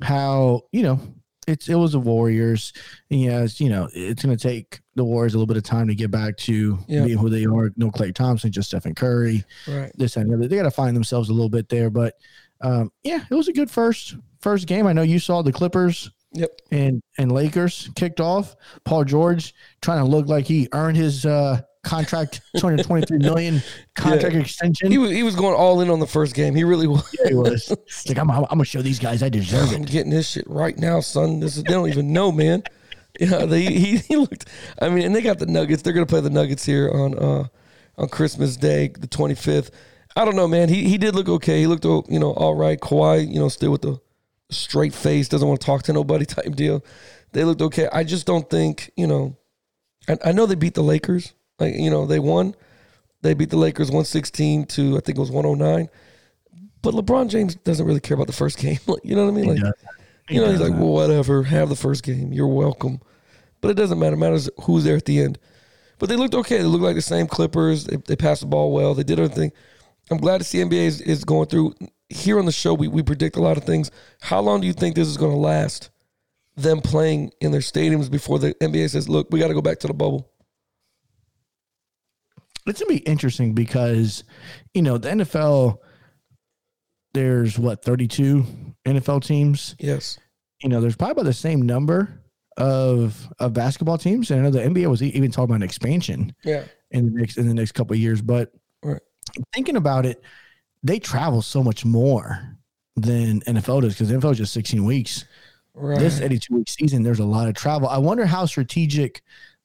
how 0.02 0.62
you 0.72 0.84
know 0.84 1.00
it's 1.48 1.70
it 1.70 1.76
was 1.76 1.94
the 1.94 2.00
Warriors. 2.00 2.74
Yes, 3.10 3.60
you 3.60 3.70
know, 3.70 3.90
it's 3.94 4.24
gonna 4.24 4.38
take 4.38 4.82
the 4.96 5.04
Warriors 5.04 5.34
a 5.34 5.38
little 5.38 5.48
bit 5.48 5.58
of 5.58 5.64
time 5.64 5.88
to 5.88 5.96
get 5.96 6.12
back 6.12 6.38
to 6.38 6.78
yeah. 6.88 7.06
being 7.06 7.18
who 7.18 7.30
they 7.30 7.46
are. 7.46 7.72
No 7.78 7.90
Klay 7.90 8.14
Thompson, 8.14 8.52
just 8.52 8.70
Stephen 8.70 8.96
Curry. 8.96 9.44
Right. 9.68 9.92
This 9.96 10.18
and 10.18 10.30
the 10.30 10.36
other. 10.36 10.48
They 10.48 10.56
gotta 10.56 10.72
find 10.72 10.96
themselves 10.96 11.30
a 11.30 11.34
little 11.34 11.50
bit 11.50 11.70
there. 11.70 11.90
But 11.90 12.16
um, 12.62 12.92
yeah, 13.04 13.26
it 13.30 13.36
was 13.36 13.48
a 13.48 13.54
good 13.54 13.72
first 13.72 14.16
first 14.40 14.68
game. 14.68 14.88
I 14.88 14.94
know 14.94 15.02
you 15.02 15.20
saw 15.20 15.42
the 15.42 15.52
Clippers 15.52 16.12
Yep. 16.34 16.62
And 16.72 17.04
and 17.18 17.32
Lakers 17.32 17.90
kicked 17.96 18.22
off. 18.22 18.56
Paul 18.86 19.04
George 19.04 19.54
trying 19.82 20.00
to 20.00 20.10
look 20.10 20.28
like 20.28 20.46
he 20.46 20.70
earned 20.72 20.98
his 20.98 21.26
uh, 21.26 21.62
contract, 21.84 22.42
223 22.58 23.18
million 23.20 23.62
contract 23.96 24.36
yeah. 24.36 24.42
extension. 24.42 24.92
He 24.92 24.98
was 24.98 25.12
he 25.12 25.24
was 25.24 25.36
going 25.36 25.56
all 25.56 25.82
in 25.82 25.90
on 25.90 26.00
the 26.00 26.08
first 26.08 26.36
game. 26.36 26.56
He 26.56 26.64
really 26.64 26.88
was. 26.88 27.16
Yeah, 27.20 27.30
he 27.30 27.36
was. 27.36 27.70
like 28.08 28.18
I'm, 28.18 28.30
I'm, 28.30 28.46
gonna 28.46 28.66
show 28.66 28.82
these 28.82 29.00
guys 29.00 29.24
I 29.24 29.30
deserve 29.30 29.74
I'm 29.74 29.84
it. 29.84 29.90
getting 29.90 30.12
this 30.12 30.30
shit 30.30 30.48
right 30.48 30.78
now, 30.78 31.00
son. 31.00 31.40
This 31.40 31.58
is, 31.58 31.64
they 31.64 31.74
don't 31.74 31.90
even 31.90 32.14
know, 32.14 32.32
man. 32.32 32.64
Yeah, 33.20 33.46
they 33.46 33.64
he, 33.66 33.98
he 33.98 34.16
looked. 34.16 34.48
I 34.82 34.88
mean, 34.88 35.04
and 35.04 35.14
they 35.14 35.22
got 35.22 35.38
the 35.38 35.46
Nuggets. 35.46 35.82
They're 35.82 35.92
gonna 35.92 36.06
play 36.06 36.22
the 36.22 36.30
Nuggets 36.30 36.66
here 36.66 36.90
on 36.90 37.20
uh 37.20 37.48
on 37.98 38.08
Christmas 38.08 38.56
Day, 38.56 38.88
the 38.88 39.06
25th. 39.06 39.70
I 40.16 40.24
don't 40.24 40.38
know, 40.38 40.48
man. 40.48 40.70
He 40.70 40.88
he 40.88 40.98
did 40.98 41.14
look 41.14 41.28
okay. 41.28 41.60
He 41.60 41.68
looked 41.68 41.84
you 41.84 42.20
know 42.20 42.32
all 42.32 42.56
right. 42.56 42.80
Kawhi, 42.80 43.28
you 43.28 43.38
know, 43.38 43.50
still 43.50 43.72
with 43.72 43.82
the 43.82 44.00
straight 44.50 44.94
face, 44.94 45.28
doesn't 45.28 45.48
want 45.48 45.60
to 45.60 45.66
talk 45.66 45.84
to 45.84 45.94
nobody 45.94 46.26
type 46.38 46.56
deal. 46.56 46.84
They 47.34 47.44
looked 47.44 47.62
okay. 47.62 47.90
I 47.92 48.06
just 48.06 48.26
don't 48.26 48.50
think 48.50 48.92
you 48.96 49.08
know. 49.08 49.36
I, 50.08 50.18
I 50.26 50.32
know 50.32 50.46
they 50.46 50.56
beat 50.56 50.74
the 50.74 50.82
Lakers. 50.82 51.34
Like 51.62 51.76
you 51.76 51.90
know, 51.90 52.06
they 52.06 52.20
won. 52.20 52.56
They 53.22 53.36
beat 53.36 53.52
the 53.52 53.58
Lakers 53.58 53.88
116 53.88 54.66
to 54.66 54.98
I 54.98 55.00
think 55.00 55.18
it 55.18 55.22
was 55.22 55.32
109. 55.32 55.90
But 56.82 56.96
LeBron 56.96 57.30
James 57.30 57.56
doesn't 57.56 57.86
really 57.86 58.00
care 58.00 58.16
about 58.16 58.28
the 58.28 58.34
first 58.34 58.58
game. 58.58 58.80
you 59.04 59.16
know 59.16 59.26
what 59.26 59.32
I 59.32 59.36
mean? 59.36 59.56
Like, 59.56 59.74
you 60.30 60.42
know, 60.42 60.50
he's 60.50 60.60
like, 60.60 60.74
well, 60.74 60.94
whatever. 60.94 61.44
Have 61.44 61.70
the 61.70 61.76
first 61.76 62.04
game. 62.04 62.34
You're 62.34 62.48
welcome. 62.48 63.00
But 63.62 63.70
it 63.70 63.74
doesn't 63.76 64.00
matter. 64.00 64.16
It 64.16 64.20
matters 64.20 64.50
who's 64.64 64.84
there 64.84 64.96
at 64.96 65.06
the 65.06 65.22
end. 65.22 65.38
But 66.00 66.10
they 66.10 66.16
looked 66.16 66.34
okay. 66.34 66.58
They 66.58 66.64
looked 66.64 66.84
like 66.84 66.96
the 66.96 67.02
same 67.02 67.28
Clippers. 67.28 67.84
They, 67.84 67.98
they 67.98 68.16
passed 68.16 68.42
the 68.42 68.48
ball 68.48 68.74
well. 68.74 68.96
They 68.96 69.04
did 69.04 69.20
everything. 69.20 69.52
I'm 70.10 70.18
glad 70.18 70.40
to 70.40 70.44
see 70.44 70.58
NBA 70.58 70.74
is, 70.74 71.02
is 71.02 71.24
going 71.24 71.48
through. 71.48 71.76
Here 72.10 72.40
on 72.40 72.46
the 72.46 72.52
show, 72.52 72.74
we, 72.74 72.88
we 72.88 73.04
predict 73.04 73.36
a 73.38 73.42
lot 73.42 73.58
of 73.58 73.64
things. 73.64 73.92
How 74.20 74.40
long 74.40 74.62
do 74.62 74.68
you 74.68 74.74
think 74.74 74.96
this 74.96 75.08
is 75.08 75.18
going 75.18 75.32
to 75.32 75.38
last? 75.38 75.92
Them 76.58 76.82
playing 76.82 77.32
in 77.40 77.52
their 77.52 77.62
stadiums 77.62 78.10
before 78.10 78.40
the 78.40 78.54
NBA 78.56 78.90
says, 78.90 79.08
look, 79.08 79.28
we 79.30 79.40
got 79.40 79.50
to 79.50 79.54
go 79.54 79.62
back 79.62 79.80
to 79.80 79.88
the 79.88 79.94
bubble 79.94 80.31
it's 82.68 82.80
gonna 82.82 82.94
be 82.94 83.00
interesting 83.00 83.54
because 83.54 84.24
you 84.74 84.82
know 84.82 84.98
the 84.98 85.10
NFL. 85.10 85.78
There's 87.14 87.60
what 87.60 87.84
32 87.84 88.46
NFL 88.86 89.26
teams. 89.26 89.76
Yes. 89.80 90.18
You 90.64 90.70
know, 90.70 90.80
there's 90.80 90.96
probably 90.96 91.12
about 91.12 91.26
the 91.26 91.34
same 91.34 91.62
number 91.62 92.22
of 92.58 93.28
of 93.40 93.54
basketball 93.54 93.98
teams, 93.98 94.32
and 94.32 94.40
I 94.40 94.44
know 94.44 94.50
the 94.50 94.62
NBA 94.62 94.88
was 94.88 95.04
even 95.04 95.32
talking 95.32 95.52
about 95.52 95.56
an 95.56 95.64
expansion. 95.64 96.34
Yeah. 96.44 96.64
In 96.92 97.06
the 97.06 97.20
next 97.20 97.38
in 97.38 97.48
the 97.48 97.54
next 97.54 97.74
couple 97.74 97.94
of 97.94 98.00
years, 98.00 98.22
but 98.22 98.52
right. 98.84 99.02
thinking 99.54 99.76
about 99.76 100.06
it, 100.06 100.24
they 100.84 101.00
travel 101.00 101.42
so 101.42 101.64
much 101.64 101.86
more 101.86 102.58
than 102.96 103.42
NFL 103.42 103.82
does 103.82 103.94
because 103.94 104.12
NFL 104.12 104.34
is 104.34 104.38
just 104.40 104.54
16 104.54 104.84
weeks. 104.84 105.26
Right. 105.74 106.00
This 106.00 106.20
82 106.20 106.54
week 106.54 106.70
season, 106.70 107.04
there's 107.04 107.20
a 107.20 107.26
lot 107.26 107.48
of 107.48 107.56
travel. 107.56 107.88
I 107.88 107.98
wonder 107.98 108.26
how 108.26 108.46
strategic 108.46 109.22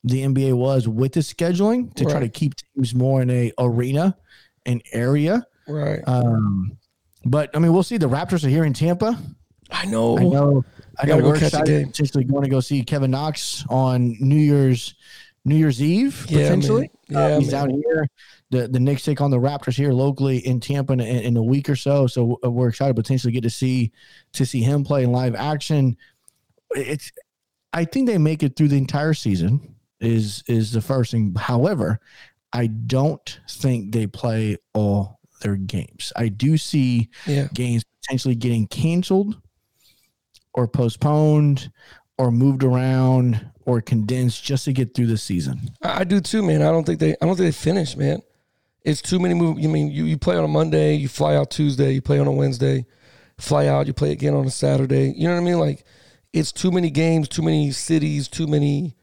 the 0.06 0.22
NBA 0.22 0.54
was 0.54 0.86
with 0.86 1.12
the 1.12 1.20
scheduling 1.20 1.92
to 1.94 2.04
right. 2.04 2.10
try 2.12 2.20
to 2.20 2.28
keep 2.28 2.54
teams 2.54 2.94
more 2.94 3.22
in 3.22 3.28
a 3.28 3.52
arena, 3.58 4.16
an 4.64 4.80
area. 4.92 5.44
Right. 5.66 6.00
Um, 6.06 6.78
but 7.24 7.50
I 7.54 7.58
mean, 7.58 7.72
we'll 7.72 7.82
see. 7.82 7.96
The 7.96 8.08
Raptors 8.08 8.44
are 8.44 8.48
here 8.48 8.64
in 8.64 8.72
Tampa. 8.72 9.18
I 9.68 9.84
know. 9.84 10.16
I 10.16 10.22
know. 10.22 10.64
I 10.96 11.06
know. 11.06 11.18
We're 11.18 11.34
excited 11.34 11.88
potentially 11.88 12.22
going 12.22 12.44
to 12.44 12.48
go 12.48 12.60
see 12.60 12.84
Kevin 12.84 13.10
Knox 13.10 13.64
on 13.68 14.16
New 14.20 14.36
Year's 14.36 14.94
New 15.44 15.56
Year's 15.56 15.82
Eve 15.82 16.24
yeah, 16.28 16.44
potentially. 16.44 16.90
Man. 17.08 17.22
Uh, 17.22 17.28
yeah, 17.28 17.34
uh, 17.34 17.40
he's 17.40 17.52
man. 17.52 17.62
out 17.62 17.70
here. 17.72 18.08
The 18.50 18.68
the 18.68 18.78
Knicks 18.78 19.02
take 19.02 19.20
on 19.20 19.32
the 19.32 19.38
Raptors 19.38 19.74
here 19.74 19.92
locally 19.92 20.38
in 20.38 20.60
Tampa 20.60 20.92
in, 20.92 21.00
in 21.00 21.36
a 21.36 21.42
week 21.42 21.68
or 21.68 21.74
so. 21.74 22.06
So 22.06 22.38
we're 22.44 22.68
excited 22.68 22.94
to 22.94 23.02
potentially 23.02 23.32
get 23.32 23.42
to 23.42 23.50
see 23.50 23.90
to 24.34 24.46
see 24.46 24.62
him 24.62 24.84
play 24.84 25.02
in 25.02 25.10
live 25.10 25.34
action. 25.34 25.96
It's 26.76 27.10
I 27.72 27.86
think 27.86 28.06
they 28.06 28.18
make 28.18 28.44
it 28.44 28.54
through 28.54 28.68
the 28.68 28.78
entire 28.78 29.12
season 29.14 29.75
is 30.00 30.42
is 30.46 30.72
the 30.72 30.80
first 30.80 31.10
thing. 31.10 31.34
However, 31.34 32.00
I 32.52 32.66
don't 32.66 33.40
think 33.48 33.92
they 33.92 34.06
play 34.06 34.56
all 34.74 35.20
their 35.40 35.56
games. 35.56 36.12
I 36.16 36.28
do 36.28 36.56
see 36.56 37.10
yeah. 37.26 37.48
games 37.52 37.84
potentially 38.02 38.34
getting 38.34 38.66
canceled 38.66 39.40
or 40.54 40.66
postponed 40.66 41.70
or 42.18 42.30
moved 42.30 42.64
around 42.64 43.50
or 43.66 43.80
condensed 43.80 44.42
just 44.42 44.64
to 44.64 44.72
get 44.72 44.94
through 44.94 45.06
the 45.06 45.18
season. 45.18 45.60
I 45.82 46.04
do 46.04 46.20
too, 46.20 46.42
man. 46.42 46.62
I 46.62 46.70
don't 46.70 46.84
think 46.84 47.00
they 47.00 47.12
I 47.12 47.26
don't 47.26 47.36
think 47.36 47.48
they 47.48 47.52
finish, 47.52 47.96
man. 47.96 48.22
It's 48.84 49.02
too 49.02 49.18
many 49.18 49.34
move. 49.34 49.58
You 49.58 49.68
mean 49.68 49.90
you, 49.90 50.04
you 50.04 50.16
play 50.16 50.36
on 50.36 50.44
a 50.44 50.48
Monday, 50.48 50.94
you 50.94 51.08
fly 51.08 51.36
out 51.36 51.50
Tuesday, 51.50 51.92
you 51.92 52.00
play 52.00 52.18
on 52.18 52.26
a 52.26 52.32
Wednesday, 52.32 52.86
fly 53.38 53.66
out, 53.66 53.86
you 53.86 53.92
play 53.92 54.12
again 54.12 54.34
on 54.34 54.46
a 54.46 54.50
Saturday. 54.50 55.12
You 55.16 55.28
know 55.28 55.34
what 55.34 55.40
I 55.40 55.44
mean? 55.44 55.58
Like 55.58 55.84
it's 56.32 56.52
too 56.52 56.70
many 56.70 56.90
games, 56.90 57.28
too 57.28 57.42
many 57.42 57.70
cities, 57.72 58.28
too 58.28 58.46
many 58.46 58.95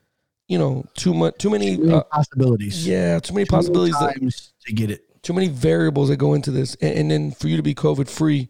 you 0.54 0.60
know, 0.60 0.86
too 0.94 1.16
much, 1.16 1.36
too 1.40 1.50
many, 1.50 1.78
too 1.78 1.84
many 1.84 1.98
uh, 1.98 2.04
possibilities. 2.04 2.88
Yeah, 2.88 3.18
too 3.20 3.34
many 3.34 3.46
too 3.46 3.50
possibilities 3.50 3.96
many 4.00 4.30
to 4.68 4.74
get 4.74 4.92
it. 4.92 5.24
Too 5.24 5.34
many 5.34 5.48
variables 5.48 6.10
that 6.10 6.18
go 6.18 6.36
into 6.36 6.52
this, 6.52 6.76
and, 6.76 6.96
and 6.96 7.12
then 7.12 7.32
for 7.32 7.48
you 7.48 7.58
to 7.58 7.64
be 7.64 7.74
COVID 7.74 8.08
free 8.08 8.50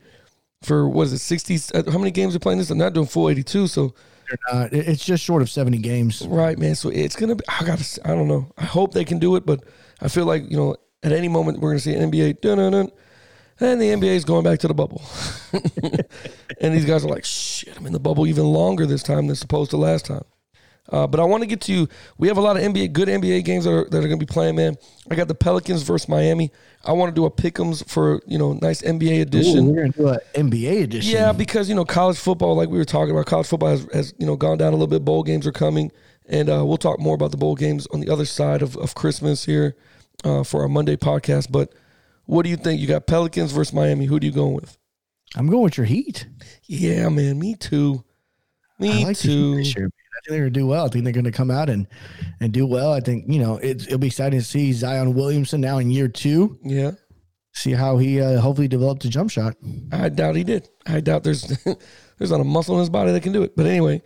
for 0.64 0.90
what 0.90 1.04
is 1.04 1.14
it, 1.14 1.20
sixty? 1.20 1.58
Uh, 1.74 1.90
how 1.90 1.98
many 1.98 2.12
games 2.12 2.36
are 2.36 2.40
playing 2.40 2.60
this? 2.60 2.70
I'm 2.70 2.78
not 2.78 2.92
doing 2.92 3.08
full 3.08 3.30
eighty 3.30 3.42
two, 3.42 3.68
so 3.68 3.94
they're 4.28 4.38
not. 4.52 4.74
It's 4.74 5.06
just 5.06 5.24
short 5.24 5.42
of 5.42 5.50
seventy 5.50 5.78
games, 5.78 6.28
right, 6.28 6.60
man? 6.60 6.76
So 6.76 6.90
it's 6.90 7.16
gonna 7.16 7.36
be. 7.36 7.46
I 7.48 7.64
gotta. 7.64 7.86
I 8.04 8.10
don't 8.10 8.28
know. 8.28 8.52
I 8.58 8.66
hope 8.66 8.94
they 8.94 9.06
can 9.06 9.20
do 9.20 9.38
it, 9.38 9.46
but 9.46 9.64
I 10.02 10.10
feel 10.10 10.26
like 10.26 10.52
you 10.52 10.58
know, 10.58 10.76
at 11.04 11.14
any 11.14 11.30
moment 11.30 11.62
we're 11.62 11.70
gonna 11.70 11.80
see 11.80 11.94
NBA. 11.94 12.42
Dun, 12.42 12.58
dun, 12.58 12.74
dun, 12.74 12.92
and 13.62 13.80
the 13.80 13.86
NBA 13.86 14.16
is 14.16 14.26
going 14.26 14.44
back 14.44 14.60
to 14.60 14.68
the 14.68 14.74
bubble. 14.74 15.02
and 16.60 16.74
these 16.74 16.84
guys 16.84 17.06
are 17.06 17.10
like, 17.10 17.24
shit, 17.24 17.78
I'm 17.78 17.86
in 17.86 17.94
the 17.94 18.00
bubble 18.00 18.28
even 18.28 18.44
longer 18.44 18.86
this 18.86 19.04
time 19.04 19.28
than 19.28 19.38
supposed 19.38 19.72
to 19.72 19.78
last 19.78 20.06
time. 20.06 20.26
Uh, 20.90 21.08
but 21.08 21.20
I 21.20 21.24
want 21.24 21.42
to 21.42 21.48
get 21.48 21.62
to 21.62 21.74
you. 21.74 21.88
we 22.18 22.28
have 22.28 22.38
a 22.38 22.42
lot 22.42 22.58
of 22.58 22.64
NBA 22.64 22.92
good 22.92 23.08
NBA 23.08 23.46
games 23.46 23.64
that 23.64 23.72
are, 23.72 23.86
that 23.86 23.98
are 23.98 24.08
going 24.08 24.20
to 24.20 24.26
be 24.26 24.32
playing, 24.32 24.56
man. 24.56 24.76
I 25.10 25.16
got 25.16 25.30
the 25.30 25.36
Pelicans 25.36 25.82
versus 25.82 26.10
Miami. 26.10 26.52
I 26.84 26.92
want 26.92 27.10
to 27.10 27.16
do 27.16 27.26
a 27.26 27.32
pick'ems 27.32 27.88
for 27.88 28.22
you 28.28 28.38
know 28.38 28.54
nice 28.54 28.82
NBA 28.82 29.22
edition. 29.22 29.68
Ooh, 29.68 29.72
we're 29.72 29.82
going 29.82 29.94
to 29.94 29.98
do 29.98 30.08
an 30.10 30.20
NBA 30.36 30.84
edition. 30.84 31.12
Yeah, 31.12 31.32
because 31.32 31.70
you 31.70 31.76
know 31.76 31.86
college 31.86 32.18
football, 32.18 32.56
like 32.56 32.70
we 32.70 32.78
were 32.78 32.86
talking 32.86 33.12
about, 33.12 33.28
college 33.28 33.48
football 33.48 33.70
has, 33.70 33.88
has 33.94 34.14
you 34.18 34.26
know 34.26 34.36
gone 34.36 34.58
down 34.58 34.70
a 34.70 34.76
little 34.76 34.88
bit. 34.88 35.06
Bowl 35.06 35.24
games 35.24 35.48
are 35.48 35.54
coming, 35.54 35.90
and 36.28 36.50
uh, 36.50 36.66
we'll 36.66 36.78
talk 36.78 37.00
more 37.00 37.16
about 37.16 37.32
the 37.32 37.38
bowl 37.38 37.56
games 37.56 37.88
on 37.88 38.02
the 38.02 38.10
other 38.10 38.26
side 38.26 38.62
of, 38.62 38.76
of 38.76 38.94
Christmas 38.94 39.46
here 39.46 39.78
uh, 40.26 40.44
for 40.44 40.64
our 40.64 40.70
Monday 40.70 40.98
podcast. 40.98 41.50
But 41.50 41.74
what 42.26 42.44
do 42.44 42.50
you 42.50 42.58
think? 42.58 42.82
You 42.82 42.88
got 42.88 43.08
Pelicans 43.08 43.54
versus 43.54 43.74
Miami. 43.74 44.06
Who 44.06 44.20
do 44.20 44.28
you 44.28 44.34
going 44.34 44.54
with? 44.54 44.78
I'm 45.36 45.48
going 45.48 45.64
with 45.64 45.78
your 45.78 45.86
Heat. 45.86 46.28
Yeah, 46.66 47.08
man. 47.08 47.40
Me 47.40 47.56
too. 47.56 48.04
Me 48.80 49.06
like 49.06 49.18
too 49.18 49.64
think 50.24 50.32
they're 50.32 50.42
going 50.42 50.54
to 50.54 50.60
do 50.60 50.68
well. 50.68 50.86
I 50.86 50.90
think 50.90 51.04
they're 51.04 51.14
going 51.14 51.26
to 51.26 51.32
come 51.32 51.52
out 51.52 51.70
and 51.70 51.88
and 52.40 52.52
do 52.52 52.66
well. 52.66 52.94
I 52.94 53.00
think 53.00 53.26
you 53.28 53.40
know 53.40 53.58
it, 53.58 53.88
it'll 53.88 54.00
be 54.00 54.08
exciting 54.08 54.40
to 54.40 54.46
see 54.46 54.74
Zion 54.74 55.14
Williamson 55.14 55.62
now 55.62 55.78
in 55.78 55.92
year 55.92 56.08
two. 56.08 56.58
Yeah, 56.64 56.92
see 57.54 57.72
how 57.72 57.98
he 57.98 58.22
uh, 58.22 58.40
hopefully 58.40 58.68
developed 58.68 59.06
a 59.06 59.10
jump 59.10 59.32
shot. 59.32 59.56
I 59.92 60.10
doubt 60.10 60.36
he 60.36 60.44
did. 60.44 60.70
I 60.86 61.00
doubt 61.00 61.24
there's 61.24 61.42
there's 62.18 62.32
not 62.32 62.42
a 62.42 62.46
muscle 62.46 62.76
in 62.76 62.80
his 62.80 62.90
body 62.90 63.12
that 63.12 63.24
can 63.24 63.34
do 63.34 63.44
it. 63.44 63.56
But 63.56 63.66
anyway, 63.66 64.02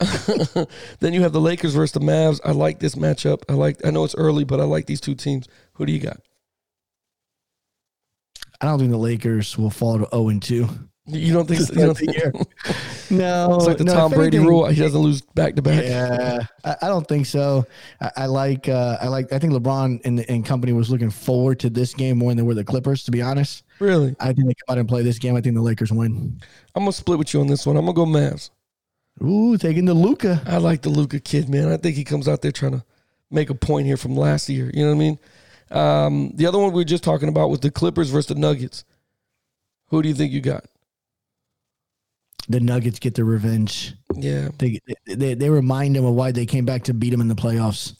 then 1.00 1.12
you 1.12 1.22
have 1.22 1.32
the 1.32 1.40
Lakers 1.40 1.74
versus 1.74 1.92
the 1.92 2.00
Mavs. 2.00 2.40
I 2.44 2.52
like 2.52 2.80
this 2.80 2.94
matchup. 2.94 3.42
I 3.48 3.54
like. 3.54 3.84
I 3.84 3.90
know 3.90 4.04
it's 4.04 4.16
early, 4.16 4.44
but 4.44 4.60
I 4.60 4.64
like 4.64 4.86
these 4.86 5.00
two 5.00 5.14
teams. 5.14 5.46
Who 5.74 5.86
do 5.86 5.92
you 5.92 6.00
got? 6.00 6.20
I 8.60 8.66
don't 8.66 8.78
think 8.78 8.90
the 8.90 8.98
Lakers 8.98 9.56
will 9.56 9.70
fall 9.70 9.98
to 9.98 10.08
0 10.12 10.28
and 10.28 10.42
2. 10.42 10.68
You 11.06 11.32
don't 11.32 11.46
think? 11.46 11.60
So, 11.60 11.74
you 11.74 11.86
don't 11.86 11.96
think 11.96 12.16
no, 13.10 13.56
it's 13.56 13.66
like 13.66 13.78
the 13.78 13.84
no, 13.84 13.94
Tom 13.94 14.12
Brady 14.12 14.36
anything, 14.36 14.46
rule. 14.46 14.66
He 14.66 14.80
doesn't 14.80 15.00
lose 15.00 15.22
back 15.22 15.56
to 15.56 15.62
back. 15.62 15.82
Yeah, 15.82 16.46
I, 16.64 16.76
I, 16.82 16.88
don't 16.88 17.06
think 17.08 17.26
so. 17.26 17.66
I, 18.00 18.10
I 18.18 18.26
like. 18.26 18.68
Uh, 18.68 18.98
I 19.00 19.08
like. 19.08 19.32
I 19.32 19.38
think 19.38 19.52
LeBron 19.52 20.04
and, 20.04 20.20
and 20.28 20.44
company 20.44 20.72
was 20.72 20.90
looking 20.90 21.10
forward 21.10 21.58
to 21.60 21.70
this 21.70 21.94
game 21.94 22.18
more 22.18 22.30
than 22.30 22.36
they 22.36 22.42
were 22.42 22.54
the 22.54 22.64
Clippers. 22.64 23.02
To 23.04 23.10
be 23.10 23.22
honest, 23.22 23.64
really, 23.80 24.14
I 24.20 24.26
think 24.32 24.46
they 24.46 24.54
come 24.54 24.74
out 24.74 24.78
and 24.78 24.88
play 24.88 25.02
this 25.02 25.18
game. 25.18 25.34
I 25.36 25.40
think 25.40 25.54
the 25.56 25.62
Lakers 25.62 25.90
win. 25.90 26.40
I'm 26.74 26.82
gonna 26.82 26.92
split 26.92 27.18
with 27.18 27.34
you 27.34 27.40
on 27.40 27.46
this 27.46 27.66
one. 27.66 27.76
I'm 27.76 27.86
gonna 27.86 27.94
go 27.94 28.06
Mavs. 28.06 28.50
Ooh, 29.22 29.56
taking 29.56 29.86
the 29.86 29.94
Luka. 29.94 30.42
I 30.46 30.58
like 30.58 30.82
the 30.82 30.90
Luka 30.90 31.18
kid, 31.18 31.48
man. 31.48 31.68
I 31.68 31.76
think 31.76 31.96
he 31.96 32.04
comes 32.04 32.28
out 32.28 32.42
there 32.42 32.52
trying 32.52 32.72
to 32.72 32.84
make 33.30 33.50
a 33.50 33.54
point 33.54 33.86
here 33.86 33.96
from 33.96 34.16
last 34.16 34.48
year. 34.48 34.70
You 34.72 34.84
know 34.84 34.90
what 34.90 34.96
I 34.96 34.98
mean? 34.98 35.18
Um, 35.70 36.32
the 36.34 36.46
other 36.46 36.58
one 36.58 36.72
we 36.72 36.80
were 36.80 36.84
just 36.84 37.04
talking 37.04 37.28
about 37.28 37.50
was 37.50 37.60
the 37.60 37.70
Clippers 37.70 38.10
versus 38.10 38.26
the 38.26 38.34
Nuggets. 38.34 38.84
Who 39.88 40.02
do 40.02 40.08
you 40.08 40.14
think 40.14 40.32
you 40.32 40.40
got? 40.40 40.64
The 42.50 42.58
Nuggets 42.58 42.98
get 42.98 43.14
their 43.14 43.24
revenge. 43.24 43.94
Yeah, 44.12 44.48
they 44.58 44.80
they, 45.06 45.34
they 45.34 45.48
remind 45.48 45.94
them 45.94 46.04
of 46.04 46.14
why 46.14 46.32
they 46.32 46.46
came 46.46 46.64
back 46.64 46.82
to 46.84 46.94
beat 46.94 47.10
them 47.10 47.20
in 47.20 47.28
the 47.28 47.36
playoffs. 47.36 47.94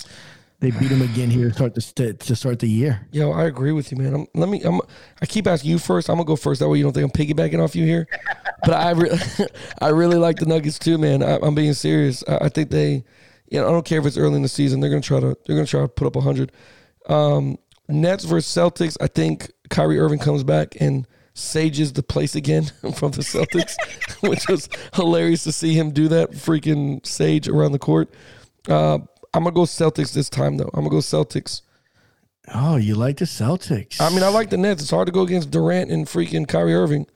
They 0.59 0.72
beat 0.72 0.88
them 0.88 1.03
again 1.03 1.30
here 1.30 1.51
to 1.51 1.55
start 1.55 1.74
the 1.76 1.80
to, 1.80 2.14
to 2.14 2.34
start 2.34 2.59
the 2.59 2.68
year. 2.68 3.07
Yo, 3.12 3.30
I 3.30 3.44
agree 3.44 3.70
with 3.70 3.92
you, 3.92 3.98
man. 3.98 4.12
I'm, 4.12 4.26
let 4.34 4.48
me. 4.48 4.61
I'm, 4.62 4.80
I 5.22 5.26
keep 5.26 5.46
asking 5.46 5.70
you 5.70 5.78
first. 5.78 6.11
I'm 6.11 6.16
gonna 6.16 6.26
go 6.26 6.34
first. 6.34 6.59
That 6.59 6.68
way 6.68 6.78
you 6.78 6.84
don't 6.84 6.92
think 6.92 7.05
I'm 7.05 7.26
piggybacking 7.26 7.62
off 7.62 7.76
you 7.76 7.86
here. 7.86 8.09
but 8.64 8.74
I, 8.74 8.90
re- 8.90 9.18
I 9.80 9.88
really 9.90 10.18
like 10.18 10.40
the 10.40 10.46
Nuggets 10.46 10.80
too, 10.80 10.98
man. 10.98 11.22
I, 11.22 11.38
am 11.46 11.55
being 11.55 11.72
serious. 11.72 12.24
I, 12.26 12.38
I, 12.46 12.48
think 12.48 12.70
they, 12.70 13.05
you 13.46 13.61
know, 13.61 13.68
I 13.68 13.70
don't 13.70 13.86
care 13.86 14.01
if 14.01 14.07
it's 14.07 14.18
early 14.18 14.34
in 14.34 14.42
the 14.42 14.48
season. 14.48 14.80
They're 14.80 14.90
gonna 14.90 15.01
try 15.01 15.20
to. 15.20 15.36
They're 15.46 15.55
gonna 15.57 15.66
try 15.66 15.82
to 15.82 15.88
put 15.88 16.09
up 16.09 16.20
hundred. 16.20 16.51
Um, 17.09 17.57
Nets 17.88 18.24
versus 18.24 18.53
Celtics. 18.53 18.96
I 19.01 19.07
think 19.07 19.53
Kyrie 19.70 20.01
Irving 20.01 20.18
comes 20.18 20.42
back 20.42 20.76
and 20.80 21.07
sages 21.41 21.93
the 21.93 22.03
place 22.03 22.34
again 22.34 22.64
from 22.95 23.12
the 23.12 23.22
Celtics, 23.22 23.74
which 24.28 24.49
was 24.49 24.68
hilarious 24.95 25.45
to 25.45 25.53
see 25.53 25.74
him 25.74 25.91
do 25.91 26.09
that 26.09 26.32
freaking 26.32 27.05
sage 27.05 27.49
around 27.49 27.72
the 27.72 27.78
court. 27.78 28.09
Uh, 28.68 28.99
I'm 29.32 29.45
gonna 29.45 29.53
go 29.53 29.62
Celtics 29.62 30.12
this 30.12 30.28
time 30.28 30.57
though. 30.57 30.70
I'm 30.74 30.80
gonna 30.80 30.91
go 30.91 30.97
Celtics. 30.97 31.62
Oh, 32.55 32.76
you 32.76 32.95
like 32.95 33.18
the 33.18 33.26
Celtics? 33.26 34.01
I 34.01 34.11
mean, 34.11 34.22
I 34.22 34.28
like 34.28 34.51
the 34.51 34.57
Nets. 34.57 34.82
It's 34.82 34.91
hard 34.91 35.07
to 35.07 35.12
go 35.12 35.22
against 35.22 35.51
Durant 35.51 35.91
and 35.91 36.07
freaking 36.07 36.49
Kyrie 36.49 36.74
Irving. 36.74 37.07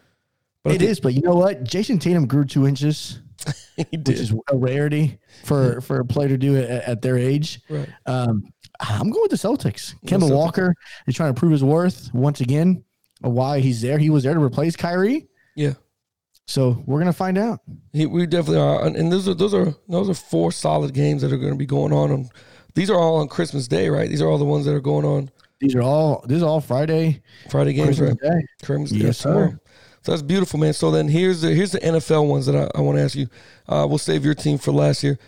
But 0.62 0.74
it 0.74 0.78
think, 0.78 0.90
is, 0.90 1.00
but 1.00 1.14
you 1.14 1.22
know 1.22 1.34
what? 1.34 1.64
Jayson 1.64 1.98
Tatum 2.00 2.26
grew 2.26 2.44
two 2.44 2.66
inches, 2.66 3.20
which 3.76 4.08
is 4.08 4.32
a 4.50 4.56
rarity 4.56 5.18
for 5.44 5.80
for 5.80 6.00
a 6.00 6.04
player 6.04 6.28
to 6.28 6.38
do 6.38 6.54
it 6.54 6.70
at, 6.70 6.84
at 6.84 7.02
their 7.02 7.18
age. 7.18 7.60
Right. 7.68 7.88
Um, 8.06 8.44
I'm 8.80 9.10
going 9.10 9.22
with 9.22 9.30
the 9.30 9.36
Celtics. 9.36 9.94
Kemba 10.06 10.30
Walker 10.32 10.74
is 11.06 11.14
trying 11.14 11.34
to 11.34 11.38
prove 11.38 11.52
his 11.52 11.64
worth 11.64 12.12
once 12.14 12.40
again. 12.40 12.84
Why 13.20 13.60
he's 13.60 13.80
there? 13.80 13.98
He 13.98 14.10
was 14.10 14.24
there 14.24 14.34
to 14.34 14.40
replace 14.40 14.76
Kyrie. 14.76 15.28
Yeah. 15.56 15.74
So 16.46 16.82
we're 16.86 16.98
gonna 16.98 17.12
find 17.12 17.38
out. 17.38 17.60
He, 17.92 18.06
we 18.06 18.26
definitely 18.26 18.60
are, 18.60 18.84
and 18.84 19.10
those 19.10 19.28
are 19.28 19.34
those 19.34 19.54
are 19.54 19.74
those 19.88 20.10
are 20.10 20.14
four 20.14 20.52
solid 20.52 20.92
games 20.92 21.22
that 21.22 21.32
are 21.32 21.38
going 21.38 21.52
to 21.52 21.58
be 21.58 21.66
going 21.66 21.92
on. 21.92 22.10
on 22.10 22.28
these 22.74 22.90
are 22.90 22.98
all 22.98 23.16
on 23.16 23.28
Christmas 23.28 23.66
Day, 23.68 23.88
right? 23.88 24.08
These 24.08 24.20
are 24.20 24.28
all 24.28 24.38
the 24.38 24.44
ones 24.44 24.66
that 24.66 24.74
are 24.74 24.80
going 24.80 25.06
on. 25.06 25.30
These 25.60 25.74
are 25.74 25.82
all 25.82 26.24
these 26.28 26.42
are 26.42 26.48
all 26.48 26.60
Friday. 26.60 27.22
Friday 27.50 27.72
games, 27.72 27.98
Christmas 27.98 28.18
right? 28.22 28.32
Day. 28.32 28.46
Christmas 28.62 28.92
yes. 28.92 29.18
Sir. 29.18 29.58
So 30.02 30.12
that's 30.12 30.22
beautiful, 30.22 30.60
man. 30.60 30.74
So 30.74 30.90
then 30.90 31.08
here's 31.08 31.40
the 31.40 31.54
here's 31.54 31.72
the 31.72 31.80
NFL 31.80 32.28
ones 32.28 32.44
that 32.46 32.56
I, 32.56 32.78
I 32.78 32.82
want 32.82 32.98
to 32.98 33.04
ask 33.04 33.14
you. 33.14 33.28
Uh, 33.66 33.86
we'll 33.88 33.98
save 33.98 34.24
your 34.24 34.34
team 34.34 34.58
for 34.58 34.72
last 34.72 35.02
year. 35.02 35.18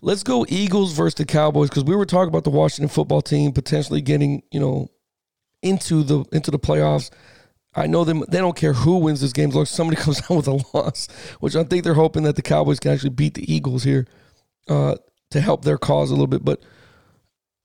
Let's 0.00 0.22
go 0.22 0.44
Eagles 0.48 0.92
versus 0.92 1.14
the 1.14 1.24
Cowboys 1.24 1.68
because 1.68 1.84
we 1.84 1.94
were 1.94 2.06
talking 2.06 2.28
about 2.28 2.44
the 2.44 2.50
Washington 2.50 2.88
football 2.88 3.22
team 3.22 3.52
potentially 3.52 4.00
getting 4.00 4.42
you 4.50 4.58
know 4.58 4.90
into 5.62 6.02
the 6.02 6.24
into 6.32 6.50
the 6.50 6.58
playoffs. 6.58 7.10
I 7.74 7.86
know 7.86 8.04
them. 8.04 8.24
They 8.28 8.38
don't 8.38 8.56
care 8.56 8.72
who 8.72 8.98
wins 8.98 9.20
this 9.20 9.32
game 9.32 9.56
as 9.56 9.70
somebody 9.70 9.96
comes 10.02 10.20
out 10.22 10.36
with 10.36 10.48
a 10.48 10.64
loss, 10.74 11.08
which 11.40 11.54
I 11.54 11.64
think 11.64 11.84
they're 11.84 11.94
hoping 11.94 12.24
that 12.24 12.36
the 12.36 12.42
Cowboys 12.42 12.80
can 12.80 12.92
actually 12.92 13.10
beat 13.10 13.34
the 13.34 13.52
Eagles 13.52 13.84
here 13.84 14.06
uh, 14.68 14.96
to 15.30 15.40
help 15.40 15.64
their 15.64 15.78
cause 15.78 16.10
a 16.10 16.14
little 16.14 16.26
bit. 16.26 16.44
But 16.44 16.62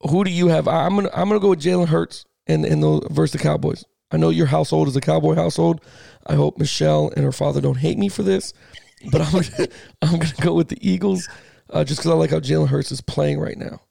who 0.02 0.24
do 0.24 0.32
you 0.32 0.48
have? 0.48 0.68
I'm 0.68 0.96
gonna 0.96 1.10
I'm 1.14 1.30
gonna 1.30 1.40
go 1.40 1.50
with 1.50 1.62
Jalen 1.62 1.88
Hurts 1.88 2.26
and 2.48 2.66
and 2.66 2.84
the 2.84 3.08
versus 3.10 3.34
the 3.34 3.40
Cowboys. 3.40 3.86
I 4.12 4.18
know 4.18 4.30
your 4.30 4.46
household 4.46 4.88
is 4.88 4.96
a 4.96 5.02
Cowboy 5.02 5.36
household. 5.36 5.82
I 6.28 6.36
hope 6.36 6.58
Michelle 6.58 7.12
and 7.16 7.26
her 7.26 7.32
father 7.32 7.62
don't 7.62 7.80
hate 7.80 7.98
me 7.98 8.10
for 8.10 8.22
this, 8.22 8.54
but 9.12 9.22
I'm 9.22 9.32
gonna, 9.32 9.68
I'm 10.02 10.20
gonna 10.20 10.34
go 10.42 10.54
with 10.54 10.68
the 10.68 10.88
Eagles 10.88 11.28
uh, 11.72 11.84
just 11.84 12.02
because 12.02 12.12
I 12.12 12.16
like 12.16 12.30
how 12.30 12.40
Jalen 12.40 12.68
Hurts 12.68 12.92
is 12.92 13.02
playing 13.02 13.40
right 13.40 13.58
now. 13.58 13.82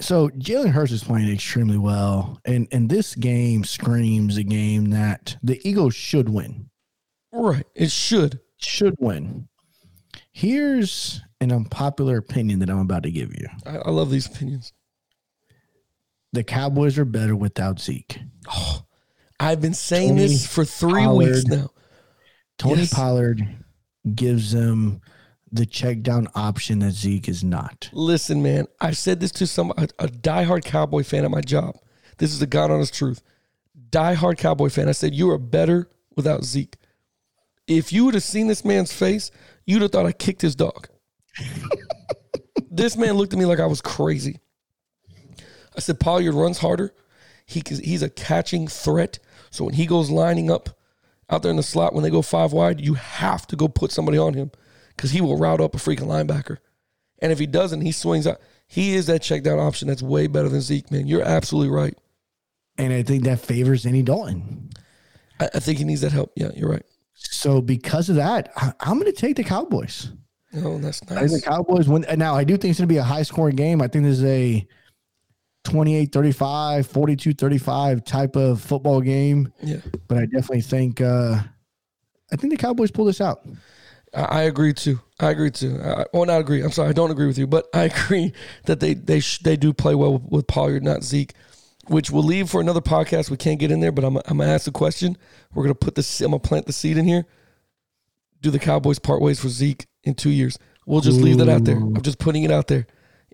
So 0.00 0.28
Jalen 0.28 0.70
Hurts 0.70 0.92
is 0.92 1.02
playing 1.02 1.32
extremely 1.32 1.78
well, 1.78 2.40
and 2.44 2.68
and 2.70 2.88
this 2.88 3.14
game 3.14 3.64
screams 3.64 4.36
a 4.36 4.44
game 4.44 4.90
that 4.90 5.36
the 5.42 5.60
Eagles 5.68 5.94
should 5.94 6.28
win. 6.28 6.70
Right, 7.32 7.66
it 7.74 7.90
should 7.90 8.40
should 8.58 8.94
win. 9.00 9.48
Here's 10.30 11.20
an 11.40 11.50
unpopular 11.50 12.16
opinion 12.16 12.60
that 12.60 12.70
I'm 12.70 12.78
about 12.78 13.02
to 13.04 13.10
give 13.10 13.34
you. 13.34 13.48
I, 13.66 13.78
I 13.78 13.90
love 13.90 14.10
these 14.10 14.26
opinions. 14.26 14.72
The 16.32 16.44
Cowboys 16.44 16.98
are 16.98 17.04
better 17.04 17.34
without 17.34 17.80
Zeke. 17.80 18.20
Oh, 18.48 18.84
I've 19.40 19.60
been 19.60 19.74
saying 19.74 20.10
Tony 20.10 20.20
this 20.22 20.46
for 20.46 20.64
three 20.64 21.04
Pollard, 21.04 21.26
weeks 21.26 21.44
now. 21.46 21.70
Tony 22.58 22.82
yes. 22.82 22.94
Pollard 22.94 23.64
gives 24.14 24.52
them 24.52 25.00
the 25.52 25.66
check 25.66 26.02
down 26.02 26.28
option 26.34 26.80
that 26.80 26.92
Zeke 26.92 27.28
is 27.28 27.42
not. 27.42 27.90
Listen, 27.92 28.42
man, 28.42 28.66
I 28.80 28.92
said 28.92 29.20
this 29.20 29.32
to 29.32 29.46
some 29.46 29.72
a, 29.76 29.88
a 29.98 30.08
diehard 30.08 30.64
Cowboy 30.64 31.02
fan 31.02 31.24
at 31.24 31.30
my 31.30 31.40
job. 31.40 31.76
This 32.18 32.32
is 32.32 32.40
the 32.40 32.46
God 32.46 32.70
honest 32.70 32.94
truth. 32.94 33.22
Diehard 33.90 34.38
Cowboy 34.38 34.68
fan. 34.68 34.88
I 34.88 34.92
said 34.92 35.14
you 35.14 35.30
are 35.30 35.38
better 35.38 35.88
without 36.16 36.44
Zeke. 36.44 36.76
If 37.66 37.92
you 37.92 38.04
would 38.04 38.14
have 38.14 38.22
seen 38.22 38.46
this 38.46 38.64
man's 38.64 38.92
face, 38.92 39.30
you'd 39.66 39.82
have 39.82 39.92
thought 39.92 40.06
I 40.06 40.12
kicked 40.12 40.42
his 40.42 40.54
dog. 40.54 40.88
this 42.70 42.96
man 42.96 43.14
looked 43.14 43.32
at 43.32 43.38
me 43.38 43.44
like 43.44 43.60
I 43.60 43.66
was 43.66 43.80
crazy. 43.80 44.40
I 45.76 45.80
said 45.80 46.00
Pollard 46.00 46.34
runs 46.34 46.58
harder. 46.58 46.92
He 47.46 47.62
he's 47.66 48.02
a 48.02 48.10
catching 48.10 48.66
threat. 48.68 49.18
So 49.50 49.64
when 49.64 49.74
he 49.74 49.86
goes 49.86 50.10
lining 50.10 50.50
up 50.50 50.70
out 51.30 51.42
there 51.42 51.50
in 51.50 51.56
the 51.56 51.62
slot, 51.62 51.94
when 51.94 52.02
they 52.02 52.10
go 52.10 52.20
five 52.20 52.52
wide, 52.52 52.80
you 52.80 52.94
have 52.94 53.46
to 53.46 53.56
go 53.56 53.68
put 53.68 53.92
somebody 53.92 54.18
on 54.18 54.34
him 54.34 54.50
because 54.98 55.12
he 55.12 55.20
will 55.20 55.38
route 55.38 55.60
up 55.60 55.76
a 55.76 55.78
freaking 55.78 56.08
linebacker. 56.08 56.58
And 57.22 57.30
if 57.30 57.38
he 57.38 57.46
doesn't, 57.46 57.82
he 57.82 57.92
swings 57.92 58.26
out. 58.26 58.40
He 58.66 58.94
is 58.94 59.06
that 59.06 59.22
check 59.22 59.44
down 59.44 59.60
option 59.60 59.86
that's 59.86 60.02
way 60.02 60.26
better 60.26 60.48
than 60.48 60.60
Zeke, 60.60 60.90
man. 60.90 61.06
You're 61.06 61.22
absolutely 61.22 61.70
right. 61.74 61.96
And 62.76 62.92
I 62.92 63.02
think 63.04 63.24
that 63.24 63.40
favors 63.40 63.86
Andy 63.86 64.02
Dalton. 64.02 64.70
I, 65.40 65.48
I 65.54 65.60
think 65.60 65.78
he 65.78 65.84
needs 65.84 66.00
that 66.00 66.12
help. 66.12 66.32
Yeah, 66.36 66.50
you're 66.54 66.68
right. 66.68 66.84
So 67.14 67.60
because 67.60 68.08
of 68.08 68.16
that, 68.16 68.52
I, 68.56 68.72
am 68.82 68.98
going 68.98 69.12
to 69.12 69.18
take 69.18 69.36
the 69.36 69.44
Cowboys. 69.44 70.10
Oh, 70.56 70.78
that's 70.78 71.08
nice. 71.08 71.18
I 71.18 71.26
think 71.28 71.44
the 71.44 71.50
Cowboys 71.50 71.88
win. 71.88 72.04
Now, 72.16 72.34
I 72.34 72.42
do 72.42 72.56
think 72.56 72.70
it's 72.70 72.80
going 72.80 72.88
to 72.88 72.92
be 72.92 72.98
a 72.98 73.02
high 73.02 73.22
scoring 73.22 73.56
game. 73.56 73.80
I 73.80 73.88
think 73.88 74.04
this 74.04 74.18
is 74.18 74.24
a 74.24 74.66
28 75.64 76.12
35, 76.12 76.86
42 76.86 77.32
35 77.34 78.04
type 78.04 78.36
of 78.36 78.60
football 78.60 79.00
game. 79.00 79.52
Yeah. 79.62 79.78
But 80.08 80.18
I 80.18 80.26
definitely 80.26 80.62
think, 80.62 81.00
uh, 81.00 81.40
I 82.32 82.36
think 82.36 82.52
the 82.52 82.56
Cowboys 82.56 82.90
pull 82.90 83.04
this 83.04 83.20
out. 83.20 83.46
I 84.14 84.42
agree 84.42 84.72
too. 84.72 85.00
I 85.20 85.30
agree 85.30 85.50
too. 85.50 85.80
I, 85.82 86.04
well, 86.12 86.24
not 86.24 86.40
agree. 86.40 86.62
I'm 86.62 86.70
sorry. 86.70 86.88
I 86.88 86.92
don't 86.92 87.10
agree 87.10 87.26
with 87.26 87.38
you, 87.38 87.46
but 87.46 87.66
I 87.74 87.82
agree 87.94 88.32
that 88.64 88.80
they 88.80 88.94
they 88.94 89.20
sh- 89.20 89.40
they 89.40 89.56
do 89.56 89.72
play 89.72 89.94
well 89.94 90.14
with, 90.14 90.22
with 90.30 90.46
Pollard, 90.46 90.82
not 90.82 91.02
Zeke, 91.02 91.34
which 91.88 92.10
we'll 92.10 92.22
leave 92.22 92.48
for 92.48 92.60
another 92.60 92.80
podcast. 92.80 93.30
We 93.30 93.36
can't 93.36 93.60
get 93.60 93.70
in 93.70 93.80
there, 93.80 93.92
but 93.92 94.04
I'm 94.04 94.16
I'm 94.16 94.38
gonna 94.38 94.46
ask 94.46 94.64
the 94.64 94.72
question. 94.72 95.16
We're 95.52 95.64
gonna 95.64 95.74
put 95.74 95.94
this. 95.94 96.20
I'm 96.20 96.30
gonna 96.30 96.40
plant 96.40 96.66
the 96.66 96.72
seed 96.72 96.96
in 96.96 97.04
here. 97.04 97.26
Do 98.40 98.50
the 98.50 98.58
Cowboys 98.58 98.98
part 98.98 99.20
ways 99.20 99.40
for 99.40 99.48
Zeke 99.48 99.86
in 100.04 100.14
two 100.14 100.30
years? 100.30 100.58
We'll 100.86 101.00
just 101.00 101.20
leave 101.20 101.38
that 101.38 101.48
out 101.48 101.64
there. 101.64 101.76
I'm 101.76 102.00
just 102.00 102.18
putting 102.18 102.44
it 102.44 102.50
out 102.50 102.66
there. 102.68 102.86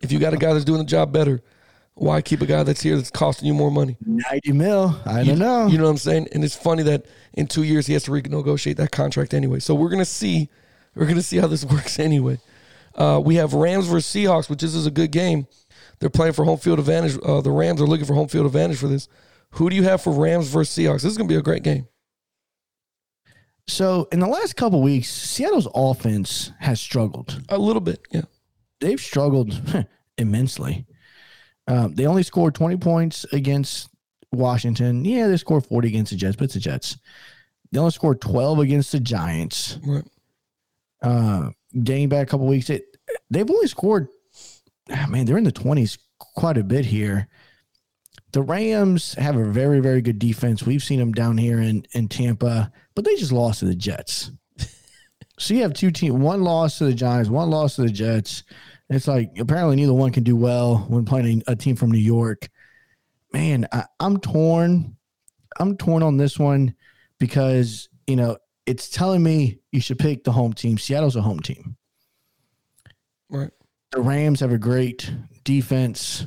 If 0.02 0.10
you 0.10 0.18
got 0.18 0.34
a 0.34 0.36
guy 0.36 0.52
that's 0.52 0.64
doing 0.64 0.78
the 0.78 0.84
job 0.84 1.12
better, 1.12 1.40
why 1.94 2.20
keep 2.20 2.40
a 2.40 2.46
guy 2.46 2.64
that's 2.64 2.82
here 2.82 2.96
that's 2.96 3.10
costing 3.10 3.46
you 3.46 3.54
more 3.54 3.70
money? 3.70 3.96
90 4.04 4.52
mil. 4.52 5.00
I 5.06 5.20
you, 5.20 5.26
don't 5.26 5.38
know. 5.38 5.66
You 5.68 5.78
know 5.78 5.84
what 5.84 5.90
I'm 5.90 5.96
saying? 5.98 6.28
And 6.32 6.42
it's 6.42 6.56
funny 6.56 6.82
that 6.82 7.06
in 7.34 7.46
two 7.46 7.62
years 7.62 7.86
he 7.86 7.92
has 7.92 8.02
to 8.04 8.10
renegotiate 8.10 8.76
that 8.76 8.90
contract 8.90 9.34
anyway. 9.34 9.60
So 9.60 9.74
we're 9.74 9.90
gonna 9.90 10.04
see 10.04 10.50
we're 10.94 11.06
going 11.06 11.16
to 11.16 11.22
see 11.22 11.38
how 11.38 11.46
this 11.46 11.64
works 11.70 11.98
anyway. 11.98 12.38
Uh, 12.94 13.20
we 13.24 13.36
have 13.36 13.54
Rams 13.54 13.86
versus 13.86 14.06
Seahawks, 14.12 14.48
which 14.48 14.60
this 14.60 14.74
is 14.74 14.86
a 14.86 14.90
good 14.90 15.10
game. 15.10 15.46
They're 15.98 16.10
playing 16.10 16.34
for 16.34 16.44
home 16.44 16.58
field 16.58 16.78
advantage. 16.78 17.18
Uh, 17.24 17.40
the 17.40 17.50
Rams 17.50 17.80
are 17.80 17.86
looking 17.86 18.06
for 18.06 18.14
home 18.14 18.28
field 18.28 18.46
advantage 18.46 18.78
for 18.78 18.88
this. 18.88 19.08
Who 19.50 19.70
do 19.70 19.76
you 19.76 19.84
have 19.84 20.02
for 20.02 20.12
Rams 20.12 20.48
versus 20.48 20.76
Seahawks? 20.76 21.02
This 21.02 21.12
is 21.12 21.18
going 21.18 21.28
to 21.28 21.32
be 21.32 21.38
a 21.38 21.42
great 21.42 21.62
game. 21.62 21.86
So, 23.66 24.08
in 24.12 24.20
the 24.20 24.26
last 24.26 24.56
couple 24.56 24.82
weeks, 24.82 25.08
Seattle's 25.08 25.68
offense 25.74 26.52
has 26.60 26.80
struggled 26.80 27.42
a 27.48 27.56
little 27.56 27.80
bit. 27.80 28.00
Yeah, 28.10 28.22
they've 28.80 29.00
struggled 29.00 29.86
immensely. 30.18 30.86
Um, 31.66 31.94
they 31.94 32.06
only 32.06 32.24
scored 32.24 32.54
20 32.54 32.76
points 32.76 33.24
against 33.32 33.88
Washington. 34.32 35.04
Yeah, 35.04 35.28
they 35.28 35.38
scored 35.38 35.64
40 35.64 35.88
against 35.88 36.10
the 36.10 36.18
Jets, 36.18 36.36
but 36.36 36.44
it's 36.44 36.54
the 36.54 36.60
Jets. 36.60 36.98
They 37.72 37.78
only 37.78 37.92
scored 37.92 38.20
12 38.20 38.58
against 38.58 38.92
the 38.92 39.00
Giants. 39.00 39.78
Right 39.82 40.04
uh, 41.04 41.50
getting 41.82 42.08
back 42.08 42.26
a 42.26 42.30
couple 42.30 42.46
weeks. 42.46 42.70
It 42.70 42.84
they've 43.30 43.50
only 43.50 43.68
scored. 43.68 44.08
ah, 44.90 45.06
Man, 45.08 45.26
they're 45.26 45.38
in 45.38 45.44
the 45.44 45.52
twenties 45.52 45.98
quite 46.18 46.58
a 46.58 46.64
bit 46.64 46.86
here. 46.86 47.28
The 48.32 48.42
Rams 48.42 49.14
have 49.14 49.36
a 49.36 49.44
very, 49.44 49.78
very 49.78 50.02
good 50.02 50.18
defense. 50.18 50.64
We've 50.64 50.82
seen 50.82 50.98
them 50.98 51.12
down 51.12 51.38
here 51.38 51.60
in, 51.60 51.86
in 51.92 52.08
Tampa, 52.08 52.72
but 52.96 53.04
they 53.04 53.14
just 53.14 53.30
lost 53.30 53.60
to 53.60 53.66
the 53.66 53.76
Jets. 53.76 54.32
so 55.38 55.54
you 55.54 55.62
have 55.62 55.72
two 55.72 55.92
teams, 55.92 56.14
one 56.16 56.42
loss 56.42 56.78
to 56.78 56.86
the 56.86 56.94
Giants, 56.94 57.30
one 57.30 57.50
loss 57.50 57.76
to 57.76 57.82
the 57.82 57.90
Jets. 57.90 58.42
It's 58.90 59.06
like 59.06 59.30
apparently 59.38 59.76
neither 59.76 59.94
one 59.94 60.10
can 60.10 60.24
do 60.24 60.34
well 60.34 60.78
when 60.88 61.04
playing 61.04 61.44
a 61.46 61.54
team 61.54 61.76
from 61.76 61.92
New 61.92 61.98
York. 61.98 62.48
Man, 63.32 63.68
I, 63.70 63.84
I'm 64.00 64.18
torn. 64.18 64.96
I'm 65.60 65.76
torn 65.76 66.02
on 66.02 66.16
this 66.16 66.36
one 66.36 66.74
because, 67.20 67.88
you 68.08 68.16
know, 68.16 68.36
it's 68.66 68.88
telling 68.88 69.22
me 69.22 69.58
you 69.72 69.80
should 69.80 69.98
pick 69.98 70.24
the 70.24 70.32
home 70.32 70.52
team. 70.52 70.78
Seattle's 70.78 71.16
a 71.16 71.22
home 71.22 71.40
team. 71.40 71.76
Right. 73.28 73.50
The 73.92 74.00
Rams 74.00 74.40
have 74.40 74.52
a 74.52 74.58
great 74.58 75.10
defense. 75.44 76.26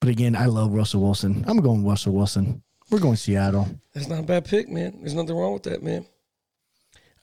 But 0.00 0.08
again, 0.08 0.34
I 0.34 0.46
love 0.46 0.72
Russell 0.72 1.02
Wilson. 1.02 1.44
I'm 1.46 1.58
going 1.58 1.86
Russell 1.86 2.12
Wilson. 2.12 2.62
We're 2.90 2.98
going 2.98 3.16
Seattle. 3.16 3.68
That's 3.94 4.08
not 4.08 4.20
a 4.20 4.24
bad 4.24 4.44
pick, 4.44 4.68
man. 4.68 4.98
There's 5.00 5.14
nothing 5.14 5.36
wrong 5.36 5.54
with 5.54 5.62
that, 5.62 5.82
man. 5.82 6.04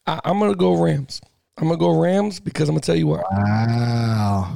I, 0.08 0.20
I'm 0.24 0.40
gonna 0.40 0.56
go 0.56 0.82
Rams. 0.82 1.22
I'm 1.58 1.68
gonna 1.68 1.78
go 1.78 2.00
Rams 2.00 2.40
because 2.40 2.70
I'm 2.70 2.76
gonna 2.76 2.82
tell 2.82 2.96
you 2.96 3.08
what. 3.08 3.26
Wow. 3.32 4.56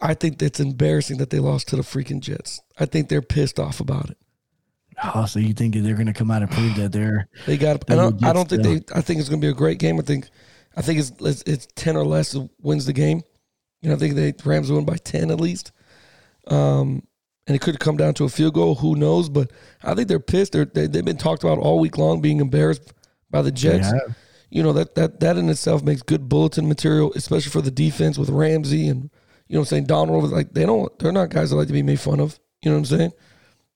I 0.00 0.14
think 0.14 0.38
that's 0.38 0.60
embarrassing 0.60 1.18
that 1.18 1.30
they 1.30 1.38
lost 1.40 1.68
to 1.68 1.76
the 1.76 1.82
freaking 1.82 2.20
Jets. 2.20 2.60
I 2.78 2.86
think 2.86 3.08
they're 3.08 3.22
pissed 3.22 3.58
off 3.60 3.80
about 3.80 4.10
it. 4.10 4.18
Oh, 5.02 5.26
so 5.26 5.38
you 5.38 5.54
think 5.54 5.74
they're 5.74 5.94
going 5.94 6.06
to 6.06 6.12
come 6.12 6.30
out 6.30 6.42
and 6.42 6.50
prove 6.50 6.74
that 6.76 6.92
they're 6.92 7.28
They 7.46 7.56
got. 7.56 7.86
They 7.86 7.94
I 7.94 7.96
don't. 7.96 8.24
I 8.24 8.32
don't 8.32 8.48
think 8.48 8.62
they. 8.62 8.82
I 8.94 9.00
think 9.00 9.20
it's 9.20 9.28
gonna 9.28 9.40
be 9.40 9.48
a 9.48 9.54
great 9.54 9.78
game. 9.78 9.98
I 9.98 10.02
think. 10.02 10.28
I 10.76 10.82
think 10.82 10.98
it's 10.98 11.12
it's, 11.20 11.42
it's 11.42 11.68
ten 11.74 11.96
or 11.96 12.04
less 12.04 12.36
wins 12.60 12.86
the 12.86 12.92
game. 12.92 13.22
You 13.80 13.88
know, 13.88 13.94
I 13.94 13.98
think 13.98 14.14
they 14.14 14.34
Rams 14.44 14.70
win 14.72 14.84
by 14.84 14.96
ten 14.96 15.30
at 15.30 15.40
least. 15.40 15.72
Um, 16.48 17.02
and 17.46 17.54
it 17.54 17.60
could 17.60 17.80
come 17.80 17.96
down 17.96 18.14
to 18.14 18.24
a 18.24 18.28
field 18.28 18.54
goal. 18.54 18.74
Who 18.74 18.94
knows? 18.94 19.28
But 19.28 19.52
I 19.82 19.94
think 19.94 20.08
they're 20.08 20.20
pissed. 20.20 20.52
They're, 20.52 20.64
they 20.64 20.86
they've 20.86 21.04
been 21.04 21.16
talked 21.16 21.44
about 21.44 21.58
all 21.58 21.78
week 21.78 21.96
long 21.96 22.20
being 22.20 22.40
embarrassed 22.40 22.92
by 23.30 23.42
the 23.42 23.52
Jets. 23.52 23.88
You 24.50 24.62
know 24.62 24.72
that 24.72 24.94
that 24.94 25.20
that 25.20 25.36
in 25.36 25.48
itself 25.48 25.82
makes 25.82 26.02
good 26.02 26.28
bulletin 26.28 26.68
material, 26.68 27.12
especially 27.14 27.50
for 27.50 27.62
the 27.62 27.70
defense 27.70 28.18
with 28.18 28.30
Ramsey 28.30 28.88
and 28.88 29.10
you 29.48 29.54
know 29.54 29.60
what 29.60 29.66
I'm 29.66 29.66
saying 29.66 29.86
Donald. 29.86 30.24
over 30.24 30.34
Like 30.34 30.52
they 30.52 30.66
don't. 30.66 30.96
They're 30.98 31.12
not 31.12 31.30
guys 31.30 31.50
that 31.50 31.56
like 31.56 31.68
to 31.68 31.72
be 31.72 31.82
made 31.82 32.00
fun 32.00 32.20
of. 32.20 32.38
You 32.62 32.70
know 32.70 32.76
what 32.76 32.90
I'm 32.90 32.98
saying? 32.98 33.12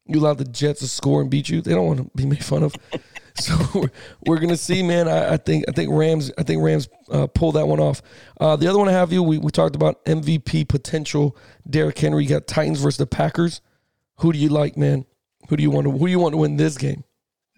You 0.06 0.20
allow 0.20 0.34
the 0.34 0.44
Jets 0.44 0.80
to 0.80 0.88
score 0.88 1.20
and 1.20 1.30
beat 1.30 1.48
you. 1.48 1.60
They 1.60 1.72
don't 1.72 1.86
want 1.86 1.98
to 2.00 2.10
be 2.16 2.26
made 2.26 2.44
fun 2.44 2.62
of. 2.64 2.74
so 3.36 3.54
we're, 3.74 3.90
we're 4.26 4.38
gonna 4.40 4.56
see, 4.56 4.82
man. 4.82 5.06
I, 5.08 5.34
I 5.34 5.36
think 5.36 5.64
I 5.68 5.72
think 5.72 5.90
Rams. 5.92 6.32
I 6.38 6.42
think 6.42 6.62
Rams 6.62 6.88
uh, 7.10 7.28
pull 7.28 7.52
that 7.52 7.66
one 7.68 7.78
off. 7.80 8.02
Uh, 8.40 8.56
the 8.56 8.66
other 8.66 8.78
one 8.78 8.88
I 8.88 8.92
have 8.92 9.12
you. 9.12 9.22
We, 9.22 9.38
we 9.38 9.50
talked 9.50 9.76
about 9.76 10.04
MVP 10.04 10.68
potential. 10.68 11.36
Derrick 11.68 11.98
Henry. 11.98 12.24
You 12.24 12.28
got 12.28 12.46
Titans 12.46 12.80
versus 12.80 12.98
the 12.98 13.06
Packers. 13.06 13.60
Who 14.18 14.32
do 14.32 14.38
you 14.38 14.48
like, 14.48 14.76
man? 14.76 15.06
Who 15.48 15.56
do 15.56 15.62
you 15.62 15.70
want 15.70 15.86
to? 15.86 15.92
Who 15.92 16.06
do 16.06 16.10
you 16.10 16.18
want 16.18 16.32
to 16.32 16.38
win 16.38 16.56
this 16.56 16.76
game? 16.76 17.04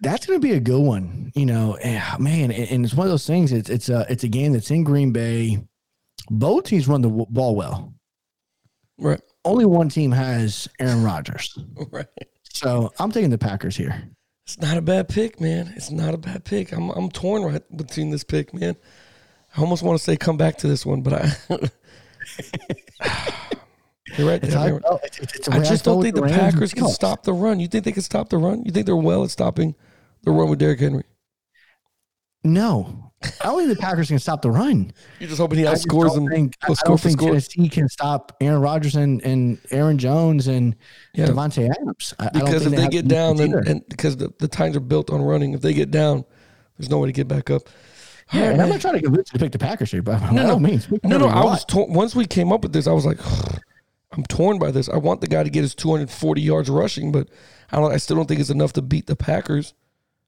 That's 0.01 0.25
going 0.25 0.39
to 0.39 0.45
be 0.45 0.53
a 0.53 0.59
good 0.59 0.81
one, 0.81 1.31
you 1.35 1.45
know. 1.45 1.77
eh, 1.81 2.01
Man, 2.19 2.51
and 2.51 2.69
and 2.69 2.85
it's 2.85 2.93
one 2.93 3.07
of 3.07 3.11
those 3.11 3.25
things. 3.25 3.51
It's 3.51 3.69
it's 3.69 3.89
a 3.89 4.05
it's 4.09 4.23
a 4.23 4.27
game 4.27 4.53
that's 4.53 4.69
in 4.69 4.83
Green 4.83 5.11
Bay. 5.11 5.59
Both 6.29 6.65
teams 6.65 6.87
run 6.87 7.01
the 7.01 7.09
ball 7.09 7.55
well. 7.55 7.93
Right. 8.97 9.21
Only 9.43 9.65
one 9.65 9.89
team 9.89 10.11
has 10.11 10.67
Aaron 10.79 11.03
Rodgers, 11.03 11.57
Right. 11.91 12.07
So 12.55 12.91
I'm 12.99 13.11
taking 13.11 13.29
the 13.29 13.37
Packers 13.37 13.75
here. 13.77 14.09
It's 14.45 14.59
not 14.59 14.77
a 14.77 14.81
bad 14.81 15.09
pick, 15.09 15.41
man. 15.41 15.73
It's 15.75 15.89
not 15.91 16.13
a 16.13 16.17
bad 16.17 16.43
pick. 16.45 16.71
I'm 16.71 16.89
I'm 16.91 17.09
torn 17.09 17.43
right 17.43 17.77
between 17.77 18.11
this 18.11 18.23
pick, 18.23 18.53
man. 18.53 18.75
I 19.57 19.61
almost 19.61 19.83
want 19.83 19.97
to 19.97 20.03
say 20.03 20.15
come 20.17 20.37
back 20.37 20.57
to 20.57 20.67
this 20.67 20.85
one, 20.85 21.01
but 21.01 21.13
I. 21.13 21.31
You're 24.17 24.29
right. 24.29 24.41
There, 24.41 24.57
I. 24.57 24.67
It's- 24.67 25.35
it's 25.35 25.49
I 25.49 25.59
just 25.59 25.83
felt 25.83 25.97
don't 25.97 26.03
think 26.03 26.15
the 26.15 26.21
Rams 26.21 26.37
Packers 26.37 26.73
can 26.73 26.87
stop 26.89 27.23
the 27.23 27.33
run. 27.33 27.59
You 27.59 27.67
think 27.67 27.85
they 27.85 27.91
can 27.91 28.01
stop 28.03 28.29
the 28.29 28.37
run? 28.37 28.63
You 28.63 28.71
think 28.71 28.85
they're 28.85 28.95
well 28.95 29.23
at 29.23 29.31
stopping 29.31 29.75
the 30.23 30.31
run 30.31 30.49
with 30.49 30.59
Derrick 30.59 30.79
Henry? 30.79 31.03
No, 32.43 33.11
I 33.41 33.45
don't 33.45 33.57
think 33.65 33.77
the 33.77 33.81
Packers 33.81 34.07
can 34.09 34.19
stop 34.19 34.41
the 34.41 34.51
run. 34.51 34.91
You're 35.19 35.29
just 35.29 35.39
hoping 35.41 35.59
he 35.59 35.67
I 35.67 35.73
outscores 35.73 36.13
them. 36.15 36.27
think, 36.27 36.55
I, 36.63 36.71
I 36.71 36.75
don't 36.85 36.99
think. 36.99 37.19
Tennessee 37.19 37.69
can 37.69 37.87
stop 37.89 38.35
Aaron 38.41 38.61
Rodgers 38.61 38.95
and, 38.95 39.21
and 39.23 39.57
Aaron 39.71 39.97
Jones 39.97 40.47
and 40.47 40.75
Yeah. 41.13 41.27
Davante 41.27 41.69
Adams. 41.69 42.13
I, 42.19 42.25
I 42.25 42.29
Because 42.29 42.49
think 42.49 42.65
if 42.65 42.71
they 42.75 42.81
have 42.83 42.91
get 42.91 43.07
down, 43.07 43.37
then, 43.37 43.53
and 43.67 43.87
because 43.89 44.17
the, 44.17 44.33
the 44.39 44.47
Titans 44.47 44.77
are 44.77 44.81
built 44.81 45.09
on 45.09 45.21
running, 45.21 45.53
if 45.53 45.61
they 45.61 45.73
get 45.73 45.91
down, 45.91 46.25
there's 46.77 46.89
no 46.89 46.99
way 46.99 47.07
to 47.07 47.13
get 47.13 47.27
back 47.27 47.49
up. 47.49 47.63
Yeah, 48.33 48.41
right, 48.41 48.51
and 48.53 48.61
I'm 48.61 48.69
not 48.69 48.81
trying 48.81 48.95
to 48.95 49.01
convince 49.01 49.31
you 49.31 49.37
to 49.39 49.43
pick 49.45 49.51
the 49.51 49.59
Packers 49.59 49.91
here, 49.91 50.01
but 50.01 50.19
by 50.19 50.31
No, 50.31 50.47
no. 50.47 50.59
means, 50.59 50.87
No, 51.03 51.17
no, 51.17 51.27
I 51.27 51.43
was. 51.43 51.63
Once 51.73 52.15
we 52.15 52.25
came 52.25 52.51
up 52.51 52.63
with 52.63 52.73
this, 52.73 52.87
I 52.87 52.91
was 52.91 53.05
like, 53.05 53.19
I'm 54.13 54.23
torn 54.23 54.57
by 54.59 54.71
this. 54.71 54.89
I 54.89 54.97
want 54.97 55.21
the 55.21 55.27
guy 55.27 55.43
to 55.43 55.49
get 55.49 55.61
his 55.61 55.75
240 55.75 56.41
yards 56.41 56.69
rushing, 56.69 57.11
but 57.11 57.29
I 57.71 57.77
don't. 57.79 57.91
I 57.91 57.97
still 57.97 58.15
don't 58.15 58.27
think 58.27 58.39
it's 58.39 58.49
enough 58.49 58.73
to 58.73 58.81
beat 58.81 59.05
the 59.07 59.15
Packers. 59.15 59.73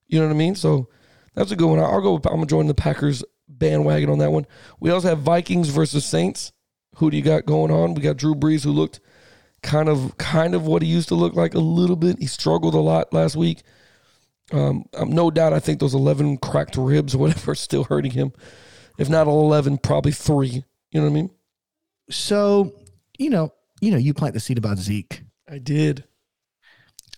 You 0.08 0.20
know 0.20 0.28
what 0.28 0.34
I 0.34 0.38
mean? 0.38 0.56
So 0.56 0.90
that's 1.38 1.52
a 1.52 1.56
good 1.56 1.68
one. 1.68 1.80
I'll 1.80 2.02
go. 2.02 2.16
With, 2.16 2.26
I'm 2.26 2.34
gonna 2.34 2.48
join 2.48 2.68
the 2.68 2.74
Packers 2.74 3.24
bandwagon 3.48 4.10
on 4.10 4.18
that 4.18 4.32
one. 4.32 4.48
We 4.80 4.90
also 4.90 5.08
have 5.08 5.20
Vikings 5.20 5.70
versus 5.70 6.04
Saints. 6.04 6.52
Who 6.96 7.12
do 7.12 7.18
you 7.18 7.24
got 7.24 7.46
going 7.46 7.72
on? 7.72 7.94
We 7.94 8.02
got 8.02 8.18
Drew 8.18 8.34
Brees, 8.34 8.64
who 8.64 8.72
looked 8.72 9.00
kind 9.62 9.88
of 9.88 10.18
kind 10.18 10.56
of 10.56 10.66
what 10.66 10.82
he 10.82 10.88
used 10.88 11.10
to 11.10 11.16
look 11.16 11.36
like 11.36 11.54
a 11.54 11.60
little 11.60 11.96
bit. 11.96 12.18
He 12.20 12.26
struggled 12.26 12.74
a 12.74 12.80
lot 12.80 13.14
last 13.14 13.36
week. 13.36 13.62
Um, 14.52 14.86
um, 14.96 15.12
no 15.12 15.30
doubt, 15.30 15.54
I 15.54 15.60
think 15.60 15.80
those 15.80 15.94
11 15.94 16.38
cracked 16.38 16.76
ribs 16.76 17.14
or 17.14 17.20
whatever 17.20 17.52
are 17.52 17.56
still 17.56 17.84
hurting 17.84 18.12
him. 18.12 18.34
If 18.98 19.10
not 19.10 19.28
11, 19.28 19.78
probably 19.80 20.14
three. 20.14 20.64
You 20.92 21.00
know 21.00 21.04
what 21.04 21.12
I 21.12 21.14
mean? 21.14 21.30
So, 22.10 22.74
you 23.20 23.30
know, 23.30 23.54
you 23.80 23.92
know, 23.92 23.98
you 23.98 24.14
plant 24.14 24.34
the 24.34 24.40
seed 24.40 24.58
about 24.58 24.80
Zeke. 24.80 25.22
I 25.48 25.60
did. 25.60 26.06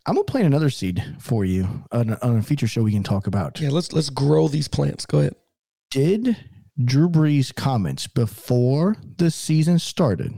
I'm 0.06 0.16
gonna 0.16 0.24
plant 0.24 0.47
another 0.47 0.70
seed 0.70 1.04
for 1.20 1.45
you 1.45 1.84
on 1.91 2.12
a, 2.12 2.20
on 2.22 2.38
a 2.38 2.41
future 2.41 2.68
show 2.68 2.84
we 2.84 2.91
can 2.91 3.04
talk 3.04 3.28
about. 3.28 3.60
Yeah, 3.60 3.70
let's 3.70 3.93
let's 3.93 4.10
grow 4.10 4.47
these 4.47 4.68
plants. 4.68 5.06
Go 5.06 5.20
ahead. 5.20 5.36
Did 5.91 6.38
Drew 6.84 7.10
Brees' 7.10 7.54
comments 7.54 8.08
before 8.08 8.95
the 9.18 9.30
season 9.32 9.80
started? 9.80 10.32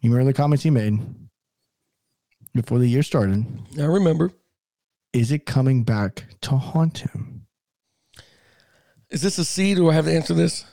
You 0.00 0.10
remember 0.10 0.32
the 0.32 0.36
comments 0.36 0.62
he 0.62 0.70
made 0.70 0.98
before 2.54 2.78
the 2.78 2.88
year 2.88 3.02
started? 3.02 3.44
I 3.78 3.84
remember. 3.84 4.30
Is 5.12 5.32
it 5.32 5.46
coming 5.46 5.84
back 5.84 6.24
to 6.42 6.56
haunt 6.56 6.98
him? 6.98 7.46
Is 9.10 9.22
this 9.22 9.38
a 9.38 9.44
seed 9.44 9.78
or 9.78 9.90
I 9.90 9.94
have 9.94 10.04
to 10.04 10.14
answer 10.14 10.34
this? 10.34 10.64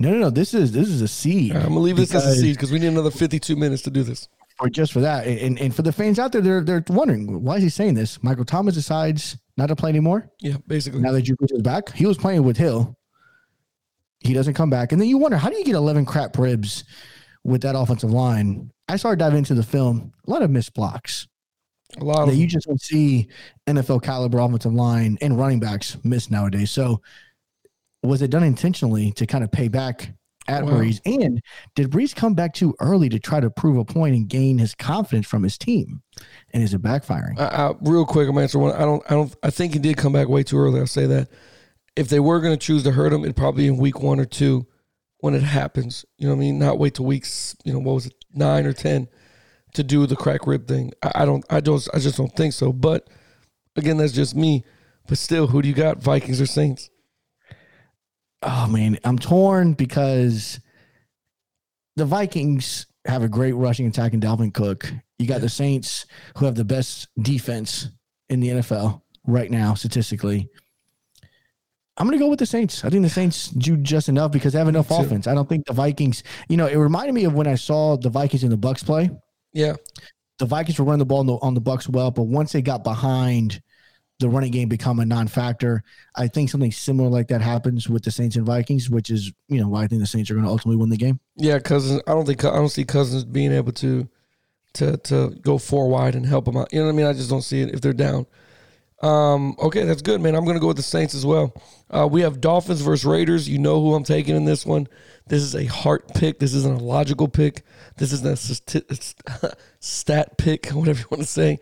No, 0.00 0.10
no, 0.10 0.18
no. 0.18 0.30
This 0.30 0.54
is 0.54 0.72
this 0.72 0.88
is 0.88 1.00
a 1.00 1.08
seed. 1.08 1.54
I'm 1.56 1.68
gonna 1.68 1.78
leave 1.80 1.96
this 1.96 2.14
as 2.14 2.26
a 2.26 2.34
seed 2.34 2.56
because 2.56 2.70
we 2.70 2.78
need 2.78 2.88
another 2.88 3.10
52 3.10 3.56
minutes 3.56 3.82
to 3.82 3.90
do 3.90 4.02
this. 4.02 4.28
Or 4.60 4.68
just 4.68 4.92
for 4.92 5.00
that. 5.00 5.26
And 5.26 5.58
and 5.58 5.74
for 5.74 5.82
the 5.82 5.92
fans 5.92 6.18
out 6.18 6.32
there, 6.32 6.40
they're 6.40 6.60
they're 6.62 6.84
wondering 6.88 7.42
why 7.42 7.56
is 7.56 7.62
he 7.62 7.68
saying 7.68 7.94
this? 7.94 8.22
Michael 8.22 8.44
Thomas 8.44 8.74
decides 8.74 9.38
not 9.56 9.66
to 9.66 9.76
play 9.76 9.90
anymore. 9.90 10.30
Yeah, 10.40 10.56
basically. 10.66 11.00
Now 11.00 11.12
that 11.12 11.22
Drew 11.22 11.36
Brees 11.36 11.52
is 11.52 11.62
back, 11.62 11.92
he 11.92 12.06
was 12.06 12.18
playing 12.18 12.44
with 12.44 12.56
Hill. 12.56 12.96
He 14.20 14.34
doesn't 14.34 14.54
come 14.54 14.70
back, 14.70 14.92
and 14.92 15.00
then 15.00 15.08
you 15.08 15.18
wonder 15.18 15.36
how 15.36 15.48
do 15.48 15.56
you 15.56 15.64
get 15.64 15.76
11 15.76 16.04
crap 16.04 16.36
ribs 16.38 16.84
with 17.44 17.62
that 17.62 17.76
offensive 17.76 18.10
line? 18.10 18.72
I 18.88 18.96
started 18.96 19.18
diving 19.18 19.38
into 19.38 19.54
the 19.54 19.62
film. 19.62 20.12
A 20.26 20.30
lot 20.30 20.42
of 20.42 20.50
missed 20.50 20.74
blocks 20.74 21.28
A 22.00 22.04
lot 22.04 22.26
that 22.26 22.32
of 22.32 22.38
you 22.38 22.46
just 22.46 22.66
don't 22.66 22.80
see 22.80 23.28
NFL 23.66 24.02
caliber 24.02 24.38
offensive 24.38 24.72
line 24.72 25.18
and 25.20 25.38
running 25.38 25.60
backs 25.60 25.96
miss 26.02 26.30
nowadays. 26.30 26.70
So, 26.70 27.00
was 28.02 28.22
it 28.22 28.30
done 28.30 28.42
intentionally 28.42 29.12
to 29.12 29.26
kind 29.26 29.44
of 29.44 29.52
pay 29.52 29.68
back 29.68 30.12
at 30.48 30.64
Wow. 30.64 30.72
Brees? 30.72 31.00
And 31.04 31.40
did 31.74 31.90
Brees 31.90 32.14
come 32.14 32.34
back 32.34 32.54
too 32.54 32.74
early 32.80 33.08
to 33.10 33.18
try 33.18 33.38
to 33.38 33.50
prove 33.50 33.76
a 33.76 33.84
point 33.84 34.16
and 34.16 34.28
gain 34.28 34.58
his 34.58 34.74
confidence 34.74 35.26
from 35.26 35.42
his 35.42 35.56
team? 35.58 36.02
And 36.52 36.62
is 36.62 36.74
it 36.74 36.82
backfiring? 36.82 37.38
I, 37.38 37.68
I, 37.68 37.74
real 37.82 38.04
quick, 38.06 38.26
I'm 38.28 38.34
gonna 38.34 38.42
answer 38.42 38.58
one. 38.58 38.74
I 38.74 38.80
don't. 38.80 39.02
I 39.06 39.14
don't. 39.14 39.34
I 39.42 39.50
think 39.50 39.74
he 39.74 39.78
did 39.78 39.96
come 39.96 40.12
back 40.12 40.28
way 40.28 40.42
too 40.42 40.58
early. 40.58 40.80
I'll 40.80 40.86
say 40.86 41.06
that. 41.06 41.28
If 41.94 42.08
they 42.08 42.20
were 42.20 42.40
going 42.40 42.56
to 42.56 42.64
choose 42.64 42.84
to 42.84 42.92
hurt 42.92 43.12
him, 43.12 43.24
it'd 43.24 43.36
probably 43.36 43.64
be 43.64 43.68
in 43.68 43.76
week 43.76 44.00
one 44.00 44.20
or 44.20 44.24
two 44.24 44.66
when 45.18 45.34
it 45.34 45.42
happens. 45.42 46.04
You 46.16 46.28
know 46.28 46.34
what 46.34 46.38
I 46.38 46.46
mean? 46.46 46.58
Not 46.58 46.78
wait 46.78 46.94
till 46.94 47.06
weeks. 47.06 47.56
You 47.64 47.72
know 47.72 47.80
what 47.80 47.94
was 47.94 48.06
it, 48.06 48.14
nine 48.32 48.66
or 48.66 48.72
ten, 48.72 49.08
to 49.74 49.82
do 49.82 50.06
the 50.06 50.16
crack 50.16 50.46
rib 50.46 50.68
thing. 50.68 50.92
I, 51.02 51.12
I 51.16 51.24
don't. 51.24 51.44
I 51.50 51.60
just. 51.60 51.88
I 51.92 51.98
just 51.98 52.16
don't 52.16 52.34
think 52.34 52.52
so. 52.52 52.72
But 52.72 53.08
again, 53.76 53.96
that's 53.96 54.12
just 54.12 54.34
me. 54.34 54.64
But 55.06 55.18
still, 55.18 55.46
who 55.46 55.62
do 55.62 55.68
you 55.68 55.74
got? 55.74 56.02
Vikings 56.02 56.40
or 56.40 56.46
Saints? 56.46 56.90
Oh 58.42 58.66
man, 58.68 58.98
I'm 59.04 59.18
torn 59.18 59.72
because 59.72 60.60
the 61.96 62.04
Vikings 62.04 62.86
have 63.04 63.22
a 63.22 63.28
great 63.28 63.52
rushing 63.52 63.86
attack 63.86 64.12
in 64.12 64.20
Dalvin 64.20 64.54
Cook. 64.54 64.92
You 65.18 65.26
got 65.26 65.40
the 65.40 65.48
Saints 65.48 66.06
who 66.36 66.44
have 66.44 66.54
the 66.54 66.64
best 66.64 67.08
defense 67.20 67.88
in 68.28 68.40
the 68.40 68.48
NFL 68.48 69.02
right 69.26 69.50
now, 69.50 69.74
statistically. 69.74 70.48
I'm 71.96 72.06
going 72.06 72.16
to 72.16 72.24
go 72.24 72.30
with 72.30 72.38
the 72.38 72.46
Saints. 72.46 72.84
I 72.84 72.90
think 72.90 73.02
the 73.02 73.10
Saints 73.10 73.48
do 73.48 73.76
just 73.76 74.08
enough 74.08 74.30
because 74.30 74.52
they 74.52 74.60
have 74.60 74.68
enough 74.68 74.90
offense. 74.92 75.26
I 75.26 75.34
don't 75.34 75.48
think 75.48 75.66
the 75.66 75.72
Vikings, 75.72 76.22
you 76.48 76.56
know, 76.56 76.66
it 76.66 76.76
reminded 76.76 77.12
me 77.12 77.24
of 77.24 77.34
when 77.34 77.48
I 77.48 77.56
saw 77.56 77.96
the 77.96 78.08
Vikings 78.08 78.44
and 78.44 78.52
the 78.52 78.56
Bucks 78.56 78.84
play. 78.84 79.10
Yeah. 79.52 79.74
The 80.38 80.46
Vikings 80.46 80.78
were 80.78 80.84
running 80.84 81.00
the 81.00 81.06
ball 81.06 81.18
on 81.18 81.26
the, 81.26 81.34
on 81.38 81.54
the 81.54 81.60
Bucks 81.60 81.88
well, 81.88 82.12
but 82.12 82.22
once 82.24 82.52
they 82.52 82.62
got 82.62 82.84
behind 82.84 83.60
the 84.18 84.28
running 84.28 84.50
game 84.50 84.68
become 84.68 84.98
a 84.98 85.04
non-factor. 85.04 85.82
I 86.16 86.28
think 86.28 86.50
something 86.50 86.72
similar 86.72 87.08
like 87.08 87.28
that 87.28 87.40
happens 87.40 87.88
with 87.88 88.02
the 88.04 88.10
Saints 88.10 88.36
and 88.36 88.44
Vikings, 88.44 88.90
which 88.90 89.10
is 89.10 89.32
you 89.48 89.60
know 89.60 89.68
why 89.68 89.84
I 89.84 89.86
think 89.86 90.00
the 90.00 90.06
Saints 90.06 90.30
are 90.30 90.34
going 90.34 90.44
to 90.44 90.50
ultimately 90.50 90.76
win 90.76 90.90
the 90.90 90.96
game. 90.96 91.20
Yeah, 91.36 91.58
Cousins. 91.58 92.02
I 92.06 92.12
don't 92.12 92.26
think 92.26 92.44
I 92.44 92.54
don't 92.54 92.68
see 92.68 92.84
Cousins 92.84 93.24
being 93.24 93.52
able 93.52 93.72
to 93.72 94.08
to 94.74 94.96
to 94.96 95.30
go 95.42 95.58
four 95.58 95.88
wide 95.88 96.14
and 96.14 96.26
help 96.26 96.46
them 96.46 96.56
out. 96.56 96.72
You 96.72 96.80
know 96.80 96.86
what 96.86 96.92
I 96.92 96.96
mean? 96.96 97.06
I 97.06 97.12
just 97.12 97.30
don't 97.30 97.42
see 97.42 97.60
it 97.60 97.74
if 97.74 97.80
they're 97.80 97.92
down. 97.92 98.26
Um, 99.00 99.54
okay, 99.60 99.84
that's 99.84 100.02
good, 100.02 100.20
man. 100.20 100.34
I'm 100.34 100.44
going 100.44 100.56
to 100.56 100.60
go 100.60 100.66
with 100.66 100.76
the 100.76 100.82
Saints 100.82 101.14
as 101.14 101.24
well. 101.24 101.54
Uh, 101.88 102.08
we 102.10 102.22
have 102.22 102.40
Dolphins 102.40 102.80
versus 102.80 103.04
Raiders. 103.04 103.48
You 103.48 103.58
know 103.58 103.80
who 103.80 103.94
I'm 103.94 104.02
taking 104.02 104.34
in 104.34 104.44
this 104.44 104.66
one. 104.66 104.88
This 105.28 105.42
is 105.42 105.54
a 105.54 105.66
heart 105.66 106.12
pick. 106.14 106.40
This 106.40 106.52
isn't 106.52 106.80
a 106.80 106.82
logical 106.82 107.28
pick. 107.28 107.62
This 107.96 108.12
isn't 108.12 108.26
a 108.26 109.54
stat 109.80 110.36
pick, 110.36 110.66
whatever 110.72 110.98
you 110.98 111.06
want 111.10 111.22
to 111.22 111.28
say. 111.28 111.58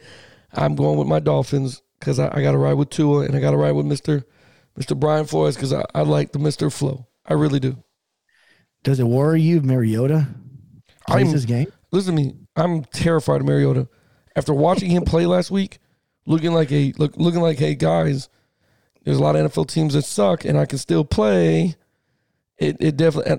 I'm 0.53 0.75
going 0.77 0.99
with 0.99 1.09
my 1.09 1.21
Dolphins 1.21 1.83
because 1.99 2.19
I, 2.19 2.29
I 2.33 2.43
got 2.43 2.53
to 2.53 2.59
ride 2.59 2.75
with 2.75 2.91
Tua 2.91 3.25
and 3.25 3.35
I 3.35 3.41
got 3.41 3.53
to 3.53 3.57
ride 3.57 3.73
with 3.73 3.87
Mister 3.87 4.25
Mister 4.77 4.95
Brian 4.95 5.27
Flores 5.27 5.57
because 5.57 5.73
I, 5.73 5.85
I 5.95 6.03
like 6.03 6.33
the 6.33 6.39
Mister 6.39 6.71
Flow. 6.71 7.07
I 7.25 7.35
really 7.35 7.61
do. 7.61 7.83
Does 8.83 9.01
it 9.01 9.07
worry 9.07 9.43
you, 9.43 9.63
Mariota 9.63 10.29
plays 11.09 11.27
I'm, 11.27 11.33
this 11.33 11.45
game? 11.45 11.73
Listen 11.91 12.17
to 12.17 12.23
me. 12.23 12.35
I'm 12.55 12.85
terrified 12.85 13.41
of 13.41 13.47
Mariota. 13.47 13.89
After 14.37 14.53
watching 14.55 14.91
him 14.91 15.05
play 15.05 15.27
last 15.27 15.51
week, 15.51 15.79
looking 16.27 16.53
like 16.53 16.71
a 16.71 16.93
look, 16.99 17.17
looking 17.17 17.41
like, 17.41 17.59
hey 17.59 17.75
guys, 17.75 18.29
there's 19.05 19.17
a 19.17 19.23
lot 19.23 19.35
of 19.35 19.51
NFL 19.51 19.69
teams 19.69 19.95
that 19.95 20.03
suck, 20.03 20.45
and 20.45 20.59
I 20.59 20.67
can 20.67 20.79
still 20.79 21.05
play. 21.05 21.75
It 22.59 22.77
it 22.81 22.97
definitely. 22.97 23.39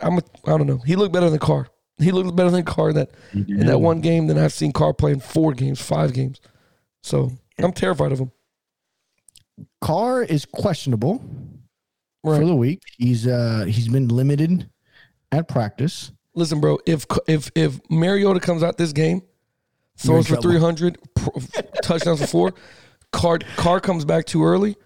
I'm 0.00 0.18
a, 0.18 0.22
I 0.46 0.56
don't 0.56 0.66
know. 0.66 0.78
He 0.78 0.96
looked 0.96 1.12
better 1.12 1.30
than 1.30 1.40
Carr. 1.40 1.68
He 1.98 2.12
looked 2.12 2.34
better 2.34 2.50
than 2.50 2.64
Carr 2.64 2.90
in 2.90 2.96
that 2.96 3.10
in 3.34 3.66
that 3.66 3.80
one 3.80 4.00
game 4.00 4.26
than 4.26 4.38
I've 4.38 4.52
seen 4.52 4.72
Carr 4.72 4.94
play 4.94 5.12
in 5.12 5.20
four 5.20 5.52
games, 5.52 5.80
five 5.80 6.14
games. 6.14 6.40
So 7.02 7.32
I'm 7.64 7.72
terrified 7.72 8.12
of 8.12 8.18
him. 8.20 8.30
Carr 9.80 10.22
is 10.22 10.44
questionable 10.46 11.22
Right. 12.22 12.38
for 12.40 12.46
the 12.46 12.54
week. 12.54 12.82
He's 12.98 13.26
uh 13.26 13.64
he's 13.66 13.88
been 13.88 14.08
limited 14.08 14.68
at 15.32 15.48
practice. 15.48 16.12
Listen, 16.34 16.60
bro. 16.60 16.78
If 16.86 17.06
if 17.26 17.50
if 17.54 17.80
Mariota 17.90 18.40
comes 18.40 18.62
out 18.62 18.76
this 18.76 18.92
game, 18.92 19.22
throws 19.96 20.26
for 20.28 20.36
three 20.36 20.58
hundred, 20.58 20.98
touchdowns 21.82 22.20
for 22.20 22.26
four, 22.26 22.54
Carr 23.12 23.38
Carr 23.56 23.80
comes 23.80 24.04
back 24.04 24.26
too 24.26 24.44
early, 24.44 24.76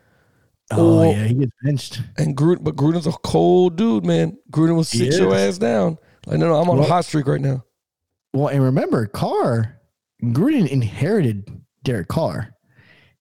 Oh 0.71 1.01
Or- 1.01 1.07
yeah, 1.13 1.25
he 1.25 1.35
gets 1.35 1.53
benched. 1.63 2.03
and 2.19 2.37
Gruden. 2.37 2.63
But 2.65 2.77
Gruden's 2.77 3.07
a 3.07 3.13
cold 3.13 3.77
dude, 3.77 4.05
man. 4.05 4.39
Gruden 4.51 4.77
will 4.77 4.85
sit 4.85 5.15
your 5.19 5.35
ass 5.35 5.59
down. 5.59 5.99
Like, 6.27 6.39
no, 6.39 6.49
no, 6.49 6.55
I'm 6.57 6.71
on 6.71 6.79
a 6.79 6.85
hot 6.85 7.05
streak 7.05 7.27
right 7.27 7.41
now. 7.41 7.65
Well, 8.33 8.49
and 8.49 8.63
remember, 8.63 9.07
Carr 9.07 9.79
Gruden 10.23 10.67
inherited 10.69 11.49
Derek 11.83 12.09
Carr. 12.09 12.54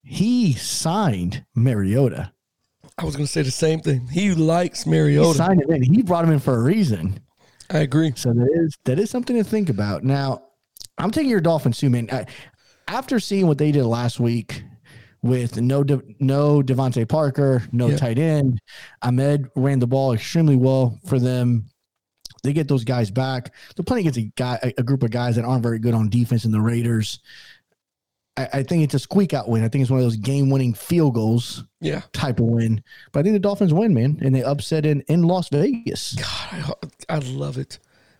He 0.03 0.53
signed 0.53 1.45
Mariota. 1.55 2.31
I 2.97 3.05
was 3.05 3.15
gonna 3.15 3.27
say 3.27 3.41
the 3.41 3.51
same 3.51 3.79
thing. 3.79 4.07
He 4.07 4.33
likes 4.35 4.83
He 4.83 4.89
Mariota. 4.91 5.37
signed 5.37 5.61
him 5.61 5.71
in. 5.71 5.81
He 5.83 6.03
brought 6.03 6.25
him 6.25 6.31
in 6.31 6.39
for 6.39 6.55
a 6.55 6.61
reason. 6.63 7.19
I 7.71 7.79
agree. 7.79 8.11
So 8.15 8.33
that 8.33 8.49
is 8.53 8.77
that 8.85 8.99
is 8.99 9.09
something 9.09 9.35
to 9.35 9.43
think 9.43 9.69
about. 9.69 10.03
Now, 10.03 10.43
I'm 10.97 11.09
taking 11.11 11.31
your 11.31 11.41
Dolphins 11.41 11.79
too, 11.79 11.89
man. 11.89 12.07
I, 12.11 12.25
after 12.87 13.19
seeing 13.19 13.47
what 13.47 13.57
they 13.57 13.71
did 13.71 13.85
last 13.85 14.19
week 14.19 14.63
with 15.23 15.59
no 15.59 15.83
De, 15.83 16.01
no 16.19 16.61
DeVante 16.61 17.07
Parker, 17.07 17.63
no 17.71 17.87
Yeah. 17.87 17.97
tight 17.97 18.19
end, 18.19 18.59
Ahmed 19.01 19.47
ran 19.55 19.79
the 19.79 19.87
ball 19.87 20.13
extremely 20.13 20.57
well 20.57 20.99
for 21.07 21.17
them. 21.17 21.65
They 22.43 22.51
get 22.51 22.67
those 22.67 22.83
guys 22.83 23.09
back. 23.09 23.53
They're 23.75 23.85
playing 23.85 24.05
against 24.05 24.19
a 24.19 24.31
guy, 24.35 24.73
a 24.77 24.83
group 24.83 25.01
of 25.01 25.11
guys 25.11 25.37
that 25.37 25.45
aren't 25.45 25.63
very 25.63 25.79
good 25.79 25.93
on 25.93 26.09
defense 26.09 26.43
in 26.43 26.51
the 26.51 26.59
Raiders. 26.59 27.19
I, 28.35 28.47
I 28.53 28.63
think 28.63 28.83
it's 28.83 28.93
a 28.93 28.99
squeak 28.99 29.33
out 29.33 29.47
win. 29.47 29.63
I 29.63 29.67
think 29.69 29.81
it's 29.83 29.91
one 29.91 29.99
of 29.99 30.05
those 30.05 30.15
game 30.15 30.49
winning 30.49 30.73
field 30.73 31.13
goals 31.13 31.63
Yeah. 31.81 32.01
type 32.13 32.39
of 32.39 32.45
win. 32.47 32.83
But 33.11 33.19
I 33.19 33.23
think 33.23 33.33
the 33.33 33.39
Dolphins 33.39 33.73
win, 33.73 33.93
man, 33.93 34.17
and 34.21 34.33
they 34.33 34.43
upset 34.43 34.85
in 34.85 35.01
in 35.01 35.23
Las 35.23 35.49
Vegas. 35.49 36.13
God, 36.15 36.75
I, 37.09 37.15
I 37.15 37.17
love 37.19 37.57
it. 37.57 37.79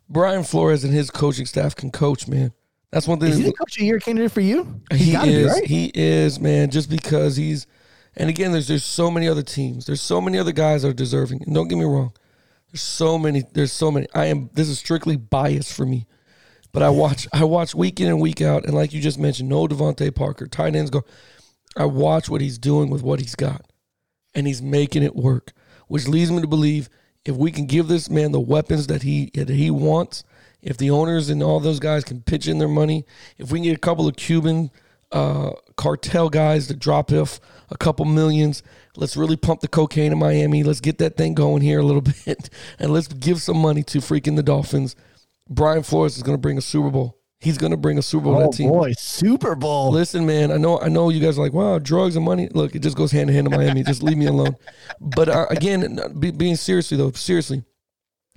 Brian 0.09 0.43
Flores 0.43 0.83
and 0.83 0.93
his 0.93 1.09
coaching 1.09 1.45
staff 1.45 1.75
can 1.75 1.89
coach, 1.91 2.27
man. 2.27 2.51
That's 2.91 3.07
one 3.07 3.19
thing. 3.19 3.29
Is 3.29 3.37
he 3.37 3.43
the 3.45 3.53
coach 3.53 3.75
of 3.75 3.79
the 3.79 3.85
year 3.85 3.99
candidate 3.99 4.31
for 4.31 4.41
you? 4.41 4.81
He's 4.91 4.99
he 4.99 5.13
is. 5.15 5.25
be, 5.25 5.45
right? 5.45 5.65
He 5.65 5.91
is, 5.95 6.39
man. 6.39 6.69
Just 6.69 6.91
because 6.91 7.35
he's, 7.35 7.65
and 8.15 8.29
again, 8.29 8.51
there's 8.51 8.67
there's 8.67 8.83
so 8.83 9.09
many 9.09 9.27
other 9.27 9.41
teams. 9.41 9.87
There's 9.87 10.01
so 10.01 10.21
many 10.21 10.37
other 10.37 10.51
guys 10.51 10.83
that 10.83 10.89
are 10.89 10.93
deserving. 10.93 11.41
And 11.43 11.55
don't 11.55 11.67
get 11.67 11.77
me 11.79 11.85
wrong. 11.85 12.13
There's 12.71 12.81
so 12.83 13.17
many. 13.17 13.43
There's 13.53 13.71
so 13.71 13.89
many. 13.89 14.05
I 14.13 14.25
am. 14.25 14.51
This 14.53 14.69
is 14.69 14.77
strictly 14.77 15.17
bias 15.17 15.71
for 15.71 15.87
me, 15.87 16.05
but 16.73 16.83
I 16.83 16.89
watch. 16.89 17.27
I 17.31 17.43
watch 17.45 17.73
week 17.73 17.99
in 17.99 18.07
and 18.07 18.19
week 18.19 18.41
out, 18.41 18.65
and 18.65 18.73
like 18.73 18.93
you 18.93 18.99
just 18.99 19.19
mentioned, 19.19 19.47
no 19.47 19.67
DeVante 19.67 20.13
Parker, 20.13 20.47
tight 20.47 20.75
ends 20.75 20.89
go. 20.89 21.03
I 21.77 21.85
watch 21.85 22.29
what 22.29 22.41
he's 22.41 22.57
doing 22.57 22.89
with 22.89 23.01
what 23.01 23.19
he's 23.19 23.35
got, 23.35 23.65
and 24.35 24.45
he's 24.45 24.61
making 24.61 25.03
it 25.03 25.15
work, 25.15 25.53
which 25.87 26.07
leads 26.07 26.31
me 26.31 26.41
to 26.41 26.47
believe 26.47 26.89
if 27.25 27.35
we 27.35 27.51
can 27.51 27.65
give 27.65 27.87
this 27.87 28.09
man 28.09 28.31
the 28.31 28.39
weapons 28.39 28.87
that 28.87 29.03
he 29.03 29.31
that 29.35 29.49
he 29.49 29.71
wants, 29.71 30.23
if 30.61 30.77
the 30.77 30.89
owners 30.89 31.29
and 31.29 31.41
all 31.41 31.59
those 31.59 31.79
guys 31.79 32.03
can 32.03 32.21
pitch 32.21 32.47
in 32.47 32.57
their 32.57 32.67
money, 32.67 33.05
if 33.37 33.51
we 33.51 33.59
can 33.59 33.65
get 33.65 33.77
a 33.77 33.79
couple 33.79 34.07
of 34.07 34.15
Cuban 34.15 34.71
uh, 35.11 35.51
cartel 35.77 36.29
guys 36.29 36.67
to 36.67 36.73
drop 36.73 37.11
off 37.11 37.39
a 37.69 37.77
couple 37.77 38.05
millions, 38.05 38.63
let's 38.97 39.15
really 39.15 39.35
pump 39.35 39.61
the 39.61 39.67
cocaine 39.67 40.11
in 40.11 40.17
Miami. 40.17 40.63
Let's 40.63 40.81
get 40.81 40.97
that 40.97 41.17
thing 41.17 41.33
going 41.33 41.61
here 41.61 41.79
a 41.79 41.83
little 41.83 42.01
bit, 42.25 42.49
and 42.79 42.91
let's 42.91 43.07
give 43.07 43.41
some 43.41 43.57
money 43.57 43.83
to 43.83 43.99
freaking 43.99 44.35
the 44.35 44.43
Dolphins. 44.43 44.95
Brian 45.49 45.83
Flores 45.83 46.17
is 46.17 46.23
going 46.23 46.37
to 46.37 46.41
bring 46.41 46.57
a 46.57 46.61
Super 46.61 46.89
Bowl. 46.89 47.17
He's 47.39 47.57
going 47.57 47.71
to 47.71 47.77
bring 47.77 47.97
a 47.97 48.01
Super 48.01 48.25
Bowl 48.25 48.39
to 48.39 48.45
Oh 48.45 48.51
that 48.51 48.57
team. 48.57 48.69
Oh 48.69 48.73
boy, 48.73 48.93
Super 48.97 49.55
Bowl. 49.55 49.91
Listen, 49.91 50.25
man, 50.25 50.51
I 50.51 50.57
know, 50.57 50.79
I 50.79 50.87
know, 50.87 51.09
you 51.09 51.19
guys 51.19 51.37
are 51.37 51.41
like, 51.41 51.51
wow, 51.51 51.77
drugs 51.77 52.15
and 52.15 52.23
money. 52.23 52.47
Look, 52.53 52.73
it 52.73 52.79
just 52.79 52.95
goes 52.95 53.11
hand 53.11 53.29
in 53.29 53.35
hand 53.35 53.47
in 53.47 53.53
Miami. 53.53 53.83
just 53.83 54.01
leave 54.01 54.17
me 54.17 54.27
alone. 54.27 54.55
But 55.01 55.27
uh, 55.27 55.47
again, 55.49 55.99
be, 56.17 56.31
being 56.31 56.55
seriously 56.55 56.95
though, 56.95 57.11
seriously, 57.11 57.63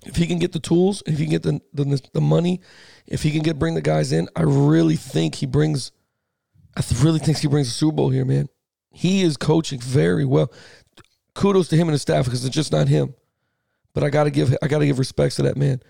if 0.05 0.17
he 0.17 0.27
can 0.27 0.39
get 0.39 0.53
the 0.53 0.59
tools, 0.59 1.03
if 1.07 1.19
he 1.19 1.25
can 1.25 1.31
get 1.31 1.43
the, 1.43 1.61
the 1.73 2.03
the 2.13 2.21
money, 2.21 2.61
if 3.07 3.23
he 3.23 3.31
can 3.31 3.43
get 3.43 3.59
bring 3.59 3.75
the 3.75 3.83
guys 3.83 4.13
in, 4.13 4.29
I 4.35 4.43
really 4.43 4.97
think 4.97 5.37
he 5.37 5.47
brings. 5.47 5.93
I 6.77 6.83
really 7.03 7.21
think 7.21 7.39
he 7.39 7.47
brings 7.47 7.69
a 7.69 7.71
Super 7.71 7.97
Bowl 7.97 8.11
here, 8.11 8.25
man. 8.25 8.49
He 8.91 9.23
is 9.23 9.37
coaching 9.37 9.81
very 9.81 10.25
well. 10.25 10.53
Kudos 11.35 11.69
to 11.69 11.77
him 11.77 11.89
and 11.89 11.93
his 11.93 12.03
staff 12.03 12.25
because 12.25 12.45
it's 12.45 12.55
just 12.55 12.73
not 12.73 12.89
him. 12.89 13.15
But 13.95 14.05
I 14.05 14.11
gotta 14.11 14.31
give 14.31 14.57
I 14.63 14.69
gotta 14.69 14.87
give 14.87 14.99
respects 14.99 15.37
to 15.37 15.43
that 15.43 15.57
man, 15.57 15.81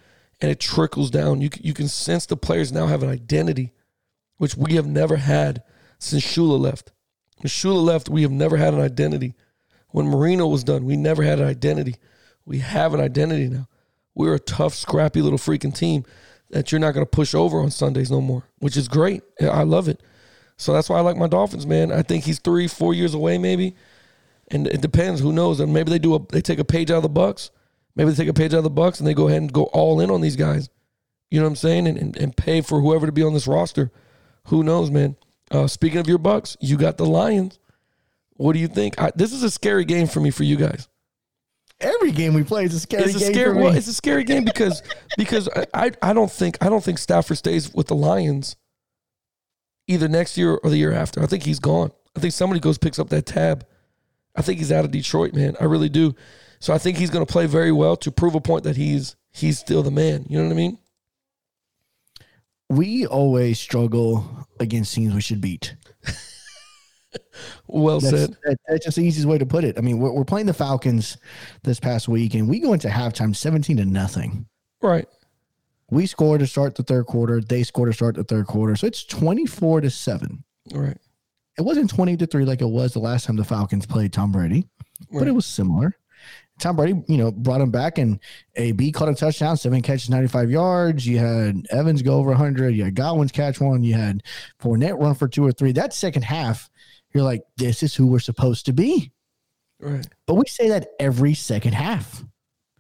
and 0.41 0.51
it 0.51 0.61
trickles 0.61 1.11
down. 1.11 1.41
You 1.41 1.51
you 1.61 1.75
can 1.75 1.89
sense 1.89 2.27
the 2.27 2.37
players 2.37 2.73
now 2.73 2.87
have 2.87 3.03
an 3.03 3.11
identity 3.11 3.73
which 4.39 4.57
we 4.57 4.75
have 4.75 4.87
never 4.87 5.17
had 5.17 5.63
since 5.99 6.25
Shula 6.25 6.59
left. 6.59 6.93
When 7.39 7.49
Shula 7.49 7.83
left, 7.83 8.09
we 8.09 8.23
have 8.23 8.31
never 8.31 8.57
had 8.57 8.75
an 8.75 8.81
identity. 8.81 9.35
When 9.91 10.09
Marino 10.09 10.47
was 10.47 10.65
done, 10.65 10.85
we 10.85 10.97
never 10.97 11.23
had 11.23 11.41
an 11.41 11.47
identity. 11.47 11.97
We 12.45 12.59
have 12.59 12.95
an 12.95 13.01
identity 13.01 13.49
now. 13.49 13.69
We're 14.15 14.35
a 14.35 14.41
tough, 14.41 14.75
scrappy 14.75 15.21
little 15.21 15.39
freaking 15.39 15.75
team 15.75 16.05
that 16.51 16.71
you're 16.71 16.81
not 16.81 16.93
going 16.93 17.05
to 17.05 17.11
push 17.11 17.35
over 17.35 17.61
on 17.61 17.71
Sundays 17.71 18.11
no 18.11 18.21
more, 18.21 18.45
which 18.59 18.77
is 18.77 18.89
great. 18.89 19.23
I 19.41 19.65
love 19.65 19.89
it. 19.89 20.03
So 20.57 20.73
that's 20.73 20.89
why 20.89 20.99
I 20.99 21.03
like 21.03 21.17
my 21.17 21.27
Dolphins, 21.27 21.67
man. 21.67 21.93
I 21.93 22.03
think 22.03 22.25
he's 22.25 22.39
three, 22.39 22.67
four 22.67 22.95
years 22.95 23.15
away, 23.15 23.37
maybe. 23.37 23.75
And 24.49 24.67
it 24.67 24.81
depends. 24.81 25.21
Who 25.21 25.33
knows? 25.33 25.61
And 25.61 25.75
maybe 25.75 25.91
they 25.91 25.99
do 25.99 26.15
a 26.15 26.27
they 26.29 26.41
take 26.41 26.59
a 26.59 26.65
page 26.65 26.91
out 26.91 26.99
of 26.99 27.03
the 27.03 27.09
Bucks. 27.09 27.51
Maybe 27.97 28.11
they 28.11 28.17
take 28.17 28.29
a 28.29 28.35
page 28.35 28.53
out 28.55 28.59
of 28.59 28.65
the 28.65 28.71
Bucks 28.71 29.01
and 29.01 29.07
they 29.07 29.15
go 29.15 29.27
ahead 29.29 29.43
and 29.43 29.53
go 29.53 29.65
all 29.65 30.01
in 30.01 30.11
on 30.11 30.21
these 30.21 30.37
guys. 30.37 30.69
You 31.31 31.41
know 31.41 31.47
what 31.47 31.51
I'm 31.51 31.57
saying? 31.57 31.87
And, 31.89 31.99
and, 31.99 32.17
and 32.17 32.37
pay 32.37 32.61
for 32.61 32.81
whoever 32.81 33.07
to 33.07 33.13
be 33.13 33.23
on 33.23 33.35
this 33.35 33.47
roster. 33.47 33.91
Who 34.49 34.63
knows, 34.63 34.91
man? 34.91 35.17
Uh, 35.51 35.67
speaking 35.67 35.99
of 35.99 36.07
your 36.07 36.19
Bucks, 36.19 36.57
you 36.61 36.77
got 36.77 36.99
the 36.99 37.07
Lions. 37.07 37.59
What 38.35 38.53
do 38.53 38.59
you 38.59 38.69
think? 38.69 39.01
I, 39.01 39.11
this 39.17 39.33
is 39.33 39.43
a 39.43 39.51
scary 39.51 39.85
game 39.85 40.07
for 40.07 40.21
me 40.21 40.31
for 40.31 40.45
you 40.45 40.57
guys. 40.57 40.89
Every 41.81 42.11
game 42.13 42.33
we 42.35 42.43
play 42.43 42.65
is 42.65 42.75
a 42.75 42.81
scary 42.81 43.05
It's 43.05 43.17
a 43.17 43.19
game 43.19 43.33
scary. 43.33 43.49
for 43.51 43.55
me. 43.55 43.63
Well, 43.65 43.77
it's 43.77 43.89
a 43.89 43.93
scary 43.95 44.25
game 44.25 44.45
because 44.45 44.83
because 45.19 45.49
I, 45.55 45.67
I 45.75 45.91
I 46.01 46.13
don't 46.15 46.31
think 46.33 46.57
I 46.63 46.69
don't 46.71 46.83
think 46.83 46.99
Stafford 46.99 47.37
stays 47.37 47.73
with 47.75 47.89
the 47.89 47.95
Lions 47.95 48.57
either 49.87 50.09
next 50.09 50.39
year 50.39 50.55
or 50.55 50.71
the 50.71 50.79
year 50.79 50.93
after. 50.93 51.23
I 51.23 51.27
think 51.27 51.43
he's 51.43 51.59
gone. 51.61 51.93
I 52.17 52.21
think 52.21 52.33
somebody 52.33 52.61
goes 52.61 52.79
picks 52.79 52.99
up 52.99 53.11
that 53.11 53.27
tab. 53.27 53.67
I 54.35 54.43
think 54.43 54.59
he's 54.59 54.73
out 54.73 54.85
of 54.87 54.91
Detroit, 54.91 55.35
man. 55.35 55.55
I 55.61 55.65
really 55.65 55.89
do. 55.91 56.15
So 56.61 56.73
I 56.73 56.79
think 56.79 56.97
he's 56.99 57.11
going 57.11 57.25
to 57.25 57.31
play 57.31 57.47
very 57.47 57.73
well 57.73 57.97
to 57.99 58.11
prove 58.11 58.35
a 58.35 58.41
point 58.41 58.65
that 58.65 58.77
he's 58.77 59.17
he's 59.33 59.59
still 59.59 59.83
the 59.83 59.91
man. 59.91 60.25
You 60.29 60.39
know 60.39 60.45
what 60.45 60.53
I 60.53 60.57
mean? 60.57 60.79
we 62.69 63.07
always 63.07 63.61
struggle 63.61 64.29
against 64.59 64.93
teams 64.95 65.15
we 65.15 65.21
should 65.21 65.41
beat. 65.41 65.77
Well 67.69 68.01
That's, 68.01 68.17
said. 68.17 68.37
that- 68.45 68.59
that's 68.69 68.85
just 68.85 68.97
the 68.97 69.05
easiest 69.05 69.27
way 69.29 69.39
to 69.39 69.47
put 69.47 69.65
it. 69.65 69.79
I 69.79 69.81
mean, 69.81 69.99
we're, 69.99 70.13
we're 70.13 70.25
playing 70.25 70.47
the 70.47 70.55
Falcons 70.55 71.17
this 71.63 71.81
past 71.81 72.09
week, 72.09 72.35
and 72.35 72.49
we 72.49 72.61
go 72.61 72.73
into 72.73 72.89
halftime 72.89 73.35
17 73.35 73.79
to 73.79 73.85
nothing. 73.85 74.47
Right. 74.83 75.07
We 75.91 76.07
scored 76.07 76.41
to 76.41 76.47
start 76.47 76.75
the 76.75 76.83
third 76.83 77.07
quarter. 77.07 77.41
They 77.41 77.63
scored 77.63 77.91
to 77.91 77.95
start 77.95 78.17
the 78.17 78.25
third 78.25 78.47
quarter. 78.47 78.77
So 78.77 78.87
it's 78.87 79.05
24 79.05 79.83
to 79.83 79.91
7. 79.91 80.45
Right. 80.73 80.97
It 81.59 81.63
wasn't 81.63 81.91
20 81.91 82.17
to 82.19 82.27
3 82.27 82.45
like 82.45 82.61
it 82.61 82.69
was 82.69 82.93
the 82.93 82.99
last 83.01 83.27
time 83.27 83.37
the 83.37 83.45
Falcons 83.45 83.87
played 83.87 84.13
Tom 84.13 84.31
Brady, 84.33 84.69
but 85.13 85.27
it 85.27 85.33
was 85.33 85.47
similar. 85.47 85.97
Tom 86.59 86.77
Brady, 86.77 87.03
you 87.07 87.19
know, 87.19 87.31
brought 87.31 87.61
him 87.61 87.71
back 87.71 87.99
and 87.99 88.19
AB 88.55 88.93
caught 88.93 89.09
a 89.09 89.15
touchdown, 89.15 89.57
seven 89.57 89.83
catches, 89.83 90.09
95 90.09 90.51
yards. 90.51 91.07
You 91.07 91.19
had 91.19 91.67
Evans 91.71 92.03
go 92.03 92.15
over 92.15 92.31
100. 92.31 92.75
You 92.75 92.85
had 92.85 92.95
Godwin's 92.95 93.33
catch 93.33 93.61
one. 93.61 93.83
You 93.83 93.95
had 93.95 94.23
Fournette 94.61 95.01
run 95.01 95.15
for 95.15 95.29
two 95.29 95.45
or 95.45 95.53
three. 95.53 95.73
That 95.73 95.93
second 95.93 96.23
half, 96.23 96.71
you're 97.13 97.25
like, 97.25 97.43
this 97.57 97.83
is 97.83 97.95
who 97.95 98.07
we're 98.07 98.21
supposed 98.21 98.67
to 98.67 98.73
be. 98.73 99.13
Right. 99.81 100.07
But 100.27 100.35
we 100.35 100.47
say 100.47 100.71
that 100.71 100.89
every 100.99 101.35
second 101.35 101.75
half. 101.75 102.25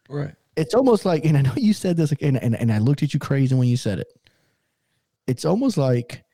Right. 0.08 0.34
It's 0.56 0.74
almost 0.74 1.04
like, 1.04 1.26
and 1.26 1.36
I 1.36 1.42
know 1.42 1.52
you 1.56 1.74
said 1.74 1.98
this, 1.98 2.12
and, 2.22 2.42
and, 2.42 2.56
and 2.56 2.72
I 2.72 2.78
looked 2.78 3.02
at 3.02 3.12
you 3.12 3.20
crazy 3.20 3.54
when 3.54 3.68
you 3.68 3.76
said 3.76 3.98
it. 3.98 4.08
It's 5.26 5.44
almost 5.44 5.76
like 5.76 6.24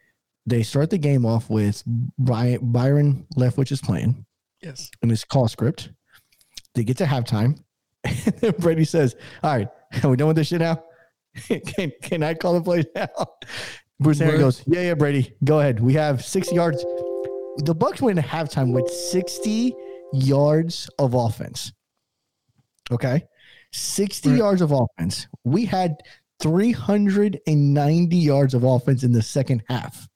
they 0.46 0.62
start 0.62 0.90
the 0.90 0.98
game 0.98 1.26
off 1.26 1.50
with 1.50 1.82
Byron, 2.18 2.58
Byron 2.62 3.26
Leftwich 3.36 3.72
is 3.72 3.80
playing 3.80 4.24
Yes. 4.62 4.90
And 5.02 5.10
his 5.10 5.24
call 5.24 5.48
script. 5.48 5.90
They 6.74 6.84
get 6.84 6.96
to 6.98 7.04
halftime. 7.04 7.58
And 8.04 8.34
then 8.40 8.54
Brady 8.58 8.84
says, 8.84 9.14
All 9.42 9.54
right, 9.54 9.68
are 10.02 10.10
we 10.10 10.16
done 10.16 10.28
with 10.28 10.36
this 10.36 10.48
shit 10.48 10.60
now? 10.60 10.82
can, 11.66 11.92
can 12.02 12.22
I 12.22 12.34
call 12.34 12.54
the 12.54 12.60
play 12.62 12.84
now? 12.94 13.08
Bruce 14.00 14.20
Arians 14.20 14.40
goes, 14.42 14.62
Yeah, 14.66 14.82
yeah, 14.82 14.94
Brady, 14.94 15.34
go 15.44 15.60
ahead. 15.60 15.78
We 15.80 15.94
have 15.94 16.24
60 16.24 16.54
yards. 16.54 16.84
The 17.58 17.74
Bucks 17.74 18.02
went 18.02 18.18
into 18.18 18.28
halftime 18.28 18.72
with 18.72 18.90
60 18.90 19.74
yards 20.14 20.90
of 20.98 21.14
offense. 21.14 21.72
Okay. 22.90 23.24
60 23.72 24.30
Right. 24.30 24.38
yards 24.38 24.60
of 24.62 24.72
offense. 24.72 25.28
We 25.44 25.64
had 25.64 25.96
390 26.40 28.16
yards 28.16 28.54
of 28.54 28.64
offense 28.64 29.04
in 29.04 29.12
the 29.12 29.22
second 29.22 29.62
half. 29.68 30.08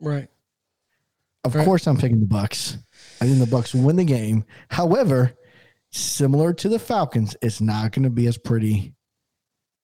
Right. 0.00 0.28
Of 1.44 1.54
Right. 1.54 1.64
course, 1.64 1.86
I'm 1.86 1.98
picking 1.98 2.20
the 2.20 2.26
Bucks. 2.26 2.78
I 3.20 3.26
think 3.26 3.38
the 3.38 3.46
Bucks 3.46 3.74
win 3.74 3.96
the 3.96 4.04
game. 4.04 4.44
However, 4.68 5.32
similar 5.92 6.52
to 6.54 6.68
the 6.68 6.78
Falcons, 6.78 7.36
it's 7.42 7.60
not 7.60 7.92
going 7.92 8.02
to 8.04 8.10
be 8.10 8.26
as 8.26 8.38
pretty 8.38 8.94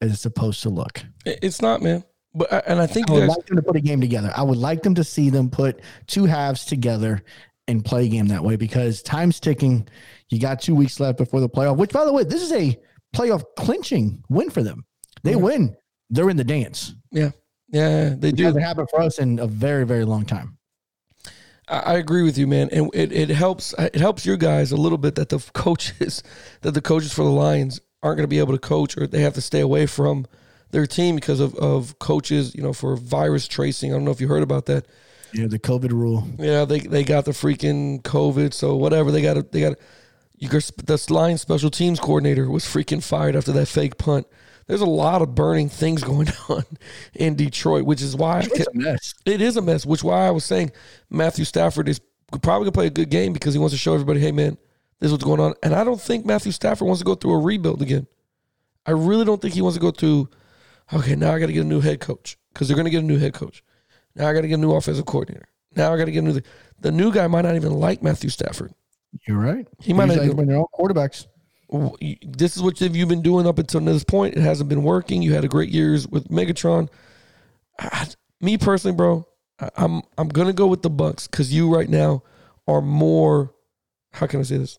as 0.00 0.12
it's 0.12 0.22
supposed 0.22 0.62
to 0.62 0.68
look. 0.70 1.02
It's 1.24 1.60
not, 1.62 1.82
man. 1.82 2.04
But 2.34 2.52
uh, 2.52 2.62
and 2.66 2.78
I 2.80 2.86
think 2.86 3.10
I 3.10 3.14
would 3.14 3.28
like 3.28 3.46
them 3.46 3.56
to 3.56 3.62
put 3.62 3.76
a 3.76 3.80
game 3.80 4.00
together. 4.00 4.32
I 4.34 4.42
would 4.42 4.58
like 4.58 4.82
them 4.82 4.94
to 4.96 5.04
see 5.04 5.30
them 5.30 5.50
put 5.50 5.80
two 6.06 6.24
halves 6.26 6.64
together 6.66 7.22
and 7.66 7.84
play 7.84 8.04
a 8.06 8.08
game 8.08 8.28
that 8.28 8.44
way 8.44 8.56
because 8.56 9.02
time's 9.02 9.40
ticking. 9.40 9.88
You 10.28 10.38
got 10.38 10.60
two 10.60 10.74
weeks 10.74 11.00
left 11.00 11.18
before 11.18 11.40
the 11.40 11.48
playoff. 11.48 11.76
Which, 11.78 11.90
by 11.90 12.04
the 12.04 12.12
way, 12.12 12.24
this 12.24 12.42
is 12.42 12.52
a 12.52 12.78
playoff 13.16 13.42
clinching 13.56 14.22
win 14.28 14.50
for 14.50 14.62
them. 14.62 14.84
They 15.24 15.30
Yeah. 15.32 15.36
win. 15.38 15.76
They're 16.10 16.30
in 16.30 16.36
the 16.36 16.44
dance. 16.44 16.94
yeah, 17.10 17.30
yeah, 17.70 18.14
they 18.16 18.28
It 18.28 18.36
do. 18.36 18.44
hasn't 18.44 18.64
happened 18.64 18.88
for 18.90 19.00
us 19.00 19.18
in 19.18 19.38
a 19.38 19.46
very, 19.46 19.84
very 19.84 20.04
long 20.04 20.24
time. 20.24 20.57
I 21.70 21.94
agree 21.94 22.22
with 22.22 22.38
you, 22.38 22.46
man, 22.46 22.68
and 22.72 22.90
it, 22.94 23.12
it 23.12 23.28
helps 23.28 23.74
it 23.78 23.96
helps 23.96 24.24
your 24.24 24.36
guys 24.36 24.72
a 24.72 24.76
little 24.76 24.98
bit 24.98 25.16
that 25.16 25.28
the 25.28 25.38
coaches 25.52 26.22
that 26.62 26.72
the 26.72 26.80
coaches 26.80 27.12
for 27.12 27.24
the 27.24 27.30
Lions 27.30 27.80
aren't 28.02 28.16
going 28.16 28.24
to 28.24 28.28
be 28.28 28.38
able 28.38 28.52
to 28.52 28.58
coach 28.58 28.96
or 28.96 29.06
they 29.06 29.20
have 29.20 29.34
to 29.34 29.40
stay 29.40 29.60
away 29.60 29.86
from 29.86 30.26
their 30.70 30.86
team 30.86 31.16
because 31.16 31.40
of, 31.40 31.54
of 31.56 31.98
coaches, 31.98 32.54
you 32.54 32.62
know, 32.62 32.72
for 32.72 32.96
virus 32.96 33.48
tracing. 33.48 33.92
I 33.92 33.96
don't 33.96 34.04
know 34.04 34.10
if 34.10 34.20
you 34.20 34.28
heard 34.28 34.42
about 34.42 34.66
that. 34.66 34.86
Yeah, 35.32 35.46
the 35.46 35.58
COVID 35.58 35.90
rule. 35.90 36.26
Yeah, 36.38 36.64
they 36.64 36.80
they 36.80 37.04
got 37.04 37.26
the 37.26 37.32
freaking 37.32 38.02
COVID, 38.02 38.54
so 38.54 38.76
whatever 38.76 39.10
they 39.10 39.20
got. 39.20 39.34
to 39.34 39.42
They 39.42 39.60
got 39.60 39.76
you. 40.38 40.48
The 40.48 41.06
Lions 41.10 41.42
special 41.42 41.70
teams 41.70 42.00
coordinator 42.00 42.50
was 42.50 42.64
freaking 42.64 43.02
fired 43.02 43.36
after 43.36 43.52
that 43.52 43.66
fake 43.66 43.98
punt. 43.98 44.26
There's 44.68 44.80
a 44.82 44.86
lot 44.86 45.22
of 45.22 45.34
burning 45.34 45.68
things 45.68 46.04
going 46.04 46.28
on 46.48 46.64
in 47.14 47.34
Detroit, 47.34 47.84
which 47.84 48.00
is 48.02 48.14
why 48.14 48.36
I 48.36 48.40
It's 48.40 48.48
kept, 48.58 48.74
a 48.74 48.78
mess. 48.78 49.14
it 49.24 49.40
is 49.40 49.56
a 49.56 49.62
mess, 49.62 49.84
which 49.84 50.04
why 50.04 50.26
I 50.26 50.30
was 50.30 50.44
saying 50.44 50.70
Matthew 51.10 51.44
Stafford 51.44 51.88
is 51.88 52.00
probably 52.42 52.66
gonna 52.66 52.72
play 52.72 52.86
a 52.86 52.90
good 52.90 53.10
game 53.10 53.32
because 53.32 53.54
he 53.54 53.58
wants 53.58 53.74
to 53.74 53.78
show 53.78 53.94
everybody, 53.94 54.20
hey 54.20 54.30
man, 54.32 54.56
this 55.00 55.06
is 55.08 55.12
what's 55.12 55.24
going 55.24 55.40
on. 55.40 55.54
And 55.62 55.74
I 55.74 55.82
don't 55.84 56.00
think 56.00 56.24
Matthew 56.26 56.52
Stafford 56.52 56.86
wants 56.86 57.00
to 57.00 57.04
go 57.06 57.14
through 57.14 57.32
a 57.32 57.38
rebuild 57.38 57.82
again. 57.82 58.06
I 58.86 58.90
really 58.92 59.24
don't 59.24 59.40
think 59.40 59.54
he 59.54 59.62
wants 59.62 59.76
to 59.76 59.80
go 59.80 59.90
through. 59.90 60.28
Okay, 60.92 61.16
now 61.16 61.32
I 61.34 61.38
got 61.38 61.46
to 61.46 61.52
get 61.52 61.64
a 61.64 61.68
new 61.68 61.80
head 61.80 62.00
coach 62.00 62.38
because 62.52 62.68
they're 62.68 62.76
gonna 62.76 62.90
get 62.90 63.02
a 63.02 63.06
new 63.06 63.18
head 63.18 63.32
coach. 63.34 63.62
Now 64.14 64.28
I 64.28 64.32
got 64.34 64.40
to 64.42 64.48
get 64.48 64.54
a 64.54 64.60
new 64.60 64.72
offensive 64.72 65.06
coordinator. 65.06 65.48
Now 65.76 65.92
I 65.94 65.96
got 65.98 66.06
to 66.06 66.10
get 66.10 66.24
a 66.24 66.26
new. 66.26 66.40
The 66.80 66.90
new 66.92 67.12
guy 67.12 67.26
might 67.26 67.42
not 67.42 67.54
even 67.56 67.72
like 67.72 68.02
Matthew 68.02 68.30
Stafford. 68.30 68.72
You're 69.26 69.38
right. 69.38 69.66
He 69.80 69.92
might 69.92 70.06
not 70.06 70.14
Usually 70.14 70.26
even- 70.26 70.36
when 70.38 70.46
they're 70.48 70.56
all 70.58 70.70
quarterbacks. 70.74 71.26
This 71.70 72.56
is 72.56 72.62
what 72.62 72.80
you've 72.80 73.08
been 73.08 73.22
doing 73.22 73.46
up 73.46 73.58
until 73.58 73.80
this 73.80 74.04
point. 74.04 74.36
It 74.36 74.40
hasn't 74.42 74.68
been 74.68 74.82
working. 74.82 75.20
You 75.22 75.34
had 75.34 75.44
a 75.44 75.48
great 75.48 75.70
years 75.70 76.08
with 76.08 76.28
Megatron. 76.28 76.88
I, 77.78 78.08
me 78.40 78.56
personally, 78.56 78.96
bro, 78.96 79.26
I, 79.60 79.68
I'm 79.76 80.02
I'm 80.16 80.28
gonna 80.28 80.52
go 80.52 80.66
with 80.66 80.82
the 80.82 80.90
Bucs 80.90 81.30
because 81.30 81.52
you 81.52 81.72
right 81.74 81.88
now 81.88 82.22
are 82.66 82.80
more. 82.80 83.52
How 84.12 84.26
can 84.26 84.40
I 84.40 84.44
say 84.44 84.56
this? 84.58 84.78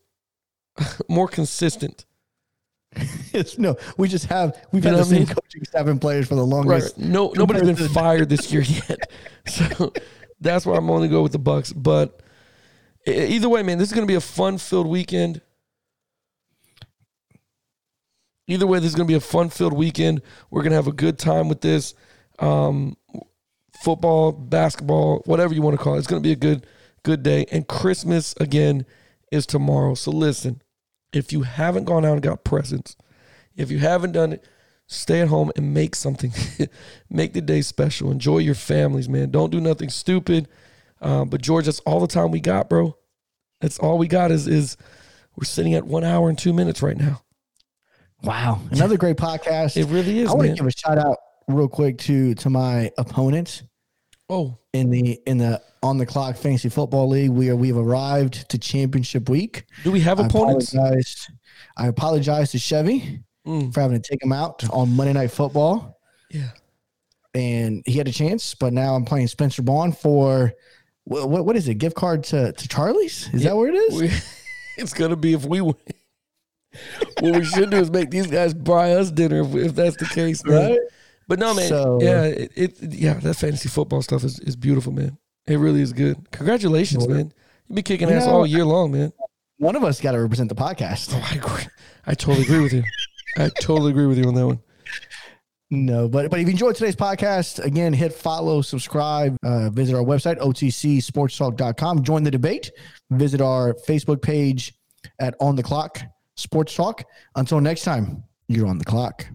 more 1.10 1.28
consistent. 1.28 2.06
No, 3.60 3.78
we 3.98 4.08
just 4.08 4.26
have 4.26 4.58
we've 4.72 4.84
You 4.84 4.90
had 4.90 4.98
the 4.98 5.02
I 5.04 5.06
same 5.06 5.18
mean? 5.20 5.28
coaching 5.28 5.64
staff 5.64 5.88
in 5.88 6.00
players 6.00 6.28
for 6.28 6.34
the 6.36 6.42
Right. 6.42 6.50
longest. 6.50 6.98
No, 6.98 7.32
nobody's 7.36 7.78
been 7.78 7.90
fired 7.90 8.28
this 8.30 8.52
year 8.52 8.62
yet. 8.90 9.12
So 9.48 9.94
that's 10.42 10.66
why 10.66 10.76
I'm 10.76 10.90
only 10.90 11.08
go 11.08 11.22
with 11.22 11.32
the 11.32 11.40
Bucs. 11.40 11.72
But 11.76 12.22
either 13.06 13.48
way, 13.48 13.62
man, 13.62 13.78
this 13.78 13.88
is 13.90 13.94
gonna 13.94 14.08
be 14.08 14.16
a 14.16 14.20
fun-filled 14.22 14.88
weekend. 14.88 15.42
Either 18.50 18.66
way, 18.66 18.80
this 18.80 18.90
is 18.90 18.96
gonna 18.96 19.08
be 19.08 19.14
a 19.14 19.20
fun-filled 19.20 19.74
weekend. 19.74 20.22
We're 20.50 20.64
gonna 20.64 20.76
have 20.76 20.88
a 20.88 20.92
good 20.92 21.20
time 21.20 21.50
with 21.50 21.62
this. 21.62 21.94
Um, 22.40 22.98
football, 23.84 24.32
basketball, 24.32 25.22
whatever 25.26 25.54
you 25.54 25.62
want 25.62 25.78
to 25.78 25.84
call 25.84 25.96
it. 25.96 26.00
It's 26.00 26.08
gonna 26.08 26.22
be 26.22 26.32
a 26.32 26.36
good, 26.36 26.66
good 27.04 27.22
day. 27.22 27.46
And 27.52 27.68
Christmas 27.68 28.34
again 28.40 28.86
is 29.32 29.46
tomorrow. 29.46 29.94
So 29.94 30.12
listen, 30.12 30.62
if 31.14 31.32
you 31.32 31.44
haven't 31.44 31.86
gone 31.86 32.06
out 32.06 32.14
and 32.14 32.22
got 32.24 32.44
presents, 32.44 32.96
if 33.56 33.70
you 33.70 33.78
haven't 33.78 34.14
done 34.14 34.34
it, 34.34 34.46
stay 34.88 35.22
at 35.22 35.28
home 35.28 35.52
and 35.56 35.74
make 35.74 35.94
something. 35.94 36.34
make 37.10 37.34
the 37.34 37.42
day 37.42 37.62
special. 37.62 38.12
Enjoy 38.12 38.40
your 38.40 38.56
families, 38.56 39.08
man. 39.08 39.30
Don't 39.30 39.52
do 39.52 39.62
nothing 39.62 39.90
stupid. 39.90 40.48
Um, 41.02 41.30
but 41.30 41.42
George, 41.42 41.66
that's 41.66 41.80
all 41.82 42.00
the 42.00 42.08
time 42.08 42.32
we 42.32 42.40
got, 42.40 42.68
bro. 42.68 42.98
That's 43.62 43.78
all 43.78 43.98
we 43.98 44.08
got 44.08 44.32
is 44.32 44.48
is 44.48 44.76
we're 45.36 45.46
sitting 45.46 45.76
at 45.76 45.86
one 45.86 46.04
hour 46.04 46.30
and 46.30 46.38
two 46.38 46.54
minutes 46.54 46.82
right 46.82 46.98
now. 46.98 47.22
Wow, 48.24 48.62
another 48.72 48.98
great 48.98 49.18
podcast. 49.18 49.78
It 49.78 49.86
really 49.86 50.20
is, 50.20 50.30
I 50.30 50.34
want 50.34 50.50
to 50.50 50.56
give 50.56 50.66
a 50.66 50.72
shout 50.72 50.98
out 50.98 51.18
real 51.48 51.68
quick 51.68 51.98
to 52.00 52.36
to 52.36 52.50
my 52.50 52.92
opponent 52.98 53.64
oh, 54.30 54.58
in 54.74 54.90
the 54.90 55.20
in 55.26 55.38
the 55.38 55.62
on 55.82 55.98
the 55.98 56.06
clock 56.06 56.36
fantasy 56.38 56.70
football 56.70 57.08
league. 57.08 57.30
We 57.32 57.50
are 57.50 57.56
we've 57.56 57.78
arrived 57.78 58.50
to 58.50 58.58
championship 58.58 59.30
week. 59.30 59.66
do 59.84 59.92
we 59.92 60.02
have 60.02 60.20
I 60.20 60.26
opponents? 60.26 60.74
apologize. 60.74 61.28
I 61.78 61.88
apologize 61.88 62.52
to 62.52 62.60
Chevy 62.60 63.24
Mm, 63.48 63.74
for 63.74 63.80
having 63.80 64.00
to 64.02 64.08
take 64.08 64.22
him 64.22 64.34
out 64.34 64.70
on 64.70 64.94
Monday 64.96 65.14
Night 65.14 65.32
Football, 65.32 65.98
yeah. 66.30 66.50
and 67.34 67.82
he 67.86 67.94
had 67.98 68.08
a 68.08 68.12
chance. 68.12 68.54
But 68.54 68.74
now 68.74 68.96
I'm 68.96 69.06
playing 69.06 69.28
Spencer 69.28 69.62
Bond 69.62 69.98
for 69.98 70.54
what 71.06 71.30
what, 71.30 71.46
what 71.46 71.56
is 71.56 71.68
it? 71.70 71.76
Gift 71.76 71.96
card 71.96 72.26
to 72.26 72.52
to 72.52 72.68
Charlie's? 72.68 73.30
Is 73.34 73.42
Yeah, 73.44 73.52
that 73.52 73.56
where 73.56 73.70
it 73.70 73.76
is? 73.76 73.96
We, 73.96 74.12
it's 74.78 74.94
gonna 74.94 75.16
be 75.16 75.34
if 75.34 75.46
we 75.46 75.62
win. 75.62 75.76
What 77.20 77.36
we 77.36 77.44
should 77.46 77.70
do 77.70 77.78
is 77.78 77.92
make 77.92 78.12
these 78.12 78.28
guys 78.28 78.54
buy 78.54 78.94
us 78.94 79.12
dinner 79.12 79.42
if, 79.42 79.56
if 79.56 79.76
that's 79.76 79.98
the 79.98 80.06
case, 80.06 80.44
man. 80.46 80.72
Right? 80.72 80.80
But 81.28 81.40
no, 81.40 81.54
man. 81.54 81.68
So- 81.68 82.00
yeah, 82.02 82.24
it, 82.24 82.52
it 82.56 82.78
yeah, 82.82 83.14
that 83.16 83.36
fantasy 83.36 83.70
football 83.70 84.02
stuff 84.02 84.24
is, 84.24 84.40
is 84.40 84.56
beautiful, 84.56 84.92
man. 84.92 85.18
It 85.48 85.58
really 85.58 85.82
is 85.82 85.94
good. 85.94 86.30
Congratulations, 86.32 87.08
man. 87.08 87.34
You 87.68 87.76
be 87.76 87.84
kicking 87.84 88.10
you 88.10 88.16
ass 88.16 88.26
know, 88.26 88.34
all 88.34 88.46
year 88.46 88.66
long, 88.66 88.92
man. 88.92 89.12
One 89.58 89.76
of 89.76 89.84
us 89.84 90.00
got 90.00 90.14
to 90.14 90.22
represent 90.22 90.50
the 90.50 90.56
podcast. 90.56 91.12
Oh, 91.14 91.28
I 91.32 91.36
agree. 91.36 91.68
I 92.06 92.14
totally 92.14 92.44
agree 92.44 92.62
with 92.62 92.74
you. 92.74 92.84
I 93.38 93.50
totally 93.62 93.92
agree 93.92 94.06
with 94.06 94.18
you 94.18 94.26
on 94.26 94.36
that 94.36 94.48
one. 94.48 94.60
No, 95.72 96.08
but 96.08 96.32
but 96.32 96.40
if 96.40 96.48
you 96.48 96.52
enjoyed 96.52 96.76
today's 96.76 96.96
podcast, 96.96 97.64
again, 97.64 97.94
hit 97.94 98.12
follow, 98.12 98.62
subscribe, 98.62 99.38
uh, 99.44 99.70
visit 99.70 99.96
our 99.96 100.04
website, 100.04 100.40
otcsportstalk.com. 100.40 102.04
Join 102.04 102.24
the 102.24 102.32
debate. 102.32 102.72
Visit 103.12 103.40
our 103.40 103.76
Facebook 103.88 104.22
page 104.22 104.74
at 105.20 105.36
On 105.40 105.56
the 105.56 105.62
Clock 105.64 106.02
Sports 106.40 106.74
Talk. 106.74 107.04
Until 107.36 107.60
next 107.60 107.84
time, 107.84 108.24
you're 108.48 108.68
on 108.68 108.78
the 108.78 108.86
clock. 108.86 109.26